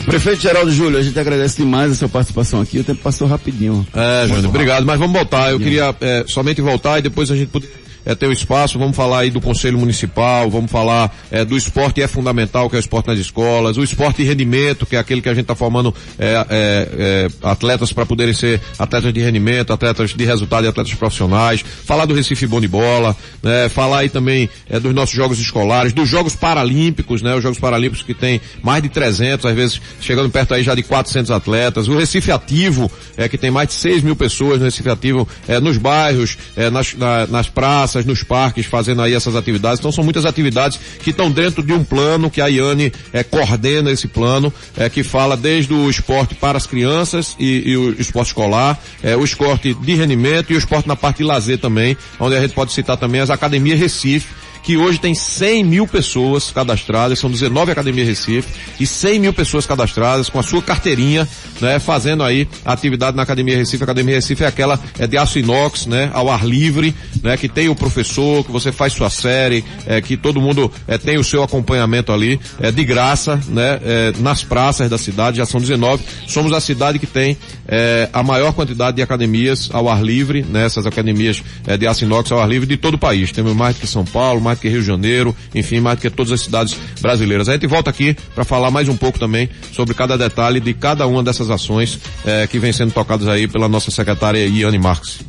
Prefeito 0.05 0.41
Geraldo 0.41 0.71
Júlio, 0.71 0.97
a 0.97 1.01
gente 1.01 1.17
agradece 1.19 1.57
demais 1.57 1.91
a 1.91 1.95
sua 1.95 2.09
participação 2.09 2.61
aqui. 2.61 2.79
O 2.79 2.83
tempo 2.83 3.01
passou 3.01 3.27
rapidinho. 3.27 3.85
É, 3.93 4.27
Júnior, 4.27 4.47
obrigado. 4.47 4.85
Mas 4.85 4.97
vamos 4.97 5.13
voltar. 5.13 5.51
Eu 5.51 5.59
queria 5.59 5.95
é, 6.01 6.23
somente 6.27 6.61
voltar 6.61 6.99
e 6.99 7.01
depois 7.03 7.29
a 7.29 7.35
gente 7.35 7.49
poder 7.49 7.69
é, 8.09 8.15
ter 8.15 8.25
o 8.25 8.33
espaço, 8.33 8.79
vamos 8.79 8.95
falar 8.97 9.19
aí 9.19 9.29
do 9.29 9.39
Conselho 9.39 9.77
Municipal, 9.77 10.49
vamos 10.49 10.71
falar 10.71 11.15
é, 11.29 11.45
do 11.45 11.55
esporte 11.55 12.01
é 12.01 12.07
fundamental, 12.07 12.67
que 12.67 12.75
é 12.75 12.79
o 12.79 12.81
esporte 12.81 13.05
nas 13.05 13.19
escolas, 13.19 13.77
o 13.77 13.83
esporte 13.83 14.23
de 14.23 14.27
rendimento, 14.27 14.83
que 14.83 14.95
é 14.95 14.99
aquele 14.99 15.21
que 15.21 15.29
a 15.29 15.33
gente 15.33 15.43
está 15.43 15.53
formando 15.53 15.93
é, 16.17 16.33
é, 16.49 16.89
é, 16.97 17.27
atletas 17.43 17.93
para 17.93 18.07
poderem 18.07 18.33
ser 18.33 18.59
atletas 18.79 19.13
de 19.13 19.21
rendimento, 19.21 19.71
atletas 19.71 20.09
de 20.09 20.25
resultado 20.25 20.65
e 20.65 20.67
atletas 20.67 20.91
profissionais, 20.95 21.61
falar 21.61 22.05
do 22.05 22.15
Recife 22.15 22.47
Bom 22.47 22.59
de 22.59 22.67
Bola, 22.67 23.15
né, 23.43 23.69
falar 23.69 23.99
aí 23.99 24.09
também 24.09 24.49
é, 24.67 24.79
dos 24.79 24.93
nossos 24.95 25.13
Jogos 25.13 25.39
Escolares, 25.39 25.93
dos 25.93 26.09
Jogos 26.09 26.35
Paralímpicos, 26.35 27.21
né, 27.21 27.35
os 27.35 27.43
Jogos 27.43 27.59
Paralímpicos 27.59 28.03
que 28.03 28.15
tem 28.15 28.41
mais 28.63 28.81
de 28.81 28.89
300, 28.89 29.45
às 29.45 29.55
vezes 29.55 29.81
chegando 30.01 30.31
perto 30.31 30.55
aí 30.55 30.63
já 30.63 30.73
de 30.73 30.81
400 30.81 31.29
atletas, 31.29 31.87
o 31.87 31.95
Recife 31.95 32.31
Ativo, 32.31 32.91
é, 33.15 33.29
que 33.29 33.37
tem 33.37 33.51
mais 33.51 33.67
de 33.67 33.75
6 33.75 34.01
mil 34.01 34.15
pessoas 34.15 34.57
no 34.57 34.65
Recife 34.65 34.89
Ativo, 34.89 35.27
é, 35.47 35.59
nos 35.59 35.77
bairros, 35.77 36.39
nas, 36.71 36.95
na, 36.95 37.27
nas 37.27 37.49
praças, 37.49 37.98
nos 38.05 38.23
parques, 38.23 38.65
fazendo 38.65 39.01
aí 39.01 39.13
essas 39.13 39.35
atividades. 39.35 39.79
Então 39.79 39.91
são 39.91 40.03
muitas 40.03 40.25
atividades 40.25 40.79
que 41.01 41.09
estão 41.09 41.31
dentro 41.31 41.63
de 41.63 41.73
um 41.73 41.83
plano 41.83 42.29
que 42.29 42.41
a 42.41 42.47
Iane 42.47 42.91
é, 43.11 43.23
coordena 43.23 43.91
esse 43.91 44.07
plano, 44.07 44.53
é, 44.77 44.89
que 44.89 45.03
fala 45.03 45.35
desde 45.35 45.73
o 45.73 45.89
esporte 45.89 46.35
para 46.35 46.57
as 46.57 46.65
crianças 46.65 47.35
e, 47.39 47.69
e 47.69 47.77
o 47.77 47.91
esporte 47.99 48.27
escolar, 48.27 48.79
é, 49.03 49.15
o 49.15 49.23
esporte 49.23 49.73
de 49.73 49.95
rendimento 49.95 50.51
e 50.51 50.55
o 50.55 50.57
esporte 50.57 50.87
na 50.87 50.95
parte 50.95 51.17
de 51.17 51.23
lazer 51.23 51.57
também, 51.57 51.97
onde 52.19 52.35
a 52.35 52.41
gente 52.41 52.53
pode 52.53 52.71
citar 52.73 52.97
também 52.97 53.21
as 53.21 53.29
academias 53.29 53.79
Recife, 53.79 54.27
que 54.69 54.77
hoje 54.77 54.99
tem 54.99 55.15
100 55.15 55.63
mil 55.63 55.87
pessoas 55.87 56.51
cadastradas, 56.51 57.17
são 57.17 57.27
19 57.27 57.71
academias 57.71 58.07
Recife, 58.07 58.53
e 58.79 58.85
100 58.85 59.19
mil 59.19 59.33
pessoas 59.33 59.65
cadastradas 59.65 60.29
com 60.29 60.37
a 60.37 60.43
sua 60.43 60.61
carteirinha, 60.61 61.27
né, 61.59 61.79
fazendo 61.79 62.21
aí 62.21 62.47
atividade 62.63 63.17
na 63.17 63.23
Academia 63.23 63.57
Recife. 63.57 63.81
A 63.81 63.85
Academia 63.85 64.13
Recife 64.13 64.43
é 64.43 64.47
aquela 64.47 64.79
é 64.99 65.07
de 65.07 65.17
aço 65.17 65.39
inox, 65.39 65.87
né, 65.87 66.11
ao 66.13 66.29
ar 66.29 66.45
livre, 66.45 66.93
né, 67.23 67.35
que 67.35 67.49
tem 67.49 67.67
o 67.67 67.73
professor, 67.73 68.45
que 68.45 68.51
você 68.51 68.71
faz 68.71 68.93
sua 68.93 69.09
série, 69.09 69.65
é, 69.87 69.99
que 70.01 70.15
todo 70.15 70.39
mundo 70.39 70.71
é, 70.87 70.99
tem 70.99 71.17
o 71.17 71.23
seu 71.23 71.41
acompanhamento 71.41 72.11
ali, 72.11 72.39
é, 72.59 72.71
de 72.71 72.85
graça, 72.85 73.41
né, 73.47 73.79
é, 73.83 74.13
nas 74.19 74.43
praças 74.43 74.87
da 74.87 74.99
cidade, 74.99 75.37
já 75.37 75.47
são 75.47 75.59
19. 75.59 76.03
Somos 76.27 76.53
a 76.53 76.61
cidade 76.61 76.99
que 76.99 77.07
tem 77.07 77.35
é, 77.67 78.07
a 78.13 78.21
maior 78.21 78.53
quantidade 78.53 78.97
de 78.97 79.01
academias 79.01 79.67
ao 79.73 79.89
ar 79.89 80.03
livre, 80.03 80.43
né, 80.43 80.67
academias 80.85 81.41
é, 81.65 81.75
de 81.75 81.87
aço 81.87 82.03
inox 82.03 82.31
ao 82.31 82.39
ar 82.39 82.47
livre 82.47 82.67
de 82.67 82.77
todo 82.77 82.93
o 82.93 82.99
país. 82.99 83.31
Temos 83.31 83.55
mais 83.55 83.75
que 83.75 83.87
São 83.87 84.05
Paulo, 84.05 84.39
mais 84.39 84.58
do 84.59 84.61
que 84.61 84.69
Rio 84.69 84.81
de 84.81 84.87
Janeiro, 84.87 85.35
enfim, 85.55 85.79
mais 85.79 85.97
do 85.97 86.01
que 86.01 86.09
todas 86.09 86.31
as 86.31 86.41
cidades 86.41 86.77
brasileiras. 87.01 87.49
A 87.49 87.53
gente 87.53 87.65
volta 87.65 87.89
aqui 87.89 88.15
para 88.35 88.43
falar 88.43 88.69
mais 88.69 88.87
um 88.89 88.97
pouco 88.97 89.17
também 89.17 89.49
sobre 89.71 89.93
cada 89.93 90.17
detalhe 90.17 90.59
de 90.59 90.73
cada 90.73 91.07
uma 91.07 91.23
dessas 91.23 91.49
ações 91.49 91.99
eh, 92.25 92.47
que 92.47 92.59
vem 92.59 92.71
sendo 92.71 92.91
tocadas 92.91 93.27
aí 93.27 93.47
pela 93.47 93.67
nossa 93.67 93.89
secretária 93.89 94.45
Iane 94.45 94.77
Marques. 94.77 95.19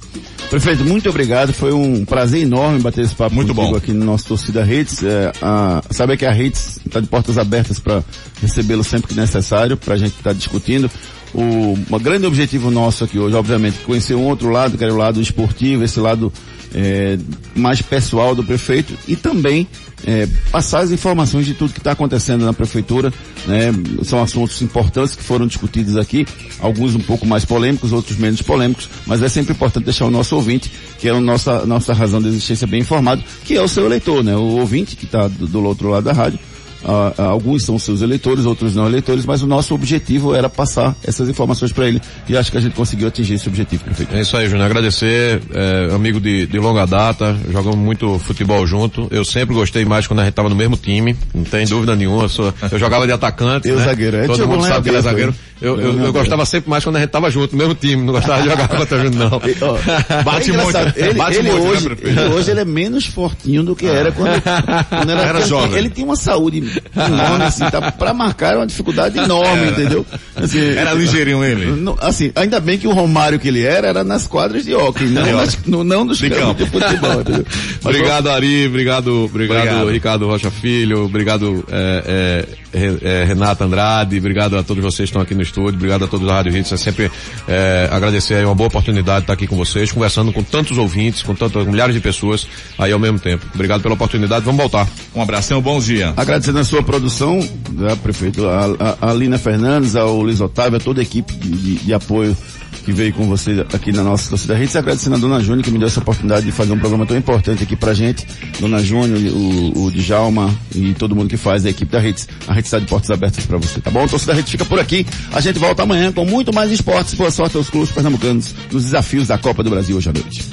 Prefeito, 0.51 0.85
muito 0.85 1.09
obrigado. 1.09 1.53
Foi 1.53 1.73
um 1.73 2.05
prazer 2.05 2.43
enorme 2.43 2.81
bater 2.81 3.05
esse 3.05 3.15
papo 3.15 3.37
muito 3.37 3.55
bom 3.55 3.77
aqui 3.77 3.93
no 3.93 4.05
nosso 4.05 4.27
Torcida 4.27 4.65
Redes. 4.65 5.01
É, 5.05 5.31
a, 5.41 5.81
sabe 5.91 6.17
que 6.17 6.27
a 6.27 6.33
Redes 6.33 6.81
está 6.85 6.99
de 6.99 7.07
portas 7.07 7.39
abertas 7.39 7.79
para 7.79 8.03
recebê-lo 8.43 8.83
sempre 8.83 9.09
que 9.09 9.15
necessário, 9.15 9.77
para 9.77 9.95
a 9.95 9.97
gente 9.97 10.17
estar 10.17 10.31
tá 10.31 10.33
discutindo. 10.33 10.91
O 11.33 11.79
um 11.89 11.99
grande 12.01 12.27
objetivo 12.27 12.69
nosso 12.69 13.05
aqui 13.05 13.17
hoje, 13.17 13.37
obviamente, 13.37 13.79
conhecer 13.85 14.17
um 14.17 14.25
outro 14.25 14.51
lado, 14.51 14.77
que 14.77 14.83
era 14.83 14.93
o 14.93 14.97
lado 14.97 15.21
esportivo, 15.21 15.85
esse 15.85 16.01
lado 16.01 16.33
é, 16.75 17.19
mais 17.55 17.83
pessoal 17.83 18.35
do 18.35 18.45
prefeito 18.45 18.97
e 19.07 19.17
também 19.17 19.67
é, 20.07 20.27
passar 20.51 20.81
as 20.81 20.91
informações 20.91 21.45
de 21.45 21.55
tudo 21.55 21.73
que 21.73 21.79
está 21.79 21.93
acontecendo 21.93 22.45
na 22.45 22.53
prefeitura. 22.53 23.13
Né? 23.47 23.73
São 24.03 24.23
assuntos 24.23 24.61
importantes 24.63 25.15
que 25.15 25.23
foram 25.23 25.47
discutidos 25.47 25.97
aqui, 25.97 26.27
alguns 26.59 26.95
um 26.95 27.01
pouco 27.01 27.27
mais 27.27 27.45
polêmicos, 27.45 27.93
outros 27.93 28.17
menos 28.17 28.43
polêmicos, 28.43 28.89
mas 29.07 29.23
é 29.23 29.29
sempre 29.29 29.53
importante 29.53 29.85
deixar 29.85 30.07
o 30.07 30.11
nosso 30.11 30.35
ouvinte, 30.37 30.71
que 30.99 31.09
é 31.09 31.11
a 31.11 31.21
nossa, 31.21 31.67
nossa 31.67 31.93
razão 31.93 32.21
de 32.21 32.29
existência 32.29 32.67
bem 32.67 32.81
informado, 32.81 33.23
que 33.45 33.57
é 33.57 33.63
o 33.63 33.69
seu 33.69 33.85
eleitor, 33.87 34.23
né? 34.23 34.37
o 34.37 34.59
ouvinte 34.59 34.97
que 34.97 35.05
está 35.05 35.29
do, 35.29 35.47
do 35.47 35.65
outro 35.65 35.89
lado 35.89 36.05
da 36.05 36.13
rádio 36.13 36.39
Uh, 36.83 37.23
alguns 37.23 37.65
são 37.65 37.79
seus 37.79 38.01
eleitores, 38.01 38.47
outros 38.47 38.75
não 38.75 38.87
eleitores, 38.87 39.27
mas 39.27 39.43
o 39.43 39.47
nosso 39.47 39.75
objetivo 39.75 40.35
era 40.35 40.49
passar 40.49 40.97
essas 41.05 41.29
informações 41.29 41.73
para 41.73 41.87
ele 41.87 42.01
e 42.29 42.37
acho 42.37 42.51
que 42.51 42.57
a 42.57 42.61
gente 42.61 42.75
conseguiu 42.75 43.09
atingir 43.09 43.35
esse 43.35 43.49
objetivo, 43.49 43.85
prefeito. 43.85 44.15
É 44.15 44.21
isso 44.21 44.37
aí, 44.37 44.49
Júnior. 44.49 44.67
Agradecer, 44.67 45.43
é, 45.53 45.95
amigo 45.95 46.19
de, 46.19 46.47
de, 46.47 46.59
longa 46.59 46.87
data, 46.87 47.37
jogamos 47.51 47.79
muito 47.79 48.19
futebol 48.19 48.67
junto. 48.67 49.09
Eu 49.11 49.25
sempre 49.25 49.55
gostei 49.55 49.85
mais 49.85 50.07
quando 50.07 50.21
a 50.21 50.23
gente 50.23 50.33
estava 50.33 50.49
no 50.49 50.57
mesmo 50.57 50.77
time, 50.77 51.17
não 51.35 51.45
tem 51.45 51.67
dúvida 51.67 51.95
nenhuma. 51.95 52.25
Eu, 52.25 52.29
sou, 52.29 52.55
eu 52.71 52.79
jogava 52.79 53.07
de 53.07 53.13
atacante. 53.13 53.69
Eu 53.69 53.77
né? 53.77 53.85
zagueiro. 53.85 54.27
Todo 54.27 54.49
mundo 54.49 54.65
sabe 54.65 54.83
que 54.83 54.89
ele 54.89 54.99
é 54.99 55.03
zagueiro. 55.03 55.35
Eu, 55.61 55.79
eu, 55.79 56.05
eu, 56.05 56.13
gostava 56.13 56.47
sempre 56.47 56.71
mais 56.71 56.83
quando 56.83 56.97
a 56.97 57.01
gente 57.01 57.11
tava 57.11 57.31
junto, 57.31 57.53
no 57.53 57.59
mesmo 57.59 57.75
time, 57.75 58.03
não 58.03 58.15
gostava 58.15 58.43
de 58.43 58.49
jogar 58.49 58.67
contra 58.69 58.99
junto, 58.99 59.17
não. 59.19 59.29
Bate 60.25 60.51
é 60.51 60.57
muito. 60.57 60.79
Ele, 60.97 61.15
Bate 61.15 61.37
ele 61.37 61.51
muito, 61.51 61.67
hoje, 61.67 61.89
né, 61.89 61.97
ele 62.01 62.21
hoje 62.35 62.51
ele 62.51 62.61
é 62.61 62.65
menos 62.65 63.07
fortinho 63.07 63.63
do 63.63 63.77
que 63.77 63.85
era 63.85 64.11
quando, 64.11 64.41
quando 64.41 65.11
era, 65.13 65.21
era 65.21 65.47
jovem. 65.47 65.79
Ele 65.79 65.91
tinha 65.91 66.07
uma 66.07 66.17
saúde 66.17 66.61
enorme, 66.95 67.45
assim, 67.45 67.65
tá, 67.71 67.93
pra 67.93 68.13
marcar 68.13 68.49
era 68.49 68.59
uma 68.59 68.67
dificuldade 68.67 69.19
enorme, 69.19 69.63
era. 69.63 69.71
entendeu? 69.71 70.07
Assim, 70.37 70.61
era 70.77 70.93
ligeirinho 70.93 71.45
ele. 71.45 71.67
Assim, 72.01 72.33
ainda 72.35 72.61
bem 72.61 72.79
que 72.79 72.87
o 72.87 72.93
Romário 72.93 73.39
que 73.39 73.49
ele 73.49 73.63
era, 73.63 73.89
era 73.89 74.05
nas 74.05 74.27
quadras 74.27 74.65
de 74.65 74.75
hockey, 74.75 75.05
não, 75.07 75.37
nas, 75.37 75.59
no, 75.67 75.85
não 75.85 76.05
nos 76.05 76.19
de 76.19 76.31
campos 76.31 76.65
de 76.65 76.71
futebol, 76.71 77.21
entendeu? 77.21 77.47
Mas, 77.83 77.85
obrigado, 77.97 78.31
Ari, 78.31 78.67
obrigado, 78.67 79.25
obrigado, 79.25 79.61
obrigado, 79.61 79.91
Ricardo 79.91 80.27
Rocha 80.27 80.51
Filho, 80.51 81.05
obrigado, 81.05 81.65
é, 81.71 82.47
é, 82.47 82.60
é, 82.73 83.25
Renata 83.25 83.65
Andrade, 83.65 84.19
obrigado 84.19 84.57
a 84.57 84.63
todos 84.63 84.83
vocês 84.83 85.09
que 85.09 85.11
estão 85.11 85.23
aqui 85.23 85.35
no 85.35 85.43
estúdio, 85.43 85.77
obrigado 85.77 86.05
a 86.05 86.09
todos 86.09 86.27
da 86.27 86.35
Rádio 86.35 86.57
Hits, 86.57 86.73
é 86.73 86.77
sempre 86.77 87.11
é, 87.49 87.89
agradecer 87.91 88.35
aí 88.35 88.45
uma 88.45 88.55
boa 88.55 88.69
oportunidade 88.69 89.21
de 89.21 89.23
estar 89.25 89.33
aqui 89.33 89.47
com 89.47 89.57
vocês, 89.57 89.93
conversando 89.93 90.33
com 90.33 90.43
tantos 90.43 90.79
ouvintes, 90.79 91.23
com 91.23 91.35
tantas 91.35 91.67
milhares 91.67 91.95
de 91.95 92.01
pessoas 92.01 92.47
aí 92.79 92.93
ao 92.93 92.99
mesmo 92.99 93.19
tempo. 93.19 93.47
Obrigado 93.55 93.81
pela 93.81 93.95
oportunidade, 93.95 94.45
vamos 94.45 94.61
voltar. 94.61 94.89
Um 95.15 95.23
abração, 95.23 95.61
bom 95.61 95.79
dia. 95.81 96.13
Agradecendo 96.17 96.59
a 96.59 96.65
sua 96.65 96.83
produção, 96.83 97.41
né, 97.73 97.97
prefeito, 98.03 98.47
a, 98.47 98.97
a, 99.01 99.11
a 99.11 99.15
Lina 99.15 99.39
Fernandes, 99.39 99.97
ao 99.97 100.21
Luiz 100.21 100.41
Otávio, 100.41 100.77
a 100.77 100.81
toda 100.81 101.01
a 101.01 101.03
equipe 101.03 101.33
de, 101.35 101.51
de, 101.51 101.75
de 101.77 101.95
apoio 101.95 102.37
que 102.83 102.93
veio 102.93 103.13
com 103.13 103.27
você 103.27 103.65
aqui 103.73 103.93
na 103.93 104.03
nossa 104.03 104.29
torcida 104.31 104.55
Redes, 104.55 104.77
agradecendo 104.77 105.17
a 105.17 105.19
Dona 105.19 105.41
Júnior 105.41 105.65
que 105.65 105.71
me 105.71 105.79
deu 105.79 105.89
essa 105.89 106.01
oportunidade 106.01 106.47
de 106.47 106.53
fazer 106.53 106.73
um 106.73 106.79
programa 106.79 107.07
tão 107.07 107.17
importante 107.17 107.63
aqui 107.63 107.77
pra 107.77 107.95
gente. 107.95 108.27
Dona 108.59 108.83
Júnior, 108.83 109.19
o, 109.33 109.85
o 109.85 109.91
Djalma 109.91 110.55
e 110.75 110.95
todo 110.95 111.15
mundo 111.15 111.29
que 111.29 111.37
faz 111.37 111.65
a 111.67 111.71
equipe 111.71 111.91
da 111.91 112.01
Redes. 112.01 112.29
A 112.47 112.53
Redes 112.53 112.69
está 112.69 112.79
de 112.79 112.87
portas 112.87 113.11
abertas 113.11 113.45
para 113.47 113.59
você, 113.59 113.81
tá 113.81 113.91
bom? 113.91 114.05
A 114.05 114.09
torcida 114.09 114.35
Redes 114.35 114.51
fica 114.51 114.65
por 114.65 114.79
aqui. 114.79 115.07
A 115.33 115.41
gente 115.41 115.59
volta 115.59 115.83
amanhã 115.83 116.13
com 116.13 116.25
muito 116.25 116.53
mais 116.53 116.71
esportes. 116.71 117.15
Boa 117.15 117.31
sorte 117.31 117.57
aos 117.57 117.71
clubes 117.71 117.91
pernambucanos 117.91 118.55
nos 118.71 118.85
desafios 118.85 119.29
da 119.29 119.39
Copa 119.39 119.63
do 119.63 119.71
Brasil 119.71 119.97
hoje 119.97 120.09
à 120.09 120.13
noite. 120.13 120.45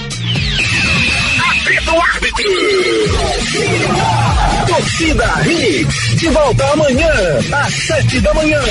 Torcida 4.78 5.41
Hits, 5.43 6.15
de 6.17 6.30
volta 6.30 6.63
amanhã, 6.71 7.09
às 7.51 7.73
sete 7.73 8.21
da 8.21 8.32
manhã. 8.36 8.61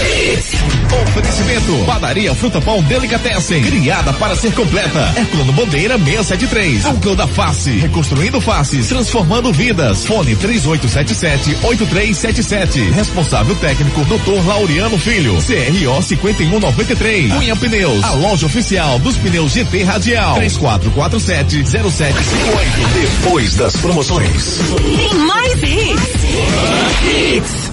Oferecimento. 1.03 1.85
Padaria 1.85 2.33
Fruta 2.33 2.61
Pão 2.61 2.81
Delicatessen. 2.85 3.61
Criada 3.65 4.13
para 4.13 4.37
ser 4.37 4.53
completa. 4.53 5.13
Herculano 5.17 5.53
Bandeira 5.53 5.99
673. 5.99 6.85
Núcleo 6.85 7.17
da 7.17 7.27
Face. 7.27 7.71
Reconstruindo 7.73 8.41
faces. 8.41 8.87
Transformando 8.87 9.53
vidas. 9.53 10.07
Fone 10.07 10.37
3877-8377. 10.37 12.93
Responsável 12.93 13.57
técnico 13.57 14.05
Dr. 14.05 14.47
Laureano 14.47 14.97
Filho. 14.99 15.37
CRO 15.43 16.01
5193. 16.03 17.33
Cunha 17.33 17.57
Pneus. 17.57 18.05
A 18.05 18.13
loja 18.13 18.47
oficial 18.47 19.01
dos 19.01 19.17
pneus 19.17 19.51
GT 19.53 19.83
Radial. 19.83 20.37
3447-0758. 20.39 22.15
Depois 22.95 23.57
das 23.57 23.77
promoções. 23.79 24.61
Tem 24.97 25.13
mais 25.19 25.55
hits. 25.63 25.96
Beats! 25.97 27.01
Beats! 27.03 27.66